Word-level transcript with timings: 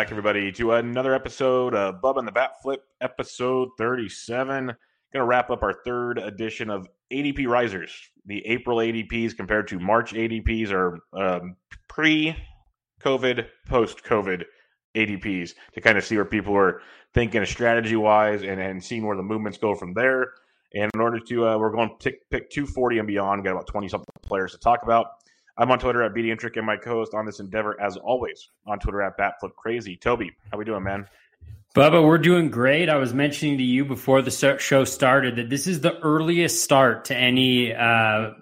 Back, 0.00 0.10
everybody, 0.10 0.50
to 0.50 0.72
another 0.72 1.14
episode 1.14 1.74
of 1.74 2.00
Bub 2.00 2.16
and 2.16 2.26
the 2.26 2.32
Bat 2.32 2.52
Flip, 2.62 2.82
episode 3.02 3.68
37. 3.76 4.64
Going 4.64 4.76
to 5.12 5.24
wrap 5.24 5.50
up 5.50 5.62
our 5.62 5.74
third 5.84 6.16
edition 6.16 6.70
of 6.70 6.88
ADP 7.12 7.46
Risers. 7.46 7.92
The 8.24 8.42
April 8.46 8.78
ADPs 8.78 9.36
compared 9.36 9.68
to 9.68 9.78
March 9.78 10.14
ADPs 10.14 10.70
are 10.70 11.00
um, 11.12 11.54
pre 11.86 12.34
COVID, 13.02 13.46
post 13.68 14.02
COVID 14.02 14.44
ADPs 14.96 15.52
to 15.74 15.82
kind 15.82 15.98
of 15.98 16.04
see 16.04 16.16
where 16.16 16.24
people 16.24 16.56
are 16.56 16.80
thinking 17.12 17.44
strategy 17.44 17.96
wise 17.96 18.42
and, 18.42 18.58
and 18.58 18.82
seeing 18.82 19.04
where 19.04 19.18
the 19.18 19.22
movements 19.22 19.58
go 19.58 19.74
from 19.74 19.92
there. 19.92 20.32
And 20.72 20.90
in 20.94 21.00
order 21.02 21.20
to, 21.20 21.46
uh, 21.46 21.58
we're 21.58 21.72
going 21.72 21.90
to 21.90 21.96
pick, 21.96 22.30
pick 22.30 22.48
240 22.48 23.00
and 23.00 23.06
beyond, 23.06 23.44
got 23.44 23.50
about 23.50 23.66
20 23.66 23.86
something 23.90 24.06
players 24.22 24.52
to 24.52 24.58
talk 24.58 24.82
about. 24.82 25.08
I'm 25.60 25.70
on 25.70 25.78
Twitter 25.78 26.02
at 26.02 26.14
BDintric 26.14 26.56
and 26.56 26.64
my 26.64 26.78
co-host 26.78 27.12
on 27.12 27.26
this 27.26 27.38
endeavor, 27.38 27.78
as 27.78 27.98
always, 27.98 28.48
on 28.66 28.78
Twitter 28.78 29.02
at 29.02 29.18
BatFlipCrazy. 29.18 30.00
Toby, 30.00 30.32
how 30.50 30.56
we 30.56 30.64
doing, 30.64 30.82
man? 30.82 31.06
Bubba, 31.76 32.02
we're 32.02 32.16
doing 32.16 32.48
great. 32.48 32.88
I 32.88 32.96
was 32.96 33.12
mentioning 33.12 33.58
to 33.58 33.62
you 33.62 33.84
before 33.84 34.22
the 34.22 34.56
show 34.58 34.84
started 34.84 35.36
that 35.36 35.50
this 35.50 35.66
is 35.66 35.82
the 35.82 35.98
earliest 36.00 36.64
start 36.64 37.04
to 37.04 37.16
any 37.16 37.74
uh, 37.74 37.78
uh, 37.78 38.32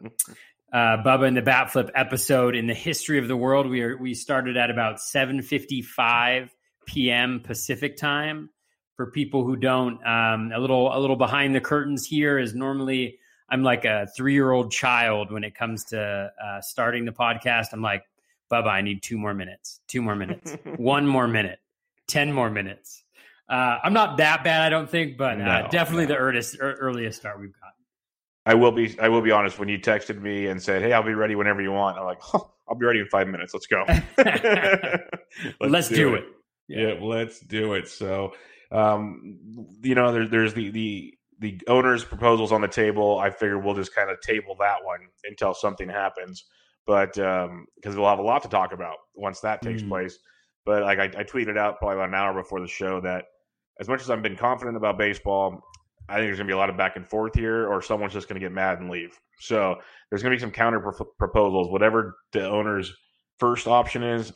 Bubba 0.73 1.27
and 1.27 1.37
the 1.37 1.43
Batflip 1.43 1.91
episode 1.93 2.55
in 2.55 2.69
the 2.69 2.75
history 2.75 3.19
of 3.19 3.27
the 3.27 3.37
world. 3.37 3.69
We 3.69 3.83
are 3.83 3.97
we 3.97 4.15
started 4.15 4.57
at 4.57 4.71
about 4.71 4.99
7:55 4.99 6.51
p.m. 6.87 7.41
Pacific 7.41 7.97
time. 7.97 8.49
For 8.97 9.11
people 9.11 9.45
who 9.45 9.57
don't, 9.57 10.05
um, 10.07 10.53
a 10.55 10.59
little 10.59 10.97
a 10.97 10.99
little 10.99 11.17
behind 11.17 11.55
the 11.55 11.61
curtains 11.61 12.07
here 12.07 12.39
is 12.39 12.55
normally 12.55 13.19
I'm 13.51 13.63
like 13.63 13.85
a 13.85 14.07
three 14.17 14.35
year 14.35 14.53
old 14.53 14.71
child 14.71 15.33
when 15.33 15.45
it 15.45 15.55
comes 15.55 15.85
to 15.87 16.33
uh, 16.43 16.61
starting 16.61 17.05
the 17.05 17.13
podcast. 17.13 17.69
I'm 17.73 17.83
like, 17.83 18.05
Bubba, 18.51 18.69
I 18.69 18.81
need 18.81 19.03
two 19.03 19.19
more 19.19 19.35
minutes, 19.35 19.81
two 19.89 20.03
more 20.03 20.17
minutes, 20.17 20.57
one 20.77 21.07
more 21.07 21.29
minute, 21.29 21.59
10 22.09 22.33
more 22.33 22.51
minutes. 22.51 23.05
Uh, 23.49 23.79
I'm 23.83 23.93
not 23.93 24.19
that 24.19 24.45
bad, 24.45 24.63
I 24.63 24.69
don't 24.69 24.89
think, 24.89 25.17
but 25.17 25.41
uh, 25.41 25.63
no, 25.63 25.69
definitely 25.71 26.05
no. 26.05 26.15
the 26.15 26.17
earliest, 26.17 26.57
er, 26.61 26.77
earliest 26.81 27.19
start 27.19 27.41
we've 27.41 27.53
got. 27.53 27.73
I 28.49 28.55
will 28.55 28.73
be. 28.73 28.99
I 28.99 29.11
will 29.11 29.21
be 29.21 29.31
honest. 29.31 29.59
When 29.59 29.69
you 29.69 29.79
texted 29.79 30.23
me 30.23 30.47
and 30.47 30.61
said, 30.63 30.81
"Hey, 30.81 30.95
I'll 30.95 31.03
be 31.03 31.13
ready 31.13 31.35
whenever 31.35 31.61
you 31.61 31.71
want," 31.71 31.99
I'm 31.99 32.07
like, 32.07 32.19
oh, 32.33 32.51
"I'll 32.67 32.77
be 32.77 32.87
ready 32.87 33.01
in 33.01 33.07
five 33.09 33.29
minutes. 33.29 33.53
Let's 33.53 33.67
go. 33.67 33.85
let's, 34.17 35.11
let's, 35.61 35.89
do, 35.91 35.97
do 35.97 36.15
it. 36.15 36.21
it. 36.21 36.27
Yeah. 36.67 36.89
yeah. 36.95 36.95
let's 36.99 37.41
do 37.41 37.75
it." 37.75 37.89
So, 37.89 38.33
um, 38.73 39.39
you 39.83 39.95
know, 39.95 40.13
there, 40.13 40.27
there's 40.27 40.55
the 40.55 40.71
the 40.71 41.18
the 41.39 41.61
owner's 41.69 42.05
proposals 42.05 42.53
on 42.53 42.61
the 42.61 42.69
table. 42.69 43.19
I 43.19 43.31
figure 43.31 43.59
we'll 43.59 43.75
just 43.75 43.95
kind 43.95 44.11
of 44.11 44.21
table 44.21 44.57
that 44.59 44.85
one 44.85 45.01
until 45.25 45.55
something 45.55 45.89
happens. 45.89 46.45
But 46.87 47.15
because 47.15 47.49
um, 47.49 47.67
we'll 47.85 48.09
have 48.09 48.19
a 48.19 48.23
lot 48.23 48.43
to 48.43 48.49
talk 48.49 48.73
about 48.73 48.97
once 49.15 49.41
that 49.41 49.63
takes 49.63 49.83
mm. 49.83 49.89
place. 49.89 50.19
But 50.65 50.83
like 50.83 50.99
I, 50.99 51.05
I, 51.05 51.25
tweeted 51.25 51.57
out 51.59 51.79
probably 51.79 51.97
about 51.97 52.09
an 52.09 52.15
hour 52.15 52.35
before 52.35 52.61
the 52.61 52.67
show 52.67 53.01
that 53.03 53.25
as 53.81 53.89
much 53.89 54.01
as 54.01 54.11
I've 54.11 54.23
been 54.23 54.37
confident 54.37 54.77
about 54.77 54.99
baseball, 54.99 55.63
I 56.09 56.15
think 56.15 56.27
there's 56.27 56.39
going 56.39 56.47
to 56.47 56.53
be 56.53 56.57
a 56.57 56.59
lot 56.59 56.71
of 56.71 56.77
back 56.77 56.97
and 56.97 57.09
forth 57.09 57.35
here, 57.35 57.67
or 57.67 57.83
someone's 57.83 58.15
just 58.15 58.29
going 58.29 58.41
to 58.41 58.45
get 58.45 58.53
mad 58.53 58.81
and 58.81 58.91
leave. 58.91 59.19
So 59.41 59.77
there's 60.11 60.23
going 60.23 60.33
to 60.33 60.37
be 60.37 60.41
some 60.41 60.51
counter 60.51 60.81
proposals. 61.19 61.71
Whatever 61.71 62.17
the 62.33 62.49
owner's 62.49 62.93
first 63.39 63.67
option 63.67 64.03
is, 64.03 64.33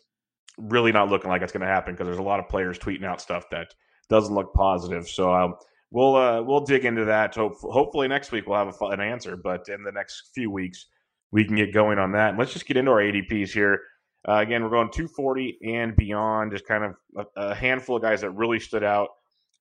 really 0.59 0.93
not 0.93 1.09
looking 1.09 1.31
like 1.31 1.43
it's 1.43 1.53
going 1.53 1.63
to 1.63 1.67
happen 1.67 1.95
because 1.95 2.07
there's 2.07 2.19
a 2.19 2.23
lot 2.23 2.39
of 2.39 2.49
players 2.49 2.79
tweeting 2.79 3.05
out 3.05 3.21
stuff 3.21 3.45
that 3.51 3.69
doesn't 4.09 4.35
look 4.35 4.53
positive. 4.55 5.09
So 5.09 5.33
um, 5.33 5.55
we'll 5.93 6.17
uh, 6.17 6.43
we'll 6.43 6.65
dig 6.65 6.85
into 6.85 7.05
that. 7.05 7.35
Hope, 7.35 7.59
hopefully 7.61 8.09
next 8.09 8.33
week 8.33 8.47
we'll 8.47 8.59
have 8.59 8.75
a, 8.81 8.85
an 8.87 9.01
answer, 9.01 9.37
but 9.37 9.69
in 9.69 9.85
the 9.85 9.93
next 9.93 10.31
few 10.35 10.51
weeks 10.51 10.87
we 11.31 11.45
can 11.45 11.57
get 11.57 11.73
going 11.73 11.99
on 11.99 12.13
that. 12.13 12.31
And 12.31 12.39
let's 12.39 12.53
just 12.53 12.67
get 12.67 12.77
into 12.77 12.91
our 12.91 13.01
ADPs 13.01 13.51
here. 13.51 13.81
Uh, 14.29 14.35
again, 14.35 14.63
we're 14.63 14.71
going 14.71 14.91
240 14.91 15.59
and 15.65 15.97
beyond. 15.97 16.53
Just 16.53 16.67
kind 16.67 16.85
of 16.85 16.95
a, 17.17 17.41
a, 17.41 17.55
handful 17.55 17.97
of 17.97 18.03
guys 18.03 18.21
that 18.21 18.31
really 18.31 18.61
stood 18.61 18.85
out. 18.85 19.09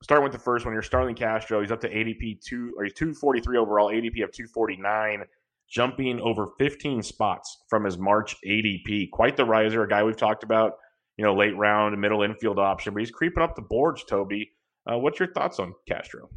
Starting 0.03 0.24
with 0.24 0.34
the 0.34 0.40
first 0.40 0.66
one, 0.66 0.74
you're 0.74 0.84
Starlin 0.84 1.16
Castro. 1.16 1.62
He's 1.62 1.72
up 1.72 1.81
to 1.81 1.90
ADP 1.90 2.41
two 2.44 2.74
or 2.78 2.84
he's 2.84 2.94
243 2.94 3.58
overall, 3.58 3.90
ADP 3.90 4.24
of 4.24 4.31
249, 4.31 5.24
jumping 5.70 6.20
over 6.20 6.47
15 6.59 7.02
spots 7.02 7.59
from 7.70 7.86
his 7.86 7.97
March 7.97 8.36
ADP. 8.46 9.09
Quite 9.12 9.38
the 9.38 9.46
riser, 9.46 9.84
a 9.84 9.88
guy 9.88 10.03
we've 10.03 10.18
talked 10.18 10.44
about. 10.44 10.74
You 11.18 11.25
know, 11.25 11.36
late 11.36 11.56
round, 11.56 12.00
middle 12.00 12.24
infield 12.24 12.58
option, 12.58 12.94
but 12.94 13.00
he's 13.02 13.12
creeping 13.12 13.44
up 13.44 13.56
the 13.56 13.62
boards, 13.62 14.03
Toby. 14.03 14.52
Uh, 14.90 14.97
what's 14.97 15.19
your 15.19 15.31
thoughts 15.31 15.59
on 15.59 15.74
Castro? 15.88 16.30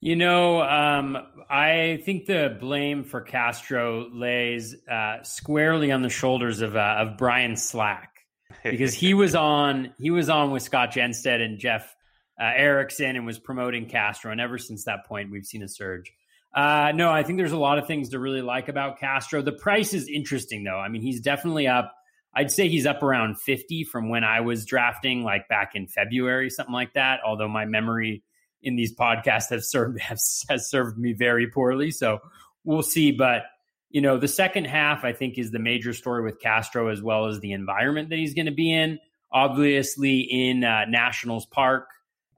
You 0.00 0.14
know, 0.16 0.60
um, 0.62 1.16
I 1.48 2.02
think 2.04 2.26
the 2.26 2.56
blame 2.60 3.04
for 3.04 3.22
Castro 3.22 4.08
lays 4.12 4.76
uh, 4.86 5.22
squarely 5.22 5.90
on 5.90 6.02
the 6.02 6.10
shoulders 6.10 6.60
of 6.60 6.76
uh, 6.76 6.96
of 6.98 7.16
Brian 7.16 7.56
Slack 7.56 8.10
because 8.62 8.94
he 8.94 9.14
was 9.14 9.34
on 9.34 9.94
he 9.98 10.10
was 10.10 10.28
on 10.28 10.50
with 10.50 10.62
Scott 10.62 10.92
Genstead 10.92 11.40
and 11.40 11.58
Jeff 11.58 11.94
uh, 12.40 12.44
Erickson 12.44 13.16
and 13.16 13.24
was 13.24 13.38
promoting 13.38 13.86
Castro, 13.86 14.32
and 14.32 14.40
ever 14.40 14.58
since 14.58 14.84
that 14.84 15.06
point, 15.06 15.30
we've 15.30 15.46
seen 15.46 15.62
a 15.62 15.68
surge. 15.68 16.12
Uh, 16.54 16.92
no, 16.94 17.10
I 17.10 17.22
think 17.22 17.38
there's 17.38 17.52
a 17.52 17.58
lot 17.58 17.78
of 17.78 17.86
things 17.86 18.10
to 18.10 18.18
really 18.18 18.42
like 18.42 18.68
about 18.68 18.98
Castro. 18.98 19.42
The 19.42 19.52
price 19.52 19.92
is 19.92 20.08
interesting, 20.08 20.64
though. 20.64 20.78
I 20.78 20.88
mean, 20.88 21.02
he's 21.02 21.20
definitely 21.20 21.66
up 21.66 21.94
I'd 22.36 22.50
say 22.50 22.68
he's 22.68 22.84
up 22.84 23.02
around 23.02 23.40
50 23.40 23.84
from 23.84 24.10
when 24.10 24.22
I 24.22 24.40
was 24.40 24.66
drafting, 24.66 25.24
like 25.24 25.48
back 25.48 25.74
in 25.74 25.86
February, 25.86 26.50
something 26.50 26.74
like 26.74 26.92
that. 26.92 27.20
Although 27.24 27.48
my 27.48 27.64
memory 27.64 28.22
in 28.62 28.76
these 28.76 28.94
podcasts 28.94 29.48
have 29.48 29.64
served 29.64 29.98
has, 30.02 30.44
served 30.68 30.98
me 30.98 31.14
very 31.14 31.48
poorly, 31.50 31.90
so 31.90 32.18
we'll 32.62 32.82
see. 32.82 33.10
But 33.10 33.44
you 33.88 34.02
know, 34.02 34.18
the 34.18 34.28
second 34.28 34.66
half 34.66 35.02
I 35.02 35.14
think 35.14 35.38
is 35.38 35.50
the 35.50 35.58
major 35.58 35.94
story 35.94 36.22
with 36.22 36.38
Castro, 36.38 36.88
as 36.88 37.00
well 37.00 37.26
as 37.26 37.40
the 37.40 37.52
environment 37.52 38.10
that 38.10 38.18
he's 38.18 38.34
going 38.34 38.46
to 38.46 38.52
be 38.52 38.70
in. 38.70 38.98
Obviously, 39.32 40.20
in 40.20 40.62
uh, 40.62 40.84
Nationals 40.84 41.46
Park, 41.46 41.88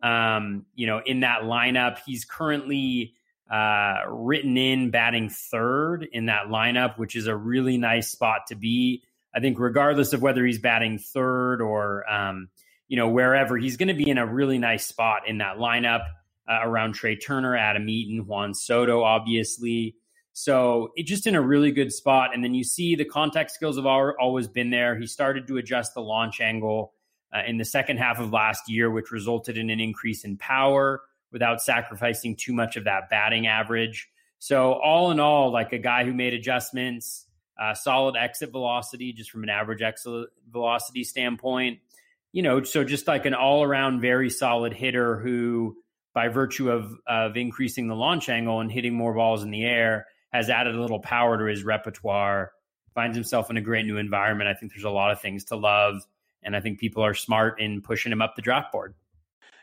um, 0.01 0.65
you 0.77 0.87
know, 0.87 1.03
in 1.05 1.21
that 1.21 1.43
lineup. 1.43 1.99
He's 2.07 2.25
currently 2.25 3.15
uh, 3.51 4.03
written 4.09 4.57
in 4.57 4.91
batting 4.91 5.29
third 5.29 6.07
in 6.13 6.27
that 6.27 6.47
lineup, 6.47 6.99
which 6.99 7.17
is 7.17 7.27
a 7.27 7.35
really 7.35 7.79
nice 7.79 8.11
spot 8.11 8.47
to 8.49 8.55
be. 8.55 9.03
I 9.35 9.41
think, 9.41 9.59
regardless 9.59 10.13
of 10.13 10.23
whether 10.23 10.45
he's 10.45 10.59
batting 10.59 10.99
third 10.99 11.61
or, 11.61 12.11
um, 12.11 12.49
you 12.89 12.97
know, 12.97 13.09
wherever, 13.09 13.57
he's 13.57 13.77
going 13.77 13.89
to 13.89 13.95
be 13.95 14.09
in 14.09 14.19
a 14.19 14.27
really 14.27 14.59
nice 14.59 14.87
spot 14.87 15.29
in 15.29 15.39
that 15.39 15.59
lineup 15.59 16.07
uh, 16.49 16.61
around 16.63 16.95
Trea 16.95 17.17
Turner, 17.17 17.57
Adam 17.57 17.89
Eaton, 17.89 18.27
Juan 18.27 18.55
Soto, 18.55 19.03
obviously. 19.03 19.97
So 20.33 20.93
it 20.97 21.05
just 21.05 21.27
in 21.27 21.35
a 21.35 21.43
really 21.43 21.73
good 21.73 21.93
spot. 21.93 22.31
And 22.33 22.43
then 22.43 22.55
you 22.55 22.65
see 22.65 22.95
the 22.95 23.05
contact 23.05 23.51
skills 23.51 23.77
have 23.77 23.87
always 23.87 24.49
been 24.49 24.71
there. 24.71 24.97
He 24.97 25.07
started 25.07 25.47
to 25.49 25.57
adjust 25.59 25.95
the 25.95 26.01
launch 26.01 26.41
angle 26.41 26.95
uh, 27.35 27.43
in 27.47 27.59
the 27.59 27.65
second 27.65 27.99
half 27.99 28.19
of 28.19 28.33
last 28.33 28.71
year, 28.71 28.91
which 28.91 29.11
resulted 29.11 29.59
in 29.59 29.69
an 29.69 29.81
increase 29.81 30.25
in 30.25 30.39
power 30.39 31.03
without 31.33 31.61
sacrificing 31.61 32.37
too 32.37 32.53
much 32.53 32.77
of 32.77 32.85
that 32.85 33.11
batting 33.11 33.47
average. 33.47 34.09
So, 34.39 34.75
all 34.75 35.11
in 35.11 35.19
all, 35.19 35.51
like 35.53 35.73
a 35.73 35.79
guy 35.79 36.05
who 36.05 36.15
made 36.15 36.33
adjustments, 36.33 37.27
uh, 37.59 37.75
solid 37.75 38.17
exit 38.17 38.51
velocity 38.51 39.13
just 39.13 39.31
from 39.31 39.43
an 39.43 39.49
average 39.49 39.83
exit 39.83 40.29
velocity 40.51 41.05
standpoint. 41.05 41.81
You 42.33 42.43
know, 42.43 42.63
so 42.63 42.85
just 42.85 43.07
like 43.09 43.27
an 43.27 43.35
all 43.35 43.63
around 43.63 44.01
very 44.01 44.31
solid 44.31 44.73
hitter 44.73 45.19
who, 45.19 45.77
by 46.15 46.29
virtue 46.29 46.71
of, 46.71 46.95
of 47.07 47.37
increasing 47.37 47.89
the 47.89 47.95
launch 47.95 48.29
angle 48.29 48.61
and 48.61 48.71
hitting 48.71 48.95
more 48.95 49.15
balls 49.15 49.43
in 49.43 49.51
the 49.51 49.65
air, 49.65 50.07
has 50.33 50.51
added 50.51 50.75
a 50.75 50.81
little 50.81 51.01
power 51.01 51.39
to 51.39 51.45
his 51.45 51.65
repertoire, 51.65 52.53
finds 52.95 53.17
himself 53.17 53.51
in 53.51 53.57
a 53.57 53.63
great 53.63 53.87
new 53.87 53.97
environment. 53.97 54.49
I 54.49 54.55
think 54.55 54.73
there's 54.73 54.85
a 54.85 54.91
lot 54.91 55.11
of 55.11 55.21
things 55.21 55.45
to 55.45 55.57
love. 55.57 56.03
And 56.43 56.55
I 56.55 56.61
think 56.61 56.79
people 56.79 57.05
are 57.05 57.15
smart 57.15 57.61
in 57.61 57.81
pushing 57.81 58.13
him 58.13 58.23
up 58.23 58.37
the 58.37 58.43
draft 58.43 58.73
board. 58.73 58.95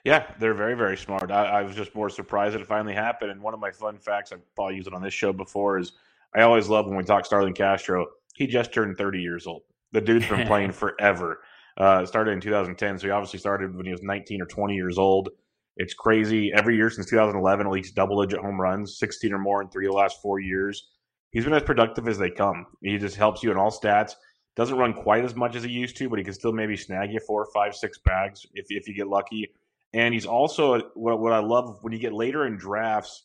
Yeah, 0.04 0.32
they're 0.40 0.54
very, 0.54 0.76
very 0.76 0.98
smart. 0.98 1.32
I, 1.32 1.46
I, 1.46 1.62
was 1.64 1.76
just 1.76 1.96
more 1.96 2.12
surprised 2.12 2.54
that 2.54 2.62
it 2.62 2.68
finally 2.68 2.94
happened. 2.94 3.32
And 3.32 3.42
one 3.42 3.56
of 3.56 3.60
my 3.60 3.72
fun 3.72 3.98
facts, 3.98 4.32
I've 4.32 4.56
probably 4.56 4.76
used 4.76 4.88
it 4.88 4.94
on 4.94 5.02
this 5.02 5.16
show 5.16 5.34
before, 5.34 5.80
is 5.80 5.94
I 6.34 6.42
always 6.42 6.70
love 6.70 6.88
when 6.88 6.98
we 6.98 7.04
talk 7.04 7.26
Starlin 7.26 7.54
Castro. 7.54 8.08
He 8.36 8.48
just 8.48 8.74
turned 8.74 8.98
30 8.98 9.22
years 9.22 9.48
old. 9.48 9.64
The 9.92 10.02
dude's 10.02 10.28
been 10.28 10.48
playing 10.48 10.72
forever. 10.72 11.42
Uh, 11.78 12.06
started 12.06 12.32
in 12.32 12.42
2010, 12.42 13.00
so 13.00 13.08
he 13.08 13.12
obviously 13.12 13.40
started 13.40 13.76
when 13.76 13.86
he 13.86 13.92
was 13.92 14.02
19 14.02 14.42
or 14.42 14.46
20 14.46 14.74
years 14.74 14.98
old. 14.98 15.30
It's 15.78 15.94
crazy. 15.94 16.54
Every 16.54 16.78
year 16.78 16.90
since 16.90 17.10
2011, 17.10 17.66
at 17.66 17.72
least 17.72 17.96
double 17.96 18.22
digit 18.24 18.40
home 18.40 18.60
runs, 18.60 18.98
16 18.98 19.34
or 19.34 19.40
more 19.40 19.62
in 19.62 19.70
three 19.70 19.86
of 19.86 19.92
the 19.92 19.98
last 19.98 20.22
four 20.22 20.40
years. 20.40 20.88
He's 21.32 21.44
been 21.44 21.54
as 21.54 21.64
productive 21.64 22.08
as 22.08 22.18
they 22.18 22.30
come. 22.30 22.66
He 22.82 22.98
just 22.98 23.18
helps 23.18 23.44
you 23.44 23.52
in 23.52 23.58
all 23.58 23.72
stats. 23.72 24.14
Doesn't 24.56 24.78
run 24.78 24.94
quite 24.94 25.26
as 25.26 25.36
much 25.36 25.56
as 25.58 25.64
he 25.64 25.70
used 25.70 25.98
to, 25.98 26.08
but 26.08 26.18
he 26.18 26.24
can 26.24 26.34
still 26.34 26.54
maybe 26.54 26.78
snag 26.78 27.12
you 27.12 27.20
four, 27.20 27.46
five, 27.54 27.76
six 27.76 27.98
bags 27.98 28.46
if, 28.54 28.68
if 28.70 28.88
you 28.88 28.94
get 28.94 29.08
lucky. 29.08 29.52
And 29.94 30.14
he's 30.14 30.26
also 30.26 30.80
what, 30.94 31.20
what 31.20 31.34
I 31.34 31.40
love 31.40 31.80
when 31.82 31.92
you 31.92 32.00
get 32.00 32.14
later 32.14 32.48
in 32.48 32.56
drafts, 32.56 33.24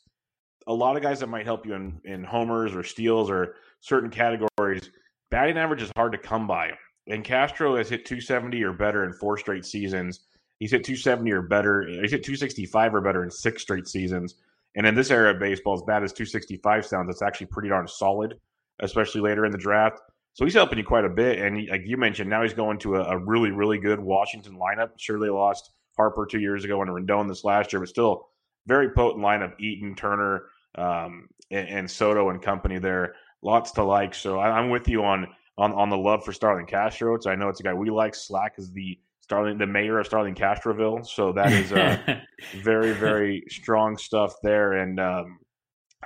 a 0.66 0.74
lot 0.74 0.96
of 0.96 1.02
guys 1.02 1.20
that 1.20 1.28
might 1.28 1.46
help 1.46 1.66
you 1.66 1.74
in, 1.74 2.00
in 2.04 2.24
homers 2.24 2.74
or 2.74 2.82
steals 2.82 3.30
or 3.30 3.56
certain 3.80 4.10
categories. 4.10 4.90
Batting 5.30 5.58
average 5.58 5.82
is 5.82 5.90
hard 5.96 6.12
to 6.12 6.18
come 6.18 6.46
by. 6.46 6.72
And 7.06 7.24
Castro 7.24 7.76
has 7.76 7.88
hit 7.88 8.04
270 8.04 8.62
or 8.62 8.72
better 8.72 9.04
in 9.04 9.12
four 9.12 9.38
straight 9.38 9.64
seasons. 9.64 10.20
He's 10.58 10.70
hit 10.70 10.84
270 10.84 11.30
or 11.32 11.42
better. 11.42 11.86
He's 11.88 12.12
hit 12.12 12.22
265 12.22 12.94
or 12.94 13.00
better 13.00 13.24
in 13.24 13.30
six 13.30 13.62
straight 13.62 13.88
seasons. 13.88 14.36
And 14.76 14.86
in 14.86 14.94
this 14.94 15.10
era 15.10 15.32
of 15.32 15.40
baseball, 15.40 15.74
as 15.74 15.82
bad 15.82 16.04
as 16.04 16.12
265 16.12 16.86
sounds, 16.86 17.10
it's 17.10 17.22
actually 17.22 17.48
pretty 17.48 17.70
darn 17.70 17.88
solid, 17.88 18.38
especially 18.80 19.20
later 19.20 19.44
in 19.44 19.52
the 19.52 19.58
draft. 19.58 20.00
So 20.34 20.44
he's 20.44 20.54
helping 20.54 20.78
you 20.78 20.84
quite 20.84 21.04
a 21.04 21.08
bit. 21.08 21.40
And 21.40 21.68
like 21.68 21.82
you 21.84 21.96
mentioned, 21.96 22.30
now 22.30 22.42
he's 22.42 22.54
going 22.54 22.78
to 22.80 22.96
a, 22.96 23.16
a 23.16 23.18
really, 23.18 23.50
really 23.50 23.78
good 23.78 23.98
Washington 23.98 24.54
lineup. 24.54 24.90
Surely 24.96 25.28
lost 25.28 25.70
Harper 25.96 26.26
two 26.26 26.38
years 26.38 26.64
ago 26.64 26.80
and 26.82 26.90
Rendon 26.90 27.26
this 27.26 27.42
last 27.42 27.72
year, 27.72 27.80
but 27.80 27.88
still 27.88 28.28
very 28.66 28.90
potent 28.90 29.24
lineup. 29.24 29.58
Eaton, 29.58 29.94
Turner, 29.94 30.44
um, 30.76 31.28
and, 31.50 31.68
and, 31.68 31.90
Soto 31.90 32.30
and 32.30 32.40
company 32.40 32.78
there. 32.78 33.14
Lots 33.42 33.72
to 33.72 33.84
like. 33.84 34.14
So 34.14 34.38
I, 34.38 34.58
am 34.58 34.70
with 34.70 34.88
you 34.88 35.04
on 35.04 35.28
on 35.58 35.72
on 35.72 35.88
the 35.90 35.96
love 35.96 36.24
for 36.24 36.32
Starlin 36.32 36.66
Castro. 36.66 37.18
So 37.20 37.30
I 37.30 37.34
know 37.34 37.48
it's 37.48 37.60
a 37.60 37.62
guy 37.62 37.74
we 37.74 37.90
like. 37.90 38.14
Slack 38.14 38.54
is 38.58 38.70
the 38.72 38.98
Starling, 39.20 39.58
the 39.58 39.66
mayor 39.66 39.98
of 39.98 40.06
Starling 40.06 40.34
Castroville. 40.34 41.06
So 41.06 41.32
that 41.32 41.52
is 41.52 41.72
uh, 41.72 42.20
very 42.62 42.92
very 42.92 43.44
strong 43.48 43.96
stuff 43.96 44.34
there, 44.42 44.74
and 44.74 45.00
um, 45.00 45.38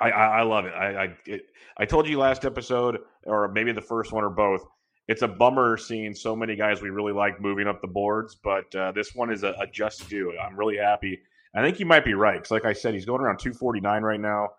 I, 0.00 0.10
I, 0.10 0.26
I 0.38 0.42
love 0.42 0.66
it. 0.66 0.74
I 0.74 1.04
I, 1.04 1.16
it, 1.26 1.42
I 1.76 1.84
told 1.84 2.08
you 2.08 2.18
last 2.18 2.44
episode, 2.44 2.98
or 3.24 3.48
maybe 3.48 3.72
the 3.72 3.82
first 3.82 4.12
one 4.12 4.24
or 4.24 4.30
both 4.30 4.64
it's 5.08 5.22
a 5.22 5.28
bummer 5.28 5.76
seeing 5.76 6.14
so 6.14 6.34
many 6.34 6.56
guys 6.56 6.80
we 6.80 6.90
really 6.90 7.12
like 7.12 7.40
moving 7.40 7.66
up 7.66 7.80
the 7.80 7.88
boards, 7.88 8.36
but 8.42 8.74
uh, 8.74 8.92
this 8.92 9.14
one 9.14 9.30
is 9.30 9.42
a, 9.42 9.54
a 9.60 9.66
just 9.66 10.08
do. 10.08 10.32
I'm 10.38 10.56
really 10.56 10.78
happy. 10.78 11.20
I 11.54 11.62
think 11.62 11.78
you 11.78 11.86
might 11.86 12.04
be 12.04 12.14
right 12.14 12.34
because, 12.34 12.50
like 12.50 12.64
I 12.64 12.72
said, 12.72 12.94
he's 12.94 13.04
going 13.04 13.20
around 13.20 13.38
249 13.38 14.02
right 14.02 14.20
now. 14.20 14.50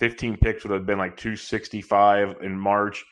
15 0.00 0.36
picks 0.38 0.64
would 0.64 0.72
have 0.72 0.86
been 0.86 0.98
like 0.98 1.16
265 1.16 2.36
in 2.42 2.58
March. 2.58 3.04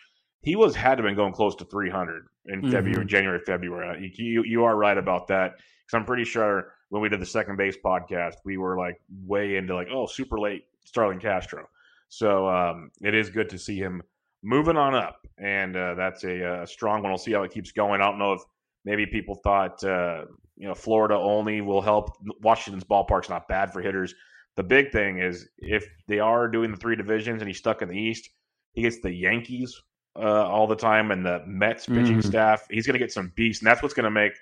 He 0.43 0.57
was 0.57 0.75
had 0.75 0.97
to 0.97 1.03
have 1.03 1.09
been 1.09 1.17
going 1.17 1.33
close 1.33 1.55
to 1.57 1.65
300 1.65 2.27
in 2.47 2.63
mm-hmm. 2.63 2.73
February, 2.73 3.07
January, 3.07 3.41
February. 3.47 4.13
You, 4.17 4.43
you 4.45 4.65
are 4.65 4.77
right 4.77 4.99
about 4.99 5.29
that 5.29 5.53
because 5.57 5.99
I'm 5.99 6.05
pretty 6.05 6.25
sure 6.25 6.73
when 6.89 7.03
we 7.03 7.09
did 7.09 7.21
the 7.21 7.27
second 7.27 7.57
base 7.57 7.77
podcast, 7.85 8.35
we 8.45 8.57
were 8.57 8.77
like 8.77 9.01
way 9.25 9.57
into 9.57 9.75
like, 9.75 9.89
oh, 9.93 10.07
super 10.07 10.39
late 10.39 10.65
Starlin 10.85 11.21
Castro. 11.21 11.67
So 12.09 12.49
um, 12.49 12.91
it 13.01 13.15
is 13.15 13.31
good 13.31 13.49
to 13.51 13.59
see 13.59 13.77
him 13.77 14.03
moving 14.43 14.77
on 14.77 14.95
up, 14.95 15.27
and 15.39 15.77
uh, 15.77 15.95
that's 15.95 16.25
a, 16.25 16.41
a, 16.41 16.63
uh, 16.63 16.67
strong 16.67 17.03
one. 17.03 17.13
We'll 17.13 17.19
see 17.19 17.33
how 17.33 17.45
it 17.45 17.53
keeps 17.53 17.71
going. 17.71 18.01
I 18.01 18.07
don't 18.07 18.19
know 18.19 18.33
if 18.33 18.43
maybe 18.85 19.07
people 19.07 19.35
thought 19.35 19.83
uh, 19.85 20.25
you 20.57 20.69
know 20.69 20.75
Florida 20.75 21.15
only 21.15 21.61
will 21.61 21.83
help. 21.83 22.11
Washington's 22.43 22.85
ballpark's 22.85 23.29
not 23.29 23.49
bad 23.49 23.73
for 23.73 23.81
hitters. 23.81 24.15
The 24.57 24.63
big 24.63 24.93
thing 24.93 25.19
is 25.19 25.49
if 25.59 25.87
they 26.07 26.19
are 26.19 26.49
doing 26.49 26.71
the 26.71 26.77
three 26.77 26.97
divisions 26.97 27.41
and 27.41 27.49
he's 27.49 27.59
stuck 27.59 27.83
in 27.83 27.89
the 27.89 27.99
East, 27.99 28.29
he 28.73 28.83
gets 28.83 29.01
the 29.01 29.13
Yankees 29.13 29.81
uh, 30.17 30.47
all 30.47 30.67
the 30.67 30.77
time 30.77 31.11
and 31.11 31.25
the 31.25 31.43
Mets 31.47 31.87
pitching 31.87 32.19
mm. 32.19 32.25
staff. 32.25 32.67
He's 32.71 32.87
going 32.87 32.95
to 32.95 32.99
get 32.99 33.13
some 33.13 33.33
beast, 33.37 33.63
and 33.63 33.67
that's 33.67 33.83
what's 33.83 33.95
going 33.95 34.05
to 34.05 34.11
make 34.11 34.33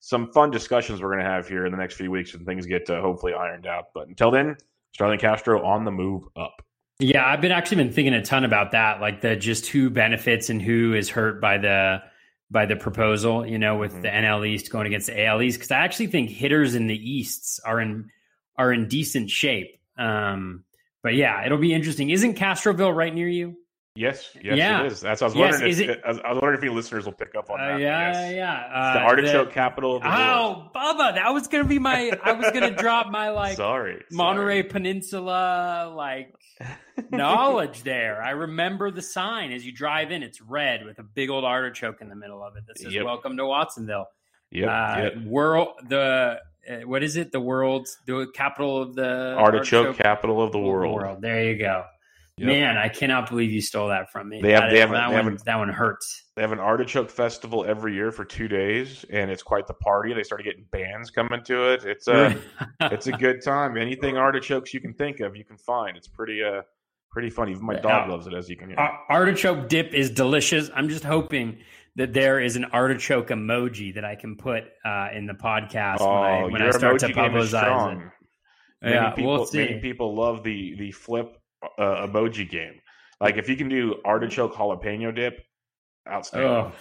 some 0.00 0.30
fun 0.32 0.50
discussions 0.50 1.02
we're 1.02 1.12
going 1.12 1.24
to 1.24 1.30
have 1.30 1.48
here 1.48 1.66
in 1.66 1.72
the 1.72 1.78
next 1.78 1.94
few 1.94 2.10
weeks 2.10 2.32
when 2.32 2.44
things 2.44 2.66
get 2.66 2.88
uh, 2.88 3.00
hopefully 3.00 3.32
ironed 3.34 3.66
out. 3.66 3.86
But 3.94 4.08
until 4.08 4.30
then, 4.30 4.56
Starlin 4.92 5.18
Castro 5.18 5.64
on 5.64 5.84
the 5.84 5.90
move 5.90 6.24
up. 6.36 6.62
Yeah, 7.00 7.24
I've 7.24 7.40
been 7.40 7.52
actually 7.52 7.76
been 7.78 7.92
thinking 7.92 8.14
a 8.14 8.24
ton 8.24 8.44
about 8.44 8.72
that, 8.72 9.00
like 9.00 9.20
the 9.20 9.36
just 9.36 9.66
who 9.66 9.88
benefits 9.88 10.50
and 10.50 10.60
who 10.60 10.94
is 10.94 11.08
hurt 11.08 11.40
by 11.40 11.58
the 11.58 12.02
by 12.50 12.66
the 12.66 12.76
proposal. 12.76 13.46
You 13.46 13.58
know, 13.58 13.76
with 13.76 13.92
mm-hmm. 13.92 14.02
the 14.02 14.08
NL 14.08 14.46
East 14.46 14.70
going 14.70 14.86
against 14.86 15.08
the 15.08 15.24
AL 15.24 15.42
East, 15.42 15.58
because 15.58 15.70
I 15.70 15.78
actually 15.78 16.08
think 16.08 16.30
hitters 16.30 16.74
in 16.74 16.86
the 16.86 16.96
Easts 16.96 17.60
are 17.64 17.80
in 17.80 18.10
are 18.56 18.72
in 18.72 18.88
decent 18.88 19.30
shape. 19.30 19.80
Um, 19.96 20.64
but 21.02 21.14
yeah, 21.14 21.44
it'll 21.44 21.58
be 21.58 21.72
interesting. 21.72 22.10
Isn't 22.10 22.34
Castroville 22.34 22.94
right 22.94 23.14
near 23.14 23.28
you? 23.28 23.56
Yes, 23.98 24.30
yes, 24.40 24.56
yeah. 24.56 24.84
it 24.84 24.92
is. 24.92 25.00
That's 25.00 25.22
I 25.22 25.24
was 25.24 25.34
yes, 25.34 25.54
wondering. 25.54 25.72
If, 25.72 25.80
it, 25.80 26.00
I 26.04 26.10
was 26.10 26.18
wondering 26.22 26.54
if 26.58 26.62
any 26.62 26.72
listeners 26.72 27.04
will 27.04 27.12
pick 27.12 27.34
up 27.34 27.50
on 27.50 27.60
uh, 27.60 27.66
that. 27.66 27.80
yeah, 27.80 28.12
yes. 28.12 28.34
yeah. 28.36 28.70
Uh, 28.72 28.92
the 28.92 29.00
artichoke 29.00 29.48
the, 29.48 29.54
capital. 29.54 29.96
Of 29.96 30.02
the 30.02 30.08
oh, 30.08 30.48
world. 30.48 30.72
Bubba, 30.72 31.14
that 31.16 31.34
was 31.34 31.48
gonna 31.48 31.64
be 31.64 31.80
my. 31.80 32.12
I 32.22 32.32
was 32.32 32.48
gonna 32.52 32.70
drop 32.76 33.08
my 33.08 33.30
like. 33.30 33.56
Sorry, 33.56 34.04
Monterey 34.12 34.60
sorry. 34.60 34.70
Peninsula 34.70 35.92
like 35.96 36.32
knowledge 37.10 37.82
there. 37.82 38.22
I 38.22 38.30
remember 38.30 38.92
the 38.92 39.02
sign 39.02 39.50
as 39.50 39.66
you 39.66 39.72
drive 39.72 40.12
in. 40.12 40.22
It's 40.22 40.40
red 40.40 40.84
with 40.84 41.00
a 41.00 41.04
big 41.04 41.28
old 41.28 41.44
artichoke 41.44 42.00
in 42.00 42.08
the 42.08 42.16
middle 42.16 42.40
of 42.40 42.56
it 42.56 42.68
that 42.68 42.78
says 42.78 42.94
yep. 42.94 43.04
"Welcome 43.04 43.36
to 43.36 43.46
Watsonville." 43.46 44.06
Yep. 44.52 44.68
Uh, 44.68 44.96
yep. 44.96 45.24
World 45.24 45.68
the 45.88 46.38
uh, 46.70 46.76
what 46.86 47.02
is 47.02 47.16
it? 47.16 47.32
The 47.32 47.40
world's 47.40 47.98
the 48.06 48.28
capital 48.32 48.80
of 48.80 48.94
the 48.94 49.34
artichoke, 49.36 49.86
artichoke 49.86 49.96
capital 49.96 50.40
of 50.40 50.52
the 50.52 50.60
world. 50.60 50.94
world. 50.94 51.20
There 51.20 51.50
you 51.50 51.58
go. 51.58 51.84
Yep. 52.38 52.46
Man, 52.46 52.76
I 52.76 52.88
cannot 52.88 53.28
believe 53.28 53.50
you 53.50 53.60
stole 53.60 53.88
that 53.88 54.12
from 54.12 54.28
me. 54.28 54.40
They 54.40 54.52
have, 54.52 54.62
that, 54.64 54.70
they 54.70 54.78
have, 54.78 54.90
that, 54.90 55.08
they 55.08 55.16
one, 55.16 55.32
have 55.32 55.44
that 55.44 55.58
one 55.58 55.68
hurts. 55.68 56.24
They 56.36 56.42
have 56.42 56.52
an 56.52 56.60
artichoke 56.60 57.10
festival 57.10 57.64
every 57.66 57.94
year 57.94 58.12
for 58.12 58.24
two 58.24 58.46
days, 58.46 59.04
and 59.10 59.30
it's 59.30 59.42
quite 59.42 59.66
the 59.66 59.74
party. 59.74 60.14
They 60.14 60.22
started 60.22 60.44
getting 60.44 60.64
bands 60.70 61.10
coming 61.10 61.42
to 61.44 61.72
it. 61.72 61.84
It's 61.84 62.06
a 62.06 62.36
it's 62.80 63.08
a 63.08 63.12
good 63.12 63.42
time. 63.42 63.76
Anything 63.76 64.16
artichokes 64.16 64.72
you 64.72 64.80
can 64.80 64.94
think 64.94 65.20
of, 65.20 65.36
you 65.36 65.44
can 65.44 65.56
find. 65.56 65.96
It's 65.96 66.08
pretty 66.08 66.42
uh 66.42 66.62
pretty 67.10 67.30
funny. 67.30 67.52
Even 67.52 67.64
my 67.64 67.74
dog 67.74 68.08
loves 68.08 68.26
it, 68.26 68.34
as 68.34 68.48
you 68.48 68.56
can 68.56 68.68
hear. 68.68 68.78
Artichoke 69.08 69.68
dip 69.68 69.92
is 69.92 70.10
delicious. 70.10 70.70
I'm 70.74 70.88
just 70.88 71.04
hoping 71.04 71.58
that 71.96 72.12
there 72.12 72.40
is 72.40 72.54
an 72.54 72.66
artichoke 72.66 73.28
emoji 73.28 73.94
that 73.94 74.04
I 74.04 74.14
can 74.14 74.36
put 74.36 74.64
uh, 74.84 75.08
in 75.12 75.26
the 75.26 75.34
podcast 75.34 75.96
oh, 76.00 76.06
when 76.06 76.30
I 76.30 76.44
when 76.44 76.62
I 76.62 76.70
start 76.70 77.00
to 77.00 77.08
publicize 77.08 77.96
it. 77.96 78.12
Many 78.80 78.94
yeah, 78.94 79.10
people, 79.10 79.32
we'll 79.32 79.46
see. 79.46 79.58
Many 79.58 79.80
people 79.80 80.14
love 80.14 80.44
the 80.44 80.76
the 80.78 80.92
flip 80.92 81.36
uh, 81.62 82.06
emoji 82.06 82.48
game. 82.48 82.80
Like 83.20 83.36
if 83.36 83.48
you 83.48 83.56
can 83.56 83.68
do 83.68 83.96
artichoke 84.04 84.54
jalapeno 84.54 85.14
dip, 85.14 85.40
outstanding. 86.08 86.50
Oh. 86.50 86.72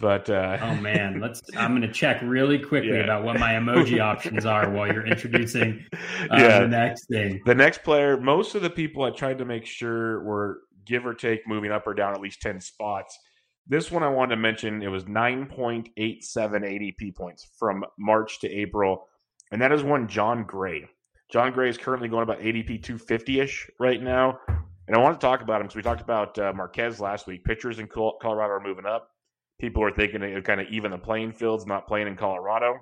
But 0.00 0.30
uh, 0.30 0.58
oh 0.62 0.74
man, 0.76 1.20
let's. 1.20 1.42
I'm 1.56 1.72
going 1.72 1.82
to 1.88 1.92
check 1.92 2.20
really 2.22 2.58
quickly 2.58 2.96
yeah. 2.96 3.04
about 3.04 3.22
what 3.22 3.38
my 3.38 3.52
emoji 3.52 4.00
options 4.00 4.46
are 4.46 4.70
while 4.70 4.90
you're 4.90 5.06
introducing 5.06 5.84
uh, 5.92 6.36
yeah. 6.38 6.60
the 6.60 6.68
next 6.68 7.06
thing. 7.06 7.42
The 7.44 7.54
next 7.54 7.82
player, 7.82 8.18
most 8.18 8.54
of 8.54 8.62
the 8.62 8.70
people 8.70 9.04
I 9.04 9.10
tried 9.10 9.38
to 9.38 9.44
make 9.44 9.66
sure 9.66 10.22
were 10.24 10.60
give 10.86 11.04
or 11.06 11.12
take 11.12 11.46
moving 11.46 11.70
up 11.70 11.86
or 11.86 11.92
down 11.92 12.14
at 12.14 12.20
least 12.20 12.40
ten 12.40 12.60
spots. 12.62 13.18
This 13.66 13.90
one 13.90 14.02
I 14.02 14.08
wanted 14.08 14.36
to 14.36 14.40
mention. 14.40 14.82
It 14.82 14.88
was 14.88 15.04
9.87 15.04 15.94
ADP 15.96 17.16
points 17.16 17.48
from 17.58 17.82
March 17.98 18.40
to 18.40 18.50
April 18.50 19.06
and 19.54 19.62
that 19.62 19.70
is 19.70 19.84
one 19.84 20.08
Jon 20.08 20.44
Gray. 20.44 20.84
Jon 21.34 21.50
Gray 21.50 21.68
is 21.68 21.76
currently 21.76 22.06
going 22.06 22.22
about 22.22 22.38
ADP 22.38 22.80
250 22.80 23.40
ish 23.40 23.68
right 23.80 24.00
now. 24.00 24.38
And 24.86 24.96
I 24.96 25.00
want 25.00 25.20
to 25.20 25.26
talk 25.26 25.40
about 25.42 25.60
him 25.60 25.66
because 25.66 25.74
we 25.74 25.82
talked 25.82 26.00
about 26.00 26.38
uh, 26.38 26.52
Marquez 26.54 27.00
last 27.00 27.26
week. 27.26 27.42
Pitchers 27.42 27.80
in 27.80 27.88
Colorado 27.88 28.52
are 28.52 28.60
moving 28.60 28.86
up. 28.86 29.10
People 29.58 29.82
are 29.82 29.90
thinking 29.90 30.22
it 30.22 30.44
kind 30.44 30.60
of 30.60 30.68
even 30.68 30.92
the 30.92 30.98
playing 30.98 31.32
fields, 31.32 31.66
not 31.66 31.88
playing 31.88 32.06
in 32.06 32.14
Colorado. 32.14 32.78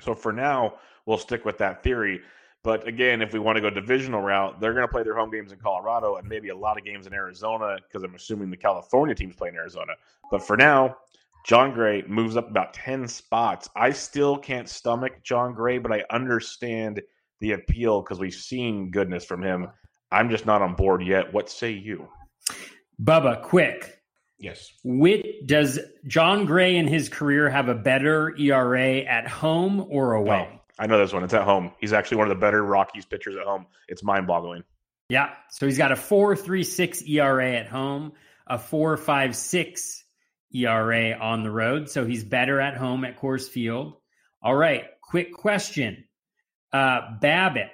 So 0.00 0.14
for 0.14 0.34
now, 0.34 0.74
we'll 1.06 1.16
stick 1.16 1.46
with 1.46 1.56
that 1.58 1.82
theory. 1.82 2.20
But 2.62 2.86
again, 2.86 3.22
if 3.22 3.32
we 3.32 3.38
want 3.38 3.56
to 3.56 3.62
go 3.62 3.70
divisional 3.70 4.20
route, 4.20 4.60
they're 4.60 4.74
going 4.74 4.86
to 4.86 4.92
play 4.92 5.02
their 5.02 5.16
home 5.16 5.30
games 5.30 5.50
in 5.50 5.58
Colorado 5.58 6.16
and 6.16 6.28
maybe 6.28 6.50
a 6.50 6.54
lot 6.54 6.76
of 6.76 6.84
games 6.84 7.06
in 7.06 7.14
Arizona 7.14 7.78
because 7.88 8.02
I'm 8.02 8.14
assuming 8.14 8.50
the 8.50 8.56
California 8.58 9.14
teams 9.14 9.34
play 9.34 9.48
in 9.48 9.54
Arizona. 9.54 9.92
But 10.30 10.42
for 10.42 10.58
now, 10.58 10.98
Jon 11.46 11.72
Gray 11.72 12.04
moves 12.06 12.36
up 12.36 12.50
about 12.50 12.74
10 12.74 13.08
spots. 13.08 13.70
I 13.74 13.92
still 13.92 14.36
can't 14.36 14.68
stomach 14.68 15.22
Jon 15.22 15.54
Gray, 15.54 15.78
but 15.78 15.90
I 15.90 16.04
understand 16.10 17.00
the 17.42 17.52
appeal 17.52 18.00
because 18.00 18.20
we've 18.20 18.32
seen 18.32 18.90
goodness 18.90 19.24
from 19.24 19.42
him. 19.42 19.68
I'm 20.10 20.30
just 20.30 20.46
not 20.46 20.62
on 20.62 20.74
board 20.74 21.02
yet. 21.02 21.34
What 21.34 21.50
say 21.50 21.72
you? 21.72 22.08
Bubba, 23.02 23.42
quick. 23.42 24.00
Yes. 24.38 24.72
Whit, 24.84 25.46
does 25.46 25.80
Jon 26.06 26.46
Gray 26.46 26.76
in 26.76 26.86
his 26.86 27.08
career 27.08 27.50
have 27.50 27.68
a 27.68 27.74
better 27.74 28.34
ERA 28.38 28.98
at 29.00 29.26
home 29.26 29.84
or 29.90 30.14
away? 30.14 30.60
I 30.78 30.86
know 30.86 30.98
this 30.98 31.12
one. 31.12 31.24
It's 31.24 31.34
at 31.34 31.42
home. 31.42 31.72
He's 31.80 31.92
actually 31.92 32.18
one 32.18 32.30
of 32.30 32.36
the 32.36 32.40
better 32.40 32.62
Rockies 32.64 33.04
pitchers 33.04 33.36
at 33.36 33.44
home. 33.44 33.66
It's 33.88 34.04
mind 34.04 34.26
boggling. 34.26 34.62
Yeah. 35.08 35.30
So 35.50 35.66
he's 35.66 35.78
got 35.78 35.90
a 35.90 35.96
4.36 35.96 37.08
ERA 37.08 37.56
at 37.56 37.66
home, 37.66 38.12
a 38.46 38.56
4.56 38.56 40.02
ERA 40.54 41.18
on 41.18 41.42
the 41.42 41.50
road. 41.50 41.90
So 41.90 42.04
he's 42.04 42.22
better 42.22 42.60
at 42.60 42.76
home 42.76 43.04
at 43.04 43.18
Coors 43.18 43.48
Field. 43.48 43.94
All 44.40 44.54
right. 44.54 44.84
Quick 45.02 45.32
question. 45.32 46.04
Uh, 46.72 47.18
BABIP. 47.20 47.70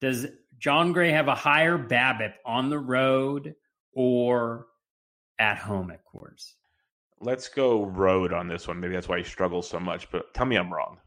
Does 0.00 0.26
Jon 0.58 0.92
Gray 0.92 1.10
have 1.10 1.28
a 1.28 1.34
higher 1.34 1.78
BABIP 1.78 2.34
on 2.46 2.70
the 2.70 2.78
road 2.78 3.54
or 3.94 4.66
at 5.38 5.58
home 5.58 5.90
at 5.90 6.00
Coors? 6.04 6.52
Let's 7.20 7.48
go 7.48 7.84
road 7.84 8.32
on 8.32 8.48
this 8.48 8.66
one. 8.66 8.80
Maybe 8.80 8.94
that's 8.94 9.08
why 9.08 9.18
he 9.18 9.24
struggles 9.24 9.68
so 9.68 9.78
much. 9.78 10.10
But 10.10 10.32
tell 10.34 10.46
me 10.46 10.56
I'm 10.56 10.72
wrong. 10.72 10.98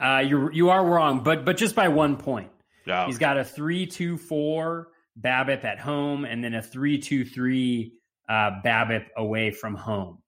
Uh, 0.00 0.18
you 0.18 0.50
you 0.50 0.68
are 0.70 0.84
wrong, 0.84 1.22
but 1.22 1.44
but 1.44 1.56
just 1.56 1.74
by 1.74 1.88
one 1.88 2.16
point. 2.16 2.50
Oh. 2.88 3.06
He's 3.06 3.18
got 3.18 3.38
a 3.38 3.44
three 3.44 3.86
two 3.86 4.18
four 4.18 4.88
BABIP 5.20 5.64
at 5.64 5.78
home, 5.78 6.24
and 6.24 6.42
then 6.42 6.54
a 6.54 6.62
three 6.62 6.98
two 6.98 7.24
three 7.24 7.94
uh, 8.28 8.50
BABIP 8.64 9.06
away 9.16 9.50
from 9.50 9.74
home. 9.74 10.18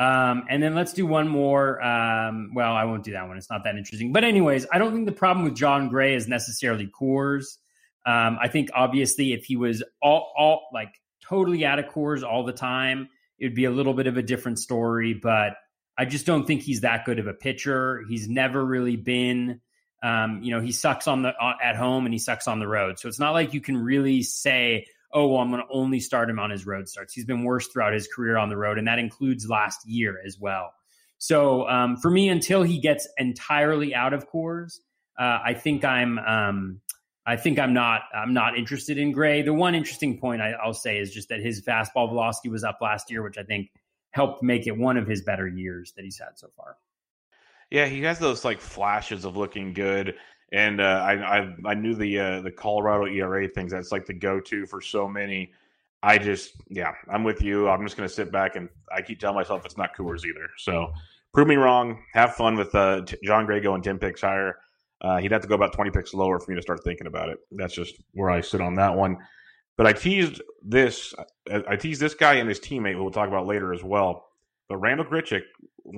Um, 0.00 0.44
and 0.48 0.62
then 0.62 0.74
let's 0.74 0.94
do 0.94 1.04
one 1.04 1.28
more. 1.28 1.78
Um, 1.82 2.52
well, 2.54 2.72
I 2.72 2.84
won't 2.84 3.04
do 3.04 3.12
that 3.12 3.28
one. 3.28 3.36
It's 3.36 3.50
not 3.50 3.64
that 3.64 3.76
interesting. 3.76 4.12
But 4.14 4.24
anyways, 4.24 4.66
I 4.72 4.78
don't 4.78 4.94
think 4.94 5.04
the 5.04 5.12
problem 5.12 5.44
with 5.44 5.54
Jon 5.54 5.90
Gray 5.90 6.14
is 6.14 6.26
necessarily 6.26 6.86
Coors. 6.86 7.58
Um, 8.06 8.38
I 8.40 8.48
think 8.48 8.70
obviously 8.74 9.34
if 9.34 9.44
he 9.44 9.56
was 9.56 9.82
all, 10.00 10.32
all 10.34 10.62
like 10.72 10.94
totally 11.22 11.66
out 11.66 11.78
of 11.78 11.84
Coors 11.84 12.24
all 12.24 12.44
the 12.44 12.52
time, 12.54 13.10
it 13.38 13.44
would 13.44 13.54
be 13.54 13.66
a 13.66 13.70
little 13.70 13.92
bit 13.92 14.06
of 14.06 14.16
a 14.16 14.22
different 14.22 14.58
story. 14.58 15.12
But 15.12 15.56
I 15.98 16.06
just 16.06 16.24
don't 16.24 16.46
think 16.46 16.62
he's 16.62 16.80
that 16.80 17.04
good 17.04 17.18
of 17.18 17.26
a 17.26 17.34
pitcher. 17.34 18.02
He's 18.08 18.26
never 18.26 18.64
really 18.64 18.96
been. 18.96 19.60
Um, 20.02 20.42
you 20.42 20.50
know, 20.50 20.62
he 20.62 20.72
sucks 20.72 21.08
on 21.08 21.20
the 21.20 21.34
uh, 21.38 21.56
at 21.62 21.76
home 21.76 22.06
and 22.06 22.14
he 22.14 22.18
sucks 22.18 22.48
on 22.48 22.58
the 22.58 22.66
road. 22.66 22.98
So 22.98 23.06
it's 23.08 23.18
not 23.18 23.32
like 23.32 23.52
you 23.52 23.60
can 23.60 23.76
really 23.76 24.22
say, 24.22 24.86
oh, 25.12 25.26
well, 25.26 25.40
I'm 25.40 25.50
going 25.50 25.62
to 25.62 25.68
only 25.72 26.00
start 26.00 26.30
him 26.30 26.38
on 26.38 26.50
his 26.50 26.66
road 26.66 26.88
starts. 26.88 27.12
He's 27.12 27.24
been 27.24 27.44
worse 27.44 27.66
throughout 27.68 27.92
his 27.92 28.08
career 28.08 28.36
on 28.36 28.48
the 28.48 28.56
road, 28.56 28.78
and 28.78 28.86
that 28.86 28.98
includes 28.98 29.48
last 29.48 29.86
year 29.86 30.20
as 30.24 30.38
well. 30.38 30.72
So 31.18 31.68
um, 31.68 31.96
for 31.96 32.10
me, 32.10 32.28
until 32.28 32.62
he 32.62 32.78
gets 32.78 33.08
entirely 33.18 33.94
out 33.94 34.14
of 34.14 34.30
Coors, 34.30 34.78
uh, 35.18 35.38
I 35.44 35.54
think 35.54 35.84
I'm. 35.84 36.18
Um, 36.18 36.80
I 37.26 37.36
think 37.36 37.58
I'm 37.58 37.74
not. 37.74 38.02
I'm 38.14 38.32
not 38.32 38.56
interested 38.56 38.96
in 38.96 39.12
Gray. 39.12 39.42
The 39.42 39.52
one 39.52 39.74
interesting 39.74 40.18
point 40.18 40.40
I, 40.40 40.52
I'll 40.52 40.72
say 40.72 40.98
is 40.98 41.12
just 41.12 41.28
that 41.28 41.40
his 41.40 41.62
fastball 41.62 42.08
velocity 42.08 42.48
was 42.48 42.64
up 42.64 42.78
last 42.80 43.10
year, 43.10 43.22
which 43.22 43.36
I 43.36 43.42
think 43.42 43.70
helped 44.12 44.42
make 44.42 44.66
it 44.66 44.76
one 44.76 44.96
of 44.96 45.06
his 45.06 45.22
better 45.22 45.46
years 45.46 45.92
that 45.96 46.04
he's 46.04 46.18
had 46.18 46.36
so 46.38 46.48
far. 46.56 46.76
Yeah, 47.70 47.86
he 47.86 48.02
has 48.02 48.18
those 48.18 48.44
like 48.44 48.60
flashes 48.60 49.24
of 49.24 49.36
looking 49.36 49.72
good 49.72 50.16
and 50.52 50.80
uh, 50.80 51.04
I, 51.04 51.38
I, 51.38 51.56
I 51.64 51.74
knew 51.74 51.94
the 51.94 52.18
uh, 52.18 52.40
the 52.40 52.50
Colorado 52.50 53.06
ERA 53.06 53.48
things. 53.48 53.72
That's 53.72 53.92
like 53.92 54.06
the 54.06 54.14
go 54.14 54.40
to 54.40 54.66
for 54.66 54.80
so 54.80 55.08
many. 55.08 55.52
I 56.02 56.18
just 56.18 56.54
yeah, 56.68 56.92
I'm 57.12 57.24
with 57.24 57.42
you. 57.42 57.68
I'm 57.68 57.84
just 57.84 57.96
gonna 57.96 58.08
sit 58.08 58.32
back 58.32 58.56
and 58.56 58.68
I 58.94 59.02
keep 59.02 59.20
telling 59.20 59.36
myself 59.36 59.64
it's 59.64 59.76
not 59.76 59.96
Coors 59.96 60.24
either. 60.24 60.48
So 60.58 60.92
prove 61.32 61.46
me 61.46 61.56
wrong. 61.56 62.02
Have 62.14 62.34
fun 62.34 62.56
with 62.56 62.74
uh, 62.74 63.02
T- 63.02 63.18
Jon 63.22 63.46
Gray 63.46 63.60
going 63.60 63.82
ten 63.82 63.98
picks 63.98 64.22
higher. 64.22 64.56
Uh, 65.02 65.18
he'd 65.18 65.32
have 65.32 65.40
to 65.40 65.48
go 65.48 65.54
about 65.54 65.72
20 65.72 65.90
picks 65.90 66.12
lower 66.12 66.38
for 66.38 66.50
me 66.50 66.56
to 66.56 66.62
start 66.62 66.84
thinking 66.84 67.06
about 67.06 67.30
it. 67.30 67.38
That's 67.52 67.72
just 67.72 67.94
where 68.12 68.28
I 68.28 68.42
sit 68.42 68.60
on 68.60 68.74
that 68.74 68.94
one. 68.94 69.16
But 69.78 69.86
I 69.86 69.94
teased 69.94 70.42
this. 70.62 71.14
I 71.66 71.76
teased 71.76 72.02
this 72.02 72.12
guy 72.12 72.34
and 72.34 72.48
his 72.48 72.60
teammate, 72.60 72.92
who 72.94 73.02
we'll 73.02 73.10
talk 73.10 73.28
about 73.28 73.46
later 73.46 73.72
as 73.72 73.82
well. 73.82 74.26
But 74.68 74.76
Randall 74.76 75.06
Grichuk 75.06 75.42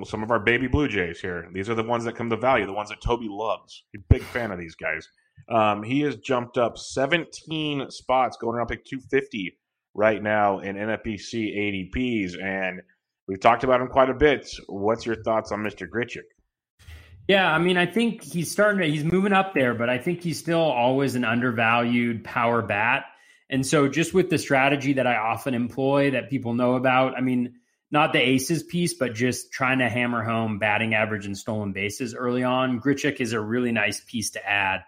some 0.05 0.23
of 0.23 0.31
our 0.31 0.41
baby 0.41 0.67
Blue 0.67 0.89
Jays 0.89 1.21
here. 1.21 1.49
These 1.53 1.69
are 1.69 1.75
the 1.75 1.83
ones 1.83 2.05
that 2.05 2.17
come 2.17 2.31
to 2.31 2.37
value, 2.37 2.67
the 2.67 2.73
ones 2.73 2.91
that 2.91 3.01
Toby 3.01 3.29
loves. 3.29 3.85
He's 3.93 4.01
a 4.01 4.13
big 4.13 4.23
fan 4.23 4.51
of 4.51 4.59
these 4.59 4.75
guys. 4.75 5.09
Um, 5.49 5.83
he 5.83 6.01
has 6.01 6.17
jumped 6.17 6.59
up 6.59 6.79
17 6.79 7.91
spots, 7.91 8.37
going 8.37 8.57
around 8.57 8.69
pick 8.69 8.85
250 8.85 9.59
right 9.95 10.23
now 10.23 10.61
in 10.61 10.77
NFBC 10.77 11.91
ADPs, 11.95 12.43
and 12.43 12.81
we've 13.27 13.41
talked 13.41 13.65
about 13.65 13.81
him 13.81 13.89
quite 13.89 14.11
a 14.11 14.15
bit. 14.15 14.49
What's 14.69 15.05
your 15.05 15.23
thoughts 15.23 15.53
on 15.53 15.61
Mr. 15.61 15.89
Grichuk? 15.89 16.23
Yeah, 17.29 17.53
I 17.53 17.59
mean, 17.59 17.77
I 17.77 17.87
think 17.87 18.23
he's 18.23 18.51
starting 18.51 18.81
to, 18.81 18.91
he's 18.91 19.05
moving 19.05 19.33
up 19.33 19.55
there, 19.55 19.75
but 19.75 19.89
I 19.89 19.99
think 19.99 20.23
he's 20.23 20.39
still 20.39 20.61
always 20.61 21.15
an 21.15 21.25
undervalued 21.25 22.25
power 22.25 22.63
bat. 22.63 23.05
And 23.49 23.67
so, 23.67 23.87
just 23.87 24.15
with 24.15 24.31
the 24.31 24.39
strategy 24.39 24.95
that 24.95 25.07
I 25.07 25.17
often 25.17 25.55
employ 25.55 26.11
that 26.13 26.31
people 26.31 26.55
know 26.55 26.75
about, 26.75 27.17
I 27.17 27.21
mean, 27.21 27.55
not 27.93 28.15
the 28.15 28.19
aces 28.19 28.63
piece, 28.63 28.95
but 28.95 29.15
just 29.15 29.53
trying 29.53 29.79
to 29.81 29.89
hammer 29.89 30.25
home 30.25 30.59
batting 30.59 30.95
average 30.95 31.27
and 31.27 31.37
stolen 31.37 31.73
bases 31.73 32.15
early 32.15 32.43
on. 32.43 32.81
Grichuk 32.81 33.21
is 33.21 33.35
a 33.35 33.41
really 33.41 33.71
nice 33.71 34.01
piece 34.01 34.31
to 34.31 34.45
add. 34.45 34.81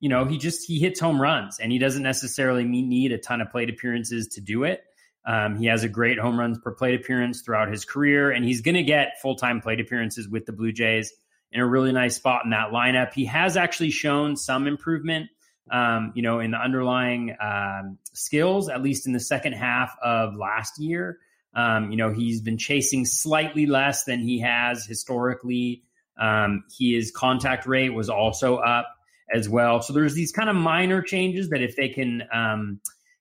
You 0.00 0.08
know, 0.08 0.24
he 0.24 0.36
just 0.36 0.66
he 0.66 0.80
hits 0.80 0.98
home 0.98 1.22
runs, 1.22 1.60
and 1.60 1.70
he 1.70 1.78
doesn't 1.78 2.02
necessarily 2.02 2.64
need 2.64 3.12
a 3.12 3.18
ton 3.18 3.40
of 3.40 3.50
plate 3.50 3.70
appearances 3.70 4.26
to 4.28 4.40
do 4.40 4.64
it. 4.64 4.82
Um, 5.24 5.56
he 5.56 5.66
has 5.66 5.84
a 5.84 5.88
great 5.88 6.18
home 6.18 6.38
runs 6.38 6.58
per 6.58 6.72
plate 6.72 6.98
appearance 6.98 7.42
throughout 7.42 7.70
his 7.70 7.84
career, 7.84 8.32
and 8.32 8.44
he's 8.44 8.62
going 8.62 8.74
to 8.74 8.82
get 8.82 9.20
full 9.22 9.36
time 9.36 9.60
plate 9.60 9.78
appearances 9.78 10.28
with 10.28 10.44
the 10.44 10.52
Blue 10.52 10.72
Jays 10.72 11.12
in 11.52 11.60
a 11.60 11.66
really 11.66 11.92
nice 11.92 12.16
spot 12.16 12.44
in 12.44 12.50
that 12.50 12.70
lineup. 12.72 13.12
He 13.12 13.26
has 13.26 13.56
actually 13.56 13.90
shown 13.90 14.36
some 14.36 14.66
improvement, 14.66 15.28
um, 15.70 16.12
you 16.16 16.22
know, 16.22 16.40
in 16.40 16.50
the 16.50 16.58
underlying 16.58 17.36
um, 17.40 17.98
skills, 18.12 18.68
at 18.68 18.82
least 18.82 19.06
in 19.06 19.12
the 19.12 19.20
second 19.20 19.52
half 19.52 19.94
of 20.02 20.34
last 20.34 20.80
year. 20.80 21.18
Um, 21.54 21.90
you 21.90 21.96
know, 21.96 22.12
he's 22.12 22.40
been 22.40 22.58
chasing 22.58 23.04
slightly 23.04 23.66
less 23.66 24.04
than 24.04 24.20
he 24.20 24.40
has 24.40 24.84
historically. 24.86 25.82
Um, 26.18 26.64
his 26.78 27.10
contact 27.10 27.66
rate 27.66 27.90
was 27.90 28.08
also 28.08 28.56
up 28.56 28.86
as 29.32 29.48
well. 29.48 29.82
So 29.82 29.92
there's 29.92 30.14
these 30.14 30.32
kind 30.32 30.48
of 30.48 30.56
minor 30.56 31.02
changes 31.02 31.50
that 31.50 31.62
if 31.62 31.76
they 31.76 31.88
can, 31.88 32.22
um, 32.32 32.80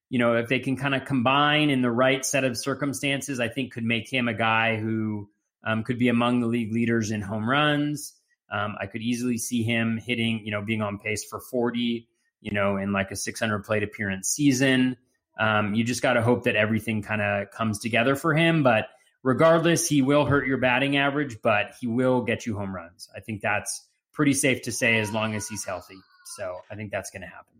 you 0.10 0.20
know, 0.20 0.36
if 0.36 0.48
they 0.48 0.60
can 0.60 0.76
kind 0.76 0.96
of 0.96 1.06
combine 1.06 1.70
in 1.70 1.82
the 1.82 1.92
right 1.92 2.26
set 2.26 2.44
of 2.44 2.58
circumstances, 2.58 3.40
I 3.40 3.48
think 3.48 3.74
could 3.74 3.84
make 3.84 4.12
him 4.12 4.28
a 4.28 4.34
guy 4.34 4.78
who 4.78 5.30
um, 5.64 5.84
could 5.84 6.00
be 6.00 6.10
among 6.10 6.40
the 6.40 6.48
league 6.48 6.74
leaders 6.74 7.12
in 7.12 7.22
home 7.22 7.50
runs. 7.50 8.14
Um, 8.52 8.76
I 8.80 8.88
could 8.88 9.02
easily 9.02 9.38
see 9.38 9.64
him 9.64 9.98
hitting, 10.04 10.42
you 10.44 10.52
know, 10.52 10.62
being 10.62 10.82
on 10.82 10.98
pace 10.98 11.24
for 11.30 11.40
40, 11.40 12.08
you 12.42 12.52
know, 12.52 12.78
in 12.78 12.92
like 12.92 13.12
a 13.12 13.16
600 13.16 13.64
plate 13.64 13.84
appearance 13.84 14.30
season. 14.30 14.98
Um, 15.40 15.74
you 15.74 15.84
just 15.84 16.02
got 16.02 16.14
to 16.14 16.22
hope 16.22 16.44
that 16.44 16.56
everything 16.56 17.02
kind 17.02 17.22
of 17.22 17.50
comes 17.52 17.80
together 17.80 18.16
for 18.16 18.34
him. 18.34 18.62
But 18.62 18.88
regardless, 19.24 19.88
he 19.88 20.02
will 20.02 20.26
hurt 20.26 20.46
your 20.46 20.58
batting 20.58 20.98
average, 20.98 21.42
but 21.42 21.72
he 21.80 21.88
will 21.88 22.22
get 22.22 22.46
you 22.46 22.58
home 22.58 22.76
runs. 22.76 23.10
I 23.16 23.22
think 23.22 23.42
that's 23.42 23.88
pretty 24.12 24.34
safe 24.34 24.62
to 24.64 24.72
say 24.72 25.00
as 25.00 25.12
long 25.12 25.34
as 25.36 25.48
he's 25.48 25.66
healthy. 25.66 26.00
So 26.36 26.60
I 26.70 26.76
think 26.76 26.92
that's 26.92 27.10
going 27.10 27.22
to 27.22 27.28
happen. 27.28 27.54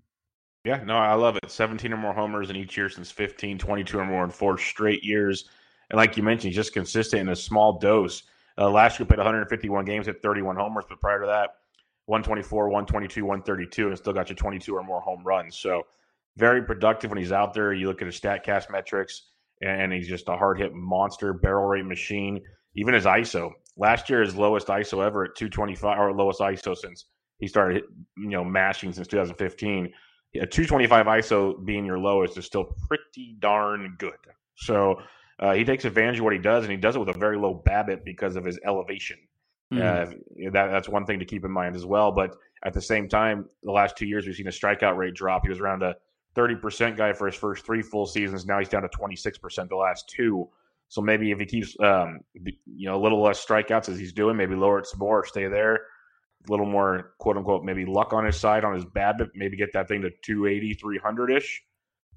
Yeah, 0.66 0.84
no, 0.84 0.98
I 0.98 1.14
love 1.14 1.38
it. 1.38 1.50
17 1.50 1.94
or 1.94 1.98
more 1.98 2.14
homers 2.14 2.50
in 2.50 2.58
each 2.58 2.76
year 2.76 2.90
since 2.90 3.10
15, 3.10 3.58
22 3.58 3.98
or 3.98 4.06
more 4.06 4.26
in 4.26 4.30
four 4.30 4.58
straight 4.58 5.04
years. 5.04 5.46
And 5.90 5.98
like 5.98 6.18
you 6.18 6.24
mentioned, 6.24 6.50
he's 6.50 6.56
just 6.56 6.74
consistent 6.74 7.22
in 7.22 7.30
a 7.30 7.36
small 7.36 7.80
dose. 7.80 8.24
Uh, 8.58 8.70
last 8.70 9.00
year, 9.00 9.06
played 9.06 9.20
151 9.20 9.86
games, 9.86 10.06
hit 10.06 10.22
31 10.22 10.58
homers, 10.58 10.84
but 10.88 11.00
prior 11.00 11.22
to 11.22 11.28
that, 11.28 11.52
124, 12.08 12.68
122, 12.68 13.24
132, 13.24 13.88
and 13.88 13.98
still 13.98 14.12
got 14.12 14.30
you 14.30 14.36
22 14.36 14.76
or 14.76 14.84
more 14.84 15.00
home 15.00 15.24
runs. 15.24 15.58
So 15.58 15.84
very 16.40 16.64
productive 16.64 17.12
when 17.12 17.18
he's 17.18 17.32
out 17.32 17.54
there. 17.54 17.74
You 17.74 17.88
look 17.88 18.02
at 18.02 18.08
his 18.08 18.20
StatCast 18.20 18.72
metrics, 18.72 19.30
and 19.62 19.92
he's 19.92 20.08
just 20.08 20.30
a 20.30 20.38
hard 20.38 20.58
hit 20.58 20.74
monster, 20.74 21.34
barrel 21.34 21.68
rate 21.68 21.86
machine. 21.86 22.42
Even 22.76 22.94
his 22.94 23.06
ISO 23.06 23.52
last 23.78 24.10
year, 24.10 24.22
his 24.22 24.36
lowest 24.36 24.68
ISO 24.68 25.06
ever 25.06 25.26
at 25.26 25.36
225, 25.36 25.98
or 25.98 26.14
lowest 26.14 26.40
ISO 26.40 26.76
since 26.76 27.06
he 27.40 27.48
started, 27.48 27.84
you 28.18 28.30
know, 28.30 28.44
mashing 28.44 28.92
since 28.94 29.08
2015. 29.08 29.92
A 30.36 30.46
225 30.46 31.06
ISO 31.08 31.66
being 31.66 31.86
your 31.86 31.98
lowest 31.98 32.38
is 32.38 32.46
still 32.46 32.76
pretty 32.88 33.36
darn 33.40 33.96
good. 33.98 34.14
So 34.56 35.02
uh, 35.40 35.54
he 35.54 35.64
takes 35.64 35.86
advantage 35.86 36.20
of 36.20 36.26
what 36.26 36.34
he 36.34 36.40
does, 36.40 36.64
and 36.64 36.72
he 36.72 36.78
does 36.78 36.96
it 36.96 37.00
with 37.00 37.10
a 37.10 37.18
very 37.18 37.38
low 37.38 37.64
BABIP 37.66 38.04
because 38.06 38.36
of 38.36 38.46
his 38.46 38.60
elevation. 38.66 39.18
Mm. 39.74 39.80
Uh, 39.82 40.14
that, 40.52 40.68
that's 40.68 40.90
one 40.90 41.06
thing 41.06 41.20
to 41.20 41.26
keep 41.26 41.46
in 41.46 41.52
mind 41.52 41.76
as 41.76 41.86
well. 41.86 42.12
But 42.12 42.36
at 42.64 42.74
the 42.74 42.82
same 42.82 43.08
time, 43.08 43.46
the 43.64 43.72
last 43.72 43.98
two 43.98 44.06
years 44.06 44.26
we've 44.26 44.36
seen 44.36 44.48
a 44.48 44.52
strikeout 44.52 44.98
rate 44.98 45.14
drop. 45.14 45.44
He 45.44 45.50
was 45.50 45.60
around 45.60 45.82
a 45.82 45.96
30% 46.40 46.96
guy 46.96 47.14
for 47.14 47.28
his 47.28 47.36
first 47.36 47.66
three 47.66 47.82
full 47.82 48.06
seasons. 48.06 48.46
Now 48.46 48.60
he's 48.60 48.70
down 48.70 48.84
to 48.84 48.90
26% 48.90 49.68
the 49.68 49.76
last 49.76 50.08
two. 50.08 50.50
So 50.88 51.02
maybe 51.02 51.32
if 51.32 51.40
he 51.40 51.46
keeps, 51.46 51.76
um, 51.82 52.22
you 52.34 52.90
know, 52.90 52.96
a 52.96 53.02
little 53.02 53.22
less 53.22 53.46
strikeouts 53.46 53.90
as 53.90 54.00
he's 54.00 54.14
doing, 54.14 54.38
maybe 54.38 54.56
lower 54.56 54.80
it 54.80 54.88
some 54.88 55.00
more, 55.00 55.20
or 55.20 55.26
stay 55.26 55.48
there. 55.48 55.76
A 55.76 56.52
little 56.52 56.66
more, 56.66 57.14
quote 57.20 57.38
unquote, 57.38 57.64
maybe 57.64 57.86
luck 57.86 58.14
on 58.14 58.26
his 58.26 58.38
side 58.38 58.64
on 58.64 58.74
his 58.74 58.86
BABIP, 58.86 59.30
maybe 59.36 59.58
get 59.58 59.74
that 59.74 59.88
thing 59.88 60.02
to 60.02 60.10
280, 60.24 60.74
300 60.76 61.32
ish. 61.32 61.62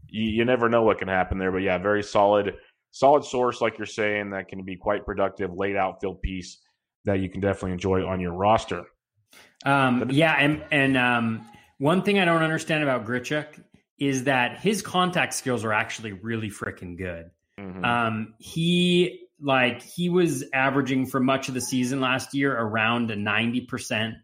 You, 0.09 0.23
you 0.23 0.45
never 0.45 0.69
know 0.69 0.83
what 0.83 0.99
can 0.99 1.09
happen 1.09 1.39
there. 1.39 1.51
But 1.51 1.63
yeah, 1.63 1.77
very 1.79 2.03
solid, 2.03 2.55
solid 2.93 3.25
source, 3.25 3.61
like 3.61 3.77
you're 3.77 3.87
saying, 3.87 4.31
that 4.31 4.49
can 4.49 4.63
be 4.63 4.77
quite 4.77 5.05
productive, 5.05 5.53
late 5.53 5.77
outfield 5.77 6.23
piece 6.23 6.59
that 7.05 7.21
you 7.21 7.29
can 7.29 7.41
definitely 7.41 7.73
enjoy 7.73 8.07
on 8.07 8.21
your 8.21 8.33
roster. 8.33 8.85
Um, 9.65 10.09
yeah, 10.11 10.37
and 10.39 10.65
and 10.71 10.97
um, 10.97 11.47
one 11.79 12.03
thing 12.03 12.19
I 12.19 12.25
don't 12.25 12.43
understand 12.43 12.83
about 12.83 13.05
Grichuk 13.05 13.63
is 13.99 14.25
that 14.25 14.59
his 14.61 14.83
contact 14.83 15.35
skills 15.35 15.65
are 15.65 15.73
actually 15.73 16.13
really 16.13 16.51
freaking 16.51 16.97
good. 16.97 17.31
Mm-hmm. 17.59 17.85
Um, 17.85 18.35
he 18.39 19.21
like 19.41 19.83
he 19.83 20.09
was 20.09 20.45
averaging 20.53 21.07
for 21.07 21.21
much 21.21 21.49
of 21.49 21.55
the 21.55 21.61
season 21.61 22.01
last 22.01 22.35
year 22.35 22.57
around 22.57 23.11
a 23.11 23.17
ninety 23.17 23.61
percent 23.61 24.15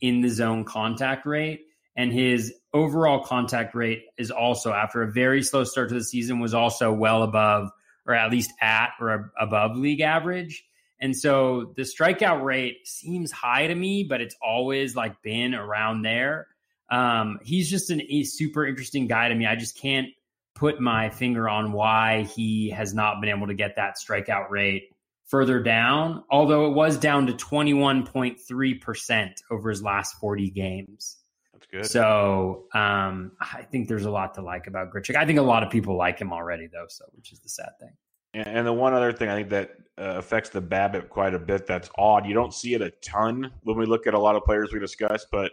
in 0.00 0.20
the 0.20 0.28
zone 0.28 0.64
contact 0.64 1.26
rate, 1.26 1.62
and 1.96 2.12
his 2.12 2.54
overall 2.72 3.24
contact 3.24 3.74
rate 3.74 4.04
is 4.18 4.30
also 4.30 4.72
after 4.72 5.02
a 5.02 5.10
very 5.10 5.42
slow 5.42 5.64
start 5.64 5.88
to 5.88 5.94
the 5.94 6.04
season 6.04 6.40
was 6.40 6.54
also 6.54 6.92
well 6.92 7.22
above 7.22 7.70
or 8.06 8.14
at 8.14 8.30
least 8.30 8.52
at 8.60 8.90
or 9.00 9.32
above 9.38 9.76
league 9.76 10.00
average. 10.00 10.64
And 11.00 11.16
so 11.16 11.72
the 11.76 11.82
strikeout 11.82 12.42
rate 12.42 12.86
seems 12.86 13.30
high 13.30 13.66
to 13.66 13.74
me, 13.74 14.04
but 14.04 14.20
it's 14.20 14.36
always 14.40 14.96
like 14.96 15.20
been 15.22 15.54
around 15.54 16.02
there. 16.02 16.46
Um, 16.90 17.40
he's 17.42 17.68
just 17.68 17.90
an, 17.90 18.02
a 18.08 18.22
super 18.22 18.66
interesting 18.66 19.06
guy 19.06 19.28
to 19.28 19.34
me. 19.34 19.46
I 19.46 19.56
just 19.56 19.78
can't 19.78 20.08
put 20.54 20.80
my 20.80 21.10
finger 21.10 21.48
on 21.48 21.72
why 21.72 22.22
he 22.22 22.70
has 22.70 22.94
not 22.94 23.20
been 23.20 23.30
able 23.30 23.46
to 23.48 23.54
get 23.54 23.76
that 23.76 23.96
strikeout 23.96 24.50
rate 24.50 24.90
further 25.26 25.60
down, 25.60 26.24
although 26.30 26.66
it 26.66 26.74
was 26.74 26.96
down 26.96 27.26
to 27.26 27.32
21.3% 27.32 29.30
over 29.50 29.70
his 29.70 29.82
last 29.82 30.14
40 30.14 30.50
games. 30.50 31.18
That's 31.52 31.66
good. 31.66 31.86
So 31.86 32.64
um, 32.72 33.32
I 33.40 33.62
think 33.62 33.88
there's 33.88 34.04
a 34.04 34.10
lot 34.10 34.34
to 34.34 34.42
like 34.42 34.66
about 34.66 34.92
Grichuk. 34.92 35.16
I 35.16 35.26
think 35.26 35.38
a 35.38 35.42
lot 35.42 35.62
of 35.62 35.70
people 35.70 35.96
like 35.96 36.18
him 36.18 36.32
already, 36.32 36.68
though, 36.68 36.86
so 36.88 37.04
which 37.14 37.32
is 37.32 37.40
the 37.40 37.48
sad 37.48 37.70
thing. 37.80 37.92
And 38.34 38.66
the 38.66 38.72
one 38.72 38.92
other 38.92 39.12
thing 39.12 39.30
I 39.30 39.34
think 39.34 39.48
that 39.50 39.70
uh, 39.98 40.18
affects 40.18 40.50
the 40.50 40.60
BABIP 40.60 41.08
quite 41.08 41.32
a 41.32 41.38
bit 41.38 41.66
that's 41.66 41.88
odd. 41.96 42.26
You 42.26 42.34
don't 42.34 42.52
see 42.52 42.74
it 42.74 42.82
a 42.82 42.90
ton 43.02 43.50
when 43.62 43.78
we 43.78 43.86
look 43.86 44.06
at 44.06 44.12
a 44.12 44.18
lot 44.18 44.36
of 44.36 44.44
players 44.44 44.72
we 44.72 44.78
discuss, 44.78 45.26
but 45.30 45.52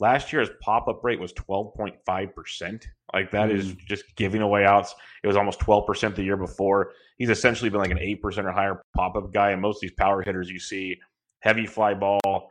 last 0.00 0.32
year's 0.32 0.48
pop 0.62 0.88
up 0.88 1.04
rate 1.04 1.20
was 1.20 1.32
12.5%. 1.34 2.84
Like 3.12 3.30
that 3.30 3.50
mm. 3.50 3.54
is 3.54 3.74
just 3.86 4.04
giving 4.16 4.42
away 4.42 4.64
outs. 4.64 4.94
It 5.22 5.26
was 5.26 5.36
almost 5.36 5.60
12% 5.60 6.14
the 6.14 6.22
year 6.22 6.36
before. 6.36 6.92
He's 7.18 7.30
essentially 7.30 7.70
been 7.70 7.80
like 7.80 7.90
an 7.90 7.98
8% 7.98 8.44
or 8.44 8.52
higher 8.52 8.82
pop 8.96 9.16
up 9.16 9.32
guy. 9.32 9.50
And 9.50 9.60
most 9.60 9.76
of 9.76 9.80
these 9.82 9.96
power 9.98 10.22
hitters 10.22 10.48
you 10.48 10.58
see, 10.58 10.96
heavy 11.40 11.66
fly 11.66 11.94
ball, 11.94 12.50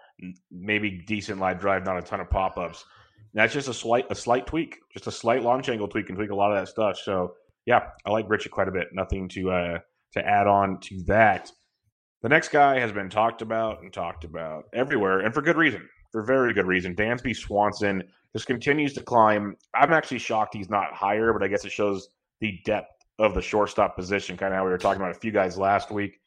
maybe 0.51 1.03
decent 1.07 1.39
line 1.39 1.57
drive, 1.57 1.85
not 1.85 1.97
a 1.97 2.01
ton 2.01 2.19
of 2.19 2.29
pop 2.29 2.57
ups. 2.57 2.85
That's 3.33 3.53
just 3.53 3.67
a 3.67 3.73
slight 3.73 4.05
a 4.09 4.15
slight 4.15 4.47
tweak, 4.47 4.79
just 4.91 5.05
a 5.05 5.11
slight 5.11 5.43
launch 5.43 5.69
angle 5.69 5.87
tweak 5.87 6.09
and 6.09 6.17
tweak 6.17 6.31
a 6.31 6.35
lot 6.35 6.51
of 6.51 6.57
that 6.57 6.67
stuff. 6.67 6.97
So 6.97 7.35
yeah, 7.65 7.89
I 8.05 8.09
like 8.09 8.29
Richard 8.29 8.51
quite 8.51 8.67
a 8.67 8.71
bit. 8.71 8.87
Nothing 8.91 9.29
to 9.29 9.51
uh, 9.51 9.79
to 10.13 10.25
add 10.25 10.47
on 10.47 10.79
to 10.81 11.03
that. 11.03 11.51
The 12.23 12.29
next 12.29 12.49
guy 12.49 12.79
has 12.79 12.91
been 12.91 13.09
talked 13.09 13.41
about 13.41 13.81
and 13.81 13.93
talked 13.93 14.23
about 14.23 14.65
everywhere, 14.73 15.19
and 15.19 15.33
for 15.33 15.41
good 15.41 15.57
reason. 15.57 15.87
For 16.11 16.23
very 16.23 16.53
good 16.53 16.65
reason. 16.65 16.95
Dansby 16.95 17.35
Swanson 17.35 18.03
just 18.33 18.47
continues 18.47 18.93
to 18.93 19.01
climb. 19.01 19.55
I'm 19.73 19.93
actually 19.93 20.19
shocked 20.19 20.55
he's 20.55 20.69
not 20.69 20.93
higher, 20.93 21.33
but 21.33 21.43
I 21.43 21.47
guess 21.47 21.65
it 21.65 21.71
shows 21.71 22.09
the 22.39 22.59
depth 22.65 23.05
of 23.19 23.33
the 23.33 23.41
shortstop 23.41 23.95
position, 23.95 24.37
kind 24.37 24.53
of 24.53 24.57
how 24.57 24.65
we 24.65 24.71
were 24.71 24.77
talking 24.77 25.01
about 25.01 25.15
a 25.15 25.19
few 25.19 25.31
guys 25.31 25.57
last 25.57 25.91
week. 25.91 26.19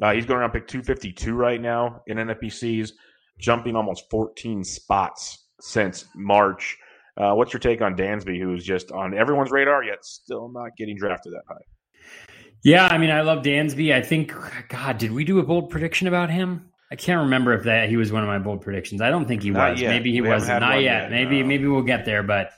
Uh, 0.00 0.12
he's 0.12 0.24
going 0.24 0.40
around 0.40 0.52
pick 0.52 0.66
252 0.66 1.34
right 1.34 1.60
now 1.60 2.02
in 2.06 2.16
NFBCs, 2.18 2.92
jumping 3.38 3.76
almost 3.76 4.04
14 4.10 4.64
spots 4.64 5.46
since 5.60 6.06
March. 6.14 6.78
Uh, 7.16 7.34
what's 7.34 7.52
your 7.52 7.60
take 7.60 7.82
on 7.82 7.96
Dansby, 7.96 8.40
who's 8.40 8.64
just 8.64 8.92
on 8.92 9.16
everyone's 9.16 9.50
radar 9.50 9.82
yet 9.82 10.04
still 10.04 10.48
not 10.52 10.70
getting 10.76 10.96
drafted 10.96 11.32
that 11.32 11.42
high? 11.48 11.64
Yeah, 12.64 12.86
I 12.86 12.98
mean, 12.98 13.10
I 13.10 13.20
love 13.20 13.42
Dansby. 13.42 13.94
I 13.94 14.02
think, 14.02 14.32
God, 14.68 14.98
did 14.98 15.12
we 15.12 15.24
do 15.24 15.38
a 15.38 15.42
bold 15.42 15.70
prediction 15.70 16.08
about 16.08 16.30
him? 16.30 16.67
I 16.90 16.96
can't 16.96 17.20
remember 17.22 17.52
if 17.52 17.64
that 17.64 17.88
he 17.88 17.96
was 17.96 18.10
one 18.10 18.22
of 18.22 18.28
my 18.28 18.38
bold 18.38 18.62
predictions. 18.62 19.00
I 19.00 19.10
don't 19.10 19.26
think 19.26 19.42
he 19.42 19.50
not 19.50 19.72
was. 19.72 19.80
Yet. 19.80 19.90
Maybe 19.90 20.12
he 20.12 20.20
we 20.20 20.28
wasn't. 20.28 20.60
Not 20.60 20.76
yet. 20.76 20.82
yet. 20.82 21.10
Maybe 21.10 21.42
no. 21.42 21.46
maybe 21.46 21.66
we'll 21.66 21.82
get 21.82 22.04
there. 22.04 22.22
But 22.22 22.50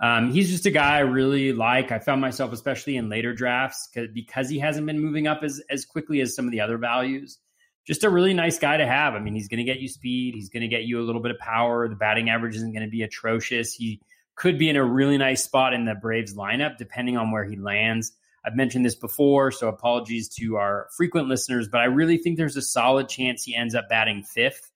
um, 0.00 0.32
he's 0.32 0.50
just 0.50 0.66
a 0.66 0.70
guy 0.70 0.96
I 0.96 1.00
really 1.00 1.52
like. 1.52 1.92
I 1.92 1.98
found 1.98 2.20
myself, 2.20 2.52
especially 2.52 2.96
in 2.96 3.08
later 3.08 3.34
drafts, 3.34 3.90
because 4.12 4.48
he 4.48 4.58
hasn't 4.58 4.86
been 4.86 4.98
moving 4.98 5.26
up 5.26 5.42
as 5.42 5.60
as 5.68 5.84
quickly 5.84 6.20
as 6.20 6.34
some 6.34 6.46
of 6.46 6.52
the 6.52 6.60
other 6.60 6.78
values. 6.78 7.38
Just 7.86 8.02
a 8.02 8.08
really 8.08 8.32
nice 8.32 8.58
guy 8.58 8.78
to 8.78 8.86
have. 8.86 9.12
I 9.12 9.18
mean, 9.18 9.34
he's 9.34 9.48
going 9.48 9.58
to 9.58 9.64
get 9.64 9.80
you 9.80 9.88
speed. 9.88 10.34
He's 10.34 10.48
going 10.48 10.62
to 10.62 10.68
get 10.68 10.84
you 10.84 11.00
a 11.00 11.04
little 11.04 11.20
bit 11.20 11.30
of 11.30 11.38
power. 11.38 11.86
The 11.86 11.96
batting 11.96 12.30
average 12.30 12.56
isn't 12.56 12.72
going 12.72 12.84
to 12.84 12.90
be 12.90 13.02
atrocious. 13.02 13.74
He 13.74 14.00
could 14.36 14.58
be 14.58 14.70
in 14.70 14.76
a 14.76 14.84
really 14.84 15.18
nice 15.18 15.44
spot 15.44 15.74
in 15.74 15.84
the 15.84 15.94
Braves 15.94 16.34
lineup, 16.34 16.78
depending 16.78 17.18
on 17.18 17.30
where 17.30 17.44
he 17.44 17.56
lands. 17.56 18.12
I've 18.44 18.56
mentioned 18.56 18.84
this 18.84 18.94
before, 18.94 19.50
so 19.50 19.68
apologies 19.68 20.28
to 20.40 20.56
our 20.56 20.88
frequent 20.96 21.28
listeners, 21.28 21.68
but 21.68 21.80
I 21.80 21.84
really 21.84 22.18
think 22.18 22.36
there's 22.36 22.56
a 22.56 22.62
solid 22.62 23.08
chance 23.08 23.42
he 23.42 23.54
ends 23.54 23.74
up 23.74 23.88
batting 23.88 24.22
fifth 24.22 24.70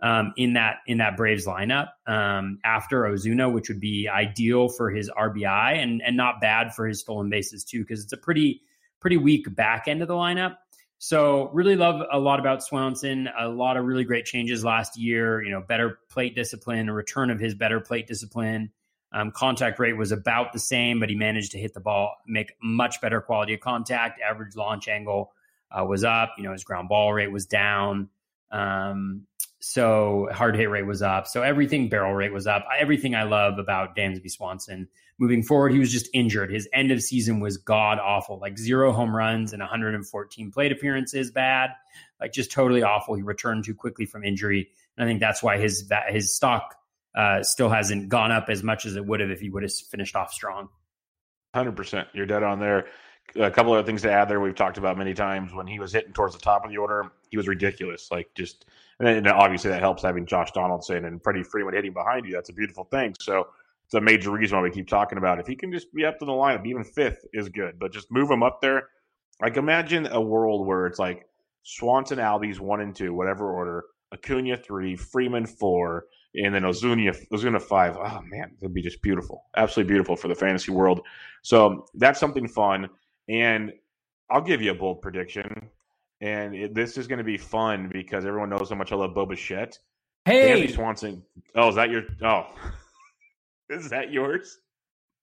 um, 0.00 0.34
in 0.36 0.54
that 0.54 0.76
in 0.86 0.98
that 0.98 1.16
Braves 1.16 1.46
lineup 1.46 1.88
um, 2.06 2.58
after 2.64 3.02
Ozuna, 3.02 3.52
which 3.52 3.68
would 3.68 3.80
be 3.80 4.08
ideal 4.08 4.68
for 4.68 4.90
his 4.90 5.10
RBI 5.10 5.82
and 5.82 6.02
and 6.04 6.16
not 6.16 6.40
bad 6.40 6.74
for 6.74 6.86
his 6.86 7.00
stolen 7.00 7.30
bases 7.30 7.64
too, 7.64 7.80
because 7.80 8.04
it's 8.04 8.12
a 8.12 8.18
pretty 8.18 8.60
pretty 9.00 9.16
weak 9.16 9.54
back 9.54 9.88
end 9.88 10.02
of 10.02 10.08
the 10.08 10.14
lineup. 10.14 10.56
So 10.98 11.50
really 11.52 11.76
love 11.76 12.02
a 12.10 12.18
lot 12.18 12.40
about 12.40 12.62
Swanson. 12.62 13.28
A 13.38 13.48
lot 13.48 13.76
of 13.76 13.84
really 13.84 14.04
great 14.04 14.24
changes 14.24 14.64
last 14.64 14.98
year. 14.98 15.42
You 15.42 15.50
know, 15.50 15.60
better 15.60 15.98
plate 16.10 16.34
discipline, 16.34 16.88
a 16.88 16.94
return 16.94 17.30
of 17.30 17.38
his 17.38 17.54
better 17.54 17.80
plate 17.80 18.06
discipline. 18.06 18.72
Um, 19.12 19.30
contact 19.30 19.78
rate 19.78 19.96
was 19.96 20.12
about 20.12 20.52
the 20.52 20.58
same, 20.58 21.00
but 21.00 21.08
he 21.08 21.14
managed 21.14 21.52
to 21.52 21.58
hit 21.58 21.74
the 21.74 21.80
ball, 21.80 22.16
make 22.26 22.52
much 22.62 23.00
better 23.00 23.20
quality 23.20 23.54
of 23.54 23.60
contact. 23.60 24.20
Average 24.20 24.56
launch 24.56 24.88
angle 24.88 25.32
uh, 25.70 25.84
was 25.84 26.04
up. 26.04 26.34
You 26.36 26.44
know, 26.44 26.52
his 26.52 26.64
ground 26.64 26.88
ball 26.88 27.12
rate 27.12 27.30
was 27.30 27.46
down. 27.46 28.08
Um, 28.50 29.26
so 29.58 30.28
hard 30.32 30.56
hit 30.56 30.70
rate 30.70 30.86
was 30.86 31.02
up. 31.02 31.26
So 31.26 31.42
everything 31.42 31.88
barrel 31.88 32.14
rate 32.14 32.32
was 32.32 32.46
up. 32.46 32.66
Everything 32.78 33.14
I 33.14 33.24
love 33.24 33.58
about 33.58 33.96
Dansby 33.96 34.30
Swanson. 34.30 34.88
Moving 35.18 35.42
forward, 35.42 35.72
he 35.72 35.78
was 35.78 35.90
just 35.90 36.10
injured. 36.12 36.52
His 36.52 36.68
end 36.74 36.92
of 36.92 37.02
season 37.02 37.40
was 37.40 37.56
god 37.56 37.98
awful, 37.98 38.38
like 38.38 38.58
zero 38.58 38.92
home 38.92 39.16
runs 39.16 39.54
and 39.54 39.60
114 39.60 40.50
plate 40.52 40.72
appearances, 40.72 41.30
bad, 41.30 41.70
like 42.20 42.32
just 42.32 42.52
totally 42.52 42.82
awful. 42.82 43.14
He 43.14 43.22
returned 43.22 43.64
too 43.64 43.74
quickly 43.74 44.04
from 44.04 44.24
injury, 44.24 44.68
and 44.96 45.04
I 45.04 45.10
think 45.10 45.20
that's 45.20 45.42
why 45.42 45.56
his 45.56 45.90
his 46.08 46.36
stock 46.36 46.76
uh, 47.16 47.42
still 47.42 47.70
hasn't 47.70 48.08
gone 48.08 48.30
up 48.30 48.48
as 48.48 48.62
much 48.62 48.84
as 48.84 48.94
it 48.96 49.04
would 49.04 49.20
have 49.20 49.30
if 49.30 49.40
he 49.40 49.48
would 49.48 49.62
have 49.62 49.72
finished 49.72 50.14
off 50.14 50.32
strong. 50.32 50.68
100%. 51.54 52.06
You're 52.12 52.26
dead 52.26 52.42
on 52.42 52.60
there. 52.60 52.86
A 53.34 53.50
couple 53.50 53.74
of 53.74 53.86
things 53.86 54.02
to 54.02 54.12
add 54.12 54.28
there. 54.28 54.38
We've 54.38 54.54
talked 54.54 54.78
about 54.78 54.98
many 54.98 55.14
times 55.14 55.52
when 55.52 55.66
he 55.66 55.80
was 55.80 55.92
hitting 55.92 56.12
towards 56.12 56.34
the 56.34 56.40
top 56.40 56.64
of 56.64 56.70
the 56.70 56.76
order, 56.76 57.10
he 57.30 57.36
was 57.36 57.48
ridiculous. 57.48 58.08
Like 58.10 58.28
just, 58.34 58.66
and 59.00 59.26
obviously 59.26 59.70
that 59.70 59.80
helps 59.80 60.02
having 60.02 60.26
Josh 60.26 60.52
Donaldson 60.52 61.06
and 61.06 61.22
Freddie 61.22 61.42
Freeman 61.42 61.74
hitting 61.74 61.92
behind 61.92 62.26
you. 62.26 62.32
That's 62.32 62.50
a 62.50 62.52
beautiful 62.52 62.84
thing. 62.84 63.14
So 63.18 63.48
it's 63.86 63.94
a 63.94 64.00
major 64.00 64.30
reason 64.30 64.58
why 64.58 64.62
we 64.62 64.70
keep 64.70 64.88
talking 64.88 65.18
about. 65.18 65.38
It. 65.38 65.42
If 65.42 65.46
he 65.48 65.56
can 65.56 65.72
just 65.72 65.92
be 65.92 66.04
up 66.04 66.18
to 66.18 66.24
the 66.24 66.32
lineup, 66.32 66.66
even 66.66 66.84
fifth 66.84 67.24
is 67.32 67.48
good, 67.48 67.78
but 67.78 67.92
just 67.92 68.12
move 68.12 68.30
him 68.30 68.42
up 68.42 68.60
there. 68.60 68.88
Like 69.40 69.56
imagine 69.56 70.06
a 70.06 70.20
world 70.20 70.66
where 70.66 70.86
it's 70.86 70.98
like 70.98 71.26
Swanson, 71.62 72.18
Albies 72.18 72.60
one 72.60 72.80
and 72.80 72.94
two, 72.94 73.12
whatever 73.12 73.50
order, 73.52 73.84
Acuna 74.12 74.56
three, 74.56 74.96
Freeman 74.96 75.46
four, 75.46 76.06
and 76.36 76.54
then 76.54 76.62
Ozuna 76.62 77.16
Ozuna 77.32 77.60
five. 77.60 77.96
Oh 77.96 78.20
man, 78.26 78.52
it'd 78.60 78.74
be 78.74 78.82
just 78.82 79.02
beautiful, 79.02 79.44
absolutely 79.56 79.92
beautiful 79.92 80.16
for 80.16 80.28
the 80.28 80.34
fantasy 80.34 80.72
world. 80.72 81.00
So 81.42 81.86
that's 81.94 82.20
something 82.20 82.48
fun, 82.48 82.88
and 83.28 83.72
I'll 84.30 84.42
give 84.42 84.62
you 84.62 84.70
a 84.70 84.74
bold 84.74 85.02
prediction. 85.02 85.70
And 86.20 86.54
it, 86.54 86.74
this 86.74 86.96
is 86.96 87.06
going 87.06 87.18
to 87.18 87.24
be 87.24 87.36
fun 87.36 87.90
because 87.92 88.24
everyone 88.24 88.48
knows 88.48 88.70
how 88.70 88.76
much 88.76 88.90
I 88.90 88.96
love 88.96 89.14
Bo 89.14 89.26
Bichette. 89.26 89.78
Hey, 90.24 90.50
Andy 90.50 90.72
Swanson. 90.72 91.22
Oh, 91.54 91.68
is 91.68 91.74
that 91.74 91.90
your? 91.90 92.04
Oh, 92.22 92.46
is 93.70 93.90
that 93.90 94.10
yours? 94.12 94.58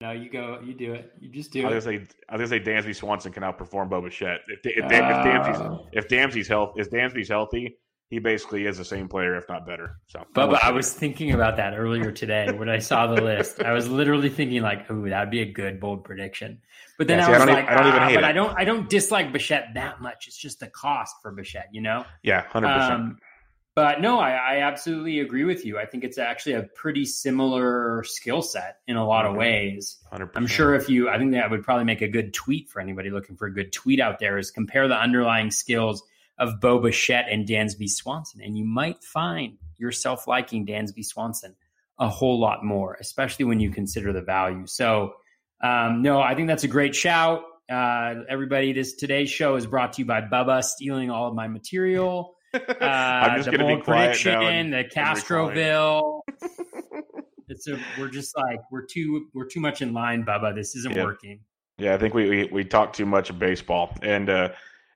No, 0.02 0.12
you 0.12 0.30
go. 0.30 0.60
You 0.63 0.73
do 0.73 0.93
it. 0.93 1.13
You 1.19 1.30
just 1.30 1.52
do 1.52 1.65
I 1.65 1.73
was 1.73 1.86
it. 1.86 1.91
Gonna 1.91 2.06
say, 2.06 2.15
I 2.30 2.38
was 2.38 2.49
gonna 2.49 2.62
say 2.62 2.71
Dansby 2.71 2.95
Swanson 2.95 3.32
can 3.32 3.43
outperform 3.43 3.89
Bo 3.89 4.02
Bichette. 4.02 4.41
If, 4.47 4.60
if, 4.65 4.78
if, 4.78 4.84
uh, 4.84 4.88
if 4.88 5.26
Dansby's 5.26 5.88
if 5.93 6.08
Dansby's 6.08 6.47
health 6.47 6.73
if 6.76 6.89
Dansby's 6.89 7.30
healthy, 7.30 7.78
he 8.13 8.19
basically 8.19 8.67
is 8.67 8.78
the 8.78 8.86
same 8.86 9.08
player, 9.08 9.36
if 9.36 9.49
not 9.49 9.65
better. 9.65 9.97
So, 10.08 10.23
but, 10.36 10.63
I 10.63 10.69
was 10.69 10.93
thinking 10.93 11.32
about 11.32 11.58
that 11.58 11.73
earlier 11.76 12.12
today 12.12 12.52
when 12.52 12.69
I 12.69 12.78
saw 12.78 13.08
the 13.08 13.19
list. 13.19 13.60
I 13.60 13.73
was 13.73 13.89
literally 13.89 14.30
thinking 14.30 14.62
like, 14.62 14.89
"Ooh, 14.91 15.10
that'd 15.10 15.32
be 15.32 15.41
a 15.41 15.52
good 15.52 15.80
bold 15.80 16.04
prediction." 16.04 16.62
But 16.99 17.08
then 17.08 17.17
yeah, 17.17 17.26
see, 17.26 17.34
I 17.34 17.39
was 17.39 17.41
I 17.41 17.45
like, 17.45 17.63
even, 17.63 17.69
I 17.69 17.78
don't 17.78 17.88
even 17.88 17.99
ah, 17.99 18.08
hate 18.08 18.15
but 18.15 18.23
it. 18.23 18.28
I 18.28 18.32
don't, 18.32 18.60
I 18.60 18.65
don't 18.65 18.88
dislike 18.88 19.34
Bichette 19.34 19.69
that 19.73 19.99
much. 19.99 20.28
It's 20.28 20.38
just 20.38 20.60
the 20.60 20.67
cost 20.67 21.15
for 21.23 21.32
Bichette, 21.32 21.69
you 21.71 21.82
know? 21.82 22.06
Yeah, 22.21 22.43
hundred 22.43 22.67
um, 22.67 22.80
percent. 22.80 23.19
But 23.76 24.02
no, 24.02 24.19
I, 24.19 24.34
I, 24.34 24.58
absolutely 24.62 25.19
agree 25.19 25.45
with 25.45 25.65
you. 25.65 25.80
I 25.80 25.88
think 25.88 26.04
it's 26.04 26.19
actually 26.19 26.54
a 26.54 26.62
pretty 26.62 27.06
similar 27.06 28.04
skill 28.04 28.43
set 28.43 28.78
in 28.86 28.97
a 28.97 29.08
lot 29.08 29.26
of 29.26 29.36
ways. 29.36 29.97
i 30.12 30.19
am 30.36 30.45
sure 30.45 30.76
if 30.76 30.89
you, 30.89 31.10
I 31.10 31.17
think 31.17 31.32
that 31.32 31.49
would 31.49 31.63
probably 31.63 31.86
make 31.86 32.04
a 32.04 32.08
good 32.08 32.36
tweet 32.36 32.69
for 32.69 32.80
anybody 32.80 33.10
looking 33.10 33.36
for 33.36 33.47
a 33.47 33.52
good 33.52 33.73
tweet 33.73 33.99
out 33.99 34.19
there 34.19 34.38
is 34.38 34.52
compare 34.52 34.88
the 34.88 34.95
underlying 34.95 35.49
skills 35.49 36.04
of 36.43 36.60
Bo 36.60 36.79
Bichette 36.79 37.27
and 37.29 37.47
Dansby 37.47 37.88
Swanson. 37.89 38.41
And 38.41 38.58
you 38.58 38.65
might 38.65 39.03
find 39.03 39.58
yourself 39.77 40.27
liking 40.27 40.65
Dansby 40.65 41.06
Swanson 41.06 41.56
a 41.99 42.10
whole 42.10 42.39
lot 42.39 42.63
more, 42.63 42.97
especially 42.99 43.45
when 43.45 43.60
you 43.60 43.71
consider 43.71 44.12
the 44.12 44.21
value. 44.21 44.67
So, 44.67 45.13
um, 45.63 46.01
no, 46.01 46.19
I 46.19 46.36
think 46.36 46.47
that's 46.47 46.63
a 46.63 46.67
great 46.67 46.95
shout. 46.95 47.43
Uh, 47.71 48.15
everybody, 48.29 48.73
this 48.73 48.95
today's 48.95 49.29
show 49.29 49.56
is 49.56 49.65
brought 49.65 49.93
to 49.93 50.01
you 50.01 50.06
by 50.06 50.21
Bubba 50.21 50.63
stealing 50.63 51.10
all 51.10 51.27
of 51.27 51.36
my 51.36 51.47
material. 51.47 52.36
Uh, 52.53 52.86
I'm 52.86 53.38
just 53.38 53.49
going 53.49 53.67
to 53.67 53.77
be 53.77 53.82
quiet 53.82 54.15
prediction, 54.21 54.69
now. 54.69 54.77
the 54.77 54.84
Castroville. 54.84 56.21
it's 57.47 57.67
a, 57.67 57.79
we're 57.97 58.10
just 58.10 58.38
like 58.38 58.60
we're 58.71 58.86
too 58.86 59.25
we're 59.34 59.47
too 59.47 59.60
much 59.60 59.82
in 59.82 59.91
line, 59.91 60.23
Bubba. 60.23 60.53
This 60.53 60.75
isn't 60.75 60.95
yeah. 60.95 61.03
working. 61.03 61.39
Yeah, 61.79 61.95
I 61.95 61.97
think 61.97 62.13
we, 62.13 62.29
we 62.29 62.49
we 62.51 62.63
talk 62.63 62.93
too 62.93 63.08
much 63.08 63.32
of 63.32 63.39
baseball, 63.39 63.97
and 64.03 64.29
uh, 64.29 64.49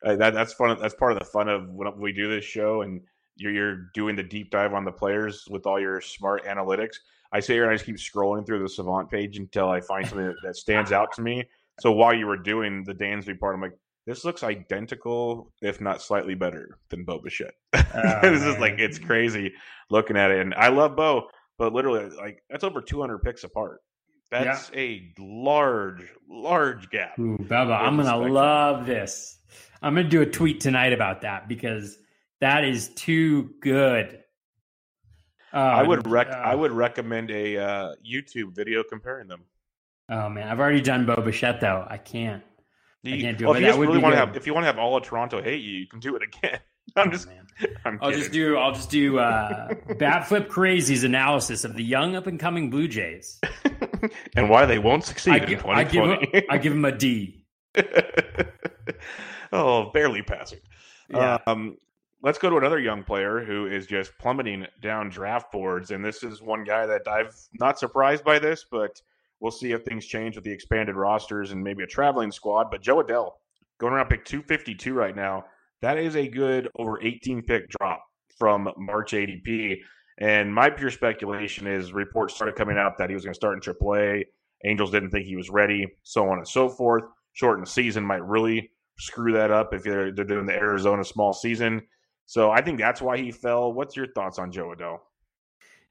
uh, 0.04 0.16
that 0.16 0.34
that's 0.34 0.54
fun. 0.54 0.78
That's 0.80 0.96
part 0.96 1.12
of 1.14 1.20
the 1.20 1.26
fun 1.26 1.50
of 1.50 1.70
when 1.70 1.98
we 2.00 2.12
do 2.12 2.30
this 2.30 2.46
show, 2.46 2.82
and 2.82 3.02
you're, 3.36 3.52
you're 3.52 3.76
doing 3.94 4.16
the 4.16 4.24
deep 4.24 4.52
dive 4.52 4.74
on 4.74 4.86
the 4.86 4.92
players 4.92 5.46
with 5.50 5.66
all 5.66 5.80
your 5.80 6.02
smart 6.02 6.46
analytics. 6.46 6.96
I 7.32 7.40
sit 7.40 7.54
here 7.54 7.64
and 7.64 7.72
I 7.72 7.76
just 7.76 7.86
keep 7.86 7.98
scrolling 7.98 8.46
through 8.46 8.64
the 8.64 8.70
Savant 8.70 9.10
page 9.10 9.38
until 9.38 9.70
I 9.70 9.82
find 9.82 10.08
something 10.08 10.28
that, 10.28 10.36
that 10.44 10.56
stands 10.56 10.92
out 10.92 11.12
to 11.14 11.22
me. 11.22 11.44
So 11.80 11.92
while 11.92 12.14
you 12.14 12.26
were 12.26 12.38
doing 12.38 12.84
the 12.84 12.94
Dansby 12.94 13.40
part, 13.40 13.54
I'm 13.54 13.62
like, 13.62 13.78
this 14.06 14.24
looks 14.24 14.42
identical, 14.42 15.52
if 15.62 15.82
not 15.82 16.02
slightly 16.02 16.34
better 16.34 16.80
than 16.90 17.04
Bo 17.04 17.20
Bichette. 17.20 17.54
Oh, 17.94 18.20
this 18.22 18.44
is 18.44 18.58
like 18.60 18.76
it's 18.80 19.00
crazy 19.00 19.54
looking 19.90 20.18
at 20.18 20.30
it, 20.30 20.40
and 20.40 20.54
I 20.54 20.68
love 20.70 20.96
Bo, 20.96 21.30
but 21.58 21.74
literally, 21.74 22.10
like 22.16 22.44
that's 22.50 22.64
over 22.64 22.82
200 22.82 23.20
picks 23.20 23.44
apart. 23.44 23.82
That's 24.30 24.70
yeah. 24.74 24.80
a 24.80 25.14
large, 25.20 26.04
large 26.30 26.90
gap. 26.90 27.18
Ooh, 27.18 27.38
I'm 27.50 27.68
gonna 27.68 28.04
spectrum. 28.04 28.34
love 28.34 28.86
this. 28.86 29.37
I'm 29.82 29.96
gonna 29.96 30.10
do 30.10 30.22
a 30.22 30.26
tweet 30.26 30.60
tonight 30.60 30.94
about 30.94 31.22
that 31.22 31.48
because 31.48 31.98
that 32.42 32.64
is 32.64 32.90
too 32.90 33.52
good. 33.62 34.20
Uh, 35.54 35.58
I 35.58 35.84
would 35.84 36.08
rec- 36.08 36.30
uh, 36.30 36.36
I 36.36 36.56
would 36.56 36.72
recommend 36.72 37.32
a 37.32 37.58
uh, 37.58 37.96
YouTube 38.06 38.56
video 38.56 38.84
comparing 38.84 39.28
them. 39.28 39.44
Oh 40.10 40.30
man, 40.30 40.48
I've 40.48 40.60
already 40.60 40.82
done 40.82 41.06
Bo 41.06 41.22
Bichette 41.22 41.62
though. 41.62 41.86
I 41.90 41.98
can't. 41.98 42.44
I 43.06 43.22
can't 43.22 43.38
do 43.38 43.46
well, 43.46 43.56
it. 43.56 43.64
If 43.64 43.76
you 43.76 43.82
really 43.82 44.00
want 44.00 44.14
to 44.14 44.20
have, 44.20 44.36
if 44.36 44.46
you 44.46 44.54
want 44.54 44.64
to 44.64 44.68
have 44.68 44.78
all 44.80 44.98
of 44.98 45.04
Toronto 45.04 45.42
hate 45.42 45.64
you, 45.64 45.78
you 45.78 45.88
can 45.88 46.00
do 46.00 46.16
it 46.16 46.24
again. 46.24 46.60
I'm 46.96 47.10
oh, 47.10 47.12
just, 47.12 47.28
I'm 47.86 48.00
I'll 48.02 48.12
just 48.12 48.32
do, 48.32 48.58
I'll 48.58 48.72
just 48.72 48.90
do 48.90 49.20
uh, 49.20 49.74
Bat 49.98 50.28
Flip 50.28 50.48
Crazy's 50.50 51.04
analysis 51.04 51.64
of 51.64 51.76
the 51.76 51.84
young 51.84 52.16
up 52.16 52.28
and 52.28 52.40
coming 52.40 52.70
Blue 52.70 52.88
Jays 52.88 53.40
and 54.36 54.50
why 54.50 54.66
they 54.66 54.80
won't 54.80 55.04
succeed 55.04 55.34
I 55.34 55.40
give, 55.40 55.60
in 55.60 55.66
2020. 55.66 56.12
I 56.12 56.16
give, 56.16 56.34
him, 56.34 56.44
I 56.50 56.58
give 56.58 56.74
him 56.74 56.86
a 56.86 56.92
D. 56.92 57.46
oh, 59.52 59.92
barely 59.92 60.22
passing. 60.22 60.60
Yeah. 61.10 61.38
Um, 61.48 61.78
let's 62.24 62.38
go 62.38 62.50
to 62.50 62.58
another 62.58 62.80
young 62.80 63.04
player 63.04 63.44
who 63.44 63.68
is 63.68 63.88
just 63.88 64.12
plummeting 64.20 64.68
down 64.82 65.10
draft 65.10 65.52
boards, 65.52 65.92
and 65.92 66.04
this 66.04 66.24
is 66.24 66.42
one 66.42 66.64
guy 66.64 66.86
that 66.86 67.08
I've 67.08 67.36
not 67.60 67.80
surprised 67.80 68.24
by 68.24 68.40
this, 68.40 68.66
but 68.70 69.02
We'll 69.40 69.52
see 69.52 69.72
if 69.72 69.84
things 69.84 70.06
change 70.06 70.36
with 70.36 70.44
the 70.44 70.52
expanded 70.52 70.96
rosters 70.96 71.52
and 71.52 71.64
maybe 71.64 71.84
a 71.84 71.88
traveling 71.88 72.32
squad. 72.32 72.72
But 72.72 72.82
Jo 72.82 73.04
Adell 73.04 73.34
going 73.78 73.94
around 73.94 74.10
pick 74.10 74.26
252 74.26 74.94
right 74.94 75.16
now. 75.16 75.46
That 75.82 75.98
is 75.98 76.16
a 76.16 76.28
good 76.28 76.70
over 76.78 77.02
18 77.04 77.44
pick 77.44 77.70
drop 77.70 78.04
from 78.38 78.72
March 78.78 79.12
ADP. 79.12 79.78
And 80.20 80.54
my 80.54 80.72
pure 80.72 80.90
speculation 80.90 81.68
is 81.68 81.94
reports 81.94 82.34
started 82.34 82.56
coming 82.56 82.78
out 82.78 82.98
that 82.98 83.10
he 83.10 83.14
was 83.14 83.24
going 83.24 83.34
to 83.34 83.38
start 83.38 83.54
in 83.56 83.74
AAA. 83.74 84.24
Angels 84.66 84.90
didn't 84.90 85.12
think 85.12 85.28
he 85.28 85.36
was 85.36 85.52
ready, 85.52 85.86
so 86.02 86.28
on 86.30 86.40
and 86.40 86.48
so 86.48 86.68
forth. 86.68 87.04
Shortened 87.34 87.68
season 87.68 88.04
might 88.04 88.26
really 88.26 88.72
screw 89.00 89.34
that 89.34 89.52
up 89.52 89.74
if 89.74 89.84
they're, 89.84 90.12
they're 90.12 90.26
doing 90.26 90.46
the 90.46 90.54
Arizona 90.54 91.04
small 91.04 91.34
season. 91.34 91.84
So 92.26 92.52
I 92.52 92.62
think 92.62 92.80
that's 92.80 93.02
why 93.02 93.18
he 93.18 93.32
fell. 93.32 93.72
What's 93.72 93.96
your 93.96 94.08
thoughts 94.08 94.38
on 94.38 94.52
Jo 94.52 94.74
Adell? 94.76 95.00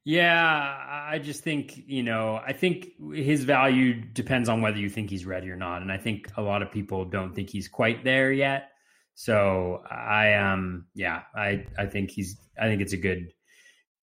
Yeah, 0.05 0.31
I 0.31 1.19
just 1.19 1.42
think, 1.42 1.83
you 1.88 2.05
know, 2.05 2.37
I 2.37 2.53
think 2.53 2.90
his 3.12 3.42
value 3.42 3.95
depends 3.95 4.49
on 4.49 4.61
whether 4.62 4.79
you 4.79 4.88
think 4.88 5.11
he's 5.11 5.27
ready 5.27 5.51
or 5.51 5.57
not. 5.57 5.83
And 5.83 5.90
I 5.90 5.99
think 5.99 6.31
a 6.37 6.42
lot 6.42 6.62
of 6.62 6.71
people 6.71 7.05
don't 7.05 7.35
think 7.35 7.51
he's 7.51 7.66
quite 7.66 8.05
there 8.05 8.31
yet. 8.31 8.71
So 9.16 9.83
I 9.90 10.35
um 10.35 10.87
yeah, 10.95 11.23
I 11.35 11.66
I 11.77 11.87
think 11.87 12.11
he's 12.11 12.38
I 12.61 12.66
think 12.66 12.83
it's 12.83 12.92
a 12.92 12.99
good 12.99 13.33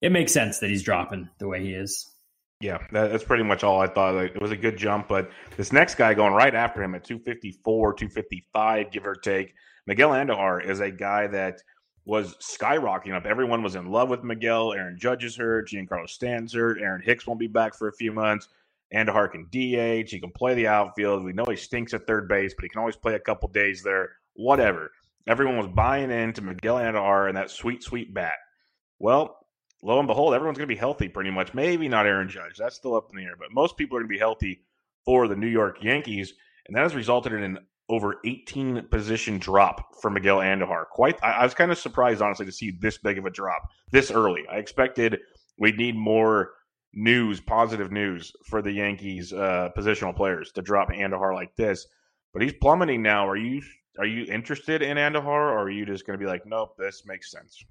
it 0.02 0.12
makes 0.12 0.34
sense 0.34 0.60
that 0.60 0.70
he's 0.70 0.84
dropping 0.84 1.30
the 1.38 1.48
way 1.48 1.64
he 1.64 1.74
is. 1.74 2.13
Yeah, 2.64 2.78
that's 2.94 3.26
pretty 3.26 3.44
much 3.44 3.66
all 3.66 3.82
I 3.82 3.88
thought. 3.88 4.16
It 4.24 4.42
was 4.42 4.52
a 4.52 4.56
good 4.56 4.78
jump, 4.78 5.10
but 5.10 5.30
this 5.58 5.74
next 5.74 5.96
guy 5.96 6.14
going 6.14 6.34
right 6.34 6.56
after 6.56 6.82
him 6.82 6.96
at 6.96 7.04
254, 7.04 7.94
255, 7.94 8.90
give 8.90 9.06
or 9.06 9.16
take, 9.16 9.54
Miguel 9.86 10.12
Andujar 10.12 10.66
is 10.66 10.80
a 10.80 10.90
guy 10.90 11.28
that 11.28 11.62
was 12.06 12.38
skyrocketing 12.38 13.16
up. 13.16 13.26
Everyone 13.26 13.64
was 13.64 13.76
in 13.76 13.92
love 13.92 14.10
with 14.10 14.24
Miguel. 14.24 14.72
Aaron 14.72 14.98
Judge 14.98 15.26
is 15.26 15.36
hurt. 15.36 15.68
Giancarlo 15.68 16.08
Stanton's 16.08 16.54
hurt. 16.54 16.80
Aaron 16.80 17.02
Hicks 17.04 17.28
won't 17.28 17.38
be 17.38 17.48
back 17.48 17.76
for 17.76 17.90
a 17.90 17.94
few 17.96 18.14
months. 18.14 18.48
Andujar 18.96 19.30
can 19.30 19.44
DH. 19.52 20.10
He 20.10 20.22
can 20.22 20.32
play 20.32 20.54
the 20.54 20.68
outfield. 20.68 21.26
We 21.26 21.34
know 21.34 21.44
he 21.50 21.58
stinks 21.58 21.94
at 21.94 22.08
third 22.08 22.30
base, 22.30 22.54
but 22.54 22.64
he 22.64 22.70
can 22.70 22.80
always 22.80 22.96
play 22.96 23.16
a 23.16 23.20
couple 23.20 23.50
days 23.50 23.84
there. 23.84 24.12
Whatever. 24.36 24.90
Everyone 25.28 25.58
was 25.58 25.68
buying 25.68 26.12
into 26.12 26.42
Miguel 26.42 26.78
Andujar 26.78 27.28
and 27.28 27.36
that 27.36 27.52
sweet, 27.52 27.84
sweet 27.84 28.14
bat. 28.14 28.38
Well, 29.00 29.43
lo 29.84 30.00
and 30.00 30.08
behold, 30.08 30.34
everyone's 30.34 30.58
going 30.58 30.68
to 30.68 30.74
be 30.74 30.80
healthy 30.80 31.08
pretty 31.08 31.30
much. 31.30 31.54
Maybe 31.54 31.88
not 31.88 32.08
Aaron 32.08 32.30
Judge. 32.30 32.58
That's 32.58 32.76
still 32.76 32.96
up 32.96 33.10
in 33.12 33.18
the 33.18 33.24
air, 33.24 33.36
but 33.38 33.52
most 33.52 33.78
people 33.78 33.98
are 33.98 34.02
going 34.02 34.10
to 34.10 34.14
be 34.14 34.20
healthy 34.20 34.62
for 35.06 35.28
the 35.28 35.36
New 35.36 35.48
York 35.48 35.84
Yankees. 35.84 36.34
And 36.68 36.76
that 36.76 36.84
has 36.84 36.96
resulted 36.96 37.34
in 37.34 37.44
an 37.44 37.60
over 37.90 38.16
18 38.26 38.88
position 38.90 39.38
drop 39.38 40.02
for 40.02 40.10
Miguel 40.10 40.38
Andujar. 40.38 40.88
Quite, 40.90 41.20
I, 41.22 41.32
I 41.32 41.44
was 41.44 41.54
kind 41.54 41.72
of 41.72 41.78
surprised, 41.78 42.22
honestly, 42.22 42.46
to 42.46 42.52
see 42.52 42.72
this 42.72 42.98
big 42.98 43.18
of 43.18 43.26
a 43.26 43.30
drop 43.30 43.64
this 43.92 44.10
early. 44.10 44.46
I 44.50 44.58
expected 44.58 45.20
we'd 45.58 45.78
need 45.78 45.96
more 45.96 46.52
news, 46.94 47.42
positive 47.42 47.92
news 47.92 48.32
for 48.46 48.62
the 48.62 48.72
Yankees 48.72 49.34
uh, 49.34 49.70
positional 49.78 50.16
players 50.16 50.52
to 50.54 50.62
drop 50.62 50.90
Andujar 50.90 51.34
like 51.34 51.56
this. 51.56 51.86
But 52.32 52.42
he's 52.42 52.54
plummeting 52.54 53.02
now. 53.02 53.28
Are 53.28 53.36
you 53.36 53.62
are 53.98 54.06
you 54.06 54.26
interested 54.32 54.82
in 54.82 54.98
Andujar, 54.98 55.26
or 55.26 55.60
are 55.60 55.70
you 55.70 55.86
just 55.86 56.06
going 56.08 56.18
to 56.18 56.24
be 56.24 56.30
like, 56.30 56.46
nope, 56.46 56.76
this 56.78 57.04
makes 57.06 57.32
sense? 57.32 57.64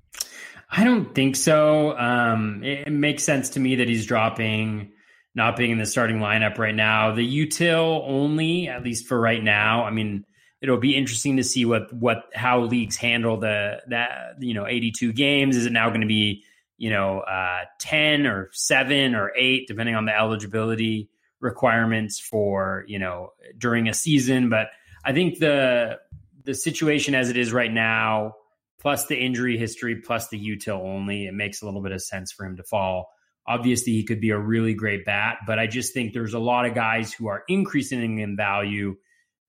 I 0.71 0.85
don't 0.85 1.15
think 1.15 1.37
so. 1.37 1.97
Um, 1.99 2.63
it, 2.63 2.87
it 2.87 2.93
makes 2.93 3.25
sense 3.25 3.51
to 3.51 3.61
me 3.61 3.77
that 3.77 3.89
he's 3.89 4.07
dropping 4.07 4.93
not 5.35 5.57
being 5.57 5.71
in 5.71 5.79
the 5.79 5.87
starting 5.87 6.19
lineup 6.19 6.59
right 6.59 6.75
now. 6.75 7.15
The 7.15 7.47
util 7.47 8.03
only, 8.07 8.69
at 8.69 8.85
least 8.85 9.07
for 9.07 9.19
right 9.19 9.43
now. 9.43 9.85
I 9.85 9.91
mean, 9.91 10.25
it'll 10.61 10.79
be 10.79 10.97
interesting 10.97 11.39
to 11.39 11.45
see 11.45 11.65
what 11.65 11.93
what 11.93 12.25
how 12.35 12.61
leagues 12.61 12.97
handle 12.97 13.39
the 13.39 13.81
that 13.89 14.37
you 14.41 14.55
know 14.55 14.67
82 14.67 15.13
games. 15.13 15.57
Is 15.57 15.67
it 15.67 15.73
now 15.73 15.89
going 15.89 16.03
to 16.03 16.07
be 16.07 16.45
you 16.77 16.91
know 16.91 17.21
uh, 17.21 17.65
10 17.79 18.27
or 18.27 18.51
seven 18.53 19.15
or 19.15 19.33
eight, 19.37 19.67
depending 19.67 19.95
on 19.95 20.05
the 20.05 20.17
eligibility 20.17 21.09
requirements 21.41 22.21
for 22.21 22.85
you 22.87 22.99
know 22.99 23.33
during 23.59 23.89
a 23.89 23.95
season? 23.95 24.49
But 24.51 24.69
I 25.05 25.13
think 25.13 25.39
the 25.39 25.99
the 26.45 26.55
situation 26.55 27.15
as 27.15 27.31
it 27.31 27.37
is 27.37 27.53
right 27.53 27.73
now, 27.73 28.35
plus 28.81 29.07
the 29.07 29.17
injury 29.17 29.57
history, 29.57 29.97
plus 29.97 30.29
the 30.29 30.39
util 30.39 30.81
only, 30.81 31.27
it 31.27 31.35
makes 31.35 31.63
a 31.63 31.65
little 31.65 31.83
bit 31.83 31.93
of 31.93 32.03
sense 32.03 32.33
for 32.33 32.45
him 32.45 32.57
to 32.57 32.63
fall 32.65 33.11
Obviously, 33.47 33.93
he 33.93 34.05
could 34.05 34.21
be 34.21 34.31
a 34.31 34.39
really 34.39 34.73
great 34.73 35.05
bat, 35.05 35.39
but 35.47 35.59
I 35.59 35.67
just 35.67 35.93
think 35.93 36.13
there's 36.13 36.35
a 36.35 36.39
lot 36.39 36.65
of 36.65 36.75
guys 36.75 37.13
who 37.13 37.27
are 37.27 37.43
increasing 37.49 38.19
in 38.19 38.37
value. 38.37 38.97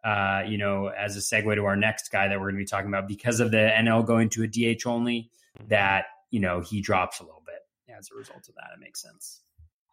Uh, 0.04 0.44
you 0.46 0.58
know, 0.58 0.88
as 0.88 1.16
a 1.16 1.20
segue 1.20 1.56
to 1.56 1.64
our 1.64 1.78
next 1.78 2.12
guy 2.12 2.28
that 2.28 2.38
we're 2.38 2.48
going 2.48 2.56
to 2.56 2.60
be 2.60 2.66
talking 2.66 2.90
about, 2.90 3.08
because 3.08 3.40
of 3.40 3.52
the 3.52 3.58
NL 3.58 4.06
going 4.06 4.30
to 4.30 4.44
a 4.44 4.48
DH 4.48 4.86
only, 4.86 5.30
that 5.70 6.06
you 6.32 6.40
know 6.40 6.60
he 6.60 6.82
drops 6.82 7.20
a 7.20 7.24
little 7.24 7.44
bit 7.46 7.60
as 7.96 8.10
a 8.12 8.18
result 8.18 8.50
of 8.50 8.56
that. 8.56 8.72
It 8.76 8.82
makes 8.82 9.02
sense. 9.02 9.42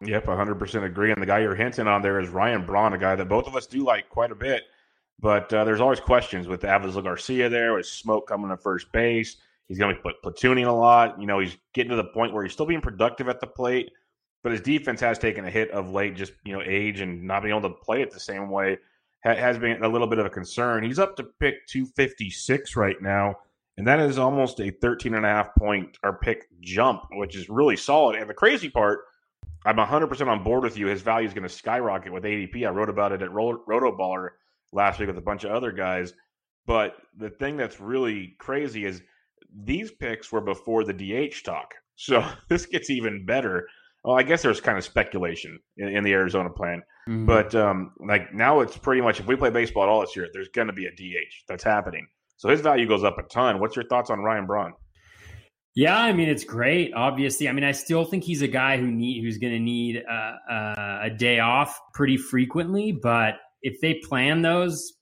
Yep, 0.03 0.25
100% 0.25 0.83
agree. 0.83 1.11
And 1.11 1.21
the 1.21 1.27
guy 1.27 1.39
you're 1.39 1.55
hinting 1.55 1.87
on 1.87 2.01
there 2.01 2.19
is 2.19 2.27
Ryan 2.27 2.65
Braun, 2.65 2.93
a 2.93 2.97
guy 2.97 3.15
that 3.15 3.29
both 3.29 3.45
of 3.45 3.55
us 3.55 3.67
do 3.67 3.83
like 3.83 4.09
quite 4.09 4.31
a 4.31 4.35
bit. 4.35 4.63
But 5.21 5.53
uh, 5.53 5.63
there's 5.63 5.81
always 5.81 5.99
questions 5.99 6.47
with 6.47 6.61
Avisail 6.61 7.03
Garcia 7.03 7.47
there, 7.47 7.73
with 7.73 7.85
Smoak 7.85 8.25
coming 8.27 8.49
to 8.49 8.57
first 8.57 8.91
base. 8.91 9.37
He's 9.67 9.77
going 9.77 9.95
to 9.95 10.01
be 10.01 10.09
platooning 10.25 10.67
a 10.67 10.71
lot. 10.71 11.19
You 11.19 11.27
know, 11.27 11.39
he's 11.39 11.57
getting 11.73 11.91
to 11.91 11.95
the 11.95 12.05
point 12.05 12.33
where 12.33 12.43
he's 12.43 12.53
still 12.53 12.65
being 12.65 12.81
productive 12.81 13.29
at 13.29 13.39
the 13.39 13.47
plate, 13.47 13.91
but 14.43 14.51
his 14.51 14.61
defense 14.61 14.99
has 15.01 15.19
taken 15.19 15.45
a 15.45 15.51
hit 15.51 15.69
of 15.71 15.91
late. 15.91 16.15
Just 16.15 16.33
you 16.43 16.53
know, 16.53 16.63
age 16.65 16.99
and 16.99 17.23
not 17.23 17.43
being 17.43 17.55
able 17.55 17.69
to 17.69 17.75
play 17.75 18.01
it 18.01 18.11
the 18.11 18.19
same 18.19 18.49
way 18.49 18.77
has 19.23 19.57
been 19.57 19.83
a 19.83 19.87
little 19.87 20.07
bit 20.07 20.19
of 20.19 20.25
a 20.25 20.29
concern. 20.29 20.83
He's 20.83 20.99
up 20.99 21.15
to 21.17 21.23
pick 21.23 21.67
256 21.67 22.75
right 22.75 22.99
now, 23.01 23.35
and 23.77 23.87
that 23.87 23.99
is 23.99 24.17
almost 24.17 24.59
a 24.59 24.71
13 24.71 25.13
and 25.13 25.25
a 25.25 25.29
half 25.29 25.53
point 25.55 25.97
or 26.03 26.13
pick 26.13 26.47
jump, 26.61 27.03
which 27.11 27.35
is 27.35 27.49
really 27.49 27.77
solid. 27.77 28.15
And 28.15 28.29
the 28.29 28.33
crazy 28.33 28.69
part, 28.69 29.01
I'm 29.63 29.77
100% 29.77 30.27
on 30.27 30.43
board 30.43 30.63
with 30.63 30.77
you. 30.77 30.87
His 30.87 31.03
value 31.03 31.27
is 31.27 31.33
going 31.33 31.47
to 31.47 31.49
skyrocket 31.49 32.11
with 32.11 32.23
ADP. 32.23 32.65
I 32.65 32.71
wrote 32.71 32.89
about 32.89 33.11
it 33.11 33.21
at 33.21 33.29
Rotoballer 33.29 34.29
last 34.73 34.99
week 34.99 35.07
with 35.07 35.17
a 35.17 35.21
bunch 35.21 35.43
of 35.43 35.51
other 35.51 35.71
guys. 35.71 36.13
But 36.65 36.95
the 37.17 37.29
thing 37.29 37.57
that's 37.57 37.79
really 37.79 38.35
crazy 38.39 38.85
is 38.85 39.01
these 39.53 39.91
picks 39.91 40.31
were 40.31 40.41
before 40.41 40.83
the 40.83 40.93
DH 40.93 41.43
talk. 41.43 41.73
So 41.95 42.25
this 42.49 42.65
gets 42.65 42.89
even 42.89 43.25
better. 43.25 43.67
Well, 44.03 44.17
I 44.17 44.23
guess 44.23 44.41
there's 44.41 44.61
kind 44.61 44.77
of 44.77 44.83
speculation 44.83 45.59
in, 45.77 45.89
in 45.89 46.03
the 46.03 46.13
Arizona 46.13 46.49
plan, 46.49 46.81
mm-hmm. 47.07 47.25
but 47.25 47.53
um, 47.53 47.91
like 47.99 48.33
now 48.33 48.61
it's 48.61 48.75
pretty 48.75 49.01
much 49.01 49.19
if 49.19 49.27
we 49.27 49.35
play 49.35 49.51
baseball 49.51 49.83
at 49.83 49.89
all 49.89 50.01
this 50.01 50.15
year, 50.15 50.27
there's 50.33 50.49
going 50.49 50.67
to 50.67 50.73
be 50.73 50.87
a 50.87 50.91
DH 50.91 51.33
that's 51.47 51.63
happening. 51.63 52.07
So 52.37 52.49
his 52.49 52.61
value 52.61 52.87
goes 52.87 53.03
up 53.03 53.19
a 53.19 53.23
ton. 53.23 53.59
What's 53.59 53.75
your 53.75 53.85
thoughts 53.85 54.09
on 54.09 54.19
Ryan 54.21 54.47
Braun? 54.47 54.73
Yeah, 55.75 55.97
I 55.97 56.11
mean 56.13 56.29
it's 56.29 56.43
great. 56.43 56.93
Obviously, 56.95 57.47
I 57.47 57.51
mean 57.51 57.63
I 57.63 57.71
still 57.71 58.03
think 58.03 58.23
he's 58.23 58.41
a 58.41 58.47
guy 58.47 58.77
who 58.77 58.91
need 58.91 59.21
who's 59.21 59.37
going 59.37 59.53
to 59.53 59.59
need 59.59 59.97
a, 59.97 60.39
a, 60.49 60.99
a 61.03 61.09
day 61.11 61.39
off 61.39 61.79
pretty 61.93 62.17
frequently. 62.17 62.91
But 62.91 63.35
if 63.61 63.79
they 63.81 63.95
plan 63.95 64.41
those, 64.41 64.93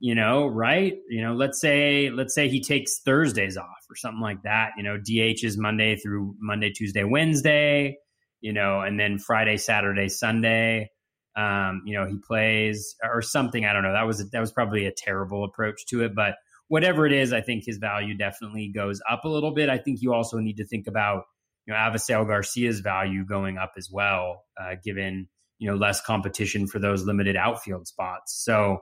you 0.00 0.14
know, 0.14 0.46
right? 0.46 0.94
You 1.08 1.22
know, 1.22 1.34
let's 1.34 1.60
say 1.60 2.10
let's 2.10 2.34
say 2.34 2.48
he 2.48 2.60
takes 2.60 3.00
Thursdays 3.00 3.56
off 3.56 3.86
or 3.90 3.96
something 3.96 4.20
like 4.20 4.42
that. 4.42 4.72
You 4.76 4.82
know, 4.82 4.96
DH 4.98 5.44
is 5.44 5.56
Monday 5.56 5.96
through 5.96 6.34
Monday, 6.40 6.70
Tuesday, 6.70 7.04
Wednesday. 7.04 7.98
You 8.40 8.52
know, 8.52 8.82
and 8.82 9.00
then 9.00 9.18
Friday, 9.18 9.56
Saturday, 9.56 10.08
Sunday. 10.08 10.90
Um, 11.36 11.82
you 11.86 11.98
know, 11.98 12.06
he 12.06 12.18
plays 12.18 12.94
or 13.02 13.22
something. 13.22 13.64
I 13.64 13.72
don't 13.72 13.82
know. 13.82 13.92
That 13.92 14.06
was 14.06 14.28
that 14.30 14.40
was 14.40 14.52
probably 14.52 14.86
a 14.86 14.92
terrible 14.92 15.44
approach 15.44 15.86
to 15.86 16.04
it, 16.04 16.14
but 16.14 16.34
whatever 16.68 17.06
it 17.06 17.12
is, 17.12 17.32
I 17.32 17.40
think 17.40 17.64
his 17.64 17.78
value 17.78 18.16
definitely 18.16 18.70
goes 18.74 19.00
up 19.10 19.24
a 19.24 19.28
little 19.28 19.52
bit. 19.52 19.68
I 19.68 19.78
think 19.78 20.02
you 20.02 20.12
also 20.12 20.38
need 20.38 20.58
to 20.58 20.66
think 20.66 20.86
about 20.86 21.24
you 21.66 21.72
know 21.72 21.78
Avisail 21.78 22.26
Garcia's 22.26 22.80
value 22.80 23.24
going 23.24 23.58
up 23.58 23.72
as 23.76 23.88
well, 23.90 24.44
uh, 24.60 24.74
given 24.84 25.28
you 25.64 25.70
know 25.70 25.76
less 25.76 26.02
competition 26.02 26.66
for 26.66 26.78
those 26.78 27.04
limited 27.06 27.36
outfield 27.36 27.88
spots. 27.88 28.34
So 28.44 28.80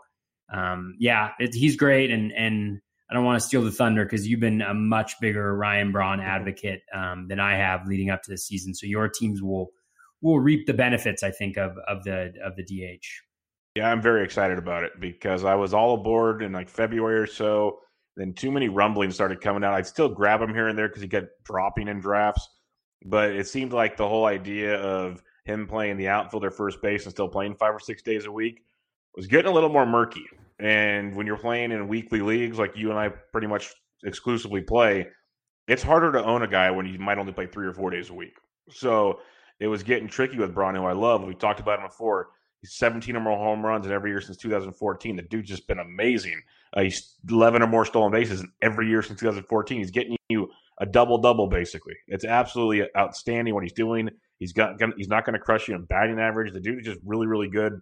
um, 0.53 0.97
yeah, 0.99 1.31
it, 1.38 1.55
he's 1.55 1.77
great, 1.77 2.11
and 2.11 2.33
and 2.33 2.81
I 3.09 3.14
don't 3.14 3.25
want 3.25 3.40
to 3.40 3.47
steal 3.47 3.62
the 3.62 3.71
thunder 3.71 4.05
because 4.05 4.27
you've 4.27 4.40
been 4.40 4.62
a 4.62 4.75
much 4.75 5.21
bigger 5.21 5.57
Ryan 5.57 5.92
Braun 5.92 6.18
advocate 6.18 6.83
um, 6.92 7.29
than 7.29 7.38
I 7.38 7.55
have 7.55 7.87
leading 7.87 8.11
up 8.11 8.23
to 8.25 8.33
the 8.33 8.37
season. 8.37 8.75
So 8.75 8.87
your 8.87 9.09
teams 9.09 9.40
will 9.40 9.71
will 10.23 10.40
reap 10.40 10.66
the 10.66 10.75
benefits, 10.75 11.23
I 11.23 11.31
think, 11.31 11.57
of 11.57 11.79
of 11.87 12.03
the 12.03 12.33
of 12.45 12.57
the 12.57 12.64
DH. 12.64 13.07
Yeah, 13.77 13.88
I'm 13.88 14.03
very 14.03 14.25
excited 14.25 14.59
about 14.59 14.83
it 14.83 14.99
because 14.99 15.45
I 15.45 15.55
was 15.55 15.73
all 15.73 15.95
aboard 15.95 16.42
in 16.42 16.51
like 16.51 16.68
February 16.68 17.21
or 17.21 17.29
so. 17.29 17.79
Then 18.16 18.33
too 18.35 18.51
many 18.51 18.68
rumblings 18.68 19.14
started 19.14 19.40
coming 19.40 19.62
out. 19.62 19.75
I'd 19.75 19.87
still 19.87 20.09
grab 20.09 20.42
him 20.42 20.53
here 20.53 20.66
and 20.66 20.77
there 20.77 20.88
because 20.88 21.03
he 21.03 21.09
kept 21.09 21.45
dropping 21.45 21.87
in 21.87 22.01
drafts. 22.01 22.49
But 23.05 23.31
it 23.31 23.47
seemed 23.47 23.73
like 23.73 23.97
the 23.97 24.09
whole 24.09 24.27
idea 24.27 24.81
of 24.81 25.23
him 25.44 25.66
playing 25.66 25.96
the 25.96 26.09
outfielder 26.09 26.50
first 26.50 26.81
base 26.83 27.05
and 27.05 27.12
still 27.12 27.28
playing 27.28 27.57
five 27.57 27.74
or 27.74 27.81
six 27.81 28.02
days 28.02 28.26
a 28.26 28.33
week 28.33 28.62
was 29.16 29.26
getting 29.26 29.50
a 29.50 29.55
little 29.55 29.68
more 29.68 29.87
murky. 29.87 30.24
And 30.59 31.16
when 31.16 31.26
you're 31.26 31.37
playing 31.37 31.72
in 31.72 31.88
weekly 31.88 32.20
leagues 32.20 32.59
like 32.59 32.76
you 32.76 32.90
and 32.90 32.98
I 32.98 33.09
pretty 33.09 33.46
much 33.46 33.72
exclusively 34.05 34.62
play, 34.62 35.09
it's 35.68 35.83
harder 35.83 36.12
to 36.12 36.24
own 36.24 36.42
a 36.42 36.48
guy 36.48 36.70
when 36.70 36.87
you 36.87 36.98
might 36.98 37.18
only 37.18 37.33
play 37.33 37.46
three 37.46 37.66
or 37.66 37.74
four 37.74 37.90
days 37.90 38.11
a 38.11 38.14
week. 38.14 38.35
So 38.70 39.20
it 39.59 39.66
was 39.66 39.83
getting 39.83 40.09
tricky 40.09 40.38
with 40.38 40.55
Braun, 40.55 40.74
who 40.74 40.85
I 40.85 40.92
love. 40.92 41.24
We 41.24 41.35
talked 41.35 41.61
about 41.61 41.81
him 41.81 41.87
before. 41.87 42.31
He's 42.61 42.74
17 42.74 43.16
or 43.16 43.20
more 43.20 43.37
home 43.37 43.64
runs 43.64 43.87
in 43.87 43.92
every 43.92 44.11
year 44.11 44.20
since 44.20 44.37
2014. 44.38 45.16
The 45.16 45.22
dude's 45.22 45.48
just 45.48 45.66
been 45.66 45.81
amazing. 45.81 46.40
Uh, 46.75 46.83
he's 46.83 47.17
11 47.29 47.63
or 47.63 47.67
more 47.67 47.85
stolen 47.85 48.13
bases 48.13 48.45
every 48.63 48.89
year 48.89 49.03
since 49.03 49.21
2014. 49.21 49.79
He's 49.79 49.91
getting 49.91 50.17
you 50.29 50.49
a 50.79 50.87
double 50.87 51.19
double 51.19 51.47
basically. 51.47 51.95
It's 52.09 52.25
absolutely 52.25 52.89
outstanding 52.97 53.55
what 53.55 53.63
he's 53.63 53.73
doing. 53.73 54.09
He's 54.39 54.53
got 54.53 54.81
he's 54.97 55.09
not 55.09 55.25
going 55.25 55.35
to 55.35 55.39
crush 55.39 55.69
you 55.69 55.75
in 55.75 55.85
batting 55.85 56.19
average. 56.19 56.53
The 56.53 56.61
dude 56.61 56.81
is 56.81 56.87
just 56.87 57.01
really 57.05 57.27
really 57.27 57.49
good 57.49 57.81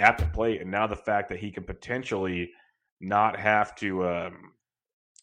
at 0.00 0.18
the 0.18 0.26
plate, 0.26 0.60
and 0.60 0.70
now 0.70 0.86
the 0.86 0.96
fact 0.96 1.28
that 1.30 1.38
he 1.38 1.50
can 1.50 1.64
potentially 1.64 2.50
not 3.00 3.38
have 3.38 3.74
to 3.76 4.06
um, 4.06 4.52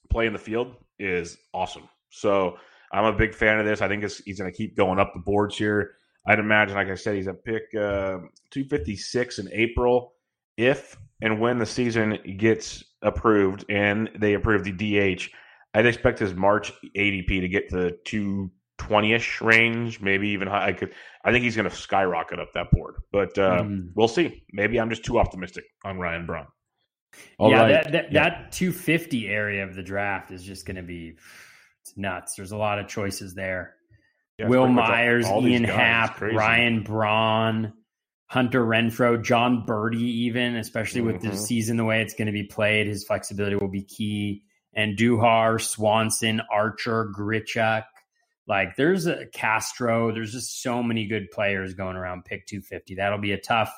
play 0.10 0.26
in 0.26 0.34
the 0.34 0.40
field 0.40 0.76
is 1.00 1.38
awesome. 1.54 1.88
So 2.10 2.58
I'm 2.92 3.06
a 3.06 3.14
big 3.14 3.34
fan 3.34 3.60
of 3.60 3.66
this. 3.66 3.82
I 3.82 3.88
think 3.88 4.04
he's 4.04 4.40
going 4.40 4.52
to 4.52 4.58
keep 4.58 4.76
going 4.76 5.00
up 5.00 5.14
the 5.14 5.20
boards 5.20 5.58
here. 5.58 5.92
I'd 6.26 6.40
imagine, 6.40 6.76
like 6.76 6.90
I 6.90 6.96
said, 6.96 7.16
he's 7.16 7.28
at 7.28 7.44
pick 7.44 7.64
uh, 7.74 8.20
256 8.52 9.40
in 9.40 9.50
April. 9.52 10.14
If 10.58 10.98
and 11.22 11.40
when 11.40 11.60
the 11.60 11.66
season 11.66 12.18
gets 12.38 12.84
approved 13.02 13.66
and 13.70 14.10
they 14.18 14.34
approve 14.34 14.64
the 14.64 14.72
DH, 14.72 15.30
I'd 15.74 15.86
expect 15.86 16.20
his 16.20 16.34
March 16.34 16.72
ADP 16.96 17.42
to 17.42 17.48
get 17.48 17.70
to 17.70 17.92
220 18.06 19.14
ish 19.14 19.42
range, 19.42 20.02
maybe 20.02 20.30
even 20.30 20.48
high. 20.48 20.68
I 20.68 20.74
could, 20.74 20.94
I 21.24 21.32
think 21.32 21.44
he's 21.44 21.56
going 21.56 21.70
to 21.70 21.76
skyrocket 21.76 22.40
up 22.40 22.54
that 22.54 22.72
board, 22.72 22.96
but 23.12 23.38
uh, 23.38 23.64
mm. 23.64 23.90
we'll 23.96 24.08
see. 24.08 24.44
Maybe 24.52 24.80
I'm 24.80 24.90
just 24.90 25.06
too 25.06 25.20
optimistic 25.20 25.66
on 25.86 25.98
Ryan 25.98 26.26
Braun. 26.26 26.48
All 27.38 27.52
yeah, 27.52 27.62
right. 27.62 27.72
that, 27.72 27.92
that, 27.92 28.12
yeah, 28.12 28.30
that, 28.30 28.52
250 28.52 29.28
area 29.28 29.64
of 29.64 29.76
the 29.76 29.84
draft 29.84 30.32
is 30.32 30.44
just 30.44 30.66
going 30.66 30.78
to 30.78 30.84
be 30.84 31.18
it's 31.82 31.98
nuts. 31.98 32.36
There's 32.36 32.52
a 32.52 32.58
lot 32.58 32.80
of 32.80 32.88
choices 32.88 33.34
there. 33.34 33.76
Yeah, 34.38 34.48
Wil 34.48 34.68
Myers, 34.68 35.28
Ian 35.28 35.64
Happ, 35.64 36.22
Ryan 36.22 36.84
Braun, 36.84 37.74
Hunter 38.32 38.64
Renfroe, 38.66 39.22
Jon 39.22 39.66
Berti, 39.66 39.98
even, 39.98 40.56
especially 40.56 41.02
with 41.02 41.18
mm-hmm. 41.18 41.32
the 41.32 41.38
season 41.38 41.76
the 41.76 41.84
way 41.84 42.02
it's 42.02 42.14
going 42.14 42.28
to 42.28 42.32
be 42.32 42.46
played, 42.46 42.88
his 42.88 43.04
flexibility 43.04 43.58
will 43.58 43.68
be 43.68 43.84
key. 43.84 44.44
Andujar, 44.78 45.60
Swanson, 45.60 46.42
Archer, 46.50 47.12
Grichuk. 47.14 47.84
Like 48.48 48.78
there's 48.78 49.06
a 49.06 49.26
Castro. 49.34 50.14
There's 50.14 50.32
just 50.32 50.64
so 50.64 50.82
many 50.82 51.08
good 51.08 51.30
players 51.32 51.74
going 51.74 51.98
around 51.98 52.24
pick 52.24 52.48
250. 52.48 52.96
That'll 52.96 53.20
be 53.20 53.34
a 53.34 53.38
tough, 53.38 53.74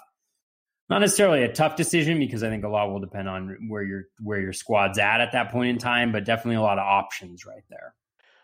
not 0.87 0.99
necessarily 0.99 1.41
a 1.41 1.51
tough 1.51 1.75
decision 1.75 2.19
because 2.19 2.43
I 2.43 2.49
think 2.49 2.63
a 2.63 2.69
lot 2.69 2.91
will 2.91 2.99
depend 2.99 3.27
on 3.27 3.57
where 3.69 3.81
your 3.81 4.03
where 4.21 4.39
your 4.39 4.53
squad's 4.53 4.99
at 4.99 5.19
at 5.19 5.31
that 5.31 5.51
point 5.51 5.71
in 5.71 5.77
time, 5.79 6.11
but 6.11 6.25
definitely 6.25 6.57
a 6.57 6.61
lot 6.61 6.77
of 6.77 6.85
options 6.85 7.43
right 7.43 7.63
there. 7.71 7.95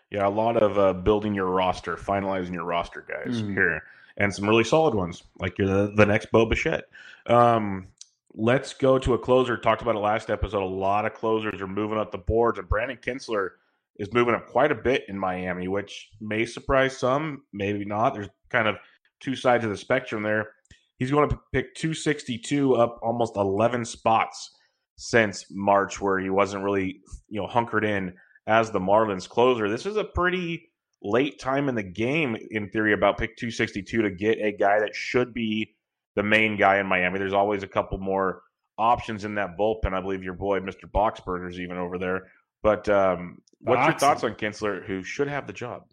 Yeah, 0.10 0.28
a 0.28 0.30
lot 0.30 0.58
of 0.58 0.80
uh, 0.80 0.94
building 0.94 1.36
your 1.36 1.46
roster, 1.46 1.96
finalizing 1.98 2.54
your 2.54 2.66
roster, 2.66 3.06
guys 3.08 3.44
mm. 3.44 3.54
here, 3.54 3.84
and 4.20 4.34
some 4.34 4.48
really 4.48 4.64
solid 4.64 4.94
ones 4.94 5.24
like 5.40 5.58
you're 5.58 5.68
the, 5.68 5.94
the 5.96 6.06
next 6.06 6.32
Bo 6.32 6.46
Bichette. 6.46 6.86
Um, 7.28 7.88
let's 8.34 8.74
go 8.74 9.00
to 9.00 9.14
a 9.14 9.18
closer. 9.18 9.58
Talked 9.58 9.82
about 9.82 9.96
it 9.96 10.00
last 10.00 10.30
episode. 10.30 10.62
A 10.62 10.66
lot 10.66 11.06
of 11.06 11.14
closers 11.14 11.62
are 11.62 11.68
moving 11.68 11.98
up 11.98 12.12
the 12.12 12.18
boards, 12.18 12.60
and 12.60 12.68
Brandon 12.68 12.98
Kintzler 12.98 13.52
is 13.98 14.14
moving 14.14 14.36
up 14.36 14.48
quite 14.48 14.72
a 14.72 14.76
bit 14.76 15.06
in 15.08 15.18
Miami, 15.18 15.68
which 15.68 16.10
may 16.22 16.46
surprise 16.46 16.98
some, 16.98 17.44
maybe 17.54 17.86
not. 17.86 18.14
There's 18.14 18.30
kind 18.50 18.68
of 18.68 18.76
two 19.20 19.36
sides 19.36 19.64
of 19.64 19.72
the 19.72 19.78
spectrum 19.78 20.24
there. 20.24 20.52
He's 20.98 21.12
going 21.12 21.30
to 21.30 21.40
pick 21.54 21.76
262 21.76 22.76
up 22.76 23.00
almost 23.02 23.38
11 23.38 23.86
spots 23.86 24.52
since 24.98 25.46
March, 25.50 26.02
where 26.02 26.20
he 26.20 26.30
wasn't 26.30 26.64
really, 26.64 27.02
you 27.30 27.42
know, 27.42 27.48
hunkered 27.48 27.86
in 27.86 28.14
as 28.48 28.72
the 28.72 28.80
Marlins 28.80 29.30
closer. 29.30 29.70
This 29.70 29.86
is 29.86 29.96
a 29.96 30.04
pretty 30.04 30.69
late 31.02 31.40
time 31.40 31.70
in 31.70 31.76
the 31.76 31.84
game, 31.84 32.38
in 32.52 32.70
theory, 32.70 32.94
about 32.94 33.18
pick 33.18 33.38
262 33.38 34.02
to 34.02 34.12
get 34.12 34.38
a 34.40 34.52
guy 34.52 34.80
that 34.80 34.96
should 34.96 35.34
be 35.34 35.76
the 36.16 36.24
main 36.24 36.58
guy 36.58 36.80
in 36.80 36.88
Miami. 36.88 37.20
There's 37.20 37.34
always 37.34 37.64
a 37.64 37.68
couple 37.68 37.98
more 37.98 38.42
options 38.78 39.26
in 39.26 39.36
that 39.36 39.58
bullpen. 39.58 39.94
I 39.94 40.02
believe 40.02 40.24
your 40.24 40.34
boy, 40.34 40.60
Mr. 40.60 40.90
Boxberger's 40.92 41.60
even 41.60 41.78
over 41.78 41.98
there. 41.98 42.28
But 42.62 42.90
um, 42.90 43.40
what's 43.60 43.86
your 43.86 43.98
thoughts 43.98 44.24
on 44.24 44.36
Kintzler, 44.36 44.86
who 44.86 45.04
should 45.04 45.28
have 45.28 45.48
the 45.48 45.54
job? 45.54 45.84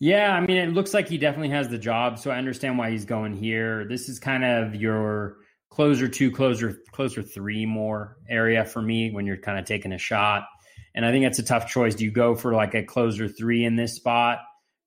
Yeah, 0.00 0.34
I 0.34 0.40
mean, 0.40 0.56
it 0.56 0.72
looks 0.72 0.92
like 0.92 1.08
he 1.08 1.18
definitely 1.18 1.50
has 1.50 1.68
the 1.68 1.78
job, 1.78 2.18
so 2.18 2.30
I 2.30 2.36
understand 2.36 2.78
why 2.78 2.90
he's 2.90 3.04
going 3.04 3.34
here. 3.34 3.86
This 3.88 4.08
is 4.08 4.18
kind 4.18 4.44
of 4.44 4.74
your 4.74 5.36
closer 5.70 6.08
two, 6.08 6.30
closer, 6.30 6.78
closer 6.92 7.22
three 7.22 7.64
more 7.64 8.18
area 8.28 8.64
for 8.64 8.82
me 8.82 9.10
when 9.10 9.26
you're 9.26 9.36
kind 9.36 9.58
of 9.58 9.64
taking 9.64 9.92
a 9.92 9.98
shot. 9.98 10.44
And 10.94 11.04
I 11.04 11.10
think 11.10 11.24
that's 11.24 11.40
a 11.40 11.44
tough 11.44 11.68
choice. 11.68 11.94
Do 11.94 12.04
you 12.04 12.12
go 12.12 12.34
for 12.34 12.54
like 12.54 12.74
a 12.74 12.82
closer 12.82 13.28
three 13.28 13.64
in 13.64 13.76
this 13.76 13.94
spot 13.94 14.38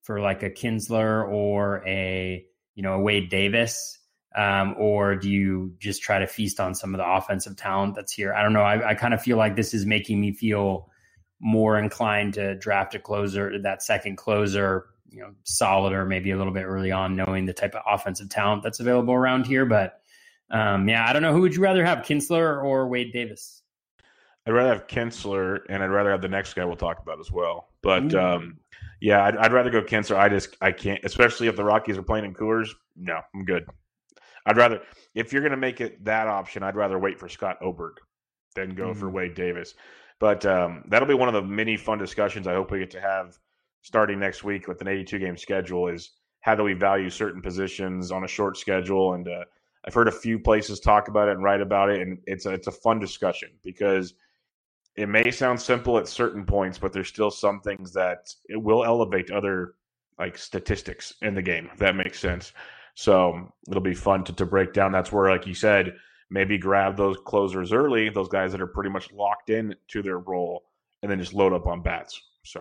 for 0.03 0.21
like 0.21 0.41
a 0.43 0.49
Kintzler 0.49 1.27
or 1.27 1.83
a, 1.85 2.45
you 2.75 2.83
know, 2.83 2.93
a 2.93 2.99
Wade 2.99 3.29
Davis? 3.29 3.99
Um, 4.35 4.75
or 4.77 5.15
do 5.15 5.29
you 5.29 5.73
just 5.79 6.01
try 6.01 6.19
to 6.19 6.27
feast 6.27 6.59
on 6.59 6.75
some 6.75 6.93
of 6.93 6.99
the 6.99 7.09
offensive 7.09 7.57
talent 7.57 7.95
that's 7.95 8.13
here? 8.13 8.33
I 8.33 8.43
don't 8.43 8.53
know. 8.53 8.61
I, 8.61 8.89
I 8.89 8.93
kind 8.93 9.13
of 9.13 9.21
feel 9.21 9.35
like 9.35 9.55
this 9.55 9.73
is 9.73 9.85
making 9.85 10.21
me 10.21 10.31
feel 10.31 10.89
more 11.39 11.77
inclined 11.77 12.35
to 12.35 12.55
draft 12.55 12.93
a 12.95 12.99
closer, 12.99 13.59
that 13.63 13.81
second 13.81 14.15
closer, 14.17 14.85
you 15.09 15.21
know, 15.21 15.31
solid 15.43 15.93
or 15.93 16.05
maybe 16.05 16.31
a 16.31 16.37
little 16.37 16.53
bit 16.53 16.65
early 16.65 16.91
on, 16.91 17.15
knowing 17.15 17.45
the 17.45 17.53
type 17.53 17.73
of 17.73 17.81
offensive 17.87 18.29
talent 18.29 18.63
that's 18.63 18.79
available 18.79 19.13
around 19.13 19.47
here. 19.47 19.65
But 19.65 19.99
um, 20.51 20.87
yeah, 20.87 21.05
I 21.07 21.13
don't 21.13 21.21
know. 21.21 21.33
Who 21.33 21.41
would 21.41 21.55
you 21.55 21.61
rather 21.61 21.83
have, 21.83 21.99
Kintzler 21.99 22.63
or 22.63 22.87
Wade 22.87 23.11
Davis? 23.11 23.63
I'd 24.47 24.53
rather 24.53 24.69
have 24.69 24.87
Kintzler, 24.87 25.59
and 25.67 25.83
I'd 25.83 25.91
rather 25.91 26.09
have 26.09 26.21
the 26.21 26.29
next 26.29 26.53
guy 26.53 26.63
we'll 26.63 26.77
talk 26.77 26.99
about 26.99 27.19
as 27.19 27.29
well. 27.31 27.67
But 27.83 28.15
um, 28.15 28.57
yeah, 29.01 29.25
I'd, 29.25 29.35
I'd, 29.35 29.51
rather 29.51 29.69
go 29.69 29.81
Kintzler. 29.81 30.15
I 30.15 30.29
just 30.29 30.55
I 30.61 30.71
can't, 30.71 31.03
especially 31.03 31.47
if 31.47 31.57
the 31.57 31.65
Rockies 31.65 31.97
are 31.97 32.03
playing 32.03 32.23
in 32.23 32.33
Coors. 32.33 32.69
No, 32.95 33.19
I'm 33.35 33.43
good. 33.43 33.65
I'd 34.45 34.55
rather 34.55 34.81
if 35.13 35.33
you're 35.33 35.41
going 35.41 35.51
to 35.51 35.57
make 35.57 35.81
it 35.81 36.03
that 36.05 36.27
option, 36.27 36.63
I'd 36.63 36.77
rather 36.77 36.97
wait 36.97 37.19
for 37.19 37.27
Scott 37.27 37.57
Oberg 37.61 37.97
than 38.55 38.73
go 38.73 38.91
mm-hmm. 38.91 38.99
for 38.99 39.09
Wade 39.09 39.35
Davis. 39.35 39.73
But 40.19 40.45
um, 40.45 40.83
that'll 40.87 41.07
be 41.09 41.13
one 41.13 41.27
of 41.27 41.33
the 41.33 41.41
many 41.41 41.75
fun 41.75 41.97
discussions 41.97 42.47
I 42.47 42.53
hope 42.53 42.71
we 42.71 42.79
get 42.79 42.91
to 42.91 43.01
have 43.01 43.37
starting 43.81 44.17
next 44.17 44.45
week 44.45 44.69
with 44.69 44.79
an 44.79 44.87
82 44.87 45.19
game 45.19 45.35
schedule. 45.35 45.89
Is 45.89 46.11
how 46.39 46.55
do 46.55 46.63
we 46.63 46.73
value 46.73 47.09
certain 47.09 47.41
positions 47.41 48.13
on 48.13 48.23
a 48.23 48.27
short 48.27 48.55
schedule? 48.55 49.13
And 49.13 49.27
uh, 49.27 49.43
I've 49.85 49.93
heard 49.93 50.07
a 50.07 50.11
few 50.11 50.39
places 50.39 50.79
talk 50.79 51.09
about 51.09 51.27
it 51.27 51.31
and 51.31 51.43
write 51.43 51.61
about 51.61 51.89
it, 51.89 51.99
and 51.99 52.17
it's 52.25 52.45
a, 52.45 52.53
it's 52.53 52.67
a 52.67 52.71
fun 52.71 52.99
discussion 52.99 53.49
because 53.61 54.13
it 54.97 55.07
may 55.07 55.29
sound 55.29 55.61
simple 55.61 55.97
at 55.97 56.07
certain 56.07 56.43
points, 56.43 56.79
but 56.79 56.91
there's 56.91 57.07
still 57.07 57.31
some 57.31 57.61
things 57.61 57.93
that 57.93 58.33
it 58.49 58.61
will 58.61 58.83
elevate 58.83 59.31
other 59.31 59.75
like 60.17 60.37
statistics 60.37 61.13
in 61.21 61.35
the 61.35 61.41
game. 61.41 61.69
If 61.71 61.79
that 61.79 61.95
makes 61.95 62.19
sense. 62.19 62.51
So 62.95 63.53
it'll 63.69 63.81
be 63.81 63.93
fun 63.93 64.23
to, 64.23 64.33
to 64.33 64.45
break 64.45 64.73
down. 64.73 64.91
That's 64.91 65.11
where, 65.11 65.29
like 65.29 65.45
you 65.45 65.53
said, 65.53 65.95
maybe 66.31 66.57
grab 66.57 66.97
those 66.97 67.17
closers 67.25 67.71
early, 67.71 68.09
those 68.09 68.27
guys 68.27 68.51
that 68.51 68.61
are 68.61 68.67
pretty 68.67 68.89
much 68.89 69.11
locked 69.11 69.51
in 69.51 69.75
to 69.89 70.01
their 70.01 70.17
role, 70.17 70.63
and 71.03 71.11
then 71.11 71.19
just 71.19 71.33
load 71.33 71.53
up 71.53 71.67
on 71.67 71.83
bats. 71.83 72.19
So 72.43 72.59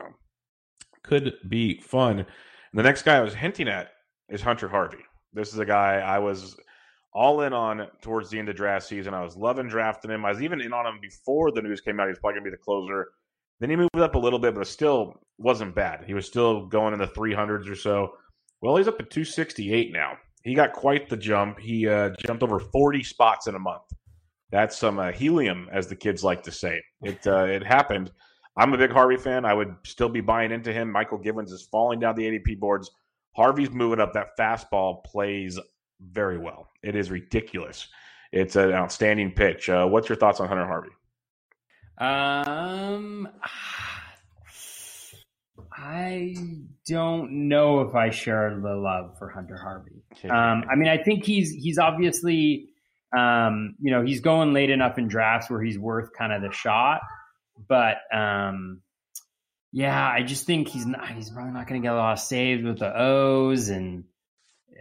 could 1.02 1.32
be 1.48 1.80
fun. 1.80 2.18
And 2.18 2.26
the 2.74 2.82
next 2.82 3.02
guy 3.02 3.16
I 3.16 3.20
was 3.20 3.34
hinting 3.34 3.68
at 3.68 3.92
is 4.28 4.42
Hunter 4.42 4.68
Harvey. 4.68 5.04
This 5.32 5.54
is 5.54 5.58
a 5.58 5.64
guy 5.64 6.00
I 6.00 6.18
was 6.18 6.56
all 7.16 7.40
in 7.40 7.54
on 7.54 7.88
towards 8.02 8.28
the 8.28 8.38
end 8.38 8.50
of 8.50 8.56
draft 8.56 8.86
season. 8.86 9.14
I 9.14 9.24
was 9.24 9.36
loving 9.36 9.68
drafting 9.68 10.10
him. 10.10 10.26
I 10.26 10.28
was 10.28 10.42
even 10.42 10.60
in 10.60 10.74
on 10.74 10.86
him 10.86 10.98
before 11.00 11.50
the 11.50 11.62
news 11.62 11.80
came 11.80 11.98
out. 11.98 12.04
He 12.04 12.10
was 12.10 12.18
probably 12.18 12.40
going 12.40 12.44
to 12.44 12.50
be 12.50 12.56
the 12.56 12.62
closer. 12.62 13.08
Then 13.58 13.70
he 13.70 13.76
moved 13.76 13.96
up 13.96 14.16
a 14.16 14.18
little 14.18 14.38
bit, 14.38 14.54
but 14.54 14.66
still 14.66 15.22
wasn't 15.38 15.74
bad. 15.74 16.04
He 16.06 16.12
was 16.12 16.26
still 16.26 16.66
going 16.66 16.92
in 16.92 16.98
the 16.98 17.06
300s 17.06 17.70
or 17.70 17.74
so. 17.74 18.12
Well, 18.60 18.76
he's 18.76 18.86
up 18.86 19.00
at 19.00 19.08
268 19.08 19.94
now. 19.94 20.18
He 20.42 20.54
got 20.54 20.74
quite 20.74 21.08
the 21.08 21.16
jump. 21.16 21.58
He 21.58 21.88
uh, 21.88 22.10
jumped 22.20 22.42
over 22.42 22.60
40 22.60 23.02
spots 23.02 23.46
in 23.46 23.54
a 23.54 23.58
month. 23.58 23.82
That's 24.52 24.76
some 24.76 24.98
uh, 24.98 25.10
helium, 25.10 25.70
as 25.72 25.86
the 25.86 25.96
kids 25.96 26.22
like 26.22 26.42
to 26.42 26.52
say. 26.52 26.82
It 27.02 27.26
uh, 27.26 27.46
it 27.46 27.64
happened. 27.64 28.12
I'm 28.58 28.74
a 28.74 28.78
big 28.78 28.92
Harvey 28.92 29.16
fan. 29.16 29.44
I 29.46 29.54
would 29.54 29.74
still 29.84 30.08
be 30.08 30.20
buying 30.20 30.52
into 30.52 30.72
him. 30.72 30.92
Mychal 30.92 31.22
Givens 31.22 31.50
is 31.50 31.66
falling 31.72 31.98
down 31.98 32.14
the 32.14 32.24
ADP 32.24 32.60
boards. 32.60 32.90
Harvey's 33.34 33.70
moving 33.70 34.00
up. 34.00 34.12
That 34.12 34.36
fastball 34.38 35.02
plays 35.04 35.58
very 36.00 36.38
well. 36.38 36.68
It 36.82 36.96
is 36.96 37.10
ridiculous. 37.10 37.88
It's 38.32 38.56
an 38.56 38.72
outstanding 38.72 39.32
pitch. 39.32 39.68
Uh, 39.68 39.86
what's 39.86 40.08
your 40.08 40.16
thoughts 40.16 40.40
on 40.40 40.48
Hunter 40.48 40.66
Harvey? 40.66 40.90
Um, 41.98 43.28
I 45.72 46.34
don't 46.86 47.48
know 47.48 47.80
if 47.80 47.94
I 47.94 48.10
share 48.10 48.58
the 48.60 48.74
love 48.74 49.18
for 49.18 49.28
Hunter 49.28 49.56
Harvey. 49.56 50.02
Um, 50.28 50.64
I 50.70 50.76
mean, 50.76 50.88
I 50.88 51.02
think 51.02 51.24
he's 51.24 51.50
he's 51.52 51.78
obviously, 51.78 52.70
um, 53.16 53.76
you 53.80 53.90
know, 53.90 54.02
he's 54.02 54.20
going 54.20 54.52
late 54.52 54.70
enough 54.70 54.98
in 54.98 55.08
drafts 55.08 55.50
where 55.50 55.62
he's 55.62 55.78
worth 55.78 56.12
kind 56.12 56.32
of 56.32 56.42
the 56.42 56.52
shot. 56.52 57.00
But 57.68 57.98
um, 58.12 58.82
yeah, 59.72 60.06
I 60.06 60.22
just 60.22 60.46
think 60.46 60.68
he's 60.68 60.86
not. 60.86 61.08
He's 61.10 61.30
probably 61.30 61.52
not 61.52 61.66
going 61.66 61.80
to 61.80 61.86
get 61.86 61.94
a 61.94 61.96
lot 61.96 62.14
of 62.14 62.18
saves 62.20 62.62
with 62.64 62.78
the 62.78 62.98
O's, 62.98 63.68
and 63.68 64.04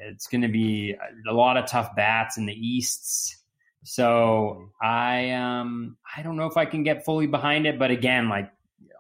it's 0.08 0.28
going 0.28 0.42
to 0.42 0.48
be 0.48 0.96
a 1.30 1.34
lot 1.34 1.58
of 1.58 1.68
tough 1.68 1.96
bats 1.96 2.38
in 2.38 2.46
the 2.46 2.54
Easts. 2.54 3.38
So 3.84 4.72
I 4.82 5.32
um 5.32 5.98
I 6.18 6.24
don't 6.24 6.38
know 6.38 6.48
if 6.48 6.58
I 6.58 6.66
can 6.66 6.84
get 6.84 7.06
fully 7.06 7.28
behind 7.28 7.68
it, 7.68 7.78
but 7.78 7.92
again, 7.92 8.30
like 8.30 8.52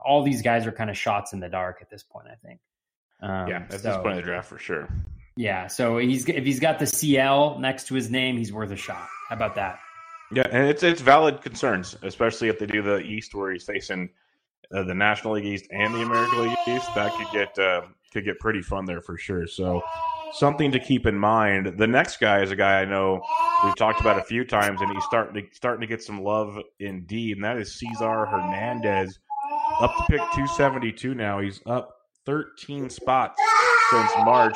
all 0.05 0.23
these 0.23 0.41
guys 0.41 0.67
are 0.67 0.71
kind 0.71 0.89
of 0.89 0.97
shots 0.97 1.33
in 1.33 1.39
the 1.39 1.49
dark 1.49 1.79
at 1.81 1.89
this 1.89 2.03
point. 2.03 2.27
I 2.31 2.35
think. 2.45 2.59
Um, 3.21 3.47
yeah, 3.47 3.63
at 3.71 3.71
so, 3.71 3.77
this 3.77 3.97
point 3.97 4.11
in 4.11 4.15
the 4.17 4.21
draft 4.21 4.47
for 4.47 4.59
sure. 4.59 4.87
Yeah, 5.35 5.67
so 5.67 5.97
he's 5.97 6.29
if 6.29 6.45
he's 6.45 6.59
got 6.59 6.79
the 6.79 6.85
CL 6.85 7.59
next 7.59 7.87
to 7.87 7.95
his 7.95 8.09
name, 8.09 8.37
he's 8.37 8.53
worth 8.53 8.71
a 8.71 8.75
shot. 8.75 9.07
How 9.27 9.35
about 9.35 9.55
that? 9.55 9.79
Yeah, 10.31 10.47
and 10.51 10.69
it's 10.69 10.83
it's 10.83 11.01
valid 11.01 11.41
concerns, 11.41 11.97
especially 12.03 12.49
if 12.49 12.59
they 12.59 12.65
do 12.65 12.81
the 12.81 12.99
East 12.99 13.33
where 13.35 13.51
he's 13.51 13.63
facing 13.63 14.09
uh, 14.73 14.83
the 14.83 14.93
National 14.93 15.33
League 15.33 15.45
East 15.45 15.67
and 15.71 15.93
the 15.93 16.03
American 16.03 16.43
League 16.43 16.57
East. 16.67 16.93
That 16.95 17.11
could 17.13 17.27
get 17.31 17.57
uh, 17.59 17.81
could 18.13 18.23
get 18.23 18.39
pretty 18.39 18.61
fun 18.61 18.85
there 18.85 19.01
for 19.01 19.17
sure. 19.17 19.47
So 19.47 19.83
something 20.37 20.71
to 20.71 20.79
keep 20.79 21.05
in 21.05 21.17
mind. 21.17 21.77
The 21.77 21.87
next 21.87 22.19
guy 22.19 22.41
is 22.41 22.51
a 22.51 22.55
guy 22.55 22.81
I 22.81 22.85
know 22.85 23.21
we've 23.63 23.75
talked 23.75 24.01
about 24.01 24.19
a 24.19 24.23
few 24.23 24.45
times, 24.45 24.81
and 24.81 24.91
he's 24.91 25.03
starting 25.05 25.43
to 25.43 25.55
starting 25.55 25.81
to 25.81 25.87
get 25.87 26.03
some 26.03 26.21
love 26.21 26.57
indeed, 26.79 27.37
and 27.37 27.45
that 27.45 27.57
is 27.57 27.75
Cesar 27.75 28.25
Hernandez, 28.25 29.19
up 29.79 29.95
to 29.97 30.03
pick 30.09 30.19
272 30.19 31.15
now. 31.15 31.39
He's 31.39 31.61
up 31.65 31.95
13 32.25 32.89
spots 32.89 33.39
since 33.91 34.11
March. 34.23 34.55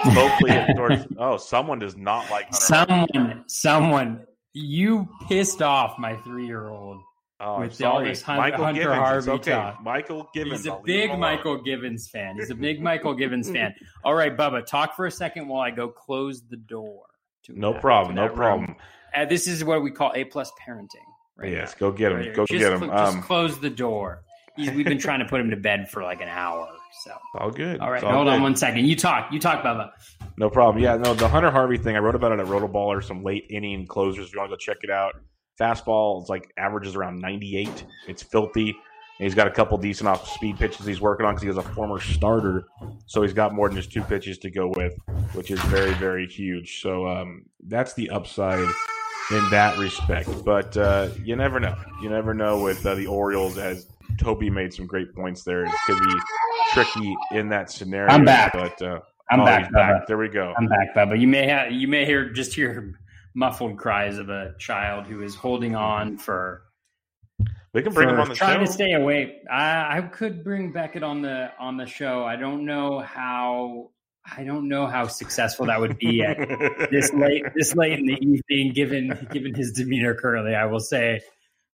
Hopefully, 0.00 0.74
towards, 0.76 1.06
oh, 1.18 1.36
someone 1.36 1.78
does 1.78 1.96
not 1.96 2.30
like 2.30 2.46
Hunter 2.50 3.06
someone. 3.14 3.44
Someone, 3.48 4.26
you 4.52 5.08
pissed 5.28 5.62
off 5.62 5.98
my 5.98 6.16
three 6.16 6.46
year 6.46 6.68
old. 6.68 7.00
Oh, 7.40 7.60
with 7.60 7.80
all 7.82 8.02
this 8.02 8.20
Hunter, 8.20 8.56
Mychal 8.56 8.64
Hunter 8.64 8.80
Givens. 8.80 8.98
Harvey 8.98 9.30
okay. 9.30 9.50
talk. 9.52 9.84
Mychal 9.84 10.26
Givens. 10.34 10.64
He's 10.64 10.66
a 10.66 10.80
big 10.84 11.10
Mychal 11.10 11.64
Givens 11.64 12.08
fan. 12.08 12.34
He's 12.36 12.50
a 12.50 12.54
big 12.54 12.80
Mychal 12.80 13.16
Givens 13.16 13.48
fan. 13.52 13.74
All 14.04 14.14
right, 14.14 14.36
Bubba, 14.36 14.66
talk 14.66 14.96
for 14.96 15.06
a 15.06 15.10
second 15.10 15.46
while 15.46 15.62
I 15.62 15.70
go 15.70 15.88
close 15.88 16.42
the 16.42 16.56
door. 16.56 17.04
no 17.48 17.72
that, 17.72 17.80
problem. 17.80 18.16
No 18.16 18.28
problem. 18.28 18.74
Uh, 19.14 19.24
this 19.24 19.46
is 19.46 19.62
what 19.62 19.82
we 19.82 19.92
call 19.92 20.12
A 20.16 20.24
plus 20.24 20.50
parenting. 20.66 20.96
Right 21.36 21.52
yes, 21.52 21.74
now. 21.74 21.90
go 21.90 21.92
get 21.92 22.10
him. 22.10 22.18
Right 22.18 22.34
go 22.34 22.44
just 22.44 22.58
get 22.58 22.72
him. 22.72 22.80
Cl- 22.80 22.92
um, 22.92 23.14
just 23.14 23.26
close 23.26 23.60
the 23.60 23.70
door. 23.70 24.24
He's, 24.56 24.72
we've 24.72 24.84
been 24.84 24.98
trying 24.98 25.20
to 25.20 25.24
put 25.24 25.40
him 25.40 25.50
to 25.50 25.56
bed 25.70 25.88
for 25.88 26.02
like 26.02 26.20
an 26.20 26.28
hour. 26.28 26.68
So 27.04 27.12
all 27.38 27.52
good. 27.52 27.78
All 27.78 27.92
right, 27.92 28.02
all 28.02 28.12
hold 28.12 28.26
good. 28.26 28.34
on 28.34 28.42
one 28.42 28.56
second. 28.56 28.84
You 28.84 28.96
talk. 28.96 29.32
You 29.32 29.38
talk, 29.38 29.62
Bubba. 29.62 29.90
No 30.36 30.50
problem. 30.50 30.82
Yeah, 30.82 30.96
no, 30.96 31.14
the 31.14 31.28
Hunter 31.28 31.52
Harvey 31.52 31.78
thing. 31.78 31.94
I 31.94 32.00
wrote 32.00 32.16
about 32.16 32.32
it 32.32 32.40
at 32.40 32.46
Rotoballer. 32.46 33.04
Some 33.04 33.22
late 33.22 33.46
inning 33.48 33.86
closers. 33.86 34.26
If 34.26 34.34
you 34.34 34.40
want 34.40 34.50
to 34.50 34.56
go 34.56 34.58
check 34.58 34.78
it 34.82 34.90
out 34.90 35.14
Fastball 35.58 36.22
is 36.22 36.28
like 36.28 36.52
averages 36.56 36.94
around 36.94 37.20
98. 37.20 37.84
It's 38.06 38.22
filthy. 38.22 38.70
And 38.70 39.24
he's 39.24 39.34
got 39.34 39.48
a 39.48 39.50
couple 39.50 39.76
decent 39.78 40.08
off 40.08 40.28
speed 40.28 40.58
pitches 40.58 40.86
he's 40.86 41.00
working 41.00 41.26
on 41.26 41.34
because 41.34 41.42
he 41.42 41.48
was 41.48 41.58
a 41.58 41.62
former 41.62 41.98
starter. 41.98 42.68
So 43.06 43.22
he's 43.22 43.32
got 43.32 43.52
more 43.52 43.68
than 43.68 43.76
just 43.76 43.90
two 43.90 44.02
pitches 44.02 44.38
to 44.38 44.50
go 44.50 44.72
with, 44.76 44.96
which 45.32 45.50
is 45.50 45.60
very, 45.62 45.92
very 45.94 46.26
huge. 46.28 46.80
So 46.80 47.08
um, 47.08 47.44
that's 47.66 47.94
the 47.94 48.10
upside 48.10 48.60
in 49.30 49.50
that 49.50 49.76
respect. 49.76 50.44
But 50.44 50.76
uh, 50.76 51.10
you 51.24 51.34
never 51.34 51.58
know. 51.58 51.74
You 52.00 52.10
never 52.10 52.32
know 52.32 52.62
with 52.62 52.86
uh, 52.86 52.94
the 52.94 53.08
Orioles, 53.08 53.58
as 53.58 53.86
Toby 54.18 54.50
made 54.50 54.72
some 54.72 54.86
great 54.86 55.12
points 55.12 55.42
there. 55.42 55.64
It 55.64 55.72
could 55.86 55.98
be 55.98 56.14
tricky 56.72 57.16
in 57.32 57.48
that 57.48 57.72
scenario. 57.72 58.14
I'm 58.14 58.24
back. 58.24 58.52
But 58.52 58.80
uh, 58.80 59.00
I'm 59.30 59.40
oh, 59.40 59.44
back, 59.44 59.72
back. 59.72 60.06
There 60.06 60.16
we 60.16 60.28
go. 60.28 60.54
I'm 60.56 60.66
back, 60.66 60.94
Bubba. 60.94 61.18
You 61.18 61.26
may 61.26 61.46
have 61.48 61.72
you 61.72 61.88
may 61.88 62.04
hear 62.04 62.30
just 62.30 62.54
hear 62.54 62.98
muffled 63.38 63.78
cries 63.78 64.18
of 64.18 64.28
a 64.28 64.54
child 64.58 65.06
who 65.06 65.22
is 65.22 65.36
holding 65.36 65.76
on 65.76 66.18
for. 66.18 66.62
We 67.72 67.82
can 67.82 67.92
bring 67.92 68.08
him 68.08 68.18
on 68.18 68.28
the 68.28 68.34
trying 68.34 68.58
show. 68.58 68.66
to 68.66 68.72
stay 68.72 68.92
awake. 68.92 69.44
I, 69.48 69.98
I 69.98 70.00
could 70.00 70.42
bring 70.42 70.72
Beckett 70.72 71.04
on 71.04 71.22
the 71.22 71.52
on 71.60 71.76
the 71.76 71.86
show. 71.86 72.24
I 72.24 72.36
don't 72.36 72.64
know 72.66 72.98
how. 72.98 73.90
I 74.36 74.44
don't 74.44 74.68
know 74.68 74.86
how 74.86 75.06
successful 75.06 75.66
that 75.66 75.80
would 75.80 75.98
be 75.98 76.22
at 76.22 76.36
this 76.90 77.14
late 77.14 77.44
this 77.54 77.74
late 77.76 77.98
in 77.98 78.06
the 78.06 78.18
evening, 78.20 78.72
given 78.74 79.28
given 79.30 79.54
his 79.54 79.72
demeanor 79.72 80.14
currently. 80.14 80.54
I 80.54 80.66
will 80.66 80.80
say 80.80 81.20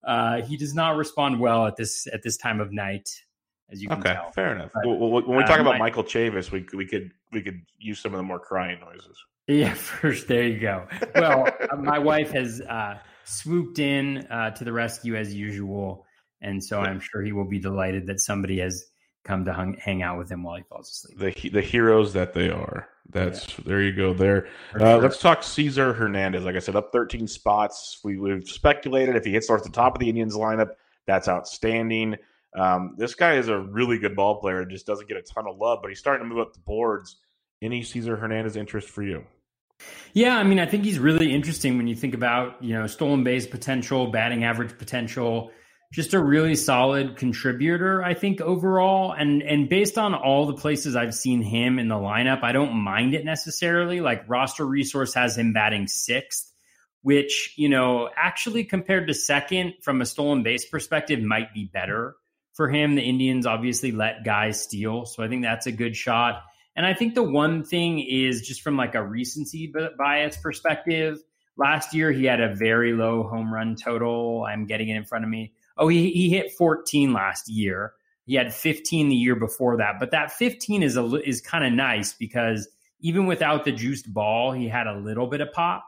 uh, 0.05 0.43
he 0.43 0.57
does 0.57 0.75
not 0.75 0.97
respond 0.97 1.39
well 1.39 1.67
at 1.67 1.77
this 1.77 2.09
at 2.13 2.23
this 2.23 2.37
time 2.37 2.61
of 2.61 2.73
night, 2.73 3.09
as 3.71 3.81
you 3.81 3.89
can 3.89 4.01
okay, 4.01 4.15
tell. 4.15 4.33
fair 4.33 4.55
enough. 4.55 4.73
But, 4.75 4.89
when 4.89 5.37
we 5.37 5.45
talk 5.45 5.59
uh, 5.59 5.63
about 5.63 5.75
my, 5.75 5.79
Michael 5.79 6.05
Chavis, 6.05 6.51
we 6.51 6.67
we 6.75 6.87
could 6.87 7.13
we 7.31 7.41
could 7.41 7.63
use 7.79 8.01
some 8.01 8.13
of 8.13 8.19
the 8.19 8.25
more 8.25 8.41
crying 8.41 8.81
noises. 8.81 9.17
Yeah, 9.47 9.75
first 9.75 10.29
there 10.29 10.47
you 10.47 10.59
go. 10.59 10.87
Well, 11.15 11.49
uh, 11.71 11.77
my 11.77 11.99
wife 11.99 12.31
has 12.33 12.61
uh, 12.61 12.99
swooped 13.25 13.79
in 13.79 14.19
uh, 14.31 14.51
to 14.53 14.65
the 14.65 14.73
rescue 14.73 15.17
as 15.17 15.35
usual, 15.35 16.07
and 16.41 16.63
so 16.63 16.81
I'm 16.81 17.01
sure 17.01 17.23
he 17.23 17.33
will 17.33 17.49
be 17.49 17.59
delighted 17.59 18.07
that 18.07 18.21
somebody 18.21 18.59
has 18.61 18.85
come 19.25 19.45
to 19.45 19.53
hung, 19.53 19.75
hang 19.75 20.03
out 20.03 20.19
with 20.19 20.31
him 20.31 20.43
while 20.43 20.57
he 20.57 20.63
falls 20.65 20.91
asleep. 20.91 21.19
The 21.19 21.49
the 21.51 21.63
heroes 21.63 22.13
that 22.13 22.35
they 22.35 22.51
are. 22.51 22.89
That's 23.11 23.49
yeah. 23.49 23.65
there 23.67 23.83
you 23.83 23.93
go. 23.93 24.15
There. 24.15 24.49
Uh. 24.79 24.99
Let's 24.99 25.19
talk 25.19 25.43
Cesar 25.43 25.93
Hernandez. 25.93 26.45
Like 26.45 26.57
I 26.57 26.61
said, 26.61 26.77
up 26.77 26.93
13 26.93 27.27
spots. 27.27 28.01
We 28.05 28.19
we've 28.19 28.49
speculated 28.49 29.17
if 29.17 29.25
he 29.25 29.33
hits 29.33 29.49
towards 29.49 29.65
the 29.65 29.71
top 29.71 29.95
of 29.95 30.01
the 30.01 30.09
Indians 30.09 30.37
lineup, 30.37 30.71
that's 31.07 31.29
outstanding. 31.29 32.17
Um, 32.55 32.95
this 32.99 33.15
guy 33.15 33.37
is 33.37 33.49
a 33.49 33.59
really 33.59 33.99
good 33.99 34.15
ball 34.15 34.41
player. 34.41 34.61
And 34.61 34.71
just 34.71 34.87
doesn't 34.87 35.09
get 35.09 35.17
a 35.17 35.23
ton 35.23 35.47
of 35.49 35.57
love, 35.57 35.81
but 35.83 35.89
he's 35.89 35.99
starting 35.99 36.29
to 36.29 36.35
move 36.35 36.47
up 36.47 36.53
the 36.53 36.61
boards 36.61 37.17
any 37.63 37.83
Cesar 37.83 38.17
Hernandez 38.17 38.57
interest 38.57 38.89
for 38.89 39.03
you? 39.03 39.25
Yeah, 40.13 40.37
I 40.37 40.43
mean, 40.43 40.59
I 40.59 40.67
think 40.67 40.85
he's 40.85 40.99
really 40.99 41.33
interesting 41.33 41.77
when 41.77 41.87
you 41.87 41.95
think 41.95 42.15
about 42.15 42.63
you 42.63 42.75
know 42.75 42.87
stolen 42.87 43.25
base 43.25 43.47
potential, 43.47 44.09
batting 44.09 44.45
average 44.45 44.77
potential, 44.79 45.51
just 45.93 46.15
a 46.15 46.23
really 46.23 46.55
solid 46.55 47.17
contributor. 47.17 48.03
I 48.03 48.15
think 48.15 48.41
overall, 48.41 49.13
and 49.13 49.43
and 49.43 49.69
based 49.69 49.99
on 49.99 50.15
all 50.15 50.47
the 50.47 50.55
places 50.55 50.97
I've 50.97 51.15
seen 51.15 51.43
him 51.43 51.79
in 51.79 51.89
the 51.89 51.95
lineup, 51.95 52.43
I 52.43 52.53
don't 52.53 52.75
mind 52.75 53.15
it 53.15 53.25
necessarily. 53.25 54.01
Like 54.01 54.29
roster 54.29 54.67
resource 54.67 55.15
has 55.15 55.37
him 55.37 55.53
batting 55.53 55.87
sixth, 55.87 56.53
which 57.03 57.55
you 57.57 57.69
know 57.69 58.11
actually 58.17 58.65
compared 58.65 59.09
to 59.09 59.15
second 59.15 59.75
from 59.83 60.01
a 60.01 60.07
stolen 60.07 60.43
base 60.43 60.67
perspective 60.67 61.21
might 61.21 61.55
be 61.55 61.71
better 61.73 62.17
for 62.55 62.69
him. 62.69 62.95
The 62.95 63.03
Indians 63.03 63.47
obviously 63.47 63.93
let 63.93 64.25
guys 64.25 64.63
steal, 64.63 65.07
so 65.07 65.23
I 65.23 65.29
think 65.29 65.43
that's 65.43 65.67
a 65.67 65.73
good 65.73 65.97
shot. 65.97 66.43
And 66.75 66.87
I 66.87 66.95
think 66.95 67.15
the 67.15 67.23
one 67.23 67.65
thing 67.65 68.01
is 68.01 68.47
just 68.47 68.63
from 68.63 68.77
like 68.77 68.95
a 68.95 69.03
recency 69.03 69.73
bias 69.99 70.37
perspective. 70.37 71.19
Last 71.57 71.95
year 71.95 72.13
he 72.13 72.25
had 72.25 72.41
a 72.41 72.55
very 72.55 72.93
low 72.93 73.25
home 73.25 73.53
run 73.53 73.77
total. 73.77 74.45
I'm 74.49 74.67
getting 74.67 74.89
it 74.89 74.97
in 74.97 75.05
front 75.05 75.25
of 75.25 75.31
me. 75.31 75.53
Oh, 75.77 75.89
he 75.89 76.11
he 76.13 76.31
hit 76.31 76.53
14 76.53 77.13
last 77.13 77.49
year. 77.49 77.93
He 78.25 78.35
had 78.35 78.55
15 78.55 79.09
the 79.09 79.17
year 79.17 79.37
before 79.37 79.77
that. 79.77 79.97
But 80.01 80.13
that 80.13 80.33
15 80.33 80.83
is 80.83 80.97
a 80.97 81.05
is 81.29 81.41
kind 81.41 81.65
of 81.65 81.73
nice 81.73 82.15
because 82.15 82.69
even 83.01 83.27
without 83.27 83.65
the 83.65 83.73
juiced 83.73 84.13
ball, 84.13 84.53
he 84.53 84.69
had 84.69 84.87
a 84.87 84.97
little 84.97 85.27
bit 85.27 85.41
of 85.41 85.53
pop. 85.53 85.85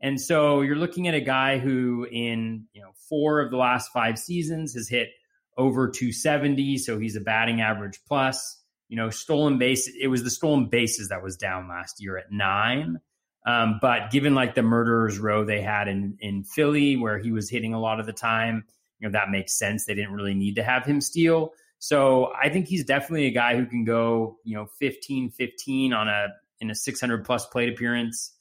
And 0.00 0.20
so 0.20 0.60
you're 0.60 0.76
looking 0.76 1.08
at 1.08 1.14
a 1.14 1.20
guy 1.20 1.58
who 1.58 2.06
in, 2.10 2.66
you 2.72 2.82
know, 2.82 2.90
four 3.08 3.40
of 3.40 3.50
the 3.50 3.56
last 3.56 3.90
5 3.92 4.18
seasons 4.18 4.74
has 4.74 4.88
hit 4.88 5.08
over 5.56 5.88
270, 5.88 6.76
so 6.78 6.98
he's 6.98 7.16
a 7.16 7.20
batting 7.20 7.62
average 7.62 8.00
plus. 8.06 8.62
You 8.88 8.96
know, 8.96 9.10
stolen 9.10 9.58
base, 9.58 9.90
it 10.00 10.08
was 10.08 10.22
the 10.22 10.30
stolen 10.30 10.68
bases 10.68 11.08
that 11.08 11.22
was 11.22 11.36
down 11.36 11.68
last 11.68 11.96
year 12.00 12.16
at 12.16 12.30
nine. 12.30 13.00
Um, 13.46 13.78
but 13.80 14.10
given 14.10 14.34
like 14.34 14.54
the 14.54 14.62
murderers 14.62 15.18
row 15.18 15.44
they 15.44 15.60
had 15.60 15.86
in 15.86 16.16
in 16.20 16.44
Philly, 16.44 16.96
where 16.96 17.18
he 17.18 17.30
was 17.30 17.48
hitting 17.48 17.74
a 17.74 17.80
lot 17.80 18.00
of 18.00 18.06
the 18.06 18.12
time, 18.12 18.64
you 18.98 19.08
know 19.08 19.12
that 19.12 19.30
makes 19.30 19.56
sense. 19.56 19.86
They 19.86 19.94
didn't 19.94 20.12
really 20.12 20.34
need 20.34 20.56
to 20.56 20.64
have 20.64 20.84
him 20.84 21.00
steal. 21.00 21.52
So 21.78 22.32
I 22.40 22.48
think 22.48 22.66
he's 22.66 22.84
definitely 22.84 23.26
a 23.26 23.30
guy 23.30 23.56
who 23.56 23.66
can 23.66 23.84
go, 23.84 24.38
you 24.44 24.56
know, 24.56 24.66
15 24.78 25.30
15 25.30 25.92
on 25.92 26.08
a 26.08 26.28
in 26.60 26.70
a 26.70 26.74
600 26.74 27.24
plus 27.24 27.46
plate 27.46 27.68
appearance, 27.68 28.32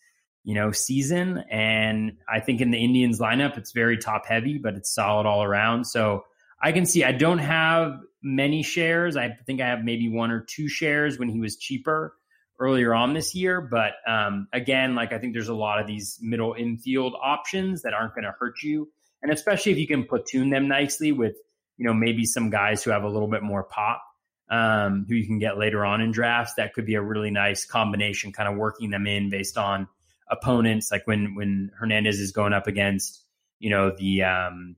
you 0.44 0.56
know, 0.56 0.72
season. 0.72 1.44
And 1.52 2.18
I 2.28 2.40
think 2.40 2.62
in 2.62 2.72
the 2.72 2.84
Indians 2.84 3.20
lineup, 3.20 3.58
it's 3.58 3.74
very 3.74 3.98
top 3.98 4.26
heavy, 4.26 4.58
but 4.58 4.76
it's 4.76 4.94
solid 4.94 5.26
all 5.26 5.44
around. 5.44 5.86
So 5.86 6.24
I 6.62 6.72
can 6.72 6.86
see 6.86 7.04
I 7.04 7.12
don't 7.12 7.40
have 7.40 8.00
many 8.26 8.64
shares. 8.64 9.16
I 9.16 9.38
think 9.46 9.62
I 9.62 9.68
have 9.68 9.84
maybe 9.84 10.10
one 10.10 10.32
or 10.32 10.42
two 10.42 10.68
shares 10.68 11.20
when 11.20 11.30
he 11.30 11.40
was 11.40 11.56
cheaper 11.56 12.18
earlier 12.60 12.94
on 12.94 13.14
this 13.14 13.36
year. 13.36 13.62
But 13.62 13.94
um, 14.08 14.48
again, 14.52 14.96
like 14.96 15.14
I 15.14 15.20
think 15.20 15.34
there's 15.34 15.48
a 15.48 15.56
lot 15.56 15.80
of 15.80 15.86
these 15.86 16.18
middle 16.22 16.56
infield 16.58 17.14
options 17.22 17.84
that 17.84 17.94
aren't 17.94 18.16
going 18.16 18.24
to 18.24 18.34
hurt 18.38 18.64
you, 18.64 18.90
and 19.22 19.32
especially 19.32 19.72
if 19.72 19.78
you 19.78 19.88
can 19.88 20.06
platoon 20.06 20.50
them 20.50 20.68
nicely 20.68 21.12
with 21.12 21.36
you 21.78 21.86
know 21.86 21.94
maybe 21.94 22.26
some 22.26 22.50
guys 22.50 22.84
who 22.84 22.90
have 22.90 23.04
a 23.04 23.10
little 23.10 23.30
bit 23.30 23.44
more 23.44 23.64
pop. 23.64 24.02
Um, 24.48 25.08
who 25.10 25.16
you 25.16 25.26
can 25.26 25.40
get 25.40 25.58
later 25.58 25.84
on 25.84 26.02
in 26.02 26.12
drafts. 26.12 26.54
That 26.58 26.76
could 26.76 26.86
be 26.86 26.94
a 26.94 27.02
really 27.02 27.32
nice 27.32 27.66
combination, 27.66 28.32
kind 28.32 28.48
of 28.48 28.56
working 28.56 28.92
them 28.92 29.08
in 29.08 29.32
based 29.32 29.58
on 29.58 29.88
opponents. 30.30 30.92
Like 30.92 31.08
when 31.08 31.34
when 31.34 31.72
Hernandez 31.76 32.20
is 32.20 32.32
going 32.32 32.54
up 32.54 32.68
against, 32.68 33.24
you 33.58 33.72
know, 33.72 33.92
the 33.98 34.22
um, 34.22 34.76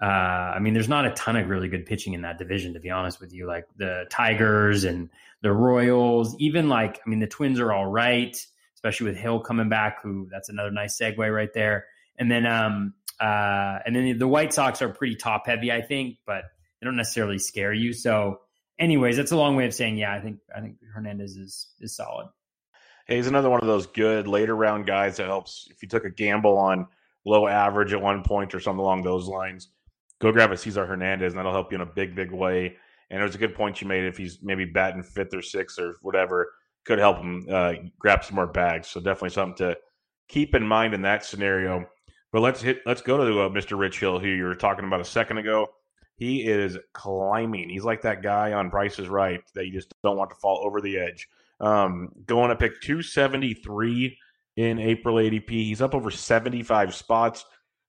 uh, 0.00 0.04
I 0.04 0.58
mean, 0.58 0.74
there's 0.74 0.88
not 0.88 1.06
a 1.06 1.10
ton 1.12 1.36
of 1.36 1.48
really 1.48 1.68
good 1.68 1.86
pitching 1.86 2.12
in 2.12 2.22
that 2.22 2.38
division, 2.38 2.74
to 2.74 2.80
be 2.80 2.90
honest 2.90 3.18
with 3.18 3.32
you. 3.32 3.46
Like 3.46 3.66
the 3.76 4.04
Tigers 4.10 4.84
and 4.84 5.08
the 5.40 5.52
Royals, 5.52 6.36
even 6.38 6.68
like, 6.68 7.00
I 7.04 7.08
mean, 7.08 7.20
the 7.20 7.26
Twins 7.26 7.58
are 7.60 7.72
all 7.72 7.86
right, 7.86 8.36
especially 8.74 9.06
with 9.06 9.16
Hill 9.16 9.40
coming 9.40 9.70
back, 9.70 10.02
who 10.02 10.28
that's 10.30 10.50
another 10.50 10.70
nice 10.70 10.98
segue 10.98 11.34
right 11.34 11.52
there. 11.54 11.86
And 12.18 12.30
then, 12.30 12.44
um, 12.46 12.94
uh, 13.18 13.78
and 13.86 13.96
then 13.96 14.18
the 14.18 14.28
White 14.28 14.52
Sox 14.52 14.82
are 14.82 14.90
pretty 14.90 15.16
top 15.16 15.46
heavy, 15.46 15.72
I 15.72 15.80
think, 15.80 16.18
but 16.26 16.44
they 16.80 16.84
don't 16.84 16.96
necessarily 16.96 17.38
scare 17.38 17.72
you. 17.72 17.94
So, 17.94 18.40
anyways, 18.78 19.16
that's 19.16 19.32
a 19.32 19.36
long 19.36 19.56
way 19.56 19.64
of 19.64 19.72
saying, 19.72 19.96
yeah, 19.96 20.12
I 20.12 20.20
think 20.20 20.40
I 20.54 20.60
think 20.60 20.76
Hernandez 20.94 21.36
is 21.36 21.68
is 21.80 21.96
solid. 21.96 22.28
Hey, 23.06 23.16
he's 23.16 23.28
another 23.28 23.48
one 23.48 23.60
of 23.60 23.66
those 23.66 23.86
good 23.86 24.28
later 24.28 24.54
round 24.54 24.86
guys 24.86 25.16
that 25.16 25.26
helps 25.26 25.68
if 25.70 25.82
you 25.82 25.88
took 25.88 26.04
a 26.04 26.10
gamble 26.10 26.58
on 26.58 26.88
low 27.24 27.46
average 27.46 27.94
at 27.94 28.02
one 28.02 28.22
point 28.22 28.54
or 28.54 28.60
something 28.60 28.80
along 28.80 29.02
those 29.02 29.26
lines 29.26 29.68
go 30.20 30.32
grab 30.32 30.52
a 30.52 30.56
Cesar 30.56 30.86
Hernandez, 30.86 31.32
and 31.32 31.38
that'll 31.38 31.52
help 31.52 31.72
you 31.72 31.76
in 31.76 31.82
a 31.82 31.86
big, 31.86 32.14
big 32.14 32.30
way. 32.30 32.76
And 33.10 33.20
it 33.20 33.24
was 33.24 33.34
a 33.34 33.38
good 33.38 33.54
point 33.54 33.80
you 33.80 33.86
made. 33.86 34.04
If 34.04 34.16
he's 34.16 34.38
maybe 34.42 34.64
batting 34.64 35.02
fifth 35.02 35.34
or 35.34 35.42
sixth 35.42 35.78
or 35.78 35.96
whatever, 36.02 36.52
could 36.84 36.98
help 36.98 37.18
him 37.18 37.46
uh, 37.50 37.74
grab 37.98 38.24
some 38.24 38.36
more 38.36 38.46
bags. 38.46 38.88
So 38.88 39.00
definitely 39.00 39.30
something 39.30 39.56
to 39.58 39.76
keep 40.28 40.54
in 40.54 40.66
mind 40.66 40.94
in 40.94 41.02
that 41.02 41.24
scenario. 41.24 41.86
But 42.32 42.42
let's 42.42 42.60
hit. 42.60 42.80
Let's 42.86 43.02
go 43.02 43.16
to 43.16 43.40
uh, 43.42 43.48
Mr. 43.48 43.78
Rich 43.78 44.00
Hill, 44.00 44.18
who 44.18 44.28
you 44.28 44.44
were 44.44 44.54
talking 44.54 44.84
about 44.84 45.00
a 45.00 45.04
second 45.04 45.38
ago. 45.38 45.68
He 46.16 46.46
is 46.46 46.78
climbing. 46.92 47.68
He's 47.68 47.84
like 47.84 48.02
that 48.02 48.22
guy 48.22 48.52
on 48.52 48.70
Price 48.70 48.98
is 48.98 49.08
Right 49.08 49.40
that 49.54 49.66
you 49.66 49.72
just 49.72 49.92
don't 50.02 50.16
want 50.16 50.30
to 50.30 50.36
fall 50.36 50.62
over 50.64 50.80
the 50.80 50.98
edge. 50.98 51.28
Um, 51.60 52.10
going 52.26 52.48
to 52.48 52.56
pick 52.56 52.80
273 52.80 54.18
in 54.56 54.78
April 54.78 55.16
ADP. 55.16 55.50
He's 55.50 55.82
up 55.82 55.94
over 55.94 56.10
75 56.10 56.94
spots. 56.94 57.44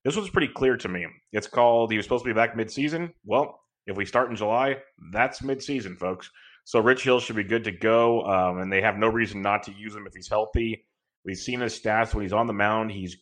This 0.08 0.16
was 0.16 0.30
pretty 0.30 0.48
clear 0.48 0.78
to 0.78 0.88
me. 0.88 1.06
It's 1.34 1.48
called 1.48 1.92
he 1.92 1.98
was 1.98 2.06
supposed 2.06 2.24
to 2.24 2.30
be 2.30 2.34
back 2.34 2.56
midseason. 2.56 3.12
Well, 3.26 3.60
if 3.88 3.98
we 3.98 4.06
start 4.06 4.30
in 4.30 4.38
July, 4.38 4.78
that's 5.12 5.42
midseason, 5.42 5.98
folks. 5.98 6.32
So 6.64 6.80
Rich 6.80 7.04
Hill 7.04 7.20
should 7.20 7.36
be 7.36 7.44
good 7.44 7.66
to 7.66 7.74
go, 7.74 8.22
um, 8.22 8.60
and 8.60 8.72
they 8.72 8.80
have 8.80 8.96
no 8.96 9.10
reason 9.10 9.42
not 9.42 9.64
to 9.64 9.74
use 9.74 9.94
him 9.94 10.08
if 10.08 10.14
he's 10.14 10.30
healthy. 10.30 10.86
We've 11.26 11.36
seen 11.38 11.60
his 11.60 11.78
stats 11.78 12.14
when 12.14 12.24
he's 12.24 12.32
on 12.32 12.48
the 12.48 12.54
mound. 12.54 12.90
He's 12.90 13.18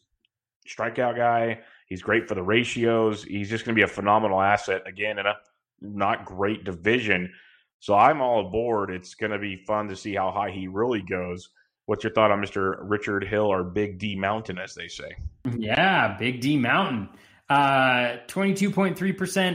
strikeout 0.70 1.16
guy. 1.18 1.62
He's 1.88 2.04
great 2.04 2.28
for 2.28 2.36
the 2.36 2.44
ratios. 2.44 3.24
He's 3.24 3.50
just 3.50 3.66
going 3.66 3.74
to 3.74 3.80
be 3.80 3.84
a 3.84 3.88
phenomenal 3.88 4.40
asset 4.40 4.84
again 4.86 5.18
in 5.18 5.26
a 5.26 5.34
not 5.82 6.26
great 6.26 6.66
division. 6.66 7.34
So 7.80 7.96
I'm 7.96 8.22
all 8.22 8.46
aboard. 8.46 8.92
It's 8.92 9.16
going 9.16 9.32
to 9.32 9.40
be 9.40 9.64
fun 9.66 9.88
to 9.88 9.96
see 9.96 10.14
how 10.14 10.30
high 10.30 10.52
he 10.52 10.68
really 10.68 11.02
goes. 11.02 11.50
What's 11.86 12.04
your 12.04 12.14
thought 12.14 12.32
on 12.32 12.42
Mr. 12.42 12.78
Richard 12.82 13.24
Hill 13.24 13.46
or 13.46 13.64
Big 13.64 14.00
D 14.00 14.16
Mountain, 14.16 14.58
as 14.58 14.74
they 14.74 14.88
say? 14.88 15.16
Yeah, 15.58 16.18
Big 16.18 16.42
D 16.42 16.58
Mountain. 16.58 17.10
Uh, 17.48 18.18
22.3%, 18.28 18.96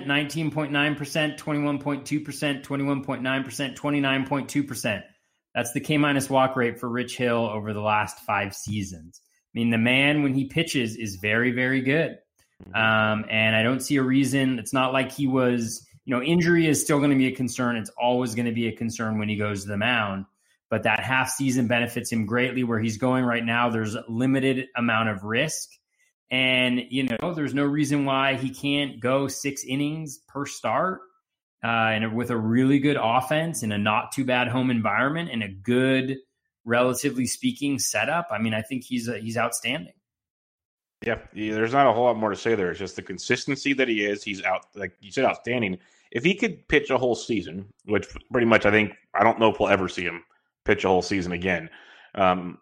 19.9%, 0.06 1.36
21.2%, 1.36 2.62
21.9%, 2.62 3.76
29.2%. 3.76 5.02
That's 5.54 5.72
the 5.72 5.80
K 5.80 5.98
minus 5.98 6.30
walk 6.30 6.54
rate 6.54 6.78
for 6.78 6.88
Rich 6.88 7.16
Hill 7.16 7.46
over 7.46 7.72
the 7.72 7.80
last 7.80 8.20
five 8.20 8.54
seasons. 8.54 9.20
I 9.24 9.58
mean, 9.58 9.70
the 9.70 9.78
man, 9.78 10.22
when 10.22 10.32
he 10.34 10.44
pitches, 10.44 10.94
is 10.94 11.16
very, 11.16 11.50
very 11.50 11.80
good. 11.80 12.18
Mm-hmm. 12.64 12.74
Um, 12.76 13.24
and 13.28 13.56
I 13.56 13.64
don't 13.64 13.80
see 13.80 13.96
a 13.96 14.02
reason. 14.02 14.60
It's 14.60 14.72
not 14.72 14.92
like 14.92 15.10
he 15.10 15.26
was, 15.26 15.84
you 16.04 16.14
know, 16.14 16.22
injury 16.22 16.68
is 16.68 16.80
still 16.80 16.98
going 16.98 17.10
to 17.10 17.16
be 17.16 17.26
a 17.26 17.34
concern. 17.34 17.74
It's 17.76 17.90
always 18.00 18.36
going 18.36 18.46
to 18.46 18.52
be 18.52 18.68
a 18.68 18.72
concern 18.72 19.18
when 19.18 19.28
he 19.28 19.34
goes 19.34 19.62
to 19.62 19.68
the 19.68 19.76
mound 19.76 20.26
but 20.70 20.84
that 20.84 21.00
half 21.00 21.28
season 21.30 21.66
benefits 21.66 22.10
him 22.10 22.24
greatly 22.24 22.62
where 22.62 22.78
he's 22.78 22.96
going 22.96 23.24
right 23.24 23.44
now. 23.44 23.68
There's 23.68 23.96
limited 24.08 24.68
amount 24.76 25.08
of 25.08 25.24
risk. 25.24 25.68
And, 26.30 26.80
you 26.90 27.08
know, 27.08 27.34
there's 27.34 27.54
no 27.54 27.64
reason 27.64 28.04
why 28.04 28.36
he 28.36 28.50
can't 28.50 29.00
go 29.00 29.26
six 29.26 29.64
innings 29.64 30.20
per 30.28 30.46
start. 30.46 31.00
Uh, 31.62 31.66
and 31.66 32.14
with 32.14 32.30
a 32.30 32.36
really 32.36 32.78
good 32.78 32.96
offense 32.98 33.62
in 33.62 33.72
a 33.72 33.76
not 33.76 34.12
too 34.12 34.24
bad 34.24 34.48
home 34.48 34.70
environment 34.70 35.28
and 35.30 35.42
a 35.42 35.48
good, 35.48 36.16
relatively 36.64 37.26
speaking, 37.26 37.78
setup. 37.78 38.28
I 38.30 38.38
mean, 38.38 38.54
I 38.54 38.62
think 38.62 38.84
he's 38.84 39.08
a, 39.08 39.18
he's 39.18 39.36
outstanding. 39.36 39.92
Yeah, 41.04 41.18
there's 41.34 41.72
not 41.72 41.86
a 41.86 41.92
whole 41.92 42.04
lot 42.04 42.16
more 42.16 42.30
to 42.30 42.36
say 42.36 42.54
there. 42.54 42.70
It's 42.70 42.78
just 42.78 42.96
the 42.96 43.02
consistency 43.02 43.72
that 43.72 43.88
he 43.88 44.04
is. 44.04 44.22
He's 44.22 44.42
out, 44.42 44.66
like 44.74 44.92
you 45.00 45.10
said, 45.10 45.24
outstanding. 45.24 45.78
If 46.12 46.24
he 46.24 46.34
could 46.34 46.66
pitch 46.68 46.90
a 46.90 46.98
whole 46.98 47.14
season, 47.14 47.72
which 47.84 48.06
pretty 48.30 48.46
much 48.46 48.66
I 48.66 48.70
think 48.70 48.92
I 49.14 49.24
don't 49.24 49.38
know 49.38 49.50
if 49.50 49.58
we'll 49.58 49.70
ever 49.70 49.88
see 49.88 50.02
him 50.02 50.22
pitch 50.70 50.84
a 50.84 50.88
whole 50.88 51.02
season 51.02 51.32
again. 51.32 51.68
Um, 52.14 52.58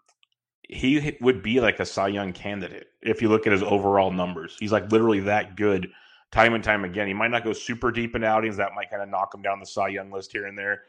he 0.63 1.17
would 1.21 1.43
be 1.43 1.61
like 1.61 1.79
a 1.79 1.85
Cy 1.85 2.09
Young 2.09 2.33
candidate 2.33 2.87
if 3.03 3.21
you 3.21 3.29
look 3.29 3.47
at 3.47 3.53
his 3.53 3.63
overall 3.63 4.11
numbers. 4.11 4.57
He's 4.59 4.73
like 4.73 4.91
literally 4.91 5.21
that 5.21 5.57
good 5.57 5.91
time 6.33 6.55
and 6.55 6.65
time 6.65 6.85
again. 6.85 7.07
He 7.07 7.13
might 7.13 7.31
not 7.31 7.45
go 7.45 7.53
super 7.53 7.91
deep 7.91 8.17
in 8.17 8.25
outings. 8.25 8.57
That 8.57 8.73
might 8.75 8.91
kind 8.91 9.03
of 9.03 9.11
knock 9.11 9.35
him 9.35 9.43
down 9.43 9.61
the 9.61 9.67
Cy 9.67 9.89
Young 9.89 10.11
list 10.11 10.33
here 10.33 10.47
and 10.47 10.57
there. 10.57 10.83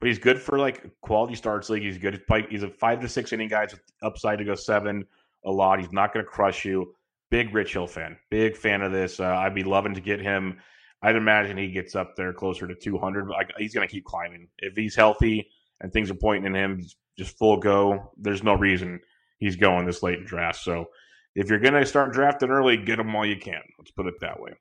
But 0.00 0.08
he's 0.08 0.18
good 0.18 0.40
for 0.40 0.58
like 0.58 0.90
quality 1.02 1.34
starts 1.34 1.68
league. 1.68 1.82
He's 1.82 1.98
good. 1.98 2.22
He's 2.48 2.62
a 2.62 2.68
five 2.68 3.00
to 3.00 3.08
six 3.08 3.32
inning 3.34 3.48
guy 3.48 3.64
with 3.64 3.80
upside 4.02 4.38
to 4.38 4.44
go 4.44 4.54
seven 4.54 5.04
a 5.44 5.50
lot. 5.50 5.78
He's 5.78 5.92
not 5.92 6.14
going 6.14 6.24
to 6.24 6.30
crush 6.30 6.64
you. 6.64 6.94
Big 7.30 7.54
Rich 7.54 7.74
Hill 7.74 7.86
fan. 7.86 8.16
Big 8.30 8.56
fan 8.56 8.80
of 8.80 8.92
this. 8.92 9.20
Uh, 9.20 9.26
I'd 9.26 9.54
be 9.54 9.62
loving 9.62 9.94
to 9.94 10.00
get 10.00 10.20
him. 10.20 10.58
I'd 11.02 11.16
imagine 11.16 11.58
he 11.58 11.70
gets 11.70 11.94
up 11.94 12.16
there 12.16 12.32
closer 12.32 12.66
to 12.66 12.74
200. 12.74 13.28
Like 13.28 13.50
he's 13.58 13.74
going 13.74 13.86
to 13.86 13.92
keep 13.92 14.04
climbing 14.04 14.48
if 14.58 14.74
he's 14.74 14.94
healthy 14.94 15.48
and 15.82 15.92
things 15.92 16.10
are 16.10 16.14
pointing 16.14 16.54
in 16.54 16.54
him 16.54 16.82
just 17.18 17.36
full 17.36 17.58
go. 17.58 18.12
There's 18.16 18.42
no 18.42 18.54
reason 18.54 19.00
he's 19.38 19.56
going 19.56 19.84
this 19.84 20.02
late 20.02 20.18
in 20.18 20.24
draft. 20.24 20.60
So 20.60 20.86
if 21.34 21.48
you're 21.48 21.58
going 21.58 21.74
to 21.74 21.84
start 21.84 22.12
drafting 22.12 22.50
early, 22.50 22.76
get 22.76 22.98
him 22.98 23.12
while 23.12 23.26
you 23.26 23.36
can. 23.36 23.60
Let's 23.78 23.90
put 23.90 24.06
it 24.06 24.14
that 24.20 24.40
way. 24.40 24.52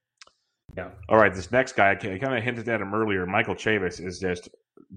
Yeah. 0.75 0.89
All 1.09 1.17
right. 1.17 1.33
This 1.33 1.51
next 1.51 1.75
guy, 1.75 1.91
I 1.91 1.95
kind 1.95 2.37
of 2.37 2.43
hinted 2.43 2.67
at 2.67 2.81
him 2.81 2.93
earlier. 2.93 3.25
Michael 3.25 3.55
Chavis 3.55 4.05
is 4.05 4.19
just 4.19 4.49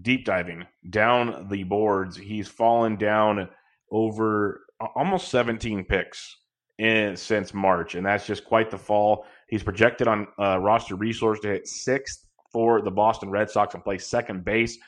deep 0.02 0.24
diving 0.24 0.64
down 0.90 1.48
the 1.50 1.64
boards. 1.64 2.16
He's 2.16 2.48
fallen 2.48 2.96
down 2.96 3.48
over 3.90 4.64
almost 4.94 5.28
17 5.28 5.84
picks 5.84 6.36
in 6.78 7.16
since 7.16 7.54
March, 7.54 7.94
and 7.94 8.04
that's 8.04 8.26
just 8.26 8.44
quite 8.44 8.70
the 8.70 8.78
fall. 8.78 9.26
He's 9.48 9.62
projected 9.62 10.08
on 10.08 10.26
uh, 10.38 10.58
roster 10.58 10.96
resource 10.96 11.40
to 11.40 11.48
hit 11.48 11.68
sixth 11.68 12.24
for 12.52 12.82
the 12.82 12.90
Boston 12.90 13.30
Red 13.30 13.50
Sox 13.50 13.74
and 13.74 13.84
play 13.84 13.98
second 13.98 14.44
base. 14.44 14.78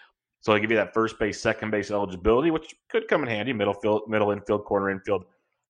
So 0.47 0.53
they 0.53 0.61
give 0.61 0.70
you 0.70 0.76
that 0.76 0.94
first 0.94 1.18
base, 1.18 1.40
second 1.40 1.72
base 1.72 1.90
eligibility, 1.90 2.53
which 2.53 2.72
could 2.88 3.09
come 3.09 3.24
in 3.24 3.28
handy. 3.28 3.53
Middle 3.53 3.74
field, 3.74 4.03
middle 4.07 4.30
infield, 4.30 4.64
corner 4.64 4.90
infield 4.90 5.24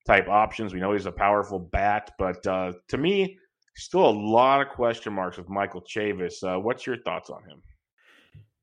type 0.07 0.29
options. 0.29 0.75
We 0.75 0.81
know 0.81 0.93
he's 0.93 1.07
a 1.07 1.13
powerful 1.13 1.59
bat, 1.59 2.13
but 2.19 2.47
uh, 2.47 2.73
to 2.89 2.99
me, 2.99 3.39
still 3.75 4.07
a 4.07 4.11
lot 4.11 4.61
of 4.61 4.69
question 4.69 5.15
marks 5.15 5.39
with 5.39 5.49
Michael 5.49 5.81
Chavis. 5.81 6.43
Uh, 6.43 6.61
what's 6.61 6.87
your 6.87 6.99
thoughts 6.99 7.31
on 7.31 7.43
him? 7.45 7.63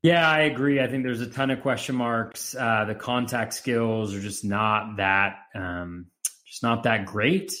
Yeah, 0.04 0.30
I 0.30 0.42
agree. 0.42 0.80
I 0.80 0.86
think 0.86 1.02
there's 1.02 1.20
a 1.20 1.26
ton 1.26 1.50
of 1.50 1.62
question 1.62 1.96
marks. 1.96 2.54
Uh, 2.54 2.84
the 2.84 2.94
contact 2.94 3.52
skills 3.52 4.14
are 4.14 4.20
just 4.20 4.44
not 4.44 4.98
that, 4.98 5.38
um, 5.52 6.06
just 6.46 6.62
not 6.62 6.84
that 6.84 7.06
great. 7.06 7.52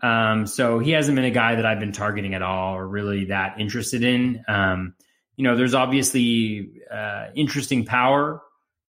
Um, 0.00 0.46
so 0.46 0.78
he 0.78 0.92
hasn't 0.92 1.16
been 1.16 1.24
a 1.24 1.32
guy 1.32 1.56
that 1.56 1.66
I've 1.66 1.80
been 1.80 1.90
targeting 1.90 2.34
at 2.34 2.42
all 2.42 2.76
or 2.76 2.86
really 2.86 3.24
that 3.24 3.58
interested 3.58 4.04
in. 4.04 4.44
Um, 4.46 4.94
you 5.40 5.44
know, 5.44 5.56
there's 5.56 5.72
obviously 5.72 6.82
uh, 6.92 7.28
interesting 7.34 7.86
power 7.86 8.42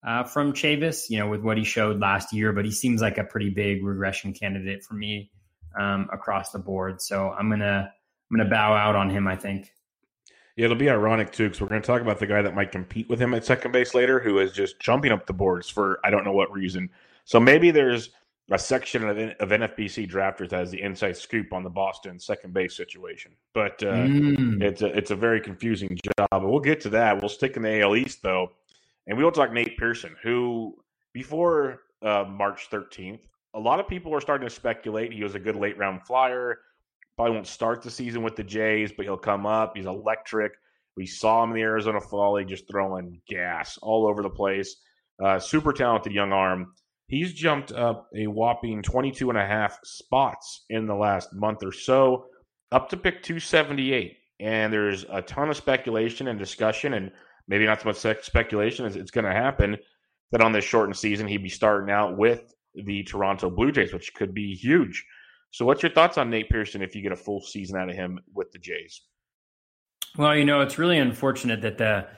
uh, 0.07 0.25
from 0.25 0.53
Chavis, 0.53 1.09
you 1.09 1.19
know, 1.19 1.27
with 1.27 1.41
what 1.41 1.57
he 1.57 1.65
showed 1.65 1.99
last 2.01 2.35
year, 2.35 2.53
but 2.53 2.67
he 2.67 2.71
seems 2.71 3.01
like 3.01 3.17
a 3.17 3.25
pretty 3.25 3.49
big 3.49 3.83
regression 3.83 4.35
candidate 4.35 4.85
for 4.85 4.93
me 4.93 5.31
um, 5.81 6.07
across 6.13 6.51
the 6.51 6.59
board. 6.59 7.01
So 7.01 7.31
I'm 7.31 7.49
gonna 7.49 7.91
I'm 8.31 8.37
gonna 8.37 8.51
bow 8.51 8.75
out 8.75 8.95
on 8.95 9.09
him. 9.09 9.27
I 9.27 9.37
think. 9.37 9.73
Yeah, 10.55 10.67
it'll 10.67 10.77
be 10.77 10.91
ironic 10.91 11.33
too, 11.33 11.45
because 11.45 11.63
we're 11.63 11.69
going 11.69 11.81
to 11.81 11.87
talk 11.87 12.03
about 12.03 12.19
the 12.19 12.27
guy 12.27 12.43
that 12.43 12.55
might 12.55 12.71
compete 12.73 13.09
with 13.09 13.19
him 13.19 13.33
at 13.33 13.47
second 13.47 13.73
base 13.73 13.95
later, 13.95 14.21
who 14.21 14.39
is 14.39 14.53
just 14.53 14.79
jumping 14.79 15.13
up 15.13 15.25
the 15.25 15.33
boards 15.33 15.71
for 15.71 15.99
I 16.05 16.11
don't 16.11 16.25
know 16.25 16.33
what 16.33 16.53
reason. 16.53 16.91
So 17.25 17.41
maybe 17.41 17.71
there's 17.71 18.11
a 18.51 18.59
section 18.59 19.09
of, 19.09 19.17
of 19.19 19.49
NFBC 19.49 20.11
drafters 20.11 20.51
has 20.51 20.71
the 20.71 20.83
inside 20.83 21.17
scoop 21.17 21.53
on 21.53 21.63
the 21.63 21.71
Boston 21.71 22.19
second 22.19 22.53
base 22.53 22.77
situation, 22.77 23.33
but 23.55 23.83
uh, 23.83 24.05
mm. 24.05 24.63
it's 24.63 24.83
a 24.83 24.87
it's 24.87 25.11
a 25.11 25.17
very 25.17 25.41
confusing 25.41 25.99
job. 26.05 26.29
But 26.31 26.47
we'll 26.49 26.61
get 26.61 26.81
to 26.83 26.91
that. 26.91 27.21
We'll 27.21 27.29
stick 27.29 27.57
in 27.57 27.63
the 27.63 27.81
AL 27.81 27.97
East 27.97 28.23
though, 28.23 28.53
and 29.07 29.17
we 29.17 29.25
will 29.25 29.33
talk 29.33 29.53
Nate 29.53 29.79
Pearson, 29.79 30.15
who 30.23 30.77
before 31.13 31.83
uh, 32.03 32.25
March 32.29 32.69
13th, 32.71 33.21
a 33.55 33.61
lot 33.61 33.81
of 33.81 33.89
people 33.89 34.11
were 34.11 34.21
starting 34.21 34.47
to 34.47 34.55
speculate 34.55 35.13
he 35.13 35.23
was 35.23 35.35
a 35.35 35.41
good 35.41 35.57
late 35.57 35.79
round 35.79 36.03
flyer 36.03 36.59
Probably 37.17 37.35
won't 37.35 37.47
start 37.47 37.81
the 37.83 37.91
season 37.91 38.23
with 38.23 38.35
the 38.35 38.43
Jays, 38.43 38.91
but 38.91 39.05
he'll 39.05 39.17
come 39.17 39.47
up. 39.47 39.77
He's 39.77 39.87
electric. 39.87 40.53
We 40.97 41.07
saw 41.07 41.45
him 41.45 41.51
in 41.51 41.57
the 41.57 41.63
Arizona 41.63 42.01
Fall 42.01 42.35
League 42.35 42.49
just 42.49 42.69
throwing 42.69 43.21
gas 43.29 43.79
all 43.83 44.07
over 44.07 44.23
the 44.23 44.31
place. 44.31 44.77
Uh, 45.23 45.39
super 45.39 45.73
talented 45.73 46.13
young 46.13 46.33
arm. 46.33 46.73
He's 47.07 47.33
jumped 47.35 47.73
up 47.73 48.09
a 48.17 48.27
whopping 48.27 48.83
22 48.83 49.29
and 49.29 49.39
a 49.39 49.47
half 49.47 49.79
spots 49.85 50.65
in 50.71 50.87
the 50.87 50.95
last 50.95 51.35
month 51.35 51.63
or 51.63 51.73
so, 51.73 52.27
up 52.73 52.89
to 52.91 52.97
pick 52.97 53.23
278. 53.23 54.17
And 54.41 54.73
there's 54.73 55.05
a 55.11 55.23
ton 55.23 55.51
of 55.51 55.57
speculation 55.57 56.29
and 56.29 56.39
discussion, 56.39 56.95
and 56.95 57.11
maybe 57.47 57.67
not 57.67 57.83
so 57.83 57.89
much 57.89 58.25
speculation 58.25 58.87
as 58.87 58.97
it's 58.97 59.11
going 59.11 59.27
to 59.27 59.33
happen 59.33 59.77
that 60.33 60.41
on 60.41 60.53
this 60.53 60.65
shortened 60.65 60.97
season, 60.97 61.29
he'd 61.29 61.43
be 61.43 61.49
starting 61.49 61.95
out 61.95 62.17
with 62.17 62.55
the 62.75 63.05
Toronto 63.05 63.51
Blue 63.51 63.71
Jays, 63.71 63.93
which 63.93 64.13
could 64.15 64.35
be 64.35 64.55
huge. 64.55 65.05
So, 65.53 65.65
what's 65.65 65.83
your 65.83 65.93
thoughts 65.93 66.19
on 66.19 66.31
Nate 66.31 66.51
Pearson 66.51 66.83
if 66.83 66.97
you 66.97 67.03
get 67.03 67.13
a 67.13 67.17
full 67.17 67.41
season 67.41 67.79
out 67.79 67.89
of 67.89 67.95
him 67.95 68.19
with 68.35 68.51
the 68.51 68.59
Jays? 68.59 69.03
Well, 70.17 70.35
you 70.35 70.45
know, 70.45 70.61
it's 70.63 70.79
really 70.79 70.99
unfortunate 70.99 71.63
that 71.63 71.79
the 71.79 72.09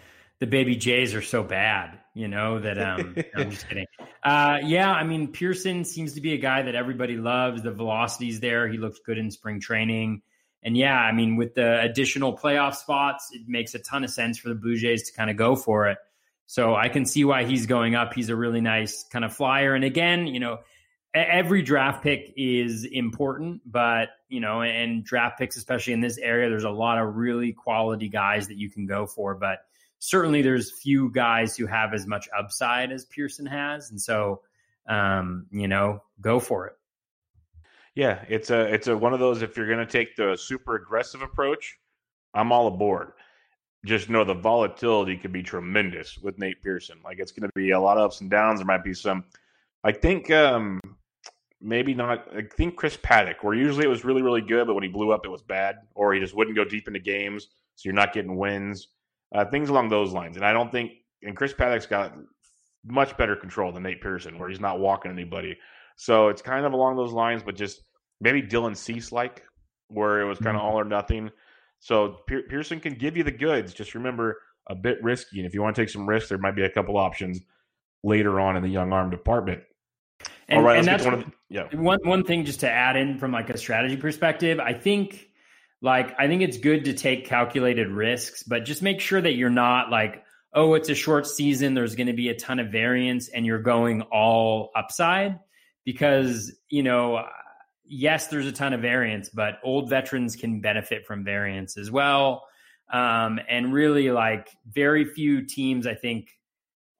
the 0.40 0.46
baby 0.46 0.76
Jays 0.76 1.14
are 1.14 1.22
so 1.22 1.42
bad. 1.42 1.98
You 2.16 2.28
know 2.28 2.58
that. 2.60 2.78
Um, 2.78 3.14
I'm 3.36 3.50
just 3.50 3.68
kidding. 3.68 3.84
Uh, 4.24 4.56
yeah, 4.64 4.90
I 4.90 5.04
mean, 5.04 5.28
Pearson 5.28 5.84
seems 5.84 6.14
to 6.14 6.22
be 6.22 6.32
a 6.32 6.38
guy 6.38 6.62
that 6.62 6.74
everybody 6.74 7.18
loves. 7.18 7.62
The 7.62 7.70
velocity's 7.70 8.40
there. 8.40 8.66
He 8.68 8.78
looks 8.78 8.98
good 9.04 9.18
in 9.18 9.30
spring 9.30 9.60
training. 9.60 10.22
And 10.62 10.74
yeah, 10.78 10.98
I 10.98 11.12
mean, 11.12 11.36
with 11.36 11.54
the 11.54 11.78
additional 11.82 12.34
playoff 12.34 12.74
spots, 12.74 13.28
it 13.32 13.42
makes 13.46 13.74
a 13.74 13.78
ton 13.80 14.02
of 14.02 14.08
sense 14.08 14.38
for 14.38 14.48
the 14.48 14.54
Blue 14.54 14.76
Jays 14.76 15.10
to 15.10 15.12
kind 15.12 15.28
of 15.28 15.36
go 15.36 15.56
for 15.56 15.88
it. 15.88 15.98
So 16.46 16.74
I 16.74 16.88
can 16.88 17.04
see 17.04 17.22
why 17.26 17.44
he's 17.44 17.66
going 17.66 17.94
up. 17.94 18.14
He's 18.14 18.30
a 18.30 18.36
really 18.36 18.62
nice 18.62 19.04
kind 19.04 19.24
of 19.24 19.34
flyer. 19.34 19.74
And 19.74 19.84
again, 19.84 20.26
you 20.26 20.40
know, 20.40 20.60
every 21.12 21.60
draft 21.60 22.02
pick 22.02 22.32
is 22.34 22.84
important, 22.84 23.60
but 23.66 24.08
you 24.30 24.40
know, 24.40 24.62
and 24.62 25.04
draft 25.04 25.38
picks, 25.38 25.58
especially 25.58 25.92
in 25.92 26.00
this 26.00 26.16
area, 26.16 26.48
there's 26.48 26.64
a 26.64 26.70
lot 26.70 26.96
of 26.96 27.14
really 27.14 27.52
quality 27.52 28.08
guys 28.08 28.48
that 28.48 28.56
you 28.56 28.70
can 28.70 28.86
go 28.86 29.06
for. 29.06 29.34
But 29.34 29.58
certainly, 29.98 30.42
there's 30.42 30.72
few 30.72 31.10
guys 31.10 31.56
who 31.56 31.66
have 31.66 31.94
as 31.94 32.06
much 32.06 32.28
upside 32.36 32.92
as 32.92 33.04
Pearson 33.06 33.46
has, 33.46 33.90
and 33.90 34.00
so 34.00 34.42
um, 34.88 35.46
you 35.50 35.68
know, 35.68 36.02
go 36.20 36.40
for 36.40 36.66
it. 36.66 36.74
Yeah, 37.94 38.24
it's 38.28 38.50
a 38.50 38.72
it's 38.72 38.88
a 38.88 38.96
one 38.96 39.14
of 39.14 39.20
those. 39.20 39.42
If 39.42 39.56
you're 39.56 39.66
going 39.66 39.84
to 39.84 39.86
take 39.86 40.16
the 40.16 40.36
super 40.36 40.76
aggressive 40.76 41.22
approach, 41.22 41.78
I'm 42.34 42.52
all 42.52 42.66
aboard. 42.66 43.12
Just 43.84 44.10
know 44.10 44.24
the 44.24 44.34
volatility 44.34 45.16
could 45.16 45.32
be 45.32 45.42
tremendous 45.42 46.18
with 46.18 46.38
Nate 46.38 46.62
Pearson. 46.62 46.98
Like 47.04 47.18
it's 47.18 47.32
going 47.32 47.48
to 47.48 47.52
be 47.54 47.70
a 47.70 47.80
lot 47.80 47.96
of 47.96 48.04
ups 48.04 48.20
and 48.20 48.30
downs. 48.30 48.58
There 48.58 48.66
might 48.66 48.84
be 48.84 48.94
some. 48.94 49.24
I 49.82 49.92
think 49.92 50.30
um, 50.30 50.80
maybe 51.60 51.94
not. 51.94 52.28
I 52.36 52.42
think 52.42 52.76
Chris 52.76 52.96
Paddack, 52.96 53.36
where 53.42 53.54
usually 53.54 53.86
it 53.86 53.90
was 53.90 54.04
really, 54.04 54.22
really 54.22 54.42
good, 54.42 54.66
but 54.66 54.74
when 54.74 54.82
he 54.82 54.90
blew 54.90 55.12
up, 55.12 55.24
it 55.24 55.30
was 55.30 55.42
bad, 55.42 55.76
or 55.94 56.12
he 56.12 56.20
just 56.20 56.34
wouldn't 56.36 56.56
go 56.56 56.64
deep 56.64 56.88
into 56.88 57.00
games, 57.00 57.48
so 57.76 57.86
you're 57.86 57.94
not 57.94 58.12
getting 58.12 58.36
wins, 58.36 58.88
uh, 59.34 59.44
things 59.46 59.68
along 59.68 59.88
those 59.88 60.12
lines. 60.12 60.36
And 60.36 60.44
I 60.44 60.52
don't 60.52 60.70
think, 60.70 60.92
and 61.22 61.36
Chris 61.36 61.52
Paddack's 61.52 61.86
got 61.86 62.14
much 62.84 63.16
better 63.16 63.36
control 63.36 63.72
than 63.72 63.82
Nate 63.82 64.00
Pearson, 64.00 64.38
where 64.38 64.48
he's 64.48 64.60
not 64.60 64.78
walking 64.78 65.10
anybody. 65.10 65.56
So 65.96 66.28
it's 66.28 66.42
kind 66.42 66.66
of 66.66 66.72
along 66.72 66.96
those 66.96 67.12
lines, 67.12 67.42
but 67.42 67.56
just 67.56 67.82
maybe 68.20 68.42
Dylan 68.42 68.76
Cease 68.76 69.12
like, 69.12 69.44
where 69.88 70.20
it 70.20 70.24
was 70.26 70.38
kind 70.38 70.56
of 70.56 70.62
mm-hmm. 70.62 70.72
all 70.72 70.80
or 70.80 70.84
nothing. 70.84 71.30
So 71.80 72.18
Pearson 72.26 72.80
can 72.80 72.94
give 72.94 73.16
you 73.16 73.24
the 73.24 73.30
goods. 73.30 73.74
Just 73.74 73.94
remember, 73.94 74.40
a 74.68 74.74
bit 74.74 75.02
risky. 75.02 75.38
And 75.38 75.46
if 75.46 75.54
you 75.54 75.62
want 75.62 75.76
to 75.76 75.82
take 75.82 75.88
some 75.88 76.08
risks, 76.08 76.28
there 76.28 76.38
might 76.38 76.56
be 76.56 76.64
a 76.64 76.70
couple 76.70 76.96
options 76.96 77.40
later 78.02 78.40
on 78.40 78.56
in 78.56 78.62
the 78.62 78.68
young 78.68 78.92
arm 78.92 79.10
department. 79.10 79.62
And, 80.48 80.58
All 80.58 80.64
right, 80.64 80.78
and 80.78 80.86
that's 80.86 81.04
one, 81.04 81.20
the, 81.20 81.32
yeah. 81.48 81.66
one 81.74 81.98
one 82.02 82.24
thing 82.24 82.44
just 82.44 82.60
to 82.60 82.70
add 82.70 82.96
in 82.96 83.18
from 83.18 83.32
like 83.32 83.50
a 83.50 83.58
strategy 83.58 83.96
perspective. 83.96 84.58
I 84.58 84.72
think 84.72 85.25
like 85.86 86.16
I 86.18 86.26
think 86.26 86.42
it's 86.42 86.58
good 86.58 86.86
to 86.86 86.94
take 86.94 87.26
calculated 87.26 87.88
risks, 87.88 88.42
but 88.42 88.64
just 88.64 88.82
make 88.82 89.00
sure 89.00 89.20
that 89.20 89.34
you're 89.34 89.48
not 89.48 89.88
like, 89.88 90.24
oh, 90.52 90.74
it's 90.74 90.88
a 90.88 90.96
short 90.96 91.28
season. 91.28 91.74
There's 91.74 91.94
going 91.94 92.08
to 92.08 92.12
be 92.12 92.28
a 92.28 92.34
ton 92.34 92.58
of 92.58 92.72
variance, 92.72 93.28
and 93.28 93.46
you're 93.46 93.62
going 93.62 94.02
all 94.02 94.72
upside 94.74 95.38
because 95.84 96.52
you 96.68 96.82
know, 96.82 97.24
yes, 97.84 98.26
there's 98.26 98.46
a 98.46 98.52
ton 98.52 98.72
of 98.72 98.80
variance, 98.80 99.28
but 99.28 99.60
old 99.62 99.88
veterans 99.88 100.34
can 100.34 100.60
benefit 100.60 101.06
from 101.06 101.22
variance 101.22 101.76
as 101.76 101.88
well. 101.88 102.42
Um, 102.92 103.38
and 103.48 103.72
really, 103.72 104.10
like 104.10 104.48
very 104.68 105.04
few 105.04 105.46
teams, 105.46 105.86
I 105.86 105.94
think 105.94 106.30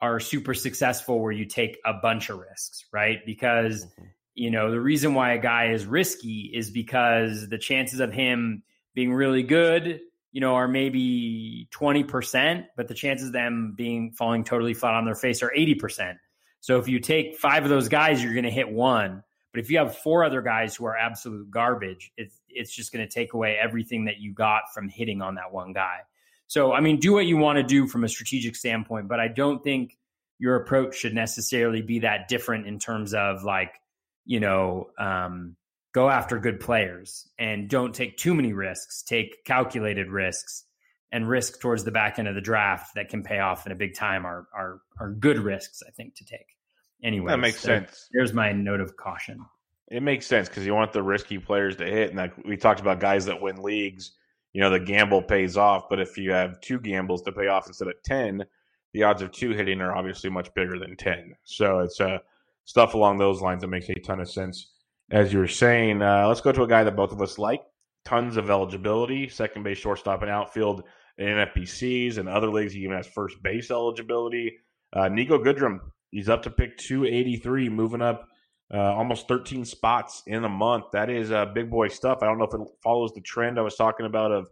are 0.00 0.20
super 0.20 0.54
successful 0.54 1.20
where 1.20 1.32
you 1.32 1.44
take 1.44 1.78
a 1.84 1.94
bunch 1.94 2.30
of 2.30 2.38
risks, 2.38 2.84
right? 2.92 3.18
Because 3.26 3.84
mm-hmm. 3.84 4.04
you 4.36 4.52
know, 4.52 4.70
the 4.70 4.80
reason 4.80 5.14
why 5.14 5.32
a 5.32 5.38
guy 5.38 5.72
is 5.72 5.86
risky 5.86 6.52
is 6.54 6.70
because 6.70 7.48
the 7.48 7.58
chances 7.58 7.98
of 7.98 8.12
him 8.12 8.62
being 8.96 9.12
really 9.12 9.42
good, 9.42 10.00
you 10.32 10.40
know, 10.40 10.54
are 10.54 10.66
maybe 10.66 11.68
20%, 11.70 12.64
but 12.76 12.88
the 12.88 12.94
chances 12.94 13.28
of 13.28 13.32
them 13.34 13.74
being 13.76 14.10
falling 14.12 14.42
totally 14.42 14.74
flat 14.74 14.94
on 14.94 15.04
their 15.04 15.14
face 15.14 15.42
are 15.42 15.52
80%. 15.56 16.16
So 16.60 16.78
if 16.78 16.88
you 16.88 16.98
take 16.98 17.36
five 17.36 17.62
of 17.62 17.68
those 17.68 17.88
guys, 17.88 18.24
you're 18.24 18.32
going 18.32 18.44
to 18.44 18.50
hit 18.50 18.68
one. 18.68 19.22
But 19.52 19.60
if 19.60 19.70
you 19.70 19.78
have 19.78 19.96
four 19.98 20.24
other 20.24 20.40
guys 20.40 20.74
who 20.74 20.86
are 20.86 20.96
absolute 20.96 21.50
garbage, 21.50 22.10
it's 22.16 22.40
it's 22.48 22.74
just 22.74 22.92
going 22.92 23.06
to 23.06 23.10
take 23.10 23.34
away 23.34 23.56
everything 23.62 24.06
that 24.06 24.18
you 24.18 24.32
got 24.32 24.62
from 24.74 24.88
hitting 24.88 25.22
on 25.22 25.36
that 25.36 25.52
one 25.52 25.72
guy. 25.72 26.00
So, 26.46 26.72
I 26.72 26.80
mean, 26.80 26.98
do 26.98 27.12
what 27.12 27.26
you 27.26 27.36
want 27.36 27.56
to 27.56 27.62
do 27.62 27.86
from 27.86 28.04
a 28.04 28.08
strategic 28.08 28.56
standpoint, 28.56 29.08
but 29.08 29.20
I 29.20 29.28
don't 29.28 29.62
think 29.62 29.96
your 30.38 30.56
approach 30.56 30.96
should 30.96 31.14
necessarily 31.14 31.82
be 31.82 32.00
that 32.00 32.28
different 32.28 32.66
in 32.66 32.78
terms 32.78 33.14
of 33.14 33.44
like, 33.44 33.80
you 34.24 34.40
know, 34.40 34.88
um, 34.98 35.56
go 35.96 36.10
after 36.10 36.38
good 36.38 36.60
players 36.60 37.26
and 37.38 37.70
don't 37.70 37.94
take 37.94 38.18
too 38.18 38.34
many 38.34 38.52
risks, 38.52 39.02
take 39.02 39.44
calculated 39.44 40.10
risks 40.10 40.64
and 41.10 41.28
risk 41.28 41.58
towards 41.58 41.84
the 41.84 41.90
back 41.90 42.18
end 42.18 42.28
of 42.28 42.34
the 42.34 42.40
draft 42.40 42.94
that 42.94 43.08
can 43.08 43.22
pay 43.22 43.38
off 43.38 43.64
in 43.64 43.72
a 43.72 43.74
big 43.74 43.94
time 43.94 44.26
are, 44.26 44.46
are, 44.54 44.80
are 45.00 45.12
good 45.12 45.38
risks, 45.38 45.82
I 45.86 45.90
think, 45.92 46.14
to 46.16 46.24
take. 46.26 46.46
Anyway, 47.02 47.30
that 47.30 47.38
makes 47.38 47.60
so 47.60 47.68
sense. 47.68 48.08
There's 48.12 48.34
my 48.34 48.52
note 48.52 48.80
of 48.80 48.96
caution. 48.96 49.44
It 49.88 50.02
makes 50.02 50.26
sense 50.26 50.48
because 50.48 50.66
you 50.66 50.74
want 50.74 50.92
the 50.92 51.02
risky 51.02 51.38
players 51.38 51.76
to 51.76 51.86
hit. 51.86 52.10
And 52.10 52.18
like 52.18 52.36
we 52.44 52.58
talked 52.58 52.80
about 52.80 53.00
guys 53.00 53.24
that 53.24 53.40
win 53.40 53.62
leagues 53.62 54.12
you 54.56 54.62
know 54.62 54.70
the 54.70 54.80
gamble 54.80 55.20
pays 55.20 55.58
off. 55.58 55.90
But 55.90 56.00
if 56.00 56.16
you 56.16 56.32
have 56.32 56.58
two 56.62 56.80
gambles 56.80 57.20
to 57.24 57.32
pay 57.32 57.48
off 57.48 57.66
instead 57.66 57.88
of 57.88 57.94
ten, 58.06 58.42
the 58.94 59.02
odds 59.02 59.20
of 59.20 59.30
two 59.30 59.50
hitting 59.50 59.82
are 59.82 59.94
obviously 59.94 60.30
much 60.30 60.48
bigger 60.54 60.78
than 60.78 60.96
ten. 60.96 61.34
So 61.44 61.80
it's 61.80 62.00
uh, 62.00 62.20
stuff 62.64 62.94
along 62.94 63.18
those 63.18 63.42
lines 63.42 63.60
that 63.60 63.68
makes 63.68 63.90
a 63.90 63.94
ton 63.96 64.18
of 64.18 64.30
sense. 64.30 64.72
As 65.10 65.32
you 65.32 65.38
were 65.38 65.48
saying, 65.48 66.02
uh, 66.02 66.26
let's 66.26 66.40
go 66.40 66.52
to 66.52 66.62
a 66.62 66.68
guy 66.68 66.82
that 66.82 66.96
both 66.96 67.12
of 67.12 67.22
us 67.22 67.38
like. 67.38 67.62
Tons 68.04 68.36
of 68.36 68.50
eligibility, 68.50 69.28
second 69.28 69.62
base, 69.62 69.78
shortstop, 69.78 70.22
and 70.22 70.30
outfield 70.30 70.82
in 71.18 71.26
NFBCs 71.26 72.18
and 72.18 72.28
other 72.28 72.48
leagues. 72.50 72.72
He 72.72 72.80
even 72.80 72.96
has 72.96 73.06
first 73.06 73.40
base 73.42 73.70
eligibility. 73.70 74.58
Uh, 74.92 75.04
Niko 75.04 75.44
Goodrum, 75.44 75.78
he's 76.10 76.28
up 76.28 76.42
to 76.42 76.50
pick 76.50 76.76
283, 76.78 77.68
moving 77.68 78.02
up 78.02 78.28
uh, 78.72 78.94
almost 78.94 79.28
13 79.28 79.64
spots 79.64 80.22
in 80.26 80.44
a 80.44 80.48
month. 80.48 80.86
That 80.92 81.10
is 81.10 81.30
uh, 81.30 81.46
big 81.46 81.70
boy 81.70 81.88
stuff. 81.88 82.18
I 82.22 82.26
don't 82.26 82.38
know 82.38 82.44
if 82.44 82.54
it 82.54 82.60
follows 82.82 83.12
the 83.12 83.20
trend 83.20 83.58
I 83.58 83.62
was 83.62 83.76
talking 83.76 84.06
about 84.06 84.32
of 84.32 84.48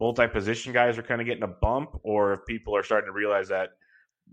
multi 0.00 0.28
position 0.28 0.72
guys 0.72 0.96
are 0.96 1.02
kind 1.02 1.20
of 1.20 1.26
getting 1.26 1.42
a 1.42 1.48
bump, 1.48 1.98
or 2.02 2.34
if 2.34 2.40
people 2.46 2.76
are 2.76 2.84
starting 2.84 3.08
to 3.08 3.12
realize 3.12 3.48
that 3.48 3.70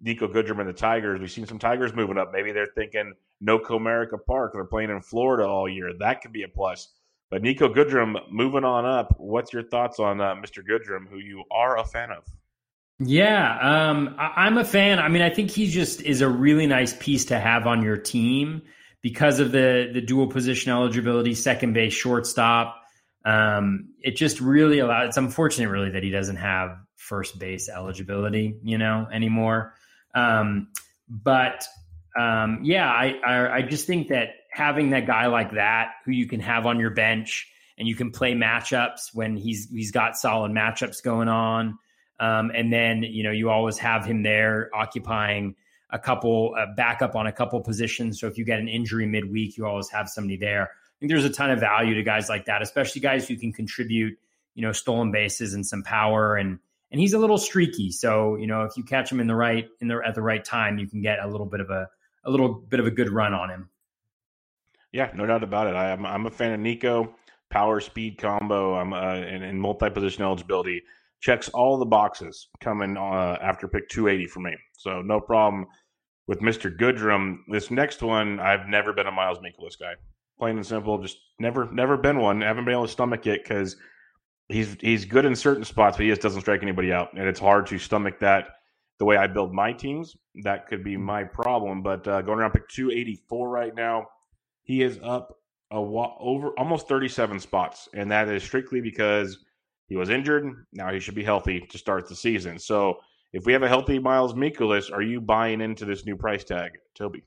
Niko 0.03 0.31
Goodrum 0.31 0.59
and 0.59 0.67
the 0.69 0.73
Tigers, 0.73 1.19
we've 1.19 1.31
seen 1.31 1.45
some 1.47 1.59
Tigers 1.59 1.93
moving 1.93 2.17
up. 2.17 2.31
Maybe 2.33 2.51
they're 2.51 2.67
thinking 2.75 3.13
no 3.41 3.59
Comerica 3.59 4.17
Park. 4.25 4.53
They're 4.53 4.65
playing 4.65 4.89
in 4.89 5.01
Florida 5.01 5.47
all 5.47 5.67
year. 5.69 5.91
That 5.99 6.21
could 6.21 6.31
be 6.31 6.43
a 6.43 6.47
plus. 6.47 6.89
But 7.31 7.41
Niko 7.41 7.73
Goodrum 7.73 8.15
moving 8.31 8.63
on 8.63 8.85
up. 8.85 9.15
What's 9.17 9.51
your 9.51 9.63
thoughts 9.63 9.99
on 9.99 10.21
uh, 10.21 10.35
Mr. 10.35 10.59
Goodrum, 10.67 11.07
who 11.09 11.17
you 11.17 11.43
are 11.51 11.77
a 11.77 11.83
fan 11.85 12.11
of? 12.11 12.23
Yeah, 12.99 13.57
um, 13.89 14.15
I- 14.17 14.45
I'm 14.45 14.57
a 14.57 14.63
fan. 14.63 14.99
I 14.99 15.09
mean, 15.09 15.21
I 15.21 15.29
think 15.29 15.51
he 15.51 15.69
just 15.69 16.01
is 16.01 16.21
a 16.21 16.29
really 16.29 16.67
nice 16.67 16.95
piece 16.97 17.25
to 17.25 17.39
have 17.39 17.67
on 17.67 17.81
your 17.83 17.97
team 17.97 18.61
because 19.01 19.39
of 19.39 19.51
the 19.51 19.89
the 19.93 20.01
dual 20.01 20.27
position 20.27 20.71
eligibility, 20.71 21.33
second 21.35 21.73
base, 21.73 21.93
shortstop. 21.93 22.81
Um, 23.25 23.89
it 24.01 24.15
just 24.15 24.39
really 24.39 24.79
allows. 24.79 25.09
It's 25.09 25.17
unfortunate, 25.17 25.69
really, 25.69 25.89
that 25.91 26.03
he 26.03 26.09
doesn't 26.11 26.37
have 26.37 26.77
first 26.95 27.37
base 27.37 27.67
eligibility, 27.69 28.59
you 28.63 28.77
know, 28.77 29.07
anymore. 29.11 29.73
Um, 30.15 30.69
but 31.07 31.63
um, 32.17 32.61
yeah, 32.63 32.89
I, 32.89 33.19
I 33.25 33.55
I 33.57 33.61
just 33.61 33.85
think 33.85 34.07
that 34.07 34.29
having 34.49 34.91
that 34.91 35.05
guy 35.05 35.27
like 35.27 35.51
that, 35.51 35.91
who 36.05 36.11
you 36.11 36.27
can 36.27 36.39
have 36.39 36.65
on 36.65 36.79
your 36.79 36.91
bench 36.91 37.51
and 37.77 37.87
you 37.87 37.95
can 37.95 38.11
play 38.11 38.33
matchups 38.33 39.13
when 39.13 39.35
he's 39.35 39.69
he's 39.69 39.91
got 39.91 40.17
solid 40.17 40.51
matchups 40.51 41.03
going 41.03 41.27
on. 41.27 41.77
Um, 42.19 42.51
and 42.55 42.71
then, 42.71 43.03
you 43.03 43.23
know, 43.23 43.31
you 43.31 43.49
always 43.49 43.77
have 43.79 44.05
him 44.05 44.23
there 44.23 44.69
occupying 44.73 45.55
a 45.89 45.99
couple 45.99 46.55
uh, 46.57 46.67
backup 46.75 47.15
on 47.15 47.27
a 47.27 47.31
couple 47.31 47.59
positions. 47.61 48.19
So 48.19 48.27
if 48.27 48.37
you 48.37 48.45
get 48.45 48.59
an 48.59 48.69
injury 48.69 49.05
midweek, 49.05 49.57
you 49.57 49.65
always 49.65 49.89
have 49.89 50.07
somebody 50.07 50.37
there. 50.37 50.63
I 50.63 50.95
think 50.99 51.11
there's 51.11 51.25
a 51.25 51.29
ton 51.29 51.51
of 51.51 51.59
value 51.59 51.93
to 51.95 52.03
guys 52.03 52.29
like 52.29 52.45
that, 52.45 52.61
especially 52.61 53.01
guys 53.01 53.27
who 53.27 53.35
can 53.35 53.51
contribute, 53.51 54.17
you 54.53 54.61
know, 54.61 54.71
stolen 54.71 55.11
bases 55.11 55.53
and 55.53 55.65
some 55.65 55.83
power 55.83 56.37
and 56.37 56.59
and 56.91 56.99
he's 56.99 57.13
a 57.13 57.19
little 57.19 57.37
streaky. 57.37 57.91
So, 57.91 58.35
you 58.35 58.47
know, 58.47 58.63
if 58.63 58.77
you 58.77 58.83
catch 58.83 59.11
him 59.11 59.19
in 59.19 59.27
the 59.27 59.35
right 59.35 59.67
in 59.81 59.87
the 59.87 60.01
at 60.05 60.15
the 60.15 60.21
right 60.21 60.43
time, 60.43 60.77
you 60.77 60.87
can 60.87 61.01
get 61.01 61.19
a 61.19 61.27
little 61.27 61.45
bit 61.45 61.59
of 61.59 61.69
a 61.69 61.89
a 62.25 62.31
little 62.31 62.53
bit 62.53 62.79
of 62.79 62.87
a 62.87 62.91
good 62.91 63.09
run 63.09 63.33
on 63.33 63.49
him. 63.49 63.69
Yeah, 64.91 65.11
no 65.13 65.25
doubt 65.25 65.43
about 65.43 65.67
it. 65.67 65.75
I, 65.75 65.91
am 65.91 66.05
I'm 66.05 66.25
a 66.25 66.31
fan 66.31 66.53
of 66.53 66.59
Niko. 66.59 67.13
Power 67.49 67.79
speed 67.79 68.17
combo. 68.17 68.75
I'm 68.75 68.93
uh, 68.93 69.15
in, 69.15 69.59
multi 69.59 69.89
position 69.89 70.23
eligibility 70.23 70.81
checks 71.21 71.49
all 71.49 71.77
the 71.77 71.85
boxes 71.85 72.47
coming 72.59 72.97
uh, 72.97 73.37
after 73.41 73.67
pick 73.67 73.89
280 73.89 74.27
for 74.27 74.39
me. 74.41 74.55
So 74.73 75.01
no 75.01 75.19
problem 75.19 75.65
with 76.27 76.39
Mr. 76.39 76.75
Goodrum. 76.75 77.39
This 77.49 77.71
next 77.71 78.01
one, 78.01 78.39
I've 78.39 78.67
never 78.67 78.93
been 78.93 79.07
a 79.07 79.11
Miles 79.11 79.39
Mikolas 79.39 79.79
guy. 79.79 79.93
Plain 80.37 80.57
and 80.57 80.65
simple, 80.65 80.97
just 80.97 81.17
never 81.39 81.71
never 81.71 81.97
been 81.97 82.19
one. 82.19 82.43
I 82.43 82.47
haven't 82.47 82.65
been 82.65 82.73
able 82.73 82.85
to 82.85 82.91
stomach 82.91 83.25
it 83.27 83.43
because 83.43 83.77
he's 84.49 84.77
he's 84.79 85.05
good 85.05 85.25
in 85.25 85.35
certain 85.35 85.63
spots, 85.63 85.97
but 85.97 86.03
he 86.03 86.09
just 86.09 86.21
doesn't 86.21 86.41
strike 86.41 86.61
anybody 86.61 86.91
out, 86.91 87.13
and 87.13 87.27
it's 87.27 87.39
hard 87.39 87.67
to 87.67 87.77
stomach 87.77 88.19
that. 88.19 88.49
The 88.97 89.05
way 89.05 89.17
I 89.17 89.27
build 89.27 89.53
my 89.53 89.73
teams, 89.73 90.15
that 90.43 90.67
could 90.67 90.81
be 90.81 90.95
my 90.95 91.25
problem. 91.25 91.83
But 91.83 92.07
uh, 92.07 92.21
going 92.21 92.39
around 92.39 92.51
pick 92.51 92.69
284 92.69 93.49
right 93.49 93.75
now, 93.75 94.07
he 94.63 94.83
is 94.83 94.99
up 95.03 95.37
a 95.71 95.75
over 95.75 96.57
almost 96.57 96.87
37 96.87 97.39
spots, 97.39 97.89
and 97.93 98.09
that 98.11 98.29
is 98.29 98.43
strictly 98.43 98.79
because 98.79 99.43
he 99.87 99.97
was 99.97 100.09
injured. 100.09 100.65
Now 100.71 100.93
he 100.93 100.99
should 100.99 101.15
be 101.15 101.23
healthy 101.23 101.59
to 101.59 101.77
start 101.77 102.07
the 102.07 102.15
season. 102.15 102.57
So 102.57 102.99
if 103.33 103.45
we 103.45 103.51
have 103.53 103.63
a 103.63 103.67
healthy 103.67 103.99
Miles 103.99 104.33
Mikolas, 104.33 104.91
are 104.91 105.01
you 105.01 105.19
buying 105.19 105.59
into 105.59 105.83
this 105.83 106.05
new 106.05 106.15
price 106.15 106.43
tag, 106.43 106.71
Toby? 106.95 107.23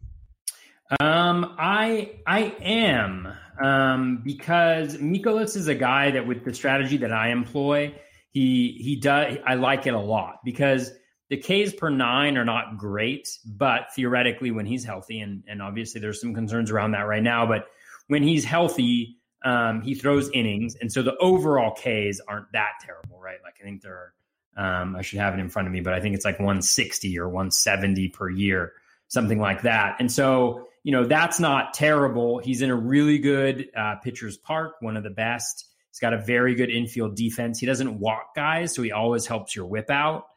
Um, 1.01 1.55
I 1.59 2.13
I 2.27 2.55
am 2.63 3.29
um, 3.63 4.23
because 4.25 4.97
Mikolas 4.97 5.55
is 5.57 5.69
a 5.69 5.75
guy 5.75 6.13
that 6.13 6.27
with 6.27 6.45
the 6.45 6.55
strategy 6.55 6.97
that 6.99 7.13
I 7.13 7.29
employ, 7.29 7.95
he 8.31 8.79
he 8.81 8.97
does 8.97 9.37
I 9.47 9.55
like 9.55 9.87
it 9.87 9.93
a 9.93 10.01
lot 10.01 10.41
because 10.45 10.91
the 11.29 11.37
Ks 11.37 11.75
per 11.75 11.91
nine 11.91 12.39
are 12.39 12.45
not 12.45 12.79
great, 12.79 13.29
but 13.45 13.95
theoretically 13.95 14.51
when 14.51 14.65
he's 14.65 14.85
healthy, 14.85 15.21
and 15.21 15.43
and 15.47 15.61
obviously 15.61 16.01
there's 16.01 16.21
some 16.21 16.35
concerns 16.35 16.71
around 16.71 16.93
that 16.93 17.03
right 17.03 17.23
now, 17.23 17.45
but 17.47 17.67
when 18.07 18.23
he's 18.23 18.47
healthy, 18.47 19.19
um, 19.45 19.83
he 19.83 19.95
throws 19.95 20.31
innings, 20.33 20.75
and 20.81 20.91
so 20.91 21.03
the 21.03 21.17
overall 21.19 21.73
Ks 21.73 22.19
aren't 22.27 22.51
that 22.53 22.73
terrible, 22.81 23.21
right? 23.21 23.39
Like 23.45 23.57
I 23.61 23.65
think 23.65 23.83
there 23.83 24.13
are, 24.57 24.81
um, 24.81 24.97
I 24.97 25.03
should 25.03 25.19
have 25.19 25.35
it 25.35 25.41
in 25.41 25.51
front 25.51 25.69
of 25.69 25.73
me, 25.73 25.81
but 25.81 25.93
I 25.93 26.01
think 26.01 26.15
it's 26.15 26.25
like 26.25 26.39
160 26.39 27.19
or 27.19 27.29
170 27.29 28.09
per 28.09 28.31
year, 28.31 28.73
something 29.09 29.39
like 29.39 29.63
that. 29.63 29.97
And 29.99 30.11
so 30.11 30.67
you 30.89 30.93
know 30.93 31.05
that's 31.05 31.39
not 31.39 31.75
terrible. 31.75 32.39
He's 32.39 32.63
in 32.63 32.71
a 32.71 32.75
really 32.75 33.19
good 33.19 33.69
uh, 33.77 33.97
pitcher's 33.97 34.39
park, 34.39 34.77
one 34.81 34.97
of 34.97 35.03
the 35.03 35.11
best. 35.11 35.67
He's 35.91 35.99
got 35.99 36.15
a 36.15 36.19
very 36.19 36.55
good 36.55 36.71
infield 36.71 37.15
defense. 37.15 37.59
He 37.59 37.67
doesn't 37.67 37.99
walk 37.99 38.35
guys, 38.35 38.75
so 38.75 38.83
he 38.83 38.91
always 38.91 39.27
helps 39.27 39.55
your 39.55 39.67
whip 39.67 39.91
out. 39.91 40.29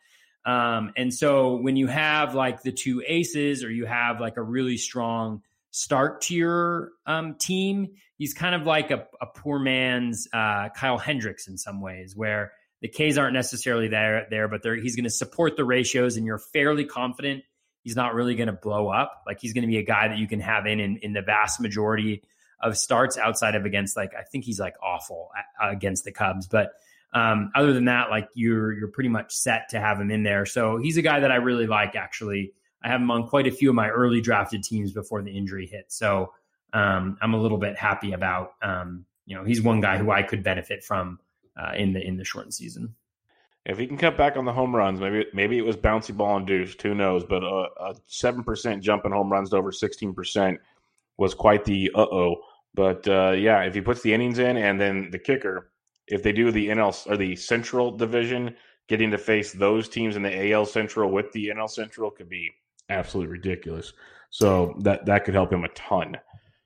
Um, 0.45 0.91
and 0.97 1.13
so 1.13 1.55
when 1.55 1.77
you 1.77 1.87
have 1.87 2.35
like 2.35 2.63
the 2.63 2.73
two 2.73 3.01
aces, 3.07 3.63
or 3.63 3.71
you 3.71 3.85
have 3.85 4.19
like 4.19 4.35
a 4.35 4.41
really 4.41 4.75
strong 4.75 5.41
start 5.69 6.19
to 6.23 6.35
your 6.35 6.91
um, 7.05 7.35
team, 7.35 7.93
he's 8.17 8.33
kind 8.33 8.53
of 8.53 8.63
like 8.63 8.91
a, 8.91 9.07
a 9.21 9.27
poor 9.27 9.57
man's 9.57 10.27
uh, 10.33 10.67
Kyle 10.75 10.97
Hendricks 10.97 11.47
in 11.47 11.57
some 11.57 11.79
ways, 11.79 12.13
where 12.13 12.51
the 12.81 12.89
Ks 12.89 13.17
aren't 13.17 13.35
necessarily 13.35 13.87
there, 13.87 14.27
there, 14.29 14.49
but 14.49 14.59
he's 14.81 14.97
going 14.97 15.05
to 15.05 15.09
support 15.09 15.55
the 15.55 15.63
ratios, 15.63 16.17
and 16.17 16.25
you're 16.25 16.39
fairly 16.39 16.83
confident 16.83 17.45
he's 17.83 17.95
not 17.95 18.13
really 18.13 18.35
going 18.35 18.47
to 18.47 18.53
blow 18.53 18.89
up. 18.89 19.23
Like 19.25 19.39
he's 19.39 19.53
going 19.53 19.63
to 19.63 19.67
be 19.67 19.77
a 19.77 19.83
guy 19.83 20.07
that 20.07 20.17
you 20.17 20.27
can 20.27 20.39
have 20.39 20.65
in, 20.65 20.79
in 20.79 20.97
in 20.97 21.13
the 21.13 21.21
vast 21.21 21.59
majority 21.59 22.23
of 22.61 22.77
starts 22.77 23.17
outside 23.17 23.55
of 23.55 23.65
against 23.65 23.97
like 23.97 24.11
I 24.17 24.23
think 24.23 24.45
he's 24.45 24.59
like 24.59 24.75
awful 24.83 25.31
against 25.61 26.03
the 26.03 26.11
Cubs, 26.11 26.47
but 26.47 26.73
um, 27.13 27.51
other 27.55 27.73
than 27.73 27.85
that, 27.85 28.09
like 28.09 28.29
you're 28.33 28.71
you're 28.71 28.87
pretty 28.87 29.09
much 29.09 29.33
set 29.33 29.69
to 29.69 29.79
have 29.79 29.99
him 29.99 30.11
in 30.11 30.23
there. 30.23 30.45
So 30.45 30.77
he's 30.77 30.97
a 30.97 31.01
guy 31.01 31.19
that 31.19 31.31
I 31.31 31.35
really 31.35 31.67
like 31.67 31.95
actually. 31.95 32.53
I 32.83 32.89
have 32.89 33.01
him 33.01 33.11
on 33.11 33.27
quite 33.27 33.45
a 33.45 33.51
few 33.51 33.69
of 33.69 33.75
my 33.75 33.89
early 33.89 34.21
drafted 34.21 34.63
teams 34.63 34.91
before 34.91 35.21
the 35.21 35.37
injury 35.37 35.67
hit. 35.67 35.91
So 35.91 36.33
um, 36.73 37.17
I'm 37.21 37.33
a 37.33 37.37
little 37.37 37.57
bit 37.57 37.77
happy 37.77 38.13
about. 38.13 38.53
Um, 38.61 39.05
you 39.25 39.35
know, 39.35 39.43
he's 39.43 39.61
one 39.61 39.81
guy 39.81 39.97
who 39.97 40.09
I 40.09 40.23
could 40.23 40.41
benefit 40.43 40.83
from 40.83 41.19
uh, 41.55 41.73
in 41.75 41.93
the 41.93 42.01
in 42.01 42.17
the 42.17 42.23
shortened 42.23 42.53
season. 42.53 42.95
If 43.65 43.77
he 43.77 43.85
can 43.85 43.97
cut 43.97 44.17
back 44.17 44.37
on 44.37 44.45
the 44.45 44.53
home 44.53 44.75
runs, 44.75 44.99
maybe 44.99 45.25
maybe 45.33 45.57
it 45.57 45.65
was 45.65 45.77
bouncy 45.77 46.15
ball 46.15 46.37
induced. 46.37 46.81
Who 46.81 46.95
knows? 46.95 47.23
But 47.23 47.43
a 47.43 47.95
seven 48.07 48.43
percent 48.43 48.83
jump 48.83 49.05
in 49.05 49.11
home 49.11 49.31
runs 49.31 49.51
to 49.51 49.57
over 49.57 49.71
sixteen 49.71 50.13
percent 50.13 50.59
was 51.17 51.33
quite 51.33 51.65
the 51.65 51.91
uh 51.93 52.07
oh. 52.11 52.37
But 52.73 53.07
uh, 53.07 53.31
yeah, 53.31 53.61
if 53.63 53.75
he 53.75 53.81
puts 53.81 54.01
the 54.01 54.13
innings 54.13 54.39
in 54.39 54.57
and 54.57 54.79
then 54.79 55.09
the 55.11 55.19
kicker, 55.19 55.71
if 56.07 56.23
they 56.23 56.31
do 56.31 56.51
the 56.51 56.69
NL 56.69 57.11
or 57.11 57.17
the 57.17 57.35
Central 57.35 57.91
Division, 57.91 58.55
getting 58.87 59.11
to 59.11 59.17
face 59.17 59.53
those 59.53 59.87
teams 59.87 60.15
in 60.15 60.23
the 60.23 60.51
AL 60.51 60.65
Central 60.65 61.11
with 61.11 61.31
the 61.31 61.49
NL 61.55 61.69
Central 61.69 62.09
could 62.09 62.29
be 62.29 62.49
absolutely 62.89 63.31
ridiculous. 63.31 63.93
So 64.31 64.75
that 64.79 65.05
that 65.05 65.25
could 65.25 65.33
help 65.33 65.51
him 65.51 65.65
a 65.65 65.69
ton. 65.69 66.17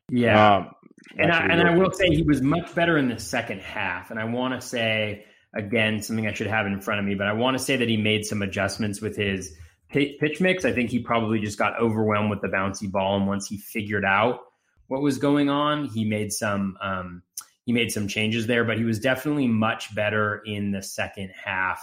Yeah, 0.10 0.58
um, 0.58 0.72
and 1.18 1.32
I, 1.32 1.46
and 1.48 1.68
I 1.68 1.76
will 1.76 1.91
say 1.91 2.08
he 2.08 2.22
was 2.22 2.41
much 2.41 2.74
better 2.76 2.98
in 2.98 3.10
the 3.10 3.20
second 3.20 3.62
half. 3.62 4.12
And 4.12 4.20
I 4.20 4.26
want 4.26 4.60
to 4.60 4.66
say 4.66 5.26
again 5.56 6.01
something 6.01 6.28
I 6.28 6.34
should 6.34 6.47
have 6.47 6.68
in 6.68 6.80
front 6.82 6.99
of 6.99 7.06
me, 7.06 7.16
but 7.16 7.28
I 7.28 7.34
want 7.34 7.58
to 7.58 7.64
say 7.64 7.78
that 7.78 7.89
he 7.89 7.97
made 7.97 8.26
some 8.26 8.41
adjustments 8.41 9.01
with 9.01 9.16
his 9.16 9.56
pitch 9.89 10.41
mix. 10.41 10.66
I 10.66 10.74
think 10.74 10.89
he 10.89 10.99
probably 10.99 11.39
just 11.39 11.58
got 11.58 11.80
overwhelmed 11.80 12.30
with 12.30 12.41
the 12.41 12.47
bouncy 12.47 12.91
ball, 12.91 13.18
and 13.18 13.28
once 13.28 13.47
he 13.47 13.58
figured 13.58 14.06
out 14.06 14.41
what 14.88 15.01
was 15.01 15.18
going 15.18 15.49
on, 15.49 15.86
he 15.86 16.06
made 16.06 16.32
some 16.32 16.78
um, 16.82 17.24
he 17.66 17.74
made 17.74 17.91
some 17.91 18.08
changes 18.08 18.47
there. 18.47 18.64
But 18.64 18.78
he 18.78 18.84
was 18.84 18.99
definitely 18.99 19.47
much 19.47 19.93
better 19.95 20.41
in 20.45 20.72
the 20.72 20.82
second 20.82 21.32
half 21.43 21.82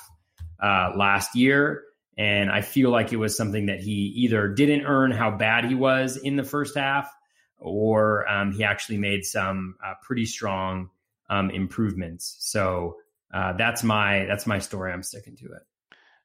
uh, 0.62 0.92
last 0.96 1.34
year. 1.34 1.84
And 2.18 2.50
I 2.50 2.60
feel 2.60 2.90
like 2.90 3.12
it 3.12 3.16
was 3.16 3.36
something 3.36 3.66
that 3.66 3.80
he 3.80 4.12
either 4.16 4.48
didn't 4.48 4.84
earn 4.84 5.12
how 5.12 5.30
bad 5.30 5.64
he 5.64 5.74
was 5.74 6.18
in 6.18 6.36
the 6.36 6.44
first 6.44 6.76
half, 6.76 7.10
or 7.58 8.28
um, 8.28 8.52
he 8.52 8.64
actually 8.64 8.98
made 8.98 9.24
some 9.24 9.76
uh, 9.84 9.94
pretty 10.02 10.26
strong 10.26 10.90
um, 11.30 11.50
improvements. 11.50 12.36
So 12.40 12.96
uh, 13.32 13.52
that's 13.54 13.82
my 13.82 14.24
that's 14.26 14.46
my 14.46 14.58
story. 14.58 14.92
I'm 14.92 15.02
sticking 15.02 15.36
to 15.36 15.46
it. 15.46 15.62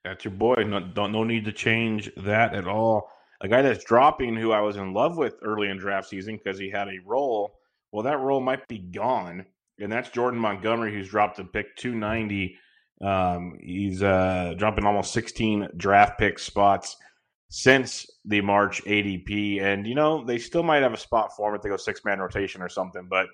That's 0.03 0.26
your 0.26 0.34
boy. 0.34 0.64
No, 0.66 0.80
don't 0.80 1.12
no 1.12 1.24
need 1.24 1.45
to 1.45 1.51
change 1.51 2.12
that 2.18 2.53
at 2.53 2.68
all. 2.68 3.10
A 3.41 3.47
guy 3.47 3.62
that's 3.62 3.84
dropping, 3.84 4.36
who 4.36 4.51
I 4.51 4.62
was 4.62 4.78
in 4.78 4.93
love 4.93 5.18
with 5.18 5.36
early 5.43 5.70
in 5.70 5.78
draft 5.78 6.10
season 6.10 6.38
because 6.38 6.60
he 6.60 6.70
had 6.70 6.88
a 6.88 6.99
role. 7.05 7.53
Well, 7.91 8.03
that 8.03 8.20
role 8.20 8.41
might 8.41 8.68
be 8.68 8.80
gone, 8.80 9.45
and 9.80 9.91
that's 9.91 10.10
Jordan 10.10 10.39
Montgomery, 10.39 10.93
who's 10.93 11.10
dropped 11.10 11.38
to 11.38 11.43
pick 11.43 11.76
290 11.78 12.58
um, 13.01 13.58
he's 13.62 14.01
uh, 14.01 14.55
jumping 14.58 14.86
almost 14.86 15.14
16 15.14 15.70
draft 15.78 16.18
pick 16.18 16.39
spots 16.39 16.97
since 17.49 18.08
the 18.26 18.41
March 18.41 18.84
ADP. 18.86 19.62
And, 19.62 19.86
you 19.86 19.95
know, 19.95 20.24
they 20.26 20.38
still 20.38 20.64
might 20.64 20.84
have 20.84 20.93
a 20.93 20.97
spot 20.97 21.36
for 21.36 21.49
him 21.49 21.55
if 21.55 21.62
they 21.62 21.70
go 21.70 21.78
six 21.78 22.03
man 22.03 22.20
rotation 22.20 22.62
or 22.62 22.70
something. 22.70 23.08
But 23.10 23.28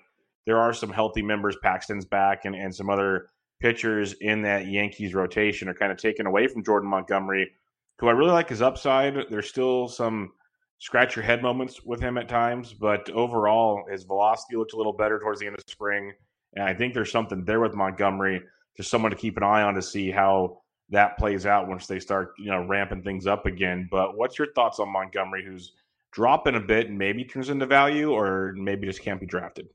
there 0.46 0.58
are 0.58 0.72
some 0.72 0.90
healthy 0.90 1.22
members. 1.22 1.56
Paxton's 1.62 2.04
back 2.04 2.44
and, 2.44 2.54
and 2.54 2.74
some 2.74 2.90
other 2.90 3.28
pitchers 3.60 4.14
in 4.20 4.42
that 4.42 4.66
Yankees 4.66 5.14
rotation 5.14 5.68
are 5.68 5.74
kind 5.74 5.92
of 5.92 5.98
taken 5.98 6.26
away 6.26 6.46
from 6.46 6.64
Jordan 6.64 6.88
Montgomery, 6.88 7.50
who 7.98 8.08
I 8.08 8.12
really 8.12 8.32
like 8.32 8.48
his 8.48 8.62
upside. 8.62 9.16
There's 9.30 9.48
still 9.48 9.88
some 9.88 10.32
scratch 10.78 11.16
your 11.16 11.24
head 11.24 11.42
moments 11.42 11.82
with 11.84 12.00
him 12.00 12.18
at 12.18 12.28
times, 12.28 12.74
but 12.74 13.08
overall, 13.10 13.84
his 13.90 14.04
velocity 14.04 14.56
looked 14.56 14.74
a 14.74 14.76
little 14.76 14.92
better 14.92 15.18
towards 15.18 15.40
the 15.40 15.46
end 15.46 15.56
of 15.56 15.64
spring. 15.66 16.12
And 16.54 16.64
I 16.64 16.74
think 16.74 16.94
there's 16.94 17.10
something 17.10 17.44
there 17.44 17.60
with 17.60 17.74
Montgomery 17.74 18.42
just 18.76 18.90
someone 18.90 19.10
to 19.10 19.16
keep 19.16 19.36
an 19.36 19.42
eye 19.42 19.62
on 19.62 19.74
to 19.74 19.82
see 19.82 20.10
how 20.10 20.60
that 20.90 21.16
plays 21.16 21.46
out 21.46 21.68
once 21.68 21.86
they 21.86 22.00
start, 22.00 22.32
you 22.38 22.50
know, 22.50 22.64
ramping 22.66 23.02
things 23.02 23.26
up 23.26 23.46
again. 23.46 23.88
But 23.90 24.16
what's 24.16 24.38
your 24.38 24.52
thoughts 24.52 24.78
on 24.80 24.92
Montgomery, 24.92 25.44
who's 25.44 25.72
dropping 26.12 26.56
a 26.56 26.60
bit 26.60 26.88
and 26.88 26.98
maybe 26.98 27.24
turns 27.24 27.50
into 27.50 27.66
value, 27.66 28.10
or 28.10 28.52
maybe 28.56 28.86
just 28.86 29.02
can't 29.02 29.20
be 29.20 29.26
drafted? 29.26 29.68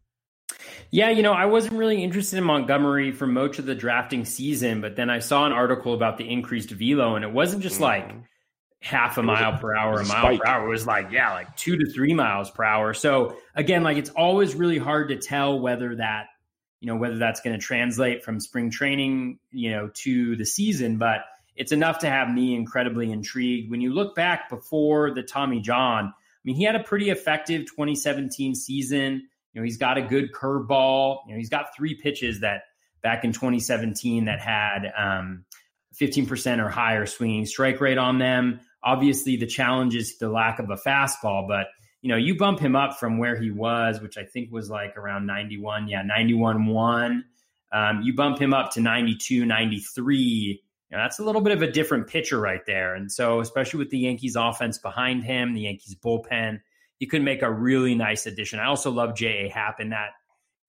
Yeah, 0.92 1.10
you 1.10 1.22
know, 1.22 1.34
I 1.34 1.46
wasn't 1.46 1.76
really 1.76 2.04
interested 2.04 2.38
in 2.38 2.44
Montgomery 2.44 3.12
for 3.12 3.28
much 3.28 3.60
of 3.60 3.66
the 3.66 3.76
drafting 3.76 4.26
season, 4.26 4.82
but 4.82 4.96
then 4.96 5.10
I 5.10 5.20
saw 5.20 5.46
an 5.46 5.52
article 5.52 5.94
about 5.94 6.18
the 6.18 6.30
increased 6.30 6.72
velo, 6.72 7.16
and 7.16 7.24
it 7.24 7.32
wasn't 7.32 7.64
just 7.64 7.76
mm-hmm. 7.76 7.84
like 7.84 8.16
half 8.82 9.18
a 9.18 9.24
mile 9.24 9.58
per 9.58 9.76
hour, 9.76 10.00
a 10.00 10.06
mile 10.06 10.38
per 10.38 10.46
hour. 10.46 10.66
It 10.66 10.70
was 10.70 10.88
like, 10.88 11.12
yeah, 11.12 11.34
like 11.34 11.56
two 11.56 11.78
to 11.78 11.92
three 11.92 12.14
miles 12.14 12.50
per 12.52 12.64
hour. 12.64 12.94
So 12.94 13.38
again, 13.56 13.84
like 13.84 13.98
it's 13.98 14.10
always 14.10 14.56
really 14.56 14.78
hard 14.78 15.10
to 15.10 15.18
tell 15.18 15.60
whether 15.60 15.96
that 15.96 16.28
you 16.80 16.88
know 16.88 16.96
whether 16.96 17.18
that's 17.18 17.42
going 17.42 17.58
to 17.58 17.64
translate 17.64 18.24
from 18.24 18.40
spring 18.40 18.70
training 18.70 19.40
you 19.52 19.72
know 19.72 19.90
to 19.94 20.36
the 20.36 20.46
season 20.46 20.98
but 20.98 21.22
it's 21.56 21.72
enough 21.72 22.00
to 22.00 22.10
have 22.10 22.30
me 22.30 22.56
incredibly 22.56 23.12
intrigued 23.12 23.70
when 23.70 23.82
you 23.82 23.94
look 23.94 24.16
back 24.16 24.50
before 24.50 25.14
the 25.14 25.24
tommy 25.24 25.60
john 25.60 26.06
i 26.06 26.12
mean 26.44 26.56
he 26.56 26.64
had 26.64 26.76
a 26.76 26.84
pretty 26.84 27.10
effective 27.10 27.66
2017 27.66 28.56
season 28.56 29.28
you 29.54 29.62
know 29.62 29.66
he's 29.66 29.78
got 29.78 29.98
a 29.98 30.02
good 30.02 30.32
curveball 30.34 31.20
you 31.28 31.34
know 31.34 31.38
he's 31.38 31.50
got 31.50 31.76
three 31.76 31.96
pitches 31.96 32.42
that 32.42 32.64
back 33.02 33.24
in 33.24 33.32
2017 33.32 34.26
that 34.26 34.40
had 34.40 34.92
um, 34.98 35.46
15% 36.00 36.64
or 36.64 36.70
higher 36.70 37.06
swinging 37.06 37.46
strike 37.46 37.82
rate 37.82 37.98
on 37.98 38.20
them. 38.20 38.60
Obviously, 38.84 39.36
the 39.36 39.48
challenge 39.48 39.96
is 39.96 40.18
the 40.18 40.30
lack 40.30 40.60
of 40.60 40.70
a 40.70 40.76
fastball, 40.76 41.48
but 41.48 41.68
you 42.02 42.10
know, 42.10 42.16
you 42.16 42.38
bump 42.38 42.60
him 42.60 42.76
up 42.76 42.98
from 42.98 43.18
where 43.18 43.36
he 43.36 43.52
was, 43.52 44.00
which 44.00 44.18
I 44.18 44.24
think 44.24 44.52
was 44.52 44.70
like 44.70 44.96
around 44.96 45.26
91. 45.26 45.90
Yeah, 45.90 46.02
91 46.02 46.66
1. 46.68 47.26
Um, 47.72 48.02
you 48.04 48.16
bump 48.16 48.40
him 48.40 48.54
up 48.54 48.72
to 48.74 48.82
92, 48.82 49.46
93. 49.46 50.16
You 50.16 50.98
know, 50.98 51.04
that's 51.04 51.20
a 51.20 51.24
little 51.24 51.42
bit 51.42 51.54
of 51.54 51.62
a 51.62 51.70
different 51.70 52.08
pitcher 52.08 52.40
right 52.40 52.66
there. 52.66 52.96
And 52.96 53.12
so, 53.12 53.42
especially 53.42 53.80
with 53.80 53.90
the 53.90 54.00
Yankees 54.00 54.38
offense 54.38 54.78
behind 54.78 55.24
him, 55.24 55.54
the 55.54 55.62
Yankees 55.62 55.96
bullpen, 55.96 56.62
he 57.00 57.08
could 57.08 57.24
make 57.24 57.42
a 57.42 57.52
really 57.52 57.96
nice 57.96 58.26
addition. 58.26 58.60
I 58.60 58.66
also 58.66 58.92
love 58.92 59.16
J.A. 59.16 59.50
Happ 59.50 59.80
in 59.80 59.90
that 59.90 60.12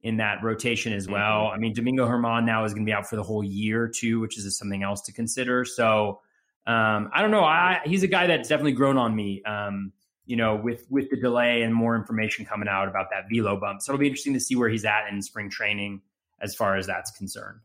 in 0.03 0.17
that 0.17 0.43
rotation 0.43 0.95
as 0.95 1.07
well. 1.07 1.45
Mm-hmm. 1.45 1.55
I 1.55 1.59
mean, 1.59 1.75
Domingo 1.75 2.07
German 2.07 2.47
now 2.47 2.65
is 2.65 2.73
going 2.73 2.87
to 2.87 2.89
be 2.89 2.95
out 2.95 3.07
for 3.07 3.17
the 3.17 3.23
whole 3.23 3.45
year 3.45 3.87
too, 3.87 4.21
which 4.21 4.39
is 4.39 4.57
something 4.57 4.83
else 4.83 5.03
to 5.03 5.13
consider. 5.13 5.65
So 5.67 6.21
um, 6.67 7.11
I 7.13 7.21
don't 7.21 7.31
know. 7.31 7.45
I, 7.45 7.81
he's 7.85 8.03
a 8.03 8.07
guy 8.07 8.27
that's 8.27 8.49
definitely 8.49 8.73
grown 8.73 8.97
on 8.97 9.15
me. 9.15 9.43
Um, 9.45 9.93
you 10.27 10.37
know, 10.37 10.55
with 10.55 10.87
with 10.89 11.11
the 11.11 11.17
delay 11.17 11.63
and 11.63 11.75
more 11.75 11.97
information 11.97 12.45
coming 12.45 12.69
out 12.69 12.87
about 12.87 13.09
that 13.11 13.25
velo 13.31 13.59
bump, 13.59 13.83
so 13.83 13.93
it'll 13.93 14.01
be 14.01 14.07
interesting 14.07 14.35
to 14.35 14.41
see 14.41 14.55
where 14.55 14.69
he's 14.69 14.85
at 14.85 15.09
in 15.11 15.21
spring 15.23 15.51
training 15.51 16.03
as 16.41 16.55
far 16.55 16.77
as 16.77 16.87
that's 16.87 17.11
concerned. 17.11 17.59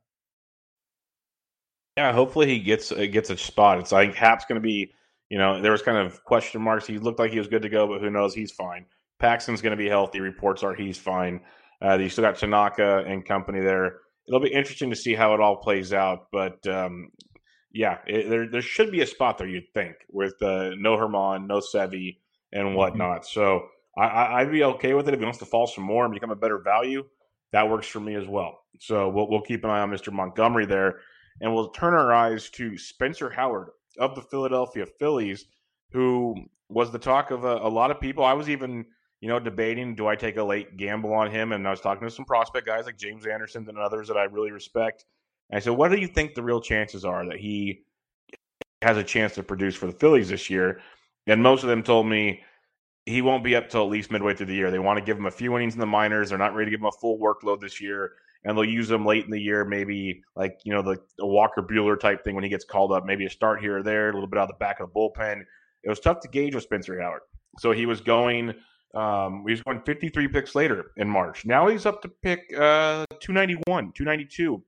Yeah, 1.96 2.12
hopefully 2.12 2.48
he 2.48 2.60
gets 2.60 2.92
uh, 2.92 3.06
gets 3.06 3.30
a 3.30 3.38
spot. 3.38 3.80
It's 3.80 3.92
like 3.92 4.16
Happ's 4.16 4.46
going 4.46 4.60
to 4.60 4.66
be. 4.66 4.92
You 5.30 5.38
know, 5.38 5.62
there 5.62 5.72
was 5.72 5.82
kind 5.82 5.98
of 5.98 6.24
question 6.24 6.62
marks. 6.62 6.86
He 6.86 7.00
looked 7.00 7.20
like 7.20 7.32
he 7.32 7.40
was 7.40 7.48
good 7.48 7.64
to 7.64 7.70
go, 7.70 7.88
but 7.88 8.02
who 8.02 8.10
knows? 8.10 8.34
He's 8.34 8.52
fine. 8.52 8.86
Paxton's 9.20 9.62
going 9.62 9.72
to 9.72 9.84
be 9.84 9.90
healthy. 9.90 10.20
Reports 10.20 10.64
are 10.64 10.74
he's 10.76 10.98
fine. 10.98 11.42
Uh, 11.84 11.98
you 11.98 12.10
still 12.10 12.24
got 12.24 12.38
Tanaka 12.38 13.04
and 13.08 13.26
company 13.26 13.60
there. 13.62 14.00
It'll 14.28 14.40
be 14.40 14.54
interesting 14.54 14.90
to 14.90 14.96
see 14.96 15.14
how 15.14 15.34
it 15.34 15.42
all 15.42 15.58
plays 15.58 15.94
out. 15.94 16.28
But 16.32 16.66
um, 16.68 17.10
yeah, 17.72 17.98
it, 18.08 18.30
there 18.30 18.48
there 18.50 18.62
should 18.62 18.92
be 18.92 19.02
a 19.02 19.08
spot 19.08 19.38
there. 19.38 19.48
You'd 19.48 19.74
think 19.74 19.96
with 20.10 20.36
uh, 20.42 20.72
no 20.78 20.96
German, 20.98 21.48
no 21.48 21.60
Sevi, 21.60 22.18
and 22.52 22.68
mm-hmm. 22.68 22.76
whatnot. 22.76 23.22
Mm-hmm. 23.22 23.40
So 23.40 23.68
I, 23.98 24.44
would 24.44 24.52
be 24.52 24.64
okay 24.64 24.94
with 24.94 25.08
it 25.08 25.14
if 25.14 25.20
he 25.20 25.26
wants 25.26 25.40
to 25.40 25.46
fall 25.46 25.68
some 25.68 25.84
more 25.84 26.06
and 26.06 26.14
become 26.14 26.32
a 26.32 26.36
better 26.36 26.60
value. 26.60 27.04
That 27.54 27.70
works 27.70 27.88
for 27.88 28.00
me 28.00 28.16
as 28.16 28.28
well. 28.28 28.60
So 28.80 29.10
we'll, 29.10 29.30
we'll 29.30 29.42
keep 29.42 29.64
an 29.64 29.70
eye 29.70 29.80
on 29.80 29.90
Mr. 29.90 30.12
Montgomery 30.12 30.66
there, 30.66 31.00
and 31.40 31.54
we'll 31.54 31.70
turn 31.70 31.94
our 31.94 32.14
eyes 32.14 32.50
to 32.52 32.78
Spencer 32.78 33.30
Howard 33.30 33.70
of 33.98 34.16
the 34.16 34.22
Philadelphia 34.22 34.86
Phillies, 34.86 35.46
who 35.92 36.36
was 36.70 36.92
the 36.92 37.00
talk 37.00 37.32
of 37.32 37.44
a, 37.44 37.58
a 37.58 37.70
lot 37.70 37.92
of 37.92 38.00
people. 38.00 38.24
I 38.26 38.34
was 38.34 38.50
even 38.50 38.86
you 39.22 39.30
know, 39.30 39.40
debating 39.40 39.96
do 39.96 40.06
I 40.06 40.16
take 40.16 40.38
a 40.38 40.44
late 40.44 40.78
gamble 40.78 41.12
on 41.12 41.32
him? 41.32 41.52
And 41.52 41.68
I 41.68 41.72
was 41.72 41.82
talking 41.82 42.08
to 42.08 42.14
some 42.14 42.26
prospect 42.26 42.68
guys 42.68 42.86
like 42.86 42.96
James 42.96 43.26
Anderson 43.26 43.68
and 43.68 43.78
others 43.78 44.08
that 44.08 44.18
I 44.18 44.26
really 44.26 44.52
respect. 44.52 45.06
And 45.50 45.58
I 45.58 45.60
said, 45.60 45.72
what 45.72 45.90
do 45.90 45.98
you 45.98 46.08
think 46.08 46.36
the 46.36 46.44
real 46.44 46.62
chances 46.62 47.06
are 47.06 47.26
that 47.26 47.38
he 47.38 47.86
has 48.84 48.98
a 48.98 49.04
chance 49.04 49.34
to 49.34 49.42
produce 49.42 49.76
for 49.76 49.88
the 49.88 49.94
Phillies 49.94 50.30
this 50.30 50.50
year? 50.50 50.80
And 51.26 51.42
most 51.42 51.64
of 51.64 51.70
them 51.70 51.82
told 51.82 52.08
me 52.08 52.44
he 53.08 53.24
won't 53.24 53.44
be 53.44 53.56
up 53.56 53.68
till 53.68 53.82
at 53.82 53.90
least 53.90 54.12
midway 54.12 54.36
through 54.36 54.46
the 54.46 54.56
year. 54.56 54.70
They 54.70 54.78
want 54.78 55.00
to 55.00 55.06
give 55.06 55.18
him 55.18 55.26
a 55.26 55.32
few 55.32 55.56
innings 55.56 55.74
in 55.74 55.80
the 55.80 55.88
minors. 55.88 56.30
They're 56.30 56.38
not 56.38 56.54
ready 56.54 56.70
to 56.70 56.78
give 56.78 56.82
him 56.82 56.88
a 56.88 56.92
full 56.92 57.18
workload 57.18 57.62
this 57.62 57.82
year. 57.82 58.12
And 58.46 58.56
they'll 58.56 58.64
use 58.64 58.90
him 58.90 59.06
late 59.06 59.26
in 59.26 59.32
the 59.32 59.42
year, 59.42 59.66
maybe 59.66 60.22
like, 60.36 60.60
you 60.64 60.72
know, 60.72 60.82
the, 60.82 60.98
the 61.18 61.26
Walker 61.26 61.62
Buehler 61.62 62.00
type 62.00 62.24
thing 62.24 62.36
when 62.36 62.44
he 62.44 62.50
gets 62.50 62.64
called 62.64 62.92
up, 62.92 63.04
maybe 63.06 63.26
a 63.26 63.30
start 63.30 63.60
here 63.60 63.80
or 63.80 63.84
there, 63.84 64.10
a 64.10 64.14
little 64.14 64.28
bit 64.28 64.38
out 64.38 64.44
of 64.44 64.50
the 64.50 64.60
back 64.60 64.80
of 64.80 64.88
the 64.88 64.94
bullpen. 64.94 65.42
It 65.84 65.90
was 65.90 66.00
tough 66.00 66.20
to 66.22 66.28
gauge 66.28 66.56
with 66.56 66.64
Spencer 66.64 67.02
Howard. 67.02 67.22
So 67.60 67.72
he 67.72 67.86
was 67.86 68.02
going– 68.02 68.54
um, 68.96 69.44
he 69.46 69.52
was 69.52 69.62
going 69.62 69.82
53 69.82 70.28
picks 70.30 70.56
later 70.56 70.92
in 70.98 71.10
March. 71.10 71.46
Now 71.46 71.68
he's 71.68 71.86
up 71.86 72.02
to 72.04 72.08
pick 72.08 72.40
uh, 72.58 73.06
291, 73.20 73.92
292. 73.94 74.64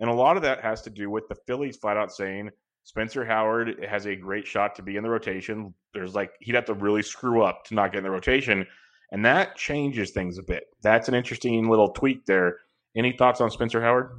And 0.00 0.10
a 0.10 0.12
lot 0.12 0.36
of 0.36 0.42
that 0.42 0.60
has 0.62 0.82
to 0.82 0.90
do 0.90 1.10
with 1.10 1.28
the 1.28 1.36
Phillies 1.46 1.76
flat 1.76 1.96
out 1.96 2.12
saying 2.12 2.50
Spencer 2.82 3.24
Howard 3.24 3.84
has 3.88 4.06
a 4.06 4.16
great 4.16 4.46
shot 4.46 4.74
to 4.76 4.82
be 4.82 4.96
in 4.96 5.04
the 5.04 5.10
rotation. 5.10 5.72
There's 5.94 6.14
like, 6.14 6.32
he'd 6.40 6.54
have 6.56 6.64
to 6.66 6.74
really 6.74 7.02
screw 7.02 7.42
up 7.42 7.64
to 7.66 7.74
not 7.74 7.92
get 7.92 7.98
in 7.98 8.04
the 8.04 8.10
rotation. 8.10 8.66
And 9.12 9.24
that 9.24 9.56
changes 9.56 10.10
things 10.10 10.38
a 10.38 10.42
bit. 10.42 10.64
That's 10.82 11.08
an 11.08 11.14
interesting 11.14 11.68
little 11.68 11.90
tweak 11.90 12.26
there. 12.26 12.58
Any 12.98 13.12
thoughts 13.12 13.40
on 13.40 13.50
Spencer 13.50 13.80
Howard? 13.80 14.10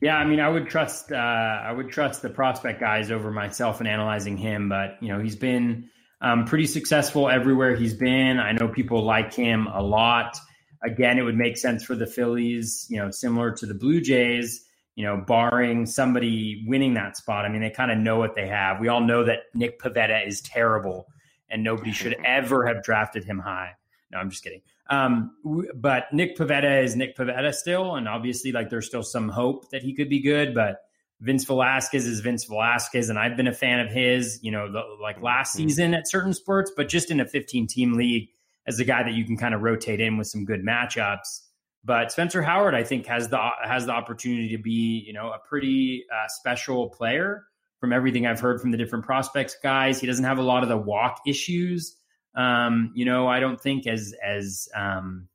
Yeah, 0.00 0.16
I 0.16 0.24
mean, 0.24 0.38
I 0.38 0.48
would 0.48 0.68
trust 0.68 1.10
uh, 1.12 1.16
I 1.16 1.72
would 1.72 1.90
trust 1.90 2.22
the 2.22 2.30
prospect 2.30 2.80
guys 2.80 3.10
over 3.10 3.30
myself 3.32 3.80
in 3.80 3.88
analyzing 3.88 4.36
him, 4.36 4.68
but 4.68 4.96
you 5.02 5.08
know, 5.08 5.18
he's 5.18 5.36
been 5.36 5.90
um, 6.20 6.44
pretty 6.44 6.66
successful 6.66 7.28
everywhere 7.28 7.74
he's 7.74 7.94
been. 7.94 8.38
I 8.38 8.52
know 8.52 8.68
people 8.68 9.04
like 9.04 9.34
him 9.34 9.66
a 9.66 9.82
lot. 9.82 10.38
Again, 10.82 11.18
it 11.18 11.22
would 11.22 11.36
make 11.36 11.58
sense 11.58 11.84
for 11.84 11.94
the 11.94 12.06
Phillies, 12.06 12.86
you 12.88 12.98
know, 12.98 13.10
similar 13.10 13.50
to 13.56 13.66
the 13.66 13.74
Blue 13.74 14.00
Jays, 14.00 14.64
you 14.94 15.04
know, 15.04 15.22
barring 15.26 15.84
somebody 15.84 16.64
winning 16.66 16.94
that 16.94 17.16
spot. 17.16 17.44
I 17.44 17.48
mean, 17.48 17.60
they 17.60 17.70
kind 17.70 17.90
of 17.90 17.98
know 17.98 18.18
what 18.18 18.34
they 18.34 18.46
have. 18.46 18.80
We 18.80 18.88
all 18.88 19.00
know 19.00 19.24
that 19.24 19.40
Nick 19.52 19.80
Pivetta 19.80 20.26
is 20.26 20.40
terrible 20.40 21.06
and 21.50 21.64
nobody 21.64 21.92
should 21.92 22.16
ever 22.24 22.66
have 22.66 22.82
drafted 22.82 23.24
him 23.24 23.40
high. 23.40 23.72
No, 24.10 24.18
I'm 24.18 24.30
just 24.30 24.42
kidding. 24.42 24.62
Um, 24.90 25.30
but 25.74 26.12
Nick 26.12 26.36
Pivetta 26.36 26.82
is 26.82 26.96
Nick 26.96 27.16
Pivetta 27.16 27.54
still. 27.54 27.94
And 27.94 28.08
obviously, 28.08 28.52
like, 28.52 28.70
there's 28.70 28.86
still 28.86 29.04
some 29.04 29.28
hope 29.28 29.70
that 29.70 29.82
he 29.82 29.94
could 29.94 30.08
be 30.08 30.20
good, 30.20 30.52
but 30.54 30.80
Vince 31.20 31.44
Velasquez 31.44 32.06
is 32.06 32.20
Vince 32.20 32.44
Velasquez, 32.44 33.10
and 33.10 33.18
I've 33.18 33.36
been 33.36 33.46
a 33.46 33.52
fan 33.52 33.80
of 33.80 33.92
his, 33.92 34.40
you 34.42 34.50
know, 34.50 34.72
the, 34.72 34.82
like 35.00 35.22
last 35.22 35.54
mm-hmm. 35.54 35.68
season 35.68 35.94
at 35.94 36.08
certain 36.08 36.32
sports, 36.32 36.72
but 36.74 36.88
just 36.88 37.10
in 37.10 37.20
a 37.20 37.26
15 37.26 37.66
team 37.66 37.92
league 37.92 38.30
as 38.66 38.80
a 38.80 38.84
guy 38.84 39.02
that 39.02 39.12
you 39.12 39.24
can 39.24 39.36
kind 39.36 39.54
of 39.54 39.60
rotate 39.60 40.00
in 40.00 40.16
with 40.16 40.26
some 40.26 40.44
good 40.44 40.64
matchups. 40.64 41.40
But 41.84 42.10
Spencer 42.12 42.42
Howard, 42.42 42.74
I 42.74 42.84
think, 42.84 43.06
has 43.06 43.28
the 43.28 43.38
has 43.62 43.86
the 43.86 43.92
opportunity 43.92 44.54
to 44.56 44.62
be, 44.62 45.02
you 45.06 45.12
know, 45.12 45.30
a 45.30 45.38
pretty 45.38 46.04
uh, 46.12 46.28
special 46.28 46.88
player. 46.88 47.44
From 47.80 47.94
everything 47.94 48.26
I've 48.26 48.40
heard 48.40 48.60
from 48.60 48.72
the 48.72 48.76
different 48.76 49.06
prospects 49.06 49.56
guys, 49.62 49.98
he 49.98 50.06
doesn't 50.06 50.24
have 50.24 50.36
a 50.38 50.42
lot 50.42 50.62
of 50.62 50.68
the 50.68 50.76
walk 50.76 51.22
issues. 51.26 51.96
Um, 52.34 52.92
you 52.94 53.04
know, 53.04 53.26
I 53.26 53.40
don't 53.40 53.60
think 53.60 53.86
as 53.86 54.14
as 54.24 54.68
um, 54.74 55.28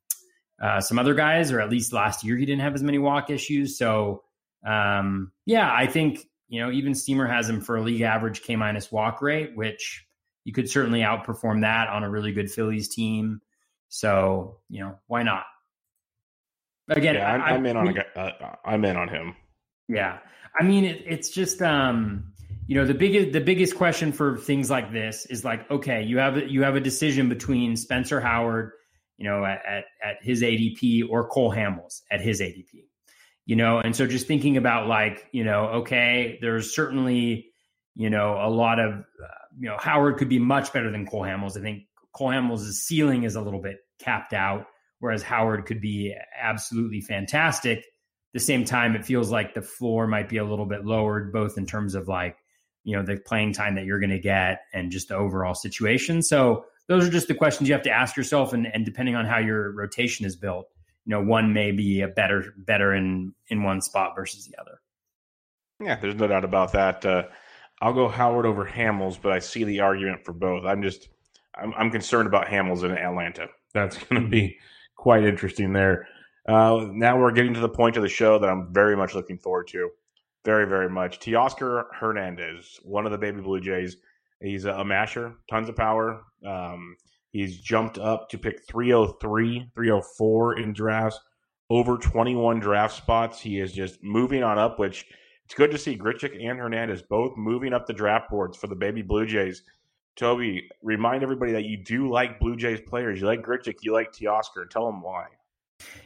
uh, 0.60 0.80
some 0.80 0.98
other 0.98 1.14
guys, 1.14 1.52
or 1.52 1.60
at 1.60 1.70
least 1.70 1.92
last 1.92 2.24
year, 2.24 2.36
he 2.36 2.46
didn't 2.46 2.62
have 2.62 2.74
as 2.74 2.82
many 2.82 2.98
walk 2.98 3.30
issues. 3.30 3.76
So 3.76 4.22
um, 4.66 5.32
yeah, 5.44 5.72
I 5.72 5.86
think 5.86 6.26
you 6.48 6.60
know 6.60 6.70
even 6.70 6.94
Steamer 6.94 7.26
has 7.26 7.48
him 7.48 7.60
for 7.60 7.76
a 7.76 7.82
league 7.82 8.02
average 8.02 8.42
K 8.42 8.56
minus 8.56 8.90
walk 8.90 9.22
rate, 9.22 9.54
which 9.54 10.06
you 10.44 10.52
could 10.52 10.68
certainly 10.70 11.00
outperform 11.00 11.62
that 11.62 11.88
on 11.88 12.04
a 12.04 12.10
really 12.10 12.32
good 12.32 12.50
Phillies 12.50 12.88
team. 12.88 13.40
So 13.88 14.58
you 14.68 14.80
know 14.80 14.98
why 15.06 15.22
not? 15.22 15.44
Again, 16.88 17.16
yeah, 17.16 17.32
I'm, 17.32 17.42
I, 17.42 17.50
I'm 17.50 17.66
in 17.66 17.76
on 17.76 17.96
a, 17.96 18.18
uh, 18.18 18.54
I'm 18.64 18.84
in 18.84 18.96
on 18.96 19.08
him. 19.08 19.36
Yeah, 19.88 20.18
I 20.58 20.64
mean 20.64 20.84
it, 20.84 21.02
it's 21.06 21.30
just 21.30 21.62
um, 21.62 22.32
you 22.66 22.74
know 22.74 22.84
the 22.84 22.94
biggest 22.94 23.32
the 23.32 23.40
biggest 23.40 23.76
question 23.76 24.12
for 24.12 24.36
things 24.36 24.70
like 24.70 24.92
this 24.92 25.26
is 25.26 25.44
like 25.44 25.70
okay 25.70 26.02
you 26.02 26.18
have 26.18 26.50
you 26.50 26.62
have 26.62 26.76
a 26.76 26.80
decision 26.80 27.28
between 27.28 27.76
Spencer 27.76 28.20
Howard 28.20 28.72
you 29.16 29.28
know 29.28 29.44
at, 29.44 29.60
at, 29.66 29.84
at 30.02 30.16
his 30.22 30.42
ADP 30.42 31.08
or 31.08 31.28
Cole 31.28 31.52
Hamels 31.52 32.02
at 32.10 32.20
his 32.20 32.40
ADP 32.40 32.86
you 33.46 33.54
know? 33.54 33.78
And 33.78 33.96
so 33.96 34.06
just 34.06 34.26
thinking 34.26 34.58
about 34.58 34.88
like 34.88 35.26
you 35.32 35.44
know 35.44 35.66
okay 35.66 36.38
there's 36.42 36.74
certainly 36.74 37.46
you 37.94 38.10
know 38.10 38.38
a 38.42 38.50
lot 38.50 38.78
of 38.78 38.92
uh, 38.92 39.44
you 39.58 39.68
know 39.68 39.76
howard 39.78 40.18
could 40.18 40.28
be 40.28 40.38
much 40.38 40.72
better 40.72 40.90
than 40.90 41.06
cole 41.06 41.22
hamels. 41.22 41.56
I 41.56 41.62
think 41.62 41.84
cole 42.12 42.28
hamels' 42.28 42.70
ceiling 42.72 43.22
is 43.22 43.36
a 43.36 43.40
little 43.40 43.62
bit 43.62 43.78
capped 43.98 44.34
out 44.34 44.66
whereas 44.98 45.22
howard 45.22 45.64
could 45.64 45.80
be 45.80 46.14
absolutely 46.38 47.00
fantastic. 47.00 47.84
The 48.34 48.40
same 48.40 48.66
time 48.66 48.96
it 48.96 49.06
feels 49.06 49.30
like 49.30 49.54
the 49.54 49.62
floor 49.62 50.06
might 50.06 50.28
be 50.28 50.36
a 50.36 50.44
little 50.44 50.66
bit 50.66 50.84
lowered 50.84 51.32
both 51.32 51.56
in 51.56 51.64
terms 51.64 51.94
of 51.94 52.08
like 52.08 52.36
you 52.86 52.96
know 52.96 53.02
the 53.02 53.16
playing 53.26 53.52
time 53.52 53.74
that 53.74 53.84
you're 53.84 54.00
going 54.00 54.10
to 54.10 54.18
get 54.18 54.62
and 54.72 54.90
just 54.90 55.08
the 55.08 55.16
overall 55.16 55.54
situation 55.54 56.22
so 56.22 56.64
those 56.88 57.06
are 57.06 57.10
just 57.10 57.28
the 57.28 57.34
questions 57.34 57.68
you 57.68 57.74
have 57.74 57.82
to 57.82 57.90
ask 57.90 58.16
yourself 58.16 58.52
and, 58.52 58.66
and 58.72 58.84
depending 58.84 59.14
on 59.14 59.26
how 59.26 59.38
your 59.38 59.72
rotation 59.72 60.24
is 60.24 60.36
built 60.36 60.68
you 61.06 61.12
know 61.12 61.22
one 61.22 61.52
may 61.52 61.70
be 61.70 62.02
a 62.02 62.08
better 62.08 62.52
better 62.58 62.92
in 62.92 63.32
in 63.48 63.62
one 63.62 63.80
spot 63.80 64.14
versus 64.14 64.46
the 64.46 64.60
other. 64.60 64.80
Yeah, 65.80 65.96
there's 65.96 66.16
no 66.16 66.26
doubt 66.26 66.44
about 66.44 66.72
that. 66.72 67.04
Uh, 67.04 67.24
I'll 67.80 67.92
go 67.92 68.08
Howard 68.08 68.46
over 68.46 68.66
Hamels, 68.66 69.18
but 69.20 69.32
I 69.32 69.38
see 69.38 69.64
the 69.64 69.80
argument 69.80 70.24
for 70.24 70.32
both. 70.32 70.64
I'm 70.64 70.82
just 70.82 71.08
I'm, 71.54 71.72
I'm 71.74 71.90
concerned 71.90 72.26
about 72.26 72.46
Hamels 72.46 72.82
in 72.82 72.90
Atlanta. 72.90 73.48
That's 73.72 73.96
going 73.98 74.22
to 74.22 74.28
be 74.28 74.58
quite 74.96 75.24
interesting 75.24 75.72
there. 75.72 76.08
Uh, 76.48 76.88
now 76.92 77.18
we're 77.18 77.32
getting 77.32 77.54
to 77.54 77.60
the 77.60 77.68
point 77.68 77.96
of 77.96 78.02
the 78.02 78.08
show 78.08 78.38
that 78.38 78.48
I'm 78.48 78.72
very 78.72 78.96
much 78.96 79.14
looking 79.14 79.38
forward 79.38 79.68
to. 79.68 79.90
Very, 80.46 80.66
very 80.66 80.88
much. 80.88 81.20
Teoscar 81.20 81.84
Hernandez, 81.92 82.80
one 82.82 83.04
of 83.04 83.12
the 83.12 83.18
baby 83.18 83.42
Blue 83.42 83.60
Jays. 83.60 83.98
He's 84.40 84.64
a, 84.64 84.72
a 84.72 84.84
masher, 84.84 85.34
tons 85.50 85.68
of 85.68 85.76
power. 85.76 86.22
Um, 86.46 86.96
He's 87.36 87.60
jumped 87.60 87.98
up 87.98 88.30
to 88.30 88.38
pick 88.38 88.66
303, 88.66 89.70
304 89.74 90.58
in 90.58 90.72
drafts, 90.72 91.20
over 91.68 91.98
21 91.98 92.60
draft 92.60 92.96
spots. 92.96 93.38
He 93.38 93.60
is 93.60 93.74
just 93.74 94.02
moving 94.02 94.42
on 94.42 94.58
up, 94.58 94.78
which 94.78 95.04
it's 95.44 95.52
good 95.52 95.70
to 95.72 95.76
see 95.76 95.98
Grichuk 95.98 96.32
and 96.42 96.58
Hernandez 96.58 97.02
both 97.02 97.36
moving 97.36 97.74
up 97.74 97.86
the 97.86 97.92
draft 97.92 98.30
boards 98.30 98.56
for 98.56 98.68
the 98.68 98.74
baby 98.74 99.02
Blue 99.02 99.26
Jays. 99.26 99.64
Toby, 100.16 100.66
remind 100.82 101.22
everybody 101.22 101.52
that 101.52 101.64
you 101.64 101.76
do 101.76 102.10
like 102.10 102.40
Blue 102.40 102.56
Jays 102.56 102.80
players. 102.80 103.20
You 103.20 103.26
like 103.26 103.42
Grichuk, 103.42 103.76
you 103.82 103.92
like 103.92 104.14
Teoscar. 104.14 104.70
Tell 104.70 104.86
them 104.86 105.02
why. 105.02 105.26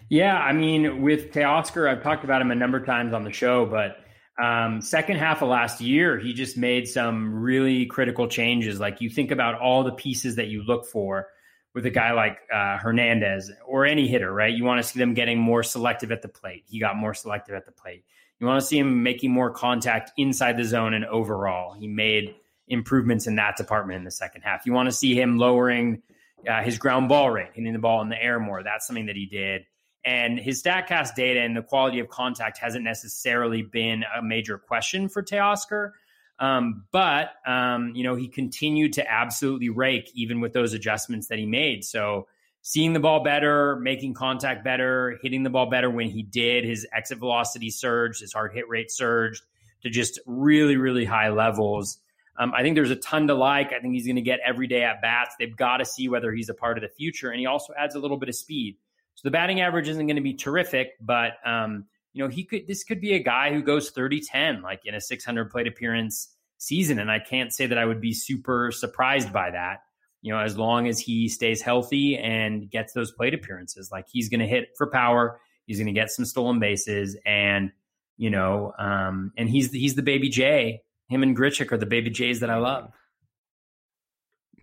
Yeah, 0.09 0.36
I 0.36 0.53
mean, 0.53 1.01
with 1.01 1.30
Teoscar, 1.30 1.88
I've 1.88 2.03
talked 2.03 2.24
about 2.24 2.43
him 2.43 2.51
a 2.51 2.57
number 2.57 2.78
of 2.78 2.86
times 2.86 3.14
on 3.14 3.22
the 3.22 3.32
show, 3.32 3.64
but 3.64 3.99
Um, 4.41 4.80
second 4.80 5.16
half 5.16 5.43
of 5.43 5.49
last 5.49 5.80
year, 5.80 6.18
he 6.18 6.32
just 6.32 6.57
made 6.57 6.88
some 6.88 7.34
really 7.34 7.86
critical 7.86 8.26
changes. 8.26 8.80
Like 8.80 9.01
you 9.01 9.11
think 9.11 9.30
about 9.30 9.61
all 9.61 9.84
the 9.84 9.93
pieces 9.93 10.36
that 10.36 10.47
you 10.49 10.62
look 10.62 10.86
for 10.86 11.26
with 11.74 11.84
a 11.86 11.91
guy 11.91 12.12
like 12.12 12.38
uh, 12.53 12.78
Hernandez 12.78 13.51
or 13.66 13.84
any 13.84 14.09
hitter, 14.09 14.32
right? 14.32 14.53
You 14.53 14.64
want 14.64 14.82
to 14.82 14.88
see 14.88 14.99
them 14.99 15.14
getting 15.14 15.38
more 15.38 15.62
selective 15.62 16.11
at 16.11 16.22
the 16.22 16.28
plate. 16.28 16.64
He 16.68 16.80
got 16.80 16.97
more 16.97 17.14
selective 17.14 17.55
at 17.55 17.66
the 17.66 17.72
plate. 17.72 18.05
You 18.38 18.47
want 18.47 18.61
to 18.61 18.66
see 18.66 18.78
him 18.78 19.03
making 19.03 19.30
more 19.30 19.51
contact 19.51 20.12
inside 20.16 20.57
the 20.57 20.64
zone 20.64 20.95
and 20.95 21.05
overall. 21.05 21.74
He 21.74 21.86
made 21.86 22.34
improvements 22.68 23.26
in 23.26 23.36
that 23.36 23.57
department 23.57 23.99
in 23.99 24.05
the 24.05 24.11
second 24.11 24.43
half. 24.43 24.64
You 24.64 24.72
want 24.72 24.88
to 24.88 24.93
see 24.93 25.14
him 25.14 25.38
lowering 25.38 26.03
uh, 26.49 26.62
his 26.62 26.78
ground 26.78 27.09
ball 27.09 27.30
rate, 27.30 27.51
hitting 27.53 27.72
the 27.72 27.78
ball 27.78 28.01
in 28.01 28.09
the 28.09 28.20
air 28.20 28.41
more. 28.41 28.62
That's 28.62 28.86
something 28.86 29.07
that 29.07 29.16
he 29.16 29.26
did. 29.26 29.66
And 30.05 30.38
his 30.38 30.62
StatCast 30.62 31.14
data 31.14 31.40
and 31.40 31.57
the 31.57 31.62
quality 31.62 31.98
of 31.98 32.09
contact 32.09 32.59
hasn't 32.59 32.84
necessarily 32.84 33.62
been 33.62 34.05
a 34.16 34.22
major 34.22 34.57
question 34.57 35.09
for 35.09 35.22
Teoscar. 35.22 35.92
Um, 36.38 36.84
but 36.90 37.32
um, 37.46 37.92
you 37.94 38.03
know, 38.03 38.14
he 38.14 38.28
continued 38.28 38.94
to 38.94 39.11
absolutely 39.11 39.68
rake 39.68 40.11
even 40.14 40.40
with 40.40 40.55
those 40.55 40.72
adjustments 40.72 41.28
that 41.28 41.38
he 41.38 41.44
made. 41.44 41.84
So 41.84 42.28
seeing 42.62 42.94
the 42.94 43.01
ball 43.01 43.22
better, 43.22 43.76
making 43.76 44.14
contact 44.14 44.64
better, 44.64 45.18
hitting 45.22 45.42
the 45.42 45.51
ball 45.51 45.68
better 45.68 45.90
when 45.90 46.09
he 46.09 46.22
did, 46.22 46.64
his 46.64 46.86
exit 46.92 47.18
velocity 47.18 47.68
surged, 47.70 48.20
his 48.20 48.32
hard 48.32 48.55
hit 48.55 48.68
rate 48.68 48.90
surged 48.90 49.42
to 49.82 49.90
just 49.90 50.18
really, 50.26 50.76
really 50.76 51.05
high 51.05 51.28
levels. 51.28 51.98
Um, 52.38 52.55
I 52.55 52.62
think 52.62 52.74
there's 52.74 52.90
a 52.90 52.96
ton 52.96 53.26
to 53.26 53.34
like. 53.34 53.72
I 53.74 53.80
think 53.80 53.92
he's 53.94 54.07
going 54.07 54.16
to 54.16 54.22
get 54.22 54.40
every 54.44 54.66
day 54.66 54.82
at 54.82 55.03
bats. 55.03 55.34
They've 55.38 55.55
got 55.55 55.78
to 55.78 55.84
see 55.84 56.09
whether 56.09 56.32
he's 56.32 56.48
a 56.48 56.55
part 56.55 56.78
of 56.78 56.82
the 56.82 56.88
future, 56.88 57.30
and 57.30 57.38
he 57.38 57.44
also 57.44 57.74
adds 57.78 57.94
a 57.94 57.98
little 57.98 58.16
bit 58.16 58.30
of 58.30 58.34
speed. 58.34 58.76
So 59.21 59.29
the 59.29 59.33
batting 59.33 59.61
average 59.61 59.87
isn't 59.87 60.07
going 60.07 60.16
to 60.16 60.23
be 60.23 60.33
terrific, 60.33 60.93
but 60.99 61.33
um, 61.45 61.85
you 62.14 62.25
know 62.25 62.31
he 62.31 62.43
could. 62.43 62.66
This 62.66 62.85
could 62.85 63.03
be 63.03 63.12
a 63.12 63.23
guy 63.23 63.53
who 63.53 63.62
goes 63.62 63.93
30-10, 63.93 64.62
like 64.62 64.81
in 64.87 64.95
a 64.95 65.01
600 65.01 65.51
plate 65.51 65.66
appearance 65.66 66.35
season, 66.57 66.99
and 66.99 67.11
I 67.11 67.18
can't 67.18 67.53
say 67.53 67.66
that 67.66 67.77
I 67.77 67.85
would 67.85 68.01
be 68.01 68.14
super 68.14 68.73
surprised 68.73 69.31
by 69.31 69.51
that. 69.51 69.83
You 70.23 70.33
know, 70.33 70.41
as 70.41 70.57
long 70.57 70.89
as 70.89 70.99
he 70.99 71.29
stays 71.29 71.61
healthy 71.61 72.16
and 72.16 72.71
gets 72.71 72.95
those 72.95 73.12
plate 73.12 73.35
appearances, 73.35 73.91
like 73.93 74.07
he's 74.11 74.31
going 74.31 74.41
to 74.41 74.47
hit 74.47 74.71
for 74.79 74.87
power, 74.87 75.39
he's 75.66 75.77
going 75.77 75.87
to 75.87 75.93
get 75.93 76.11
some 76.11 76.25
stolen 76.25 76.59
bases, 76.59 77.14
and 77.27 77.73
you 78.16 78.31
know, 78.31 78.73
um, 78.79 79.35
and 79.37 79.51
he's 79.51 79.71
he's 79.71 79.97
the 79.97 80.03
baby 80.03 80.31
J. 80.31 80.81
Him 81.11 81.23
and 81.23 81.37
Grichuk 81.37 81.73
are 81.73 81.79
the 81.79 81.85
baby 81.85 82.09
Jays 82.09 82.41
that 82.41 82.49
I 82.49 82.57
love. 82.57 82.91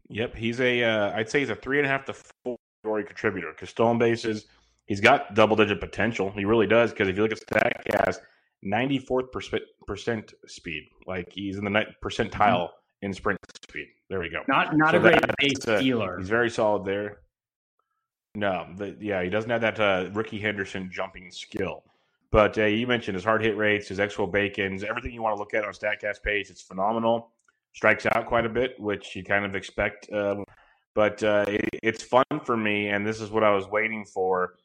Yep, 0.10 0.36
he's 0.36 0.60
a. 0.60 0.84
Uh, 0.84 1.12
I'd 1.16 1.30
say 1.30 1.42
he's 1.42 1.52
a 1.52 1.56
three 1.56 1.78
and 1.78 1.86
a 1.86 1.90
half 1.90 2.06
to 2.06 2.14
four 2.14 2.58
story 2.88 3.04
contributor 3.04 3.52
because 3.52 3.70
stolen 3.70 3.98
bases, 3.98 4.46
he's 4.86 5.02
got 5.02 5.36
double 5.36 5.58
digit 5.58 5.82
potential. 5.82 6.32
He 6.32 6.46
really 6.46 6.68
does 6.68 6.92
because 6.92 7.10
if 7.10 7.18
you 7.18 7.24
look 7.24 7.34
at 7.34 7.40
Statcast, 7.46 8.20
94th 8.66 9.26
percent 9.86 10.34
speed, 10.48 10.84
like 11.06 11.28
he's 11.34 11.58
in 11.58 11.66
the 11.66 11.70
ninth 11.70 11.90
percentile 12.02 12.32
mm-hmm. 12.32 13.06
in 13.06 13.14
sprint 13.14 13.40
speed. 13.70 13.88
There 14.10 14.22
we 14.22 14.30
go. 14.30 14.42
Not 14.48 14.78
not 14.78 14.92
so 14.92 14.98
a 14.98 15.00
great 15.02 15.22
base 15.38 15.62
stealer. 15.62 16.18
He's 16.18 16.30
very 16.30 16.50
solid 16.50 16.86
there. 16.86 17.20
No, 18.36 18.68
the, 18.78 18.96
yeah, 19.02 19.22
he 19.22 19.30
doesn't 19.30 19.50
have 19.50 19.62
that 19.62 19.80
uh, 19.80 20.10
Rickey 20.14 20.40
Henderson 20.40 20.90
jumping 20.92 21.30
skill. 21.32 21.84
But 22.32 22.58
uh, 22.58 22.66
you 22.66 22.88
mentioned 22.88 23.16
his 23.16 23.24
hard 23.24 23.44
hit 23.44 23.58
rates, 23.58 23.88
his 23.88 24.00
expo 24.00 24.32
bacons, 24.32 24.84
everything 24.84 25.12
you 25.12 25.22
want 25.22 25.36
to 25.36 25.40
look 25.40 25.54
at 25.54 25.66
on 25.66 25.74
Statcast 25.74 26.22
page. 26.24 26.50
It's 26.50 26.62
phenomenal. 26.62 27.32
Strikes 27.74 28.06
out 28.06 28.28
quite 28.28 28.46
a 28.46 28.50
bit, 28.50 28.80
which 28.80 29.16
you 29.16 29.24
kind 29.24 29.44
of 29.44 29.56
expect 29.56 30.10
uh, 30.12 30.36
but 30.98 31.22
uh, 31.22 31.46
it, 31.48 31.70
it's 31.84 32.02
fun 32.02 32.26
for 32.44 32.58
me, 32.58 32.88
and 32.88 33.06
this 33.06 33.22
is 33.22 33.30
what 33.30 33.44
I 33.44 33.52
was 33.54 33.68
waiting 33.68 34.04
for. 34.04 34.56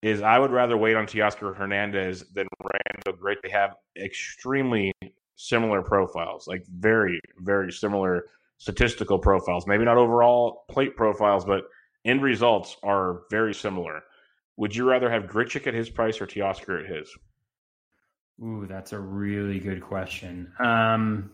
Is 0.00 0.22
I 0.22 0.38
would 0.38 0.52
rather 0.52 0.76
wait 0.76 0.94
on 0.94 1.06
Teoscar 1.06 1.56
Hernandez 1.56 2.24
than 2.32 2.46
Randal 2.62 3.20
Grichuk. 3.20 3.42
They 3.42 3.50
have 3.50 3.74
extremely 4.00 4.92
similar 5.34 5.82
profiles, 5.82 6.46
like 6.46 6.64
very, 6.68 7.18
very 7.38 7.72
similar 7.72 8.26
statistical 8.58 9.18
profiles. 9.18 9.66
Maybe 9.66 9.84
not 9.84 9.96
overall 9.96 10.66
plate 10.70 10.94
profiles, 10.94 11.44
but 11.44 11.64
end 12.04 12.22
results 12.22 12.76
are 12.84 13.22
very 13.28 13.52
similar. 13.52 14.04
Would 14.58 14.76
you 14.76 14.88
rather 14.88 15.10
have 15.10 15.24
Grichuk 15.24 15.66
at 15.66 15.74
his 15.74 15.90
price 15.90 16.20
or 16.20 16.28
Teoscar 16.28 16.84
at 16.84 16.96
his? 16.96 17.10
Ooh, 18.40 18.66
that's 18.68 18.92
a 18.92 19.00
really 19.00 19.58
good 19.58 19.82
question. 19.82 20.52
Um, 20.60 21.32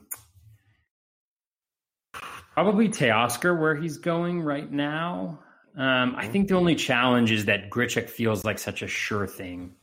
Probably 2.54 2.88
Teoscar 2.88 3.58
where 3.58 3.74
he's 3.74 3.96
going 3.96 4.42
right 4.42 4.70
now. 4.70 5.40
Um, 5.76 6.14
I 6.16 6.28
think 6.28 6.48
the 6.48 6.56
only 6.56 6.74
challenge 6.74 7.30
is 7.30 7.46
that 7.46 7.70
Grichuk 7.70 8.10
feels 8.10 8.44
like 8.44 8.58
such 8.58 8.82
a 8.82 8.86
sure 8.86 9.26
thing, 9.26 9.74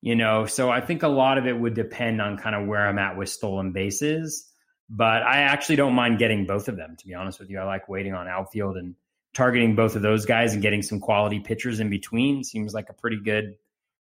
you 0.00 0.14
know. 0.14 0.46
So 0.46 0.70
I 0.70 0.80
think 0.80 1.02
a 1.02 1.08
lot 1.08 1.36
of 1.36 1.46
it 1.46 1.52
would 1.58 1.74
depend 1.74 2.22
on 2.22 2.38
kind 2.38 2.56
of 2.56 2.66
where 2.66 2.88
I'm 2.88 2.98
at 2.98 3.18
with 3.18 3.28
stolen 3.28 3.72
bases. 3.72 4.50
But 4.88 5.24
I 5.24 5.38
actually 5.38 5.76
don't 5.76 5.94
mind 5.94 6.18
getting 6.18 6.46
both 6.46 6.68
of 6.68 6.76
them. 6.76 6.96
To 6.96 7.06
be 7.06 7.12
honest 7.12 7.38
with 7.38 7.50
you, 7.50 7.58
I 7.58 7.64
like 7.64 7.88
waiting 7.88 8.14
on 8.14 8.28
outfield 8.28 8.78
and 8.78 8.94
targeting 9.34 9.74
both 9.74 9.94
of 9.94 10.00
those 10.00 10.24
guys 10.24 10.54
and 10.54 10.62
getting 10.62 10.80
some 10.80 11.00
quality 11.00 11.40
pitchers 11.40 11.80
in 11.80 11.90
between. 11.90 12.44
Seems 12.44 12.72
like 12.72 12.88
a 12.88 12.94
pretty 12.94 13.20
good, 13.20 13.56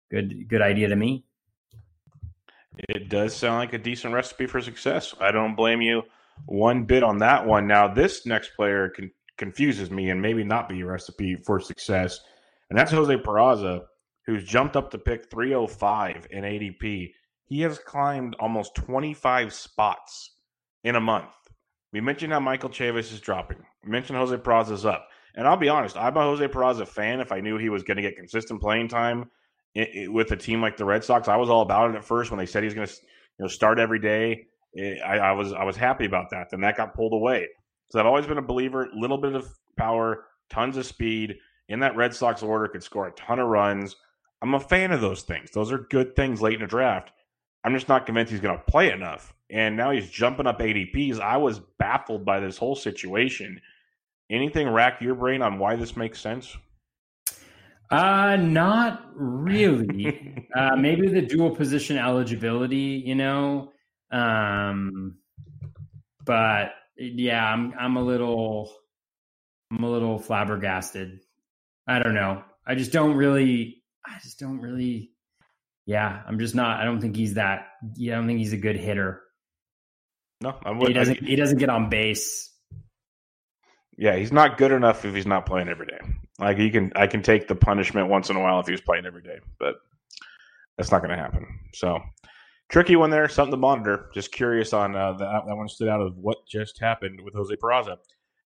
good, 0.09 0.47
good 0.47 0.61
idea 0.61 0.87
to 0.87 0.95
me. 0.95 1.25
It 2.77 3.09
does 3.09 3.35
sound 3.35 3.57
like 3.57 3.73
a 3.73 3.79
decent 3.79 4.13
recipe 4.13 4.45
for 4.45 4.61
success. 4.61 5.13
I 5.19 5.31
don't 5.31 5.55
blame 5.55 5.81
you 5.81 6.03
one 6.45 6.85
bit 6.85 7.03
on 7.03 7.17
that 7.19 7.45
one. 7.45 7.67
Now, 7.67 7.87
this 7.87 8.25
next 8.25 8.51
player 8.55 8.89
con- 8.89 9.11
confuses 9.37 9.91
me 9.91 10.09
and 10.09 10.21
maybe 10.21 10.43
not 10.43 10.69
be 10.69 10.81
a 10.81 10.85
recipe 10.85 11.35
for 11.35 11.59
success, 11.59 12.19
and 12.69 12.77
that's 12.77 12.91
Jose 12.91 13.15
Peraza, 13.17 13.81
who's 14.25 14.43
jumped 14.43 14.75
up 14.75 14.91
to 14.91 14.97
pick 14.97 15.29
305 15.29 16.27
in 16.31 16.43
ADP. 16.43 17.11
He 17.45 17.61
has 17.61 17.79
climbed 17.79 18.35
almost 18.39 18.75
25 18.75 19.53
spots 19.53 20.35
in 20.83 20.95
a 20.95 21.01
month. 21.01 21.29
We 21.93 22.01
mentioned 22.01 22.33
how 22.33 22.39
Michael 22.39 22.69
Chavis 22.69 23.13
is 23.13 23.21
dropping. 23.21 23.63
We 23.83 23.89
mentioned 23.89 24.17
Jose 24.17 24.35
Peraza's 24.37 24.85
up. 24.85 25.07
And 25.35 25.47
I'll 25.47 25.55
be 25.55 25.69
honest, 25.69 25.95
I'm 25.95 26.17
a 26.17 26.21
Jose 26.21 26.47
Peraza 26.47 26.87
fan. 26.87 27.19
If 27.21 27.31
I 27.31 27.39
knew 27.39 27.57
he 27.57 27.69
was 27.69 27.83
going 27.83 27.97
to 27.97 28.03
get 28.03 28.17
consistent 28.17 28.59
playing 28.59 28.87
time 28.87 29.29
it, 29.75 29.89
it, 29.93 30.11
with 30.11 30.31
a 30.31 30.35
team 30.35 30.61
like 30.61 30.77
the 30.77 30.85
Red 30.85 31.03
Sox, 31.03 31.27
I 31.27 31.37
was 31.37 31.49
all 31.49 31.61
about 31.61 31.91
it 31.91 31.95
at 31.95 32.03
first 32.03 32.31
when 32.31 32.39
they 32.39 32.45
said 32.45 32.63
he's 32.63 32.73
going 32.73 32.87
to 32.87 32.93
you 32.93 33.43
know, 33.43 33.47
start 33.47 33.79
every 33.79 33.99
day. 33.99 34.47
I, 34.77 35.17
I, 35.17 35.31
was 35.31 35.53
I 35.53 35.63
was 35.63 35.75
happy 35.75 36.05
about 36.05 36.29
that. 36.31 36.49
Then 36.49 36.61
that 36.61 36.77
got 36.77 36.93
pulled 36.93 37.13
away. 37.13 37.47
So 37.89 37.99
I've 37.99 38.05
always 38.05 38.25
been 38.25 38.37
a 38.37 38.43
believer. 38.43 38.89
Little 38.95 39.17
bit 39.17 39.33
of 39.33 39.49
power, 39.77 40.25
tons 40.49 40.77
of 40.77 40.85
speed 40.85 41.37
in 41.69 41.79
that 41.79 41.95
Red 41.95 42.13
Sox 42.13 42.43
order 42.43 42.67
could 42.67 42.83
score 42.83 43.07
a 43.07 43.11
ton 43.11 43.39
of 43.39 43.47
runs. 43.47 43.95
I'm 44.41 44.53
a 44.53 44.59
fan 44.59 44.91
of 44.91 45.01
those 45.01 45.23
things. 45.23 45.51
Those 45.51 45.71
are 45.71 45.79
good 45.89 46.15
things 46.15 46.41
late 46.41 46.55
in 46.55 46.61
a 46.61 46.67
draft. 46.67 47.11
I'm 47.63 47.73
just 47.73 47.89
not 47.89 48.05
convinced 48.05 48.31
he's 48.31 48.41
going 48.41 48.57
to 48.57 48.63
play 48.65 48.91
enough. 48.91 49.33
And 49.49 49.75
now 49.75 49.91
he's 49.91 50.09
jumping 50.09 50.47
up 50.47 50.59
ADPs. 50.59 51.19
I 51.19 51.37
was 51.37 51.59
baffled 51.79 52.23
by 52.23 52.39
this 52.39 52.57
whole 52.57 52.75
situation. 52.75 53.59
Anything 54.29 54.69
rack 54.69 55.01
your 55.01 55.15
brain 55.15 55.41
on 55.41 55.57
why 55.57 55.75
this 55.75 55.95
makes 55.95 56.19
sense? 56.19 56.55
Uh, 57.89 58.35
not 58.35 59.05
really. 59.15 60.47
uh, 60.55 60.75
maybe 60.75 61.07
the 61.07 61.21
dual 61.21 61.55
position 61.55 61.97
eligibility, 61.97 63.01
you 63.05 63.15
know, 63.15 63.71
um, 64.11 65.17
but 66.25 66.71
yeah, 66.97 67.43
I'm 67.45 67.73
I'm 67.77 67.97
a 67.97 68.01
little 68.01 68.71
I'm 69.71 69.83
a 69.83 69.89
little 69.89 70.19
flabbergasted. 70.19 71.19
I 71.87 71.99
don't 71.99 72.15
know. 72.15 72.43
I 72.65 72.75
just 72.75 72.91
don't 72.91 73.15
really. 73.15 73.83
I 74.05 74.19
just 74.21 74.39
don't 74.39 74.59
really. 74.59 75.11
Yeah, 75.85 76.21
I'm 76.27 76.39
just 76.39 76.55
not. 76.55 76.79
I 76.79 76.85
don't 76.85 76.99
think 76.99 77.15
he's 77.15 77.35
that. 77.35 77.67
Yeah, 77.95 78.13
I 78.13 78.15
don't 78.17 78.27
think 78.27 78.39
he's 78.39 78.53
a 78.53 78.57
good 78.57 78.75
hitter. 78.75 79.21
No, 80.41 80.55
I 80.63 80.71
would, 80.71 80.87
he 80.87 80.93
doesn't. 80.93 81.23
I, 81.23 81.25
he 81.25 81.35
doesn't 81.35 81.57
get 81.57 81.69
on 81.69 81.89
base. 81.89 82.53
Yeah, 83.97 84.15
he's 84.15 84.31
not 84.31 84.57
good 84.57 84.71
enough 84.71 85.05
if 85.05 85.15
he's 85.15 85.25
not 85.25 85.45
playing 85.45 85.69
every 85.69 85.87
day. 85.87 85.99
Like 86.39 86.57
he 86.57 86.69
can, 86.69 86.91
I 86.95 87.07
can 87.07 87.23
take 87.23 87.47
the 87.47 87.55
punishment 87.55 88.09
once 88.09 88.29
in 88.29 88.35
a 88.35 88.39
while 88.39 88.59
if 88.59 88.67
he 88.67 88.71
was 88.71 88.81
playing 88.81 89.07
every 89.07 89.23
day, 89.23 89.39
but 89.59 89.77
that's 90.77 90.91
not 90.91 91.01
going 91.01 91.09
to 91.09 91.21
happen. 91.21 91.47
So 91.73 91.99
tricky 92.69 92.95
one 92.95 93.09
there, 93.09 93.27
something 93.27 93.51
to 93.51 93.57
monitor. 93.57 94.09
Just 94.13 94.31
curious 94.31 94.73
on 94.73 94.95
uh, 94.95 95.13
that. 95.13 95.43
That 95.47 95.55
one 95.55 95.67
stood 95.67 95.87
out 95.87 96.01
of 96.01 96.17
what 96.17 96.37
just 96.47 96.79
happened 96.79 97.21
with 97.21 97.33
Jose 97.33 97.55
Peraza. 97.55 97.97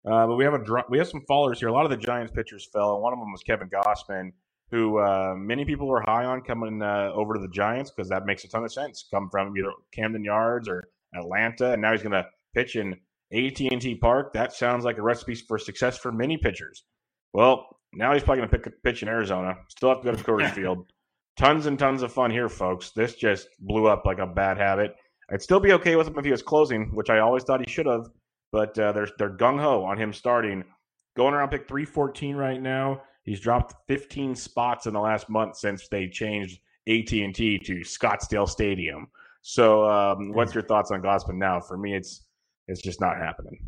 Uh, 0.06 0.28
but 0.28 0.36
we 0.36 0.44
have 0.44 0.54
a 0.54 0.84
we 0.90 0.98
have 0.98 1.08
some 1.08 1.24
followers 1.28 1.60
here. 1.60 1.68
A 1.68 1.74
lot 1.74 1.86
of 1.86 1.92
the 1.92 1.98
Giants 1.98 2.32
pitchers 2.32 2.68
fell, 2.72 2.94
and 2.94 3.04
one 3.04 3.14
of 3.14 3.20
them 3.20 3.32
was 3.32 3.44
Kevin 3.44 3.70
Gausman, 3.70 4.32
who 4.72 4.98
uh, 5.00 5.34
many 5.38 5.66
people 5.66 5.88
were 5.88 6.02
high 6.02 6.26
on 6.26 6.42
coming 6.42 6.82
uh, 6.82 7.12
over 7.14 7.34
to 7.34 7.40
the 7.40 7.50
Giants 7.50 7.92
because 7.92 8.10
that 8.10 8.26
makes 8.26 8.44
a 8.44 8.48
ton 8.48 8.64
of 8.64 8.72
sense. 8.72 9.08
Come 9.12 9.30
from 9.30 9.56
either 9.58 9.72
Camden 9.92 10.24
Yards 10.24 10.70
or 10.70 10.90
Atlanta, 11.16 11.74
and 11.74 11.82
now 11.82 11.92
he's 11.92 12.04
going 12.04 12.14
to 12.14 12.26
pitch 12.56 12.76
in 12.76 12.94
AT&T 13.34 13.96
Park. 13.96 14.34
That 14.34 14.54
sounds 14.54 14.86
like 14.86 14.98
a 14.98 15.02
recipe 15.02 15.36
for 15.36 15.58
success 15.58 15.98
for 15.98 16.12
many 16.12 16.38
pitchers. 16.38 16.84
Well, 17.34 17.68
now 17.94 18.14
he's 18.14 18.24
probably 18.24 18.48
going 18.48 18.64
to 18.64 18.72
pitch 18.84 19.04
in 19.04 19.10
Arizona. 19.10 19.56
Still 19.70 19.90
have 19.90 20.02
to 20.02 20.12
go 20.12 20.16
to 20.16 20.24
Coors 20.24 20.50
Field 20.56 20.86
tons 21.40 21.66
and 21.66 21.80
tons 21.80 22.04
of 22.04 22.12
fun 22.12 22.30
here, 22.30 22.50
folks. 22.50 22.92
This 22.92 23.16
just 23.16 23.48
blew 23.60 23.88
up 23.88 24.06
like 24.06 24.20
a 24.20 24.28
bad 24.28 24.58
habit. 24.58 24.96
I'd 25.32 25.42
still 25.42 25.60
be 25.60 25.72
okay 25.74 25.96
with 25.96 26.08
him 26.08 26.18
if 26.18 26.26
he 26.26 26.32
was 26.32 26.44
closing, 26.44 26.94
which 26.94 27.10
I 27.10 27.20
always 27.20 27.44
thought 27.44 27.66
he 27.66 27.72
should 27.72 27.86
have. 27.86 28.10
But 28.52 28.78
uh, 28.78 28.92
they're 28.92 29.08
they're 29.18 29.38
gung 29.38 29.60
ho 29.60 29.84
on 29.84 29.98
him 29.98 30.12
starting. 30.12 30.64
Going 31.16 31.34
around 31.34 31.50
pick 31.50 31.68
three 31.68 31.86
fourteen 31.86 32.36
right 32.36 32.62
now. 32.62 33.02
He's 33.24 33.40
dropped 33.40 33.76
15 33.88 34.34
spots 34.34 34.88
in 34.88 34.94
the 34.94 35.00
last 35.00 35.30
month 35.30 35.58
since 35.58 35.88
they 35.88 36.08
changed 36.08 36.62
AT 36.88 37.12
and 37.12 37.36
T 37.36 37.60
to 37.60 37.82
Scottsdale 37.82 38.50
Stadium. 38.50 39.08
So, 39.44 39.88
um, 39.88 40.32
what's 40.34 40.56
your 40.56 40.64
thoughts 40.64 40.90
on 40.90 41.04
Gausman 41.04 41.36
now? 41.36 41.60
For 41.60 41.78
me, 41.78 41.96
it's 41.96 42.26
it's 42.68 42.82
just 42.82 43.00
not 43.00 43.18
happening. 43.18 43.60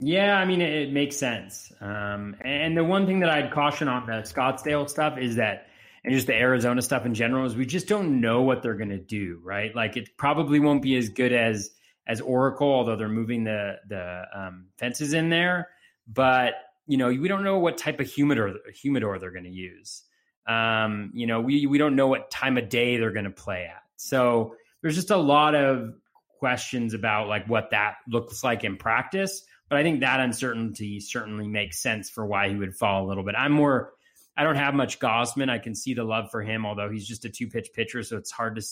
Yeah, 0.00 0.36
I 0.36 0.44
mean, 0.44 0.60
it, 0.60 0.72
it 0.72 0.92
makes 0.92 1.16
sense. 1.16 1.72
Um, 1.80 2.36
and 2.44 2.76
the 2.76 2.84
one 2.84 3.06
thing 3.06 3.20
that 3.20 3.30
I'd 3.30 3.52
caution 3.52 3.88
on 3.88 4.06
the 4.06 4.22
Scottsdale 4.22 4.88
stuff 4.90 5.18
is 5.18 5.36
that, 5.36 5.65
and 6.06 6.14
just 6.14 6.28
the 6.28 6.34
Arizona 6.34 6.80
stuff 6.80 7.04
in 7.04 7.14
general, 7.14 7.44
is 7.46 7.56
we 7.56 7.66
just 7.66 7.88
don't 7.88 8.20
know 8.20 8.42
what 8.42 8.62
they're 8.62 8.76
going 8.76 8.90
to 8.90 8.98
do, 8.98 9.40
right? 9.42 9.74
Like, 9.74 9.96
it 9.96 10.16
probably 10.16 10.60
won't 10.60 10.80
be 10.80 10.96
as 10.96 11.08
good 11.08 11.32
as 11.32 11.72
as 12.06 12.20
Oracle, 12.20 12.72
although 12.72 12.94
they're 12.94 13.08
moving 13.08 13.42
the 13.42 13.80
the 13.88 14.22
um, 14.32 14.66
fences 14.78 15.12
in 15.12 15.28
there. 15.28 15.68
But 16.06 16.54
you 16.86 16.96
know, 16.96 17.08
we 17.08 17.26
don't 17.26 17.42
know 17.42 17.58
what 17.58 17.76
type 17.76 17.98
of 17.98 18.06
humidor 18.06 18.54
humidor 18.72 19.18
they're 19.18 19.32
going 19.32 19.44
to 19.44 19.50
use. 19.50 20.04
Um, 20.46 21.10
you 21.12 21.26
know, 21.26 21.40
we 21.40 21.66
we 21.66 21.76
don't 21.76 21.96
know 21.96 22.06
what 22.06 22.30
time 22.30 22.56
of 22.56 22.68
day 22.68 22.96
they're 22.98 23.10
going 23.10 23.24
to 23.24 23.30
play 23.32 23.64
at. 23.64 23.82
So 23.96 24.54
there's 24.82 24.94
just 24.94 25.10
a 25.10 25.16
lot 25.16 25.56
of 25.56 25.94
questions 26.38 26.94
about 26.94 27.26
like 27.26 27.48
what 27.48 27.70
that 27.72 27.96
looks 28.08 28.44
like 28.44 28.62
in 28.62 28.76
practice. 28.76 29.42
But 29.68 29.78
I 29.78 29.82
think 29.82 30.00
that 30.00 30.20
uncertainty 30.20 31.00
certainly 31.00 31.48
makes 31.48 31.82
sense 31.82 32.08
for 32.08 32.24
why 32.24 32.48
he 32.48 32.54
would 32.54 32.76
fall 32.76 33.04
a 33.04 33.08
little 33.08 33.24
bit. 33.24 33.34
I'm 33.36 33.50
more, 33.50 33.94
I 34.36 34.44
don't 34.44 34.56
have 34.56 34.74
much 34.74 34.98
Gausman. 34.98 35.48
I 35.48 35.58
can 35.58 35.74
see 35.74 35.94
the 35.94 36.04
love 36.04 36.30
for 36.30 36.42
him, 36.42 36.66
although 36.66 36.90
he's 36.90 37.06
just 37.06 37.24
a 37.24 37.30
two 37.30 37.48
pitch 37.48 37.70
pitcher, 37.74 38.02
so 38.02 38.16
it's 38.16 38.30
hard 38.30 38.56
to 38.56 38.62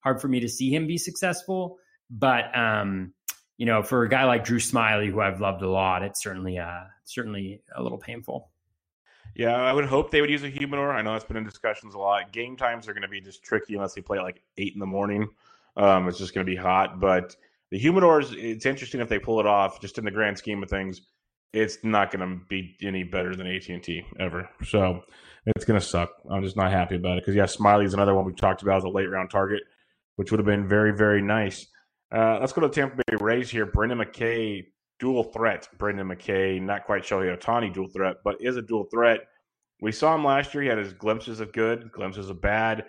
hard 0.00 0.20
for 0.20 0.28
me 0.28 0.40
to 0.40 0.48
see 0.48 0.74
him 0.74 0.86
be 0.86 0.98
successful. 0.98 1.78
But 2.10 2.56
um, 2.56 3.14
you 3.56 3.66
know, 3.66 3.82
for 3.82 4.02
a 4.02 4.08
guy 4.08 4.24
like 4.24 4.44
Drew 4.44 4.58
Smyly, 4.58 5.10
who 5.10 5.20
I've 5.20 5.40
loved 5.40 5.62
a 5.62 5.70
lot, 5.70 6.02
it's 6.02 6.22
certainly 6.22 6.58
uh, 6.58 6.84
certainly 7.04 7.62
a 7.74 7.82
little 7.82 7.98
painful. 7.98 8.50
Yeah, 9.34 9.56
I 9.56 9.72
would 9.72 9.86
hope 9.86 10.10
they 10.10 10.20
would 10.20 10.30
use 10.30 10.44
a 10.44 10.48
humidor. 10.48 10.92
I 10.92 11.02
know 11.02 11.12
that's 11.12 11.24
been 11.24 11.36
in 11.36 11.44
discussions 11.44 11.94
a 11.94 11.98
lot. 11.98 12.32
Game 12.32 12.56
times 12.56 12.86
are 12.86 12.92
going 12.92 13.02
to 13.02 13.08
be 13.08 13.20
just 13.20 13.42
tricky 13.42 13.74
unless 13.74 13.94
they 13.94 14.00
play 14.00 14.20
like 14.20 14.42
eight 14.58 14.74
in 14.74 14.78
the 14.78 14.86
morning. 14.86 15.28
Um, 15.76 16.06
it's 16.08 16.18
just 16.18 16.34
going 16.34 16.46
to 16.46 16.50
be 16.50 16.56
hot. 16.56 17.00
But 17.00 17.34
the 17.70 17.80
humidors, 17.80 18.32
it's 18.36 18.64
interesting 18.64 19.00
if 19.00 19.08
they 19.08 19.18
pull 19.18 19.40
it 19.40 19.46
off. 19.46 19.80
Just 19.80 19.98
in 19.98 20.04
the 20.04 20.12
grand 20.12 20.38
scheme 20.38 20.62
of 20.62 20.70
things, 20.70 21.00
it's 21.54 21.78
not 21.84 22.10
going 22.10 22.28
to 22.28 22.44
be 22.48 22.76
any 22.82 23.04
better 23.04 23.34
than 23.36 23.46
AT 23.46 23.68
and 23.68 23.82
T 23.82 24.04
ever. 24.18 24.48
So 24.64 25.02
it's 25.46 25.64
going 25.64 25.78
to 25.78 25.86
suck. 25.86 26.10
I'm 26.30 26.42
just 26.42 26.56
not 26.56 26.72
happy 26.72 26.96
about 26.96 27.18
it 27.18 27.22
because 27.22 27.36
yeah, 27.36 27.44
Smyly's 27.44 27.94
another 27.94 28.14
one 28.14 28.24
we 28.24 28.32
talked 28.32 28.62
about 28.62 28.78
as 28.78 28.84
a 28.84 28.88
late 28.88 29.06
round 29.06 29.30
target, 29.30 29.62
which 30.16 30.30
would 30.30 30.38
have 30.38 30.46
been 30.46 30.68
very 30.68 30.94
very 30.96 31.22
nice. 31.22 31.66
Uh, 32.12 32.38
let's 32.40 32.52
go 32.52 32.60
to 32.60 32.68
the 32.68 32.74
Tampa 32.74 32.96
Bay 32.96 33.16
Rays 33.20 33.50
here. 33.50 33.66
Brendan 33.66 33.98
McKay, 33.98 34.64
dual 34.98 35.24
threat. 35.24 35.68
Brendan 35.78 36.08
McKay, 36.08 36.60
not 36.60 36.84
quite 36.84 37.02
Shohei 37.02 37.36
Ohtani 37.36 37.72
dual 37.72 37.88
threat, 37.88 38.16
but 38.24 38.36
is 38.40 38.56
a 38.56 38.62
dual 38.62 38.84
threat. 38.92 39.20
We 39.80 39.92
saw 39.92 40.14
him 40.14 40.24
last 40.24 40.54
year. 40.54 40.62
He 40.62 40.68
had 40.68 40.78
his 40.78 40.92
glimpses 40.92 41.40
of 41.40 41.52
good, 41.52 41.90
glimpses 41.92 42.30
of 42.30 42.40
bad, 42.40 42.84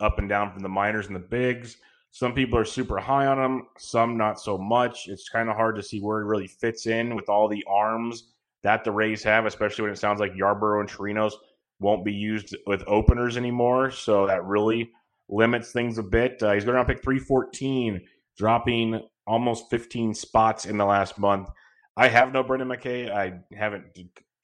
up 0.00 0.18
and 0.18 0.28
down 0.28 0.52
from 0.52 0.62
the 0.62 0.68
minors 0.68 1.06
and 1.06 1.14
the 1.14 1.20
bigs. 1.20 1.76
Some 2.14 2.32
people 2.32 2.56
are 2.56 2.64
super 2.64 3.00
high 3.00 3.26
on 3.26 3.40
him, 3.40 3.66
some 3.76 4.16
not 4.16 4.38
so 4.38 4.56
much. 4.56 5.08
It's 5.08 5.28
kind 5.28 5.48
of 5.48 5.56
hard 5.56 5.74
to 5.74 5.82
see 5.82 5.98
where 5.98 6.20
he 6.20 6.24
really 6.24 6.46
fits 6.46 6.86
in 6.86 7.16
with 7.16 7.28
all 7.28 7.48
the 7.48 7.64
arms 7.68 8.34
that 8.62 8.84
the 8.84 8.92
Rays 8.92 9.24
have, 9.24 9.46
especially 9.46 9.82
when 9.82 9.90
it 9.90 9.98
sounds 9.98 10.20
like 10.20 10.32
Yarbrough 10.32 10.78
and 10.78 10.88
Chirinos 10.88 11.32
won't 11.80 12.04
be 12.04 12.12
used 12.12 12.54
with 12.68 12.84
openers 12.86 13.36
anymore. 13.36 13.90
So 13.90 14.28
that 14.28 14.44
really 14.44 14.92
limits 15.28 15.72
things 15.72 15.98
a 15.98 16.04
bit. 16.04 16.40
Uh, 16.40 16.52
he's 16.52 16.64
going 16.64 16.76
to 16.76 16.84
pick 16.84 17.02
314, 17.02 18.00
dropping 18.38 19.02
almost 19.26 19.68
15 19.70 20.14
spots 20.14 20.66
in 20.66 20.78
the 20.78 20.84
last 20.84 21.18
month. 21.18 21.48
I 21.96 22.06
have 22.06 22.32
no 22.32 22.44
Brendan 22.44 22.68
McKay. 22.68 23.10
I 23.10 23.40
haven't 23.52 23.86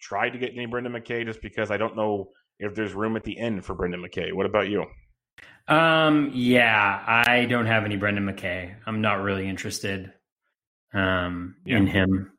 tried 0.00 0.30
to 0.30 0.38
get 0.38 0.54
any 0.56 0.66
Brendan 0.66 0.94
McKay 0.94 1.24
just 1.24 1.40
because 1.40 1.70
I 1.70 1.76
don't 1.76 1.94
know 1.94 2.30
if 2.58 2.74
there's 2.74 2.94
room 2.94 3.14
at 3.14 3.22
the 3.22 3.38
end 3.38 3.64
for 3.64 3.74
Brendan 3.74 4.02
McKay. 4.02 4.32
What 4.32 4.46
about 4.46 4.68
you? 4.68 4.86
Um, 5.70 6.30
yeah, 6.34 7.02
I 7.26 7.46
don't 7.46 7.66
have 7.66 7.84
any 7.84 7.96
Brendan 7.96 8.26
McKay. 8.26 8.74
I'm 8.86 9.00
not 9.00 9.22
really 9.22 9.48
interested 9.48 10.12
um, 10.92 11.54
yeah. 11.64 11.76
in 11.76 11.86
him. 11.86 12.32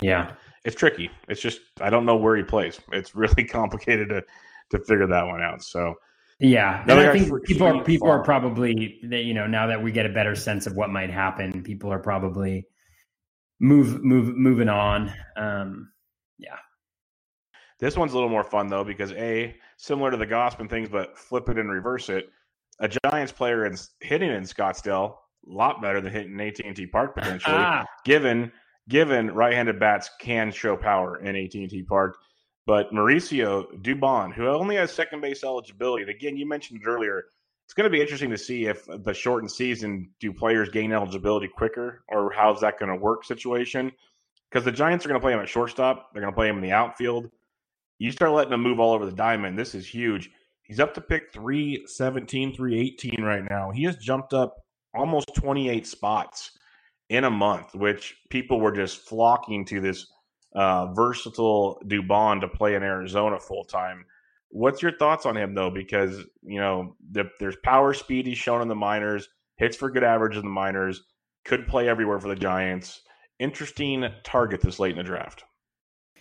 Yeah. 0.00 0.32
It's 0.64 0.76
tricky. 0.76 1.10
It's 1.28 1.40
just 1.40 1.60
I 1.80 1.90
don't 1.90 2.06
know 2.06 2.16
where 2.16 2.36
he 2.36 2.42
plays. 2.42 2.80
It's 2.92 3.14
really 3.14 3.44
complicated 3.48 4.08
to 4.10 4.22
to 4.70 4.84
figure 4.84 5.06
that 5.06 5.26
one 5.26 5.42
out. 5.42 5.62
So 5.62 5.94
yeah, 6.38 6.82
and 6.82 6.92
I 6.92 7.12
think 7.12 7.44
people 7.44 7.66
are 7.66 7.84
people 7.84 8.08
are 8.08 8.22
probably 8.22 9.00
that 9.04 9.22
you 9.24 9.32
know 9.32 9.46
now 9.46 9.66
that 9.68 9.82
we 9.82 9.90
get 9.90 10.06
a 10.06 10.10
better 10.10 10.34
sense 10.34 10.66
of 10.66 10.74
what 10.74 10.90
might 10.90 11.10
happen, 11.10 11.62
people 11.62 11.92
are 11.92 11.98
probably 11.98 12.66
move 13.60 14.04
move 14.04 14.36
moving 14.36 14.68
on. 14.68 15.12
Um, 15.36 15.92
yeah. 16.38 16.58
This 17.78 17.96
one's 17.96 18.12
a 18.12 18.16
little 18.16 18.28
more 18.28 18.44
fun 18.44 18.66
though 18.66 18.84
because 18.84 19.12
a 19.12 19.54
similar 19.76 20.10
to 20.10 20.16
the 20.16 20.26
Gausman 20.26 20.68
things, 20.68 20.88
but 20.88 21.16
flip 21.16 21.48
it 21.48 21.58
and 21.58 21.70
reverse 21.70 22.08
it. 22.08 22.28
A 22.80 22.88
Giants 23.04 23.32
player 23.32 23.66
is 23.66 23.90
hitting 24.00 24.30
in 24.30 24.42
Scottsdale 24.42 25.14
a 25.48 25.52
lot 25.52 25.80
better 25.80 26.00
than 26.00 26.12
hitting 26.12 26.40
AT&T 26.40 26.86
Park 26.88 27.14
potentially, 27.16 27.56
ah. 27.56 27.84
given 28.04 28.52
given 28.88 29.32
right-handed 29.32 29.80
bats 29.80 30.10
can 30.20 30.52
show 30.52 30.76
power 30.76 31.18
in 31.18 31.34
AT&T 31.34 31.84
Park. 31.88 32.16
But 32.66 32.92
Mauricio 32.92 33.66
Dubon, 33.82 34.32
who 34.32 34.46
only 34.46 34.76
has 34.76 34.92
second 34.92 35.20
base 35.20 35.44
eligibility, 35.44 36.02
and 36.02 36.10
again, 36.10 36.36
you 36.36 36.48
mentioned 36.48 36.80
it 36.82 36.88
earlier, 36.88 37.24
it's 37.64 37.74
going 37.74 37.84
to 37.84 37.90
be 37.90 38.00
interesting 38.00 38.30
to 38.30 38.38
see 38.38 38.66
if 38.66 38.86
the 38.86 39.12
shortened 39.12 39.50
season 39.50 40.10
do 40.20 40.32
players 40.32 40.68
gain 40.68 40.92
eligibility 40.92 41.48
quicker, 41.48 42.04
or 42.08 42.32
how's 42.32 42.60
that 42.60 42.78
going 42.78 42.90
to 42.90 42.96
work 42.96 43.24
situation? 43.24 43.90
Because 44.50 44.64
the 44.64 44.72
Giants 44.72 45.04
are 45.04 45.08
going 45.08 45.20
to 45.20 45.24
play 45.24 45.32
him 45.32 45.40
at 45.40 45.48
shortstop, 45.48 46.10
they're 46.12 46.22
going 46.22 46.32
to 46.32 46.36
play 46.36 46.48
him 46.48 46.56
in 46.56 46.62
the 46.62 46.72
outfield. 46.72 47.28
You 47.98 48.12
start 48.12 48.32
letting 48.32 48.52
him 48.52 48.62
move 48.62 48.78
all 48.78 48.92
over 48.92 49.06
the 49.06 49.12
diamond. 49.12 49.58
This 49.58 49.74
is 49.74 49.86
huge. 49.86 50.30
He's 50.68 50.80
up 50.80 50.94
to 50.94 51.00
pick 51.00 51.32
317, 51.32 52.54
318 52.54 53.24
right 53.24 53.44
now. 53.48 53.70
He 53.70 53.84
has 53.84 53.96
jumped 53.96 54.34
up 54.34 54.56
almost 54.94 55.34
28 55.36 55.86
spots 55.86 56.50
in 57.08 57.24
a 57.24 57.30
month, 57.30 57.74
which 57.74 58.16
people 58.30 58.60
were 58.60 58.72
just 58.72 59.08
flocking 59.08 59.64
to 59.66 59.80
this 59.80 60.06
uh, 60.54 60.92
versatile 60.92 61.80
Dubon 61.86 62.40
to 62.40 62.48
play 62.48 62.74
in 62.74 62.82
Arizona 62.82 63.38
full 63.38 63.64
time. 63.64 64.04
What's 64.48 64.82
your 64.82 64.96
thoughts 64.96 65.26
on 65.26 65.36
him 65.36 65.54
though? 65.54 65.70
Because 65.70 66.24
you 66.42 66.60
know 66.60 66.96
the, 67.12 67.24
there's 67.38 67.56
power 67.64 67.92
speed 67.92 68.26
he's 68.26 68.38
shown 68.38 68.62
in 68.62 68.68
the 68.68 68.74
minors, 68.74 69.28
hits 69.56 69.76
for 69.76 69.90
good 69.90 70.04
average 70.04 70.36
in 70.36 70.42
the 70.42 70.48
minors, 70.48 71.02
could 71.44 71.68
play 71.68 71.88
everywhere 71.88 72.18
for 72.18 72.28
the 72.28 72.36
Giants. 72.36 73.02
Interesting 73.38 74.06
target 74.24 74.62
this 74.62 74.78
late 74.78 74.92
in 74.92 74.98
the 74.98 75.04
draft. 75.04 75.44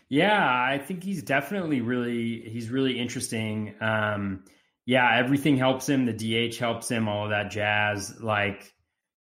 Yeah, 0.10 0.46
I 0.46 0.78
think 0.78 1.04
he's 1.04 1.24
definitely 1.24 1.82
really 1.82 2.42
he's 2.42 2.70
really 2.70 3.00
interesting. 3.00 3.76
Um, 3.82 4.44
yeah, 4.86 5.18
everything 5.18 5.58
helps 5.58 5.90
him. 5.90 6.06
The 6.06 6.14
DH 6.50 6.58
helps 6.58 6.90
him. 6.90 7.08
All 7.08 7.26
of 7.26 7.32
that 7.32 7.50
jazz. 7.50 8.16
Like, 8.22 8.72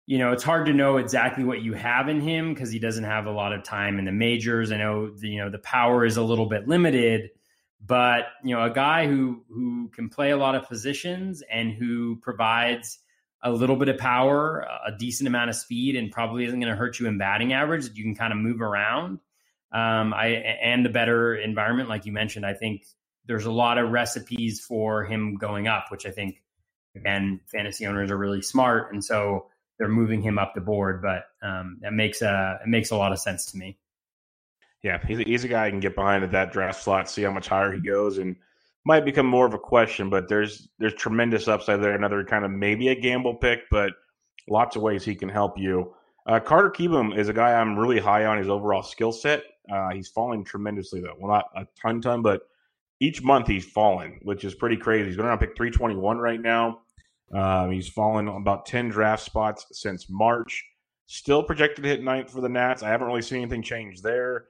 you 0.07 0.19
know, 0.19 0.33
it's 0.33 0.45
hard 0.45 0.67
to 0.67 0.73
know 0.73 0.99
exactly 0.99 1.43
what 1.43 1.63
you 1.63 1.73
have 1.75 2.09
in 2.09 2.21
him 2.21 2.55
because 2.55 2.71
he 2.71 2.79
doesn't 2.79 3.05
have 3.05 3.27
a 3.27 3.33
lot 3.33 3.53
of 3.53 3.65
time 3.65 3.99
in 3.99 4.05
the 4.05 4.13
majors. 4.13 4.71
I 4.71 4.77
know 4.77 5.11
the, 5.11 5.29
you 5.29 5.39
know 5.39 5.51
the 5.51 5.59
power 5.59 6.05
is 6.05 6.17
a 6.17 6.23
little 6.23 6.47
bit 6.47 6.69
limited, 6.69 7.31
but 7.85 8.27
you 8.45 8.55
know, 8.55 8.63
a 8.63 8.71
guy 8.71 9.09
who 9.09 9.43
who 9.49 9.89
can 9.93 10.09
play 10.09 10.31
a 10.31 10.37
lot 10.37 10.55
of 10.55 10.69
positions 10.69 11.43
and 11.51 11.73
who 11.73 12.17
provides 12.23 13.01
a 13.43 13.51
little 13.51 13.77
bit 13.77 13.89
of 13.89 13.99
power, 13.99 14.67
a 14.87 14.93
decent 14.97 15.27
amount 15.27 15.51
of 15.51 15.57
speed, 15.57 15.97
and 15.97 16.13
probably 16.13 16.45
isn't 16.45 16.61
going 16.61 16.71
to 16.71 16.77
hurt 16.77 17.01
you 17.01 17.09
in 17.09 17.19
batting 17.19 17.53
average. 17.55 17.89
You 17.95 18.05
can 18.05 18.15
kind 18.15 18.33
of 18.33 18.39
move 18.39 18.61
around 18.61 19.19
um, 19.73 20.13
I 20.15 20.29
and 20.63 20.85
the 20.85 20.91
better 20.91 21.37
environment, 21.37 21.89
like 21.89 22.07
you 22.07 22.13
mentioned, 22.13 22.45
I 22.45 22.55
think 22.55 22.85
there's 23.27 23.47
a 23.47 23.53
lot 23.53 23.79
of 23.79 23.91
recipes 23.91 24.61
for 24.61 25.05
him 25.05 25.37
going 25.37 25.69
up, 25.69 25.87
which 25.91 26.07
I 26.07 26.11
think 26.11 26.43
again 26.97 27.41
fantasy 27.47 27.87
owners 27.87 28.11
are 28.11 28.19
really 28.19 28.43
smart, 28.43 28.93
and 28.93 29.05
so 29.05 29.47
they're 29.79 29.89
moving 29.89 30.21
him 30.23 30.39
up 30.39 30.55
the 30.55 30.61
board. 30.61 31.03
But 31.03 31.27
um, 31.47 31.79
that 31.83 31.93
makes 31.93 32.21
a 32.23 32.59
it 32.65 32.69
makes 32.69 32.91
a 32.91 32.97
lot 32.97 33.13
of 33.13 33.21
sense 33.21 33.47
to 33.47 33.59
me. 33.59 33.79
Yeah, 34.83 34.99
he's 35.07 35.21
a, 35.21 35.23
he's 35.23 35.45
a 35.45 35.49
guy 35.49 35.67
I 35.67 35.71
can 35.71 35.81
get 35.81 35.95
behind 35.95 36.25
at 36.25 36.33
that 36.33 36.53
draft 36.53 36.83
slot, 36.83 37.09
see 37.09 37.23
how 37.23 37.31
much 37.31 37.47
higher 37.47 37.73
he 37.73 37.81
goes, 37.81 38.19
and 38.19 38.35
might 38.85 39.05
become 39.05 39.27
more 39.27 39.47
of 39.47 39.55
a 39.55 39.59
question. 39.59 40.11
But 40.11 40.29
there's 40.29 40.69
there's 40.81 40.95
tremendous 40.95 41.47
upside 41.47 41.81
there. 41.81 41.95
Another 41.95 42.25
kind 42.25 42.45
of 42.45 42.51
maybe 42.51 42.89
a 42.89 43.01
gamble 43.01 43.35
pick, 43.35 43.71
but 43.71 43.93
lots 44.49 44.75
of 44.75 44.83
ways 44.83 45.05
he 45.05 45.15
can 45.15 45.29
help 45.29 45.57
you. 45.57 45.95
Uh, 46.27 46.41
Carter 46.41 46.71
Kieboom 46.71 47.17
is 47.17 47.29
a 47.29 47.33
guy 47.33 47.53
I'm 47.53 47.79
really 47.79 47.99
high 47.99 48.27
on 48.27 48.39
his 48.39 48.49
overall 48.49 48.83
skill 48.83 49.13
set. 49.13 49.45
Uh, 49.73 49.91
he's 49.91 50.09
falling 50.09 50.45
tremendously 50.45 51.01
though. 51.01 51.15
Well, 51.19 51.33
not 51.33 51.47
a 51.57 51.67
ton, 51.81 52.01
ton, 52.01 52.23
but 52.23 52.43
each 53.01 53.23
month 53.23 53.47
he's 53.47 53.65
fallen, 53.65 54.19
which 54.23 54.45
is 54.45 54.55
pretty 54.55 54.77
crazy. 54.77 55.07
He's 55.07 55.17
going 55.17 55.31
to 55.31 55.37
pick 55.39 55.57
321 55.57 56.19
right 56.19 56.41
now. 56.41 56.81
Um, 57.33 57.71
he's 57.71 57.89
fallen 57.89 58.29
about 58.29 58.67
10 58.67 58.89
draft 58.89 59.23
spots 59.23 59.67
since 59.73 60.11
March. 60.11 60.65
Still 61.07 61.43
projected 61.43 61.83
to 61.85 61.89
hit 61.89 62.03
ninth 62.03 62.31
for 62.31 62.41
the 62.41 62.49
Nats. 62.49 62.83
I 62.83 62.89
haven't 62.89 63.07
really 63.07 63.23
seen 63.23 63.43
anything 63.43 63.63
change 63.63 64.03
there. 64.03 64.47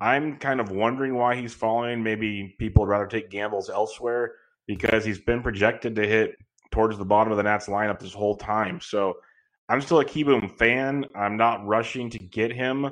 I'm 0.00 0.38
kind 0.38 0.60
of 0.60 0.70
wondering 0.70 1.14
why 1.14 1.36
he's 1.36 1.54
falling. 1.54 2.02
Maybe 2.02 2.54
people 2.58 2.82
would 2.82 2.90
rather 2.90 3.06
take 3.06 3.30
gambles 3.30 3.70
elsewhere 3.70 4.32
because 4.66 5.04
he's 5.04 5.20
been 5.20 5.42
projected 5.42 5.94
to 5.96 6.06
hit 6.06 6.36
towards 6.72 6.98
the 6.98 7.04
bottom 7.04 7.30
of 7.30 7.36
the 7.36 7.42
Nats 7.42 7.68
lineup 7.68 8.00
this 8.00 8.12
whole 8.12 8.36
time. 8.36 8.80
So 8.80 9.14
I'm 9.68 9.80
still 9.80 10.00
a 10.00 10.04
Kieboom 10.04 10.58
fan. 10.58 11.06
I'm 11.14 11.36
not 11.36 11.64
rushing 11.66 12.10
to 12.10 12.18
get 12.18 12.52
him 12.52 12.90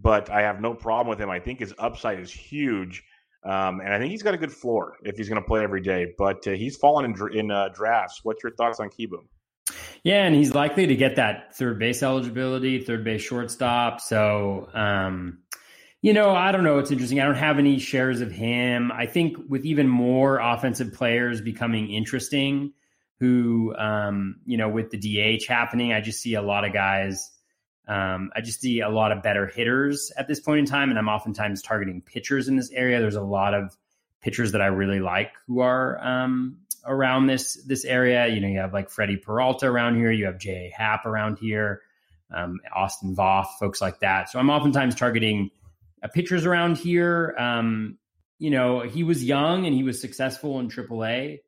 but 0.00 0.30
I 0.30 0.42
have 0.42 0.60
no 0.60 0.74
problem 0.74 1.08
with 1.08 1.20
him. 1.20 1.30
I 1.30 1.40
think 1.40 1.60
his 1.60 1.74
upside 1.78 2.20
is 2.20 2.30
huge. 2.30 3.02
Um, 3.44 3.80
and 3.80 3.92
I 3.92 3.98
think 3.98 4.10
he's 4.10 4.22
got 4.22 4.34
a 4.34 4.38
good 4.38 4.52
floor 4.52 4.96
if 5.04 5.16
he's 5.16 5.28
going 5.28 5.40
to 5.40 5.46
play 5.46 5.62
every 5.62 5.80
day. 5.80 6.14
But 6.18 6.46
uh, 6.46 6.52
he's 6.52 6.76
fallen 6.76 7.04
in, 7.04 7.38
in 7.38 7.50
uh, 7.50 7.68
drafts. 7.74 8.20
What's 8.24 8.42
your 8.42 8.52
thoughts 8.54 8.80
on 8.80 8.90
Kieboom? 8.90 9.26
Yeah, 10.02 10.24
and 10.24 10.34
he's 10.34 10.54
likely 10.54 10.86
to 10.86 10.96
get 10.96 11.16
that 11.16 11.56
third 11.56 11.78
base 11.78 12.02
eligibility, 12.02 12.80
third 12.80 13.04
base 13.04 13.22
shortstop. 13.22 14.00
So, 14.00 14.68
um, 14.74 15.38
you 16.02 16.12
know, 16.12 16.30
I 16.30 16.52
don't 16.52 16.62
know. 16.62 16.78
It's 16.78 16.90
interesting. 16.90 17.20
I 17.20 17.24
don't 17.24 17.34
have 17.34 17.58
any 17.58 17.78
shares 17.78 18.20
of 18.20 18.30
him. 18.30 18.92
I 18.92 19.06
think 19.06 19.36
with 19.48 19.64
even 19.64 19.88
more 19.88 20.38
offensive 20.38 20.92
players 20.92 21.40
becoming 21.40 21.90
interesting, 21.90 22.72
who, 23.18 23.74
um, 23.76 24.36
you 24.44 24.56
know, 24.56 24.68
with 24.68 24.90
the 24.90 24.98
DH 24.98 25.46
happening, 25.48 25.92
I 25.92 26.00
just 26.00 26.20
see 26.20 26.34
a 26.34 26.42
lot 26.42 26.64
of 26.64 26.72
guys. 26.72 27.30
Um, 27.88 28.30
I 28.34 28.40
just 28.40 28.60
see 28.60 28.80
a 28.80 28.88
lot 28.88 29.12
of 29.12 29.22
better 29.22 29.46
hitters 29.46 30.10
at 30.16 30.26
this 30.26 30.40
point 30.40 30.60
in 30.60 30.66
time, 30.66 30.90
and 30.90 30.98
I'm 30.98 31.08
oftentimes 31.08 31.62
targeting 31.62 32.02
pitchers 32.02 32.48
in 32.48 32.56
this 32.56 32.70
area. 32.72 33.00
There's 33.00 33.14
a 33.14 33.22
lot 33.22 33.54
of 33.54 33.76
pitchers 34.20 34.52
that 34.52 34.60
I 34.60 34.66
really 34.66 34.98
like 34.98 35.32
who 35.46 35.60
are 35.60 35.98
um, 36.04 36.58
around 36.84 37.26
this 37.26 37.54
this 37.64 37.84
area. 37.84 38.26
You 38.26 38.40
know, 38.40 38.48
you 38.48 38.58
have 38.58 38.72
like 38.72 38.90
Freddy 38.90 39.16
Peralta 39.16 39.66
around 39.66 39.96
here. 39.96 40.10
You 40.10 40.26
have 40.26 40.38
J.A. 40.38 40.72
Happ 40.76 41.06
around 41.06 41.38
here, 41.38 41.82
um, 42.34 42.58
Austin 42.74 43.14
Voth, 43.14 43.46
folks 43.60 43.80
like 43.80 44.00
that. 44.00 44.30
So 44.30 44.40
I'm 44.40 44.50
oftentimes 44.50 44.96
targeting 44.96 45.50
uh, 46.02 46.08
pitchers 46.08 46.44
around 46.44 46.78
here. 46.78 47.36
Um, 47.38 47.98
you 48.38 48.50
know, 48.50 48.80
he 48.80 49.04
was 49.04 49.24
young 49.24 49.64
and 49.66 49.74
he 49.74 49.82
was 49.82 50.00
successful 50.00 50.58
in 50.58 50.68
AAA. 50.68 51.38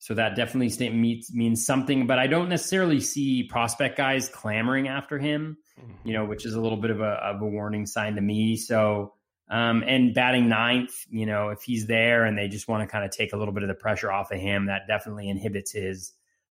So 0.00 0.14
that 0.14 0.36
definitely 0.36 0.90
means 1.32 1.66
something, 1.66 2.06
but 2.06 2.20
I 2.20 2.28
don't 2.28 2.48
necessarily 2.48 3.00
see 3.00 3.42
prospect 3.42 3.96
guys 3.96 4.28
clamoring 4.28 4.86
after 4.86 5.18
him. 5.18 5.58
You 6.04 6.12
know, 6.12 6.24
which 6.24 6.46
is 6.46 6.54
a 6.54 6.60
little 6.60 6.78
bit 6.78 6.90
of 6.90 7.00
a, 7.00 7.12
of 7.22 7.42
a 7.42 7.46
warning 7.46 7.86
sign 7.86 8.14
to 8.14 8.20
me. 8.20 8.56
So 8.56 9.12
um, 9.50 9.82
and 9.86 10.14
batting 10.14 10.48
ninth, 10.48 11.06
you 11.10 11.24
know, 11.24 11.48
if 11.48 11.62
he's 11.62 11.86
there 11.86 12.24
and 12.24 12.36
they 12.36 12.48
just 12.48 12.68
want 12.68 12.82
to 12.82 12.86
kind 12.86 13.04
of 13.04 13.10
take 13.10 13.32
a 13.32 13.36
little 13.36 13.54
bit 13.54 13.62
of 13.62 13.68
the 13.68 13.74
pressure 13.74 14.12
off 14.12 14.30
of 14.30 14.38
him, 14.38 14.66
that 14.66 14.86
definitely 14.86 15.28
inhibits 15.28 15.72
his 15.72 16.12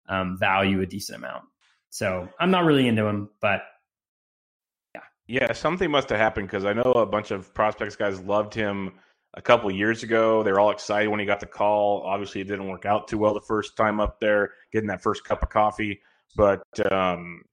um, 0.08 0.38
value 0.38 0.82
a 0.82 0.86
decent 0.86 1.18
amount. 1.18 1.46
So 1.90 2.30
I'm 2.40 2.52
not 2.52 2.66
really 2.66 2.88
into 2.88 3.06
him, 3.06 3.30
but 3.40 3.62
yeah. 4.94 5.02
Yeah, 5.28 5.54
something 5.54 5.90
must 5.90 6.10
have 6.10 6.20
happened 6.20 6.48
because 6.48 6.66
I 6.66 6.74
know 6.74 6.84
a 6.84 7.06
bunch 7.06 7.32
of 7.32 7.54
prospects 7.54 7.96
guys 7.96 8.20
loved 8.22 8.54
him 8.54 8.92
a 9.34 9.42
couple 9.42 9.72
years 9.72 10.04
ago. 10.04 10.44
They 10.44 10.52
were 10.52 10.60
all 10.60 10.72
excited 10.72 11.10
when 11.10 11.20
he 11.20 11.26
got 11.26 11.40
the 11.40 11.48
call. 11.48 12.04
Obviously, 12.06 12.42
it 12.42 12.48
didn't 12.48 12.68
work 12.68 12.86
out 12.86 13.08
too 13.08 13.18
well 13.18 13.34
the 13.34 13.42
first 13.42 13.76
time 13.76 14.00
up 14.00 14.20
there, 14.20 14.52
getting 14.72 14.90
that 14.90 15.02
first 15.02 15.24
cup 15.24 15.42
of 15.42 15.50
coffee. 15.50 16.02
But 16.36 16.64
um, 16.92 17.44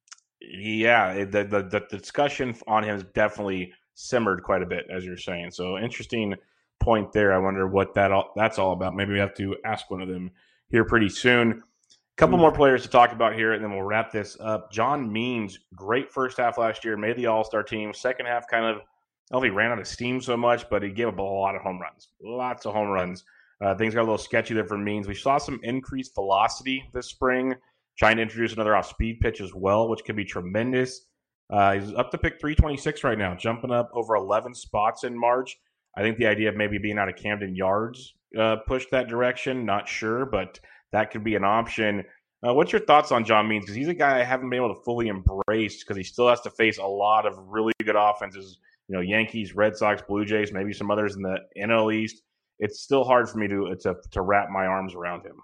yeah, 0.40 1.24
the, 1.24 1.44
the, 1.44 1.62
the 1.90 1.98
discussion 1.98 2.54
on 2.66 2.82
him 2.82 3.06
definitely 3.14 3.72
simmered 3.94 4.42
quite 4.42 4.62
a 4.62 4.66
bit, 4.66 4.86
as 4.90 5.04
you're 5.04 5.16
saying. 5.16 5.50
So 5.50 5.78
interesting 5.78 6.34
point 6.80 7.12
there. 7.12 7.32
I 7.32 7.38
wonder 7.38 7.66
what 7.66 7.94
that 7.94 8.10
all, 8.10 8.32
that's 8.34 8.58
all 8.58 8.72
about. 8.72 8.94
Maybe 8.94 9.12
we 9.12 9.18
have 9.18 9.34
to 9.34 9.56
ask 9.64 9.90
one 9.90 10.00
of 10.00 10.08
them 10.08 10.30
here 10.70 10.84
pretty 10.84 11.08
soon. 11.08 11.62
A 11.92 12.16
couple 12.16 12.38
more 12.38 12.52
players 12.52 12.82
to 12.82 12.88
talk 12.88 13.12
about 13.12 13.34
here, 13.34 13.52
and 13.52 13.62
then 13.62 13.70
we'll 13.72 13.82
wrap 13.82 14.10
this 14.10 14.36
up. 14.40 14.72
John 14.72 15.12
Means, 15.12 15.58
great 15.74 16.10
first 16.10 16.38
half 16.38 16.58
last 16.58 16.84
year, 16.84 16.96
made 16.96 17.16
the 17.16 17.26
All 17.26 17.44
Star 17.44 17.62
team. 17.62 17.92
Second 17.92 18.26
half, 18.26 18.48
kind 18.48 18.64
of, 18.64 18.76
I 18.76 18.78
don't 18.78 18.84
know 19.32 19.38
if 19.38 19.44
he 19.44 19.50
ran 19.50 19.72
out 19.72 19.78
of 19.78 19.86
steam 19.86 20.20
so 20.20 20.36
much, 20.36 20.68
but 20.68 20.82
he 20.82 20.90
gave 20.90 21.08
up 21.08 21.18
a 21.18 21.22
lot 21.22 21.54
of 21.54 21.62
home 21.62 21.80
runs, 21.80 22.08
lots 22.22 22.66
of 22.66 22.74
home 22.74 22.88
runs. 22.88 23.24
Uh, 23.62 23.74
things 23.74 23.94
got 23.94 24.00
a 24.00 24.02
little 24.02 24.16
sketchy 24.16 24.54
there 24.54 24.64
for 24.64 24.78
Means. 24.78 25.06
We 25.06 25.14
saw 25.14 25.36
some 25.36 25.60
increased 25.62 26.14
velocity 26.14 26.82
this 26.94 27.08
spring, 27.08 27.54
trying 28.00 28.16
to 28.16 28.22
introduce 28.22 28.54
another 28.54 28.74
off 28.74 28.88
speed 28.88 29.20
pitch 29.20 29.42
as 29.42 29.54
well, 29.54 29.88
which 29.88 30.04
could 30.04 30.16
be 30.16 30.24
tremendous. 30.24 31.06
Uh, 31.52 31.74
he's 31.74 31.92
up 31.92 32.10
to 32.10 32.18
pick 32.18 32.40
326 32.40 33.04
right 33.04 33.18
now, 33.18 33.34
jumping 33.34 33.70
up 33.70 33.90
over 33.92 34.16
11 34.16 34.54
spots 34.54 35.04
in 35.04 35.16
March. 35.16 35.58
I 35.96 36.00
think 36.00 36.16
the 36.16 36.26
idea 36.26 36.48
of 36.48 36.56
maybe 36.56 36.78
being 36.78 36.98
out 36.98 37.10
of 37.10 37.16
Camden 37.16 37.54
Yards 37.54 38.14
uh, 38.38 38.56
pushed 38.66 38.90
that 38.92 39.08
direction. 39.08 39.66
Not 39.66 39.86
sure, 39.86 40.24
but 40.24 40.58
that 40.92 41.10
could 41.10 41.22
be 41.22 41.34
an 41.34 41.44
option. 41.44 42.04
Uh, 42.46 42.54
what's 42.54 42.72
your 42.72 42.80
thoughts 42.80 43.12
on 43.12 43.24
John 43.24 43.46
Means? 43.46 43.64
Because 43.64 43.76
he's 43.76 43.88
a 43.88 43.94
guy 43.94 44.18
I 44.18 44.24
haven't 44.24 44.48
been 44.48 44.56
able 44.56 44.74
to 44.74 44.80
fully 44.82 45.08
embrace 45.08 45.84
because 45.84 45.98
he 45.98 46.02
still 46.02 46.28
has 46.28 46.40
to 46.42 46.50
face 46.50 46.78
a 46.78 46.86
lot 46.86 47.26
of 47.26 47.36
really 47.48 47.74
good 47.84 47.96
offenses. 47.98 48.58
You 48.88 48.96
know, 48.96 49.02
Yankees, 49.02 49.54
Red 49.54 49.76
Sox, 49.76 50.00
Blue 50.08 50.24
Jays, 50.24 50.52
maybe 50.52 50.72
some 50.72 50.90
others 50.90 51.16
in 51.16 51.22
the 51.22 51.38
NL 51.58 51.94
East. 51.94 52.22
It's 52.60 52.80
still 52.80 53.04
hard 53.04 53.28
for 53.28 53.38
me 53.38 53.48
to 53.48 53.76
to, 53.80 53.96
to 54.12 54.22
wrap 54.22 54.48
my 54.48 54.64
arms 54.66 54.94
around 54.94 55.26
him. 55.26 55.36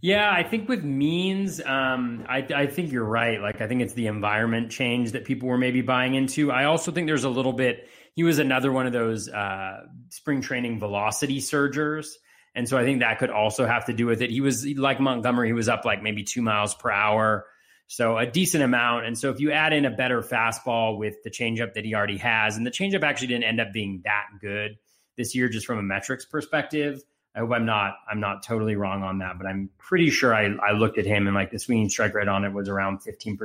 Yeah, 0.00 0.30
I 0.30 0.44
think 0.44 0.68
with 0.68 0.84
means, 0.84 1.60
um, 1.60 2.24
I, 2.28 2.46
I, 2.54 2.66
think 2.68 2.92
you're 2.92 3.04
right. 3.04 3.40
Like, 3.40 3.60
I 3.60 3.66
think 3.66 3.82
it's 3.82 3.94
the 3.94 4.06
environment 4.06 4.70
change 4.70 5.12
that 5.12 5.24
people 5.24 5.48
were 5.48 5.58
maybe 5.58 5.82
buying 5.82 6.14
into. 6.14 6.52
I 6.52 6.66
also 6.66 6.92
think 6.92 7.08
there's 7.08 7.24
a 7.24 7.28
little 7.28 7.52
bit, 7.52 7.88
he 8.14 8.22
was 8.22 8.38
another 8.38 8.70
one 8.70 8.86
of 8.86 8.92
those 8.92 9.28
uh, 9.28 9.80
spring 10.10 10.40
training 10.40 10.78
velocity 10.78 11.40
surgers. 11.40 12.16
And 12.54 12.68
so 12.68 12.78
I 12.78 12.84
think 12.84 13.00
that 13.00 13.18
could 13.18 13.30
also 13.30 13.66
have 13.66 13.86
to 13.86 13.92
do 13.92 14.06
with 14.06 14.22
it. 14.22 14.30
He 14.30 14.40
was 14.40 14.64
like 14.66 15.00
Montgomery, 15.00 15.48
he 15.48 15.52
was 15.52 15.68
up 15.68 15.84
like 15.84 16.00
maybe 16.00 16.22
two 16.22 16.42
miles 16.42 16.76
per 16.76 16.92
hour. 16.92 17.46
So 17.88 18.18
a 18.18 18.26
decent 18.26 18.62
amount. 18.62 19.06
And 19.06 19.18
so 19.18 19.30
if 19.30 19.40
you 19.40 19.50
add 19.50 19.72
in 19.72 19.84
a 19.84 19.90
better 19.90 20.22
fastball 20.22 20.96
with 20.96 21.16
the 21.24 21.30
changeup 21.30 21.74
that 21.74 21.84
he 21.84 21.94
already 21.94 22.18
has, 22.18 22.56
and 22.56 22.64
the 22.64 22.70
changeup 22.70 23.02
actually 23.02 23.28
didn't 23.28 23.44
end 23.44 23.60
up 23.60 23.72
being 23.72 24.02
that 24.04 24.26
good 24.40 24.76
this 25.16 25.34
year, 25.34 25.48
just 25.48 25.66
from 25.66 25.78
a 25.78 25.82
metrics 25.82 26.24
perspective 26.24 27.02
I 27.38 27.42
hope 27.42 27.52
I'm 27.52 27.66
not 27.66 27.98
I'm 28.10 28.18
not 28.18 28.42
totally 28.42 28.74
wrong 28.74 29.04
on 29.04 29.18
that, 29.18 29.38
but 29.38 29.46
I'm 29.46 29.70
pretty 29.78 30.10
sure 30.10 30.34
I, 30.34 30.46
I 30.56 30.72
looked 30.72 30.98
at 30.98 31.06
him 31.06 31.28
and 31.28 31.36
like 31.36 31.52
the 31.52 31.58
swinging 31.60 31.88
strike 31.88 32.12
rate 32.14 32.26
on 32.26 32.44
it 32.44 32.52
was 32.52 32.68
around 32.68 32.98
15%. 32.98 33.38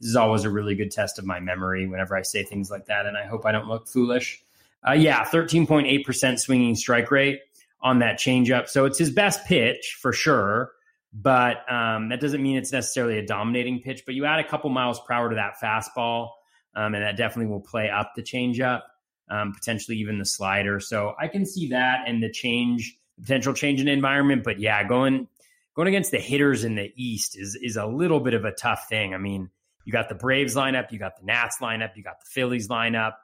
This 0.00 0.08
is 0.08 0.16
always 0.16 0.44
a 0.44 0.50
really 0.50 0.74
good 0.74 0.90
test 0.90 1.18
of 1.18 1.26
my 1.26 1.38
memory 1.38 1.86
whenever 1.86 2.16
I 2.16 2.22
say 2.22 2.44
things 2.44 2.70
like 2.70 2.86
that, 2.86 3.04
and 3.04 3.18
I 3.18 3.26
hope 3.26 3.44
I 3.44 3.52
don't 3.52 3.68
look 3.68 3.88
foolish. 3.88 4.42
Uh, 4.88 4.92
yeah, 4.92 5.22
13.8% 5.26 6.38
swinging 6.38 6.74
strike 6.74 7.10
rate 7.10 7.40
on 7.82 7.98
that 7.98 8.18
changeup. 8.18 8.70
So 8.70 8.86
it's 8.86 8.98
his 8.98 9.10
best 9.10 9.44
pitch 9.44 9.98
for 10.00 10.14
sure, 10.14 10.72
but 11.12 11.70
um, 11.70 12.08
that 12.08 12.20
doesn't 12.20 12.42
mean 12.42 12.56
it's 12.56 12.72
necessarily 12.72 13.18
a 13.18 13.26
dominating 13.26 13.82
pitch. 13.82 14.04
But 14.06 14.14
you 14.14 14.24
add 14.24 14.40
a 14.40 14.48
couple 14.48 14.70
miles 14.70 14.98
per 14.98 15.12
hour 15.12 15.28
to 15.28 15.34
that 15.34 15.56
fastball, 15.62 16.30
um, 16.74 16.94
and 16.94 17.04
that 17.04 17.18
definitely 17.18 17.52
will 17.52 17.60
play 17.60 17.90
up 17.90 18.12
the 18.16 18.22
changeup, 18.22 18.80
um, 19.28 19.52
potentially 19.52 19.98
even 19.98 20.18
the 20.18 20.24
slider. 20.24 20.80
So 20.80 21.12
I 21.20 21.28
can 21.28 21.44
see 21.44 21.68
that 21.68 22.04
and 22.06 22.22
the 22.22 22.30
change 22.30 22.96
potential 23.20 23.54
change 23.54 23.80
in 23.80 23.88
environment. 23.88 24.44
But 24.44 24.58
yeah, 24.58 24.86
going 24.86 25.28
going 25.74 25.88
against 25.88 26.10
the 26.10 26.18
hitters 26.18 26.64
in 26.64 26.74
the 26.74 26.92
East 26.96 27.38
is 27.38 27.58
is 27.60 27.76
a 27.76 27.86
little 27.86 28.20
bit 28.20 28.34
of 28.34 28.44
a 28.44 28.52
tough 28.52 28.88
thing. 28.88 29.14
I 29.14 29.18
mean, 29.18 29.50
you 29.84 29.92
got 29.92 30.08
the 30.08 30.14
Braves 30.14 30.54
lineup, 30.54 30.92
you 30.92 30.98
got 30.98 31.18
the 31.18 31.24
Nats 31.24 31.58
lineup, 31.60 31.96
you 31.96 32.02
got 32.02 32.20
the 32.20 32.26
Phillies 32.26 32.68
lineup, 32.68 33.14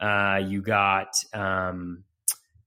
uh, 0.00 0.40
you 0.44 0.62
got 0.62 1.14
um, 1.32 2.04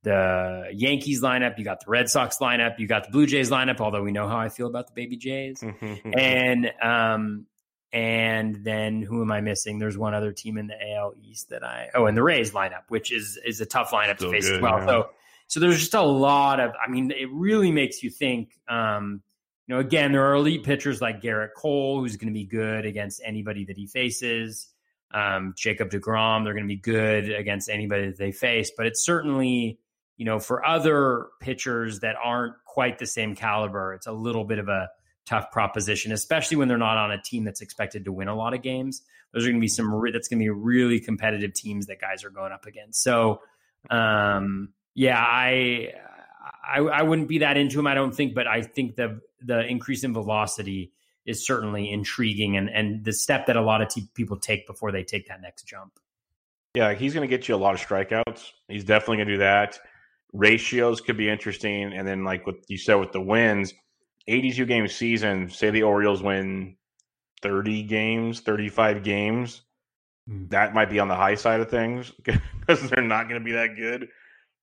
the 0.03 0.69
Yankees 0.73 1.21
lineup, 1.21 1.57
you 1.57 1.63
got 1.63 1.80
the 1.82 1.89
Red 1.89 2.09
Sox 2.09 2.38
lineup, 2.39 2.80
you 2.80 2.88
got 2.88 3.05
the 3.05 3.11
Blue 3.11 3.25
Jays 3.25 3.49
lineup. 3.49 3.80
Although 3.80 4.03
we 4.03 4.11
know 4.11 4.28
how 4.28 4.38
I 4.38 4.49
feel 4.49 4.67
about 4.67 4.88
the 4.88 4.93
Baby 4.93 5.17
Jays, 5.17 5.63
and 6.03 6.71
um, 6.82 7.45
and 7.93 8.64
then 8.64 9.02
who 9.02 9.22
am 9.22 9.31
I 9.31 9.41
missing? 9.41 9.80
There's 9.80 9.97
one 9.97 10.14
other 10.14 10.31
team 10.31 10.57
in 10.57 10.68
the 10.68 10.93
AL 10.93 11.14
East 11.22 11.49
that 11.49 11.64
I 11.64 11.89
oh, 11.93 12.06
and 12.06 12.18
the 12.18 12.23
Rays 12.23 12.52
lineup, 12.52 12.84
which 12.89 13.11
is 13.11 13.39
is 13.45 13.61
a 13.61 13.65
tough 13.65 13.91
lineup 13.91 14.18
Still 14.18 14.31
to 14.31 14.35
face 14.35 14.47
good, 14.47 14.56
as 14.56 14.61
well. 14.61 14.77
Man. 14.80 14.88
So 14.88 15.10
so 15.48 15.60
there's 15.60 15.80
just 15.80 15.94
a 15.94 16.02
lot 16.02 16.60
of, 16.60 16.74
I 16.86 16.90
mean, 16.90 17.11
it 17.11 17.30
really 17.32 17.72
makes 17.72 18.03
you 18.03 18.10
think. 18.10 18.60
Um, 18.68 19.22
you 19.68 19.76
know, 19.76 19.82
again, 19.82 20.14
there 20.14 20.26
are 20.26 20.36
elite 20.36 20.64
pitchers 20.64 21.02
like 21.02 21.22
Gerrit 21.22 21.49
Cole, 21.56 21.99
who's 21.99 22.15
going 22.15 22.28
to 22.28 22.34
be 22.34 22.45
good 22.45 22.86
against 22.86 23.22
anybody 23.26 23.65
that 23.65 23.78
he 23.78 23.86
faces. 23.86 24.68
Um, 25.11 25.53
Jacob 25.57 25.90
DeGrom, 25.90 26.44
they're 26.44 26.53
going 26.53 26.65
to 26.65 26.74
be 26.74 26.80
good 26.80 27.30
against 27.30 27.69
anybody 27.69 28.07
that 28.07 28.18
they 28.18 28.32
face. 28.32 28.72
But 28.76 28.86
it's 28.86 29.03
certainly, 29.03 29.80
you 30.15 30.26
know, 30.26 30.40
for 30.40 30.65
other 30.65 31.28
pitchers 31.41 31.99
that 31.99 32.15
aren't 32.22 32.56
quite 32.65 32.98
the 32.98 33.06
same 33.06 33.36
caliber, 33.36 33.94
it's 33.94 34.07
a 34.07 34.11
little 34.11 34.45
bit 34.45 34.60
of 34.60 34.69
a 34.69 34.90
tough 35.26 35.52
proposition, 35.52 36.14
especially 36.14 36.56
when 36.56 36.69
they're 36.69 36.78
not 36.78 36.98
on 36.98 37.11
a 37.11 37.22
team 37.22 37.44
that's 37.44 37.60
expected 37.60 38.06
to 38.06 38.11
win 38.14 38.30
a 38.30 38.36
lot 38.36 38.53
of 38.53 38.61
games. 38.61 39.02
Those 39.34 39.44
are 39.44 39.49
going 39.49 39.60
to 39.60 39.61
be 39.61 39.68
some, 39.68 40.02
that's 40.14 40.30
going 40.30 40.40
to 40.40 40.44
be 40.44 40.49
really 40.49 41.02
competitive 41.02 41.53
teams 41.53 41.88
that 41.88 41.99
guys 41.99 42.24
are 42.24 42.30
going 42.30 42.53
up 42.53 42.65
against. 42.65 43.03
So, 43.03 43.41
um, 43.90 44.69
yeah, 44.98 45.19
I, 45.19 45.94
I, 46.68 46.80
I 46.80 47.02
wouldn't 47.03 47.28
be 47.28 47.38
that 47.38 47.56
into 47.56 47.80
him. 47.80 47.86
I 47.86 47.94
don't 47.94 48.14
think, 48.14 48.34
but 48.34 48.48
I 48.48 48.64
think 48.64 48.95
the 48.95 49.22
the 49.40 49.64
increase 49.68 50.03
in 50.03 50.11
velocity 50.11 50.91
is 51.24 51.45
certainly 51.45 51.91
intriguing 51.91 52.57
and 52.57 52.68
and 52.68 53.06
the 53.06 53.14
step 53.14 53.45
that 53.45 53.56
a 53.56 53.61
lot 53.61 53.84
of 53.84 53.90
t- 53.90 54.10
people 54.15 54.40
take 54.40 54.65
before 54.65 54.91
they 54.91 55.03
take 55.03 55.28
that 55.28 55.40
next 55.40 55.68
jump. 55.68 55.99
Yeah, 56.74 56.95
he's 56.95 57.14
going 57.14 57.30
to 57.30 57.30
get 57.30 57.48
you 57.48 57.53
a 57.53 57.57
lot 57.57 57.76
of 57.76 57.80
strikeouts. 57.80 58.52
He's 58.69 58.84
definitely 58.84 59.18
going 59.18 59.28
to 59.28 59.34
do 59.36 59.40
that. 59.40 59.80
Ratios 60.34 60.99
could 60.99 61.15
be 61.15 61.30
interesting, 61.30 61.94
and 61.94 62.07
then 62.07 62.24
like 62.24 62.48
what 62.48 62.56
you 62.68 62.80
said 62.80 62.95
with 62.95 63.11
the 63.11 63.22
wins, 63.22 63.76
82 64.28 64.65
game 64.65 64.88
season. 64.88 65.52
Say 65.52 65.69
the 65.69 65.84
Orioles 65.84 66.24
win 66.24 66.76
30 67.44 67.84
games, 67.84 68.40
35 68.40 69.03
games. 69.03 69.61
Mm. 70.28 70.49
That 70.49 70.74
might 70.74 70.90
be 70.90 70.99
on 70.99 71.07
the 71.07 71.15
high 71.15 71.36
side 71.36 71.60
of 71.60 71.69
things 71.69 72.11
because 72.24 72.90
they're 72.90 73.03
not 73.03 73.30
going 73.30 73.40
to 73.40 73.45
be 73.45 73.52
that 73.52 73.76
good 73.76 74.07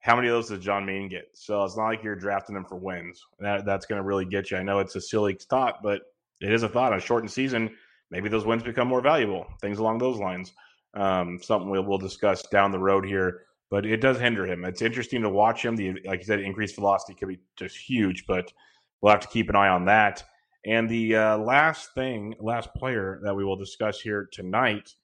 how 0.05 0.15
many 0.15 0.29
of 0.29 0.35
those 0.35 0.51
does 0.51 0.63
John 0.63 0.85
Mean 0.85 1.09
get? 1.09 1.31
So 1.33 1.65
it's 1.65 1.79
not 1.79 1.87
like 1.87 2.05
you're 2.05 2.15
drafting 2.15 2.55
them 2.55 2.67
for 2.67 2.77
wins. 2.77 3.25
That 3.41 3.65
that's 3.65 3.87
going 3.87 3.99
to 3.99 4.07
really 4.07 4.27
get 4.27 4.51
you. 4.51 4.59
I 4.59 4.63
know 4.63 4.79
it's 4.79 4.95
a 4.97 5.01
silly 5.01 5.33
thought, 5.49 5.83
but 5.83 6.03
it 6.43 6.53
is 6.53 6.63
a 6.63 6.69
thought. 6.69 6.93
On 6.93 6.99
a 6.99 7.01
shortened 7.01 7.31
season, 7.31 7.71
maybe 8.11 8.29
those 8.29 8.45
wins 8.45 8.63
become 8.63 8.87
more 8.87 9.01
valuable. 9.01 9.47
Things 9.63 9.79
along 9.79 9.99
those 9.99 10.19
lines. 10.19 10.53
Um, 10.93 11.41
something 11.43 11.71
we'll, 11.71 11.85
we'll 11.85 11.97
discuss 11.97 12.43
down 12.43 12.71
the 12.71 12.79
road 12.79 13.07
here, 13.07 13.47
but 13.71 13.87
it 13.87 14.03
does 14.03 14.21
hinder 14.21 14.47
him. 14.47 14.67
It's 14.67 14.83
interesting 14.83 15.23
to 15.23 15.31
watch 15.31 15.65
him. 15.65 15.75
The 15.75 15.99
like 16.05 16.21
you 16.21 16.27
said, 16.27 16.41
increased 16.41 16.75
velocity 16.75 17.15
could 17.15 17.29
be 17.29 17.39
just 17.57 17.75
huge, 17.75 18.27
but 18.27 18.53
we'll 19.01 19.13
have 19.13 19.21
to 19.21 19.29
keep 19.29 19.49
an 19.49 19.57
eye 19.57 19.69
on 19.69 19.87
that. 19.87 20.23
And 20.67 20.87
the 20.87 21.17
uh, 21.17 21.39
last 21.39 21.95
thing, 21.95 22.35
last 22.41 22.75
player 22.75 23.21
that 23.23 23.35
we 23.35 23.43
will 23.43 23.57
discuss 23.57 24.03
here 24.03 24.29
tonight, 24.31 24.95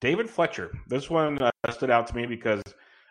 David 0.00 0.28
Fletcher. 0.28 0.76
This 0.88 1.08
one 1.08 1.40
uh, 1.40 1.50
stood 1.70 1.90
out 1.90 2.08
to 2.08 2.16
me 2.16 2.26
because 2.26 2.62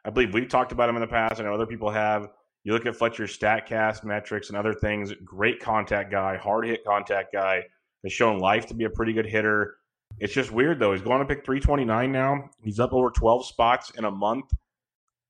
I 0.06 0.10
believe 0.10 0.34
we've 0.34 0.50
talked 0.50 0.72
about 0.72 0.90
him 0.90 0.96
in 0.96 1.02
the 1.02 1.08
past. 1.08 1.40
I 1.40 1.44
know 1.44 1.54
other 1.54 1.66
people 1.66 1.90
have. 1.90 2.30
You 2.64 2.74
look 2.74 2.86
at 2.86 2.96
Fletcher's 2.96 3.38
StatCast 3.38 4.04
metrics 4.04 4.50
and 4.50 4.58
other 4.58 4.74
things. 4.74 5.14
Great 5.24 5.60
contact 5.60 6.12
guy, 6.12 6.38
hard 6.38 6.66
hit 6.66 6.84
contact 6.86 7.34
guy. 7.34 7.64
Has 8.04 8.14
shown 8.14 8.40
life 8.40 8.66
to 8.68 8.74
be 8.74 8.86
a 8.86 8.90
pretty 8.90 9.12
good 9.12 9.26
hitter. 9.26 9.76
It's 10.20 10.34
just 10.34 10.52
weird 10.52 10.80
though. 10.80 10.94
He's 10.94 11.02
going 11.02 11.20
to 11.20 11.26
pick 11.26 11.46
329 11.46 12.12
now. 12.12 12.50
He's 12.62 12.80
up 12.80 12.94
over 12.94 13.10
12 13.10 13.46
spots 13.46 13.92
in 13.92 14.06
a 14.06 14.12
month, 14.12 14.46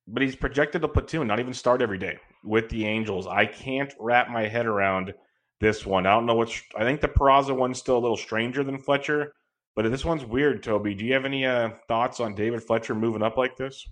but 0.08 0.22
he's 0.22 0.36
projected 0.36 0.82
to 0.82 0.88
platoon, 0.88 1.28
not 1.28 1.40
even 1.40 1.54
start 1.54 1.82
every 1.82 1.98
day 1.98 2.18
with 2.44 2.70
the 2.70 2.86
Angels. 2.86 3.28
I 3.28 3.46
can't 3.46 3.94
wrap 4.00 4.30
my 4.30 4.48
head 4.48 4.66
around 4.66 5.14
this 5.60 5.86
one. 5.86 6.06
I 6.06 6.12
don't 6.12 6.26
know 6.26 6.36
what's. 6.36 6.62
I 6.78 6.84
think 6.84 7.02
the 7.02 7.08
Peraza 7.08 7.56
one's 7.56 7.80
still 7.80 7.98
a 7.98 8.00
little 8.00 8.18
stranger 8.18 8.64
than 8.64 8.78
Fletcher, 8.78 9.34
but 9.76 9.90
this 9.92 10.06
one's 10.06 10.26
weird. 10.26 10.64
Toby, 10.64 10.94
do 10.94 11.06
you 11.06 11.14
have 11.14 11.26
any 11.26 11.46
uh, 11.46 11.70
thoughts 11.88 12.20
on 12.20 12.36
David 12.36 12.64
Fletcher 12.64 12.96
moving 12.96 13.24
up 13.24 13.38
like 13.38 13.58
this? 13.58 13.88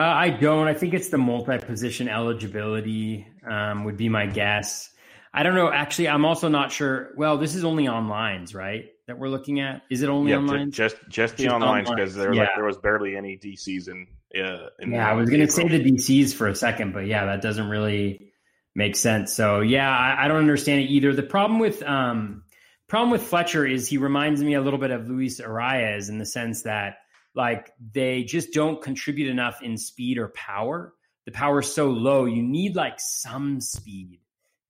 Uh, 0.00 0.04
I 0.04 0.30
don't. 0.30 0.66
I 0.66 0.72
think 0.72 0.94
it's 0.94 1.10
the 1.10 1.18
multi-position 1.18 2.08
eligibility 2.08 3.28
um, 3.46 3.84
would 3.84 3.98
be 3.98 4.08
my 4.08 4.24
guess. 4.24 4.88
I 5.34 5.42
don't 5.42 5.54
know. 5.54 5.70
Actually, 5.70 6.08
I'm 6.08 6.24
also 6.24 6.48
not 6.48 6.72
sure. 6.72 7.10
Well, 7.18 7.36
this 7.36 7.54
is 7.54 7.64
only 7.64 7.86
on 7.86 8.08
lines, 8.08 8.54
right? 8.54 8.86
That 9.08 9.18
we're 9.18 9.28
looking 9.28 9.60
at. 9.60 9.82
Is 9.90 10.00
it 10.00 10.08
only 10.08 10.30
yep, 10.30 10.38
online? 10.38 10.70
Just 10.70 10.96
just 11.10 11.36
the 11.36 11.50
online 11.50 11.84
because 11.84 12.14
there 12.14 12.32
yeah. 12.32 12.44
like, 12.44 12.50
there 12.56 12.64
was 12.64 12.78
barely 12.78 13.14
any 13.14 13.36
DCs 13.36 13.88
in. 13.88 14.06
Uh, 14.34 14.68
in 14.78 14.92
yeah, 14.92 15.06
I 15.06 15.12
was 15.12 15.28
going 15.28 15.44
to 15.44 15.52
say 15.52 15.68
the 15.68 15.78
DCs 15.78 16.32
for 16.32 16.48
a 16.48 16.54
second, 16.54 16.94
but 16.94 17.04
yeah, 17.04 17.26
that 17.26 17.42
doesn't 17.42 17.68
really 17.68 18.32
make 18.74 18.96
sense. 18.96 19.34
So 19.34 19.60
yeah, 19.60 19.90
I, 19.90 20.24
I 20.24 20.28
don't 20.28 20.38
understand 20.38 20.80
it 20.80 20.84
either. 20.84 21.12
The 21.12 21.24
problem 21.24 21.60
with 21.60 21.82
um, 21.82 22.44
problem 22.88 23.10
with 23.10 23.24
Fletcher 23.24 23.66
is 23.66 23.86
he 23.86 23.98
reminds 23.98 24.42
me 24.42 24.54
a 24.54 24.62
little 24.62 24.78
bit 24.78 24.92
of 24.92 25.06
Luis 25.10 25.42
Arraez 25.42 26.08
in 26.08 26.16
the 26.16 26.24
sense 26.24 26.62
that 26.62 26.94
like 27.34 27.72
they 27.92 28.24
just 28.24 28.52
don't 28.52 28.82
contribute 28.82 29.30
enough 29.30 29.62
in 29.62 29.76
speed 29.76 30.18
or 30.18 30.28
power. 30.28 30.92
The 31.26 31.32
power 31.32 31.60
is 31.60 31.72
so 31.72 31.90
low, 31.90 32.24
you 32.24 32.42
need 32.42 32.76
like 32.76 32.98
some 32.98 33.60
speed 33.60 34.20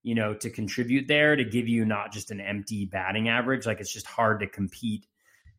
you 0.03 0.15
know, 0.15 0.35
to 0.35 0.51
contribute 0.51 1.09
there 1.09 1.37
to 1.37 1.45
give 1.45 1.69
you 1.69 1.85
not 1.85 2.13
just 2.13 2.31
an 2.31 2.41
empty 2.41 2.87
batting 2.87 3.29
average. 3.29 3.67
Like 3.67 3.81
it's 3.81 3.93
just 3.93 4.07
hard 4.07 4.41
to 4.41 4.47
compete, 4.47 5.07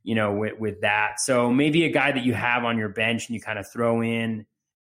you 0.04 0.16
know, 0.16 0.34
with, 0.34 0.60
with 0.60 0.82
that. 0.82 1.20
So 1.20 1.52
maybe 1.52 1.86
a 1.86 1.92
guy 1.92 2.12
that 2.12 2.24
you 2.24 2.34
have 2.34 2.64
on 2.64 2.78
your 2.78 2.90
bench 2.90 3.28
and 3.28 3.36
you 3.36 3.42
kind 3.42 3.60
of 3.60 3.72
throw 3.72 4.02
in 4.02 4.46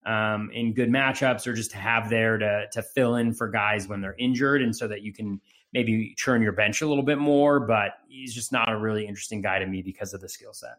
um, 0.06 0.50
in 0.54 0.74
good 0.74 0.90
matchups 0.90 1.46
or 1.48 1.54
just 1.54 1.72
to 1.72 1.78
have 1.78 2.10
there 2.10 2.38
to 2.38 2.66
to 2.72 2.82
fill 2.82 3.16
in 3.16 3.34
for 3.34 3.50
guys 3.50 3.88
when 3.88 4.02
they're 4.02 4.16
injured 4.18 4.62
and 4.62 4.76
so 4.76 4.88
that 4.88 5.02
you 5.02 5.14
can 5.14 5.42
maybe 5.74 6.14
churn 6.16 6.42
your 6.42 6.54
bench 6.54 6.82
a 6.82 6.88
little 6.88 7.04
bit 7.04 7.18
more. 7.18 7.60
But 7.60 7.94
he's 8.08 8.34
just 8.34 8.52
not 8.52 8.72
a 8.72 8.78
really 8.78 9.08
interesting 9.08 9.42
guy 9.42 9.60
to 9.60 9.66
me 9.66 9.82
because 9.82 10.14
of 10.14 10.22
the 10.22 10.30
skill 10.30 10.54
set. 10.54 10.78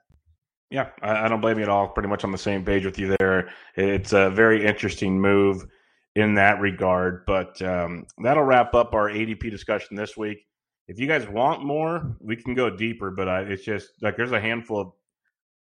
Yeah, 0.71 0.91
I, 1.03 1.25
I 1.25 1.29
don't 1.29 1.41
blame 1.41 1.59
you 1.59 1.65
at 1.65 1.69
all. 1.69 1.89
Pretty 1.89 2.09
much 2.09 2.25
on 2.25 2.33
the 2.33 2.39
same 2.39 2.65
page 2.65 2.85
with 2.85 2.99
you 2.99 3.17
there. 3.19 3.51
It's 3.75 4.13
a 4.13 4.31
very 4.31 4.65
interesting 4.65 5.21
move 5.21 5.67
in 6.15 6.35
that 6.35 6.61
regard. 6.61 7.25
But 7.27 7.61
um, 7.63 8.07
that'll 8.23 8.45
wrap 8.45 8.75
up 8.75 8.95
our 8.95 9.09
ADP 9.09 9.51
discussion 9.51 9.97
this 9.97 10.17
week. 10.17 10.47
If 10.89 10.99
you 10.99 11.07
guys 11.07 11.29
want 11.29 11.65
more, 11.65 12.17
we 12.21 12.37
can 12.37 12.55
go 12.55 12.71
deeper. 12.71 13.11
But 13.11 13.29
I, 13.29 13.41
it's 13.43 13.65
just 13.65 13.91
like 14.01 14.17
there's 14.17 14.33
a 14.33 14.41
handful 14.41 14.81
of 14.81 14.93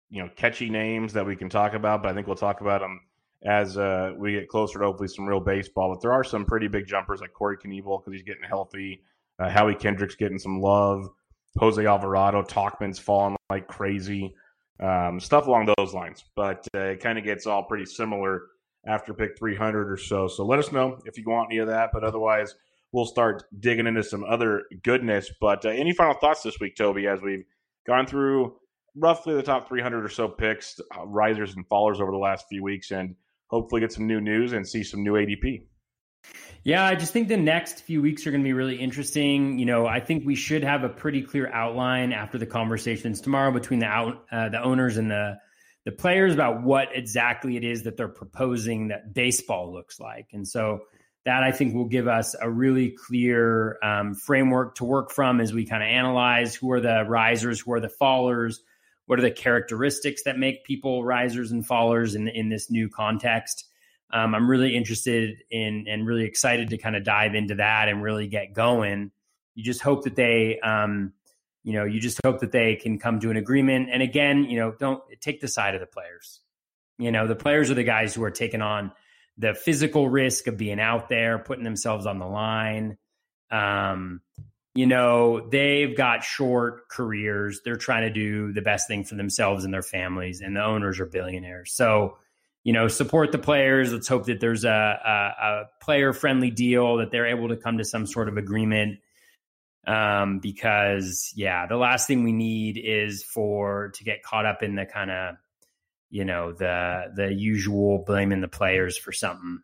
you 0.08 0.22
know 0.22 0.30
catchy 0.36 0.70
names 0.70 1.12
that 1.12 1.26
we 1.26 1.36
can 1.36 1.48
talk 1.48 1.74
about. 1.74 2.02
But 2.02 2.10
I 2.10 2.14
think 2.14 2.26
we'll 2.26 2.36
talk 2.36 2.60
about 2.60 2.80
them 2.80 3.00
as 3.44 3.76
uh, 3.76 4.12
we 4.16 4.32
get 4.32 4.48
closer 4.48 4.78
to 4.78 4.84
hopefully 4.86 5.08
some 5.08 5.26
real 5.26 5.40
baseball. 5.40 5.92
But 5.92 6.00
there 6.00 6.12
are 6.12 6.24
some 6.24 6.44
pretty 6.44 6.68
big 6.68 6.86
jumpers 6.86 7.20
like 7.20 7.32
Corey 7.34 7.58
Knebel 7.58 8.00
because 8.00 8.18
he's 8.18 8.26
getting 8.26 8.48
healthy. 8.48 9.02
Uh, 9.38 9.50
Howie 9.50 9.74
Kendrick's 9.74 10.14
getting 10.14 10.38
some 10.38 10.60
love. 10.60 11.08
Jose 11.58 11.84
Alvarado, 11.84 12.42
Tauchman's 12.42 12.98
falling 12.98 13.36
like 13.50 13.66
crazy. 13.66 14.34
Um, 14.78 15.20
stuff 15.20 15.46
along 15.46 15.72
those 15.78 15.94
lines. 15.94 16.24
But 16.34 16.66
uh, 16.74 16.80
it 16.80 17.00
kind 17.00 17.18
of 17.18 17.24
gets 17.24 17.46
all 17.46 17.62
pretty 17.62 17.86
similar 17.86 18.42
after 18.86 19.14
pick 19.14 19.38
300 19.38 19.90
or 19.90 19.96
so. 19.96 20.28
So 20.28 20.44
let 20.44 20.58
us 20.58 20.70
know 20.72 20.98
if 21.04 21.16
you 21.18 21.24
want 21.26 21.48
any 21.50 21.58
of 21.58 21.68
that. 21.68 21.90
But 21.92 22.04
otherwise, 22.04 22.54
we'll 22.92 23.06
start 23.06 23.44
digging 23.60 23.86
into 23.86 24.02
some 24.02 24.24
other 24.24 24.64
goodness. 24.82 25.30
But 25.40 25.64
uh, 25.64 25.70
any 25.70 25.92
final 25.92 26.14
thoughts 26.14 26.42
this 26.42 26.60
week, 26.60 26.76
Toby, 26.76 27.06
as 27.06 27.20
we've 27.22 27.44
gone 27.86 28.06
through 28.06 28.56
roughly 28.96 29.34
the 29.34 29.42
top 29.42 29.68
300 29.68 30.04
or 30.04 30.08
so 30.08 30.28
picks, 30.28 30.80
uh, 30.96 31.06
risers 31.06 31.54
and 31.54 31.68
fallers 31.68 32.00
over 32.00 32.10
the 32.10 32.18
last 32.18 32.46
few 32.48 32.62
weeks, 32.62 32.90
and 32.90 33.14
hopefully 33.48 33.80
get 33.80 33.92
some 33.92 34.06
new 34.06 34.20
news 34.20 34.52
and 34.52 34.66
see 34.66 34.82
some 34.82 35.02
new 35.02 35.12
ADP? 35.12 35.62
Yeah, 36.64 36.84
I 36.84 36.96
just 36.96 37.12
think 37.12 37.28
the 37.28 37.36
next 37.36 37.82
few 37.82 38.02
weeks 38.02 38.26
are 38.26 38.32
going 38.32 38.42
to 38.42 38.44
be 38.44 38.52
really 38.52 38.76
interesting. 38.76 39.58
You 39.58 39.66
know, 39.66 39.86
I 39.86 40.00
think 40.00 40.26
we 40.26 40.34
should 40.34 40.64
have 40.64 40.82
a 40.82 40.88
pretty 40.88 41.22
clear 41.22 41.48
outline 41.52 42.12
after 42.12 42.38
the 42.38 42.46
conversations 42.46 43.20
tomorrow 43.20 43.52
between 43.52 43.78
the 43.78 43.86
out, 43.86 44.24
uh, 44.32 44.48
the 44.48 44.60
owners 44.60 44.96
and 44.96 45.10
the 45.10 45.38
the 45.84 45.92
players 45.92 46.34
about 46.34 46.64
what 46.64 46.88
exactly 46.92 47.56
it 47.56 47.62
is 47.62 47.84
that 47.84 47.96
they're 47.96 48.08
proposing 48.08 48.88
that 48.88 49.14
baseball 49.14 49.72
looks 49.72 50.00
like. 50.00 50.26
And 50.32 50.46
so 50.46 50.80
that 51.24 51.44
I 51.44 51.52
think 51.52 51.74
will 51.74 51.86
give 51.86 52.08
us 52.08 52.34
a 52.40 52.50
really 52.50 52.90
clear 52.90 53.78
um, 53.84 54.14
framework 54.14 54.74
to 54.76 54.84
work 54.84 55.12
from 55.12 55.40
as 55.40 55.52
we 55.52 55.64
kind 55.64 55.84
of 55.84 55.88
analyze 55.88 56.56
who 56.56 56.72
are 56.72 56.80
the 56.80 57.04
risers, 57.04 57.60
who 57.60 57.72
are 57.72 57.80
the 57.80 57.90
fallers, 58.00 58.56
what 59.06 59.20
are 59.20 59.22
the 59.22 59.30
characteristics 59.30 60.24
that 60.24 60.38
make 60.38 60.64
people 60.64 61.04
risers 61.04 61.52
and 61.52 61.66
fallers 61.66 62.16
in, 62.16 62.26
in 62.26 62.48
this 62.48 62.68
new 62.70 62.88
context. 62.88 63.64
Um, 64.12 64.34
I'm 64.34 64.48
really 64.48 64.76
interested 64.76 65.38
in 65.50 65.86
and 65.88 66.06
really 66.06 66.24
excited 66.24 66.70
to 66.70 66.78
kind 66.78 66.96
of 66.96 67.04
dive 67.04 67.34
into 67.34 67.56
that 67.56 67.88
and 67.88 68.02
really 68.02 68.28
get 68.28 68.52
going. 68.52 69.10
You 69.54 69.64
just 69.64 69.80
hope 69.80 70.04
that 70.04 70.16
they 70.16 70.60
um, 70.60 71.12
you 71.66 71.72
know, 71.72 71.84
you 71.84 71.98
just 71.98 72.20
hope 72.24 72.38
that 72.40 72.52
they 72.52 72.76
can 72.76 72.96
come 72.96 73.18
to 73.18 73.30
an 73.30 73.36
agreement. 73.36 73.88
And 73.90 74.00
again, 74.00 74.44
you 74.44 74.56
know, 74.56 74.70
don't 74.78 75.02
take 75.20 75.40
the 75.40 75.48
side 75.48 75.74
of 75.74 75.80
the 75.80 75.86
players. 75.86 76.40
You 76.96 77.10
know, 77.10 77.26
the 77.26 77.34
players 77.34 77.72
are 77.72 77.74
the 77.74 77.82
guys 77.82 78.14
who 78.14 78.22
are 78.22 78.30
taking 78.30 78.62
on 78.62 78.92
the 79.36 79.52
physical 79.52 80.08
risk 80.08 80.46
of 80.46 80.56
being 80.56 80.78
out 80.78 81.08
there, 81.08 81.40
putting 81.40 81.64
themselves 81.64 82.06
on 82.06 82.20
the 82.20 82.26
line. 82.26 82.98
Um, 83.50 84.20
you 84.76 84.86
know, 84.86 85.48
they've 85.48 85.96
got 85.96 86.22
short 86.22 86.88
careers. 86.88 87.62
They're 87.64 87.74
trying 87.74 88.02
to 88.02 88.10
do 88.10 88.52
the 88.52 88.62
best 88.62 88.86
thing 88.86 89.02
for 89.02 89.16
themselves 89.16 89.64
and 89.64 89.74
their 89.74 89.82
families, 89.82 90.42
and 90.42 90.54
the 90.54 90.62
owners 90.62 91.00
are 91.00 91.06
billionaires. 91.06 91.72
So, 91.72 92.18
you 92.66 92.72
know, 92.72 92.88
support 92.88 93.30
the 93.30 93.38
players. 93.38 93.92
Let's 93.92 94.08
hope 94.08 94.26
that 94.26 94.40
there's 94.40 94.64
a, 94.64 94.68
a, 94.68 95.44
a 95.46 95.64
player 95.80 96.12
friendly 96.12 96.50
deal, 96.50 96.96
that 96.96 97.12
they're 97.12 97.28
able 97.28 97.46
to 97.50 97.56
come 97.56 97.78
to 97.78 97.84
some 97.84 98.08
sort 98.08 98.28
of 98.28 98.38
agreement 98.38 98.98
um, 99.86 100.40
because 100.40 101.32
yeah, 101.36 101.66
the 101.66 101.76
last 101.76 102.08
thing 102.08 102.24
we 102.24 102.32
need 102.32 102.76
is 102.76 103.22
for 103.22 103.92
to 103.94 104.02
get 104.02 104.24
caught 104.24 104.46
up 104.46 104.64
in 104.64 104.74
the 104.74 104.84
kind 104.84 105.12
of 105.12 105.36
you 106.10 106.24
know 106.24 106.50
the 106.50 107.12
the 107.14 107.32
usual 107.32 108.02
blaming 108.04 108.40
the 108.40 108.48
players 108.48 108.98
for 108.98 109.12
something. 109.12 109.60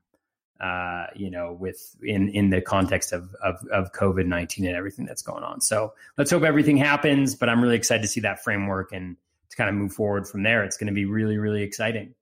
Uh, 0.61 1.07
you 1.17 1.29
know, 1.29 1.57
with 1.59 1.97
in 2.05 2.29
in 2.29 2.51
the 2.51 2.61
context 2.61 3.13
of 3.13 3.35
of, 3.43 3.57
of 3.73 3.91
COVID 3.91 4.27
nineteen 4.27 4.65
and 4.65 4.77
everything 4.77 5.07
that's 5.07 5.23
going 5.23 5.43
on. 5.43 5.61
So 5.61 5.93
let's 6.17 6.31
hope 6.31 6.45
everything 6.45 6.77
happens. 6.77 7.35
But 7.35 7.49
I'm 7.49 7.61
really 7.61 7.75
excited 7.75 8.03
to 8.03 8.09
see 8.09 8.21
that 8.21 8.45
framework 8.45 8.93
and 8.93 9.17
to 9.51 9.57
kind 9.57 9.69
of 9.69 9.75
move 9.75 9.93
forward 9.93 10.29
from 10.29 10.45
there. 10.45 10.63
It's 10.63 10.77
going 10.77 10.87
to 10.87 10.93
be 10.93 11.05
really 11.05 11.37
really 11.37 11.65
exciting. 11.65 12.15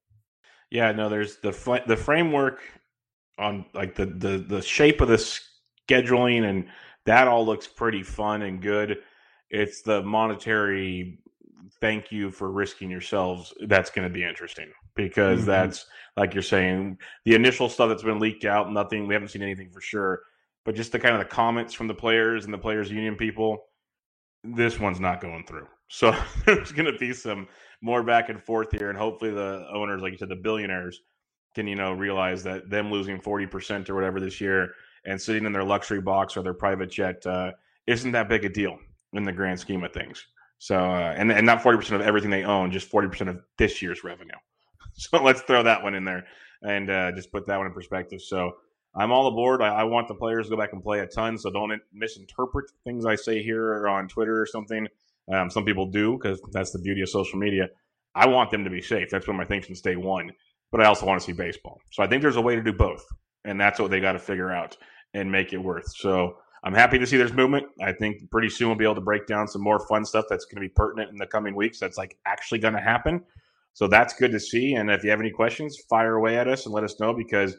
Yeah, 0.71 0.93
no, 0.93 1.09
there's 1.09 1.39
the 1.39 1.83
the 1.87 1.97
framework 1.97 2.61
on 3.39 3.65
like 3.75 3.95
the 3.95 4.07
the 4.07 4.39
the 4.39 4.63
shape 4.63 5.01
of 5.01 5.09
the 5.09 5.41
scheduling 5.89 6.45
and 6.49 6.67
that 7.07 7.29
all 7.29 7.45
looks 7.45 7.67
pretty 7.67 8.03
fun 8.03 8.43
and 8.43 8.61
good. 8.61 8.99
It's 9.49 9.83
the 9.83 10.03
monetary 10.03 11.19
thank 11.81 12.13
you 12.13 12.31
for 12.31 12.51
risking 12.51 12.91
yourselves 12.91 13.55
that's 13.67 13.91
going 13.91 14.07
to 14.07 14.13
be 14.13 14.25
interesting 14.25 14.71
because 14.95 15.41
mm-hmm. 15.41 15.51
that's 15.51 15.87
like 16.17 16.35
you're 16.35 16.43
saying 16.43 16.99
the 17.25 17.35
initial 17.35 17.69
stuff 17.69 17.89
that's 17.89 18.03
been 18.03 18.19
leaked 18.19 18.45
out 18.45 18.73
nothing 18.73 19.07
we 19.07 19.15
haven't 19.15 19.29
seen 19.29 19.43
anything 19.43 19.71
for 19.71 19.81
sure 19.81 20.21
but 20.65 20.75
just 20.75 20.93
the 20.93 20.99
kind 20.99 21.15
of 21.15 21.21
the 21.21 21.25
comments 21.25 21.73
from 21.73 21.87
the 21.87 21.95
players 21.95 22.45
and 22.45 22.53
the 22.53 22.59
players 22.59 22.91
union 22.91 23.17
people 23.17 23.59
this 24.43 24.79
one's 24.79 25.01
not 25.01 25.21
going 25.21 25.45
through 25.47 25.67
so 25.91 26.17
there's 26.47 26.73
going 26.73 26.91
to 26.91 26.99
be 26.99 27.13
some 27.13 27.47
more 27.83 28.03
back 28.03 28.31
and 28.31 28.43
forth 28.43 28.71
here 28.73 28.89
and 28.89 28.99
hopefully 28.99 29.31
the 29.31 29.67
owners 29.73 30.01
like 30.01 30.13
you 30.13 30.19
said 30.19 30.31
the 30.31 30.37
billionaires 30.37 31.03
can 31.55 31.67
you 31.67 31.77
know 31.77 31.93
realize 31.93 32.43
that 32.43 32.71
them 32.71 32.91
losing 32.91 33.21
40% 33.21 33.91
or 33.91 33.95
whatever 33.95 34.21
this 34.21 34.41
year 34.41 34.73
and 35.05 35.21
sitting 35.21 35.45
in 35.45 35.53
their 35.53 35.65
luxury 35.65 36.01
box 36.01 36.37
or 36.37 36.43
their 36.43 36.55
private 36.55 36.91
jet 36.91 37.25
uh, 37.27 37.53
isn't 37.87 38.13
that 38.13 38.29
big 38.29 38.45
a 38.45 38.49
deal 38.49 38.79
in 39.13 39.25
the 39.25 39.33
grand 39.33 39.59
scheme 39.59 39.85
of 39.85 39.93
things. 39.93 40.27
So, 40.59 40.77
uh, 40.77 41.15
and 41.17 41.33
and 41.33 41.47
not 41.47 41.63
forty 41.63 41.79
percent 41.79 42.01
of 42.01 42.07
everything 42.07 42.31
they 42.31 42.45
own, 42.45 42.71
just 42.71 42.89
forty 42.89 43.09
percent 43.09 43.31
of 43.31 43.41
this 43.57 43.81
year's 43.83 44.05
revenue. 44.05 44.35
So 44.93 45.23
let's 45.23 45.41
throw 45.43 45.63
that 45.63 45.83
one 45.83 45.95
in 45.95 46.05
there 46.05 46.27
and 46.63 46.91
uh, 46.91 47.13
just 47.13 47.33
put 47.33 47.47
that 47.47 47.57
one 47.57 47.67
in 47.67 47.73
perspective. 47.73 48.21
So 48.21 48.57
I'm 48.95 49.13
all 49.13 49.29
aboard. 49.29 49.63
I, 49.63 49.69
I, 49.69 49.85
want 49.85 50.09
the 50.09 50.15
players 50.15 50.47
to 50.47 50.51
go 50.51 50.57
back 50.61 50.75
and 50.75 50.83
play 50.83 50.99
a 50.99 51.07
ton. 51.07 51.39
So 51.39 51.49
don't 51.49 51.81
misinterpret 51.93 52.67
things 52.85 53.07
I 53.07 53.15
say 53.15 53.41
here 53.43 53.65
or 53.65 53.89
on 53.89 54.09
Twitter 54.09 54.39
or 54.39 54.45
something. 54.47 54.89
Um, 55.33 55.51
some 55.51 55.65
people 55.65 55.87
do 55.87 56.19
because 56.21 56.41
that's 56.53 56.73
the 56.73 56.81
beauty 56.81 57.03
of 57.03 57.09
social 57.09 57.39
media. 57.39 57.69
I 58.15 58.27
want 58.27 58.51
them 58.51 58.65
to 58.65 58.71
be 58.71 58.83
safe. 58.83 59.09
That's 59.11 59.29
of 59.29 59.35
my 59.35 59.45
things 59.45 59.67
since 59.67 59.81
day 59.81 59.97
one. 59.97 60.31
But 60.73 60.81
I 60.81 60.87
also 60.87 61.07
want 61.07 61.21
to 61.21 61.27
see 61.27 61.33
baseball. 61.33 61.79
So 61.93 62.03
I 62.03 62.07
think 62.07 62.23
there's 62.23 62.37
a 62.37 62.41
way 62.41 62.55
to 62.57 62.63
do 62.63 62.73
both 62.73 63.05
and 63.45 63.61
that's 63.61 63.81
what 63.81 63.91
they 63.91 64.01
got 64.01 64.13
to 64.13 64.19
figure 64.19 64.51
out 64.51 64.77
and 65.15 65.31
make 65.31 65.53
it 65.53 65.59
worth. 65.59 65.91
So 65.97 66.37
I'm 66.63 66.75
happy 66.75 66.99
to 66.99 67.07
see 67.07 67.17
there's 67.17 67.33
movement. 67.33 67.67
I 67.83 67.93
think 67.93 68.31
pretty 68.31 68.51
soon 68.51 68.69
we'll 68.69 68.77
be 68.77 68.85
able 68.85 68.97
to 68.97 69.01
break 69.01 69.27
down 69.27 69.49
some 69.49 69.63
more 69.63 69.85
fun 69.89 70.05
stuff 70.05 70.27
that's 70.29 70.45
going 70.45 70.63
to 70.63 70.69
be 70.69 70.73
pertinent 70.75 71.11
in 71.11 71.17
the 71.17 71.27
coming 71.27 71.57
weeks. 71.57 71.79
That's 71.79 71.97
like 71.97 72.19
actually 72.27 72.59
going 72.59 72.75
to 72.75 72.81
happen. 72.81 73.23
So 73.73 73.87
that's 73.87 74.15
good 74.15 74.33
to 74.33 74.41
see. 74.41 74.75
And 74.75 74.91
if 74.91 75.05
you 75.05 75.11
have 75.11 75.21
any 75.21 75.31
questions, 75.31 75.77
fire 75.89 76.17
away 76.17 76.37
at 76.37 76.49
us 76.49 76.67
and 76.67 76.75
let 76.75 76.85
us 76.85 77.01
know 77.01 77.15
because 77.15 77.57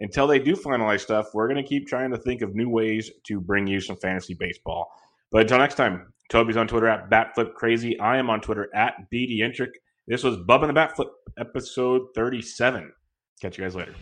until 0.00 0.26
they 0.26 0.38
do 0.38 0.54
finalize 0.54 1.00
stuff, 1.00 1.26
we're 1.32 1.48
going 1.48 1.62
to 1.62 1.68
keep 1.68 1.86
trying 1.86 2.10
to 2.10 2.18
think 2.18 2.42
of 2.42 2.54
new 2.54 2.68
ways 2.68 3.10
to 3.26 3.40
bring 3.40 3.66
you 3.66 3.80
some 3.80 3.96
fantasy 3.96 4.34
baseball. 4.34 4.88
But 5.30 5.42
until 5.42 5.58
next 5.58 5.76
time, 5.76 6.12
Toby's 6.32 6.56
on 6.56 6.66
Twitter 6.66 6.88
at 6.88 7.10
BatFlipCrazy. 7.10 8.00
I 8.00 8.16
am 8.16 8.30
on 8.30 8.40
Twitter 8.40 8.70
at 8.74 8.94
BDentric. 9.12 9.68
This 10.08 10.22
was 10.22 10.38
Bub 10.38 10.62
and 10.62 10.74
the 10.74 10.80
Batflip, 10.80 11.10
episode 11.38 12.06
37. 12.14 12.90
Catch 13.42 13.58
you 13.58 13.64
guys 13.64 13.74
later. 13.74 13.94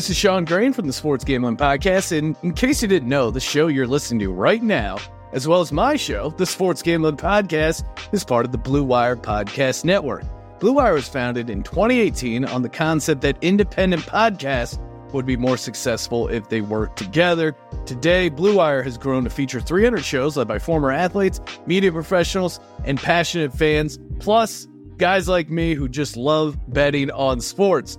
This 0.00 0.08
is 0.08 0.16
Sean 0.16 0.46
Green 0.46 0.72
from 0.72 0.86
the 0.86 0.94
Sports 0.94 1.24
Gambling 1.24 1.58
Podcast. 1.58 2.16
And 2.16 2.34
in 2.42 2.54
case 2.54 2.80
you 2.80 2.88
didn't 2.88 3.10
know, 3.10 3.30
the 3.30 3.38
show 3.38 3.66
you're 3.66 3.86
listening 3.86 4.20
to 4.20 4.32
right 4.32 4.62
now, 4.62 4.96
as 5.34 5.46
well 5.46 5.60
as 5.60 5.72
my 5.72 5.94
show, 5.96 6.30
the 6.30 6.46
Sports 6.46 6.80
Gambling 6.80 7.18
Podcast, 7.18 7.84
is 8.10 8.24
part 8.24 8.46
of 8.46 8.52
the 8.52 8.56
Blue 8.56 8.82
Wire 8.82 9.14
Podcast 9.14 9.84
Network. 9.84 10.24
Blue 10.58 10.72
Wire 10.72 10.94
was 10.94 11.06
founded 11.06 11.50
in 11.50 11.62
2018 11.62 12.46
on 12.46 12.62
the 12.62 12.68
concept 12.70 13.20
that 13.20 13.36
independent 13.42 14.04
podcasts 14.04 14.78
would 15.12 15.26
be 15.26 15.36
more 15.36 15.58
successful 15.58 16.28
if 16.28 16.48
they 16.48 16.62
worked 16.62 16.96
together. 16.96 17.54
Today, 17.84 18.30
Blue 18.30 18.56
Wire 18.56 18.82
has 18.82 18.96
grown 18.96 19.24
to 19.24 19.30
feature 19.30 19.60
300 19.60 20.02
shows 20.02 20.34
led 20.34 20.48
by 20.48 20.58
former 20.58 20.90
athletes, 20.90 21.42
media 21.66 21.92
professionals, 21.92 22.58
and 22.86 22.98
passionate 22.98 23.52
fans, 23.52 23.98
plus 24.18 24.66
guys 24.96 25.28
like 25.28 25.50
me 25.50 25.74
who 25.74 25.90
just 25.90 26.16
love 26.16 26.56
betting 26.72 27.10
on 27.10 27.42
sports. 27.42 27.98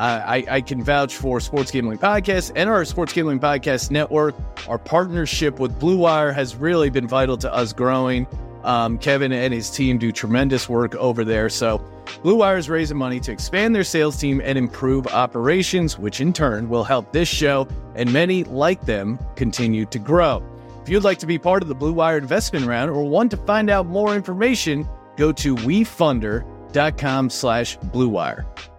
I, 0.00 0.44
I, 0.48 0.60
can 0.62 0.82
vouch 0.82 1.14
for 1.16 1.40
Sports 1.40 1.70
Gambling 1.70 1.98
Podcast 1.98 2.52
and 2.56 2.70
our 2.70 2.84
Sports 2.86 3.12
Gambling 3.12 3.38
Podcast 3.38 3.90
Network. 3.90 4.34
Our 4.66 4.78
partnership 4.78 5.60
with 5.60 5.78
Blue 5.78 5.98
Wire 5.98 6.32
has 6.32 6.56
really 6.56 6.88
been 6.88 7.06
vital 7.06 7.36
to 7.38 7.52
us 7.52 7.74
growing. 7.74 8.26
Um, 8.64 8.98
Kevin 8.98 9.32
and 9.32 9.52
his 9.52 9.70
team 9.70 9.98
do 9.98 10.10
tremendous 10.10 10.68
work 10.68 10.94
over 10.94 11.24
there. 11.24 11.48
So, 11.50 11.84
Blue 12.22 12.36
Wire 12.36 12.56
is 12.56 12.68
raising 12.68 12.96
money 12.96 13.20
to 13.20 13.32
expand 13.32 13.74
their 13.74 13.84
sales 13.84 14.16
team 14.16 14.40
and 14.42 14.56
improve 14.56 15.06
operations, 15.08 15.98
which 15.98 16.20
in 16.20 16.32
turn 16.32 16.68
will 16.68 16.84
help 16.84 17.12
this 17.12 17.28
show 17.28 17.68
and 17.94 18.12
many 18.12 18.44
like 18.44 18.84
them 18.86 19.18
continue 19.36 19.84
to 19.86 19.98
grow. 19.98 20.42
If 20.82 20.88
you'd 20.88 21.04
like 21.04 21.18
to 21.18 21.26
be 21.26 21.38
part 21.38 21.62
of 21.62 21.68
the 21.68 21.74
Blue 21.74 21.92
Wire 21.92 22.16
investment 22.16 22.66
round 22.66 22.90
or 22.90 23.04
want 23.04 23.30
to 23.32 23.36
find 23.36 23.68
out 23.68 23.86
more 23.86 24.14
information, 24.14 24.88
go 25.16 25.30
to 25.32 25.54
wefunder.com 25.56 27.30
slash 27.30 27.78
bluewire. 27.78 28.69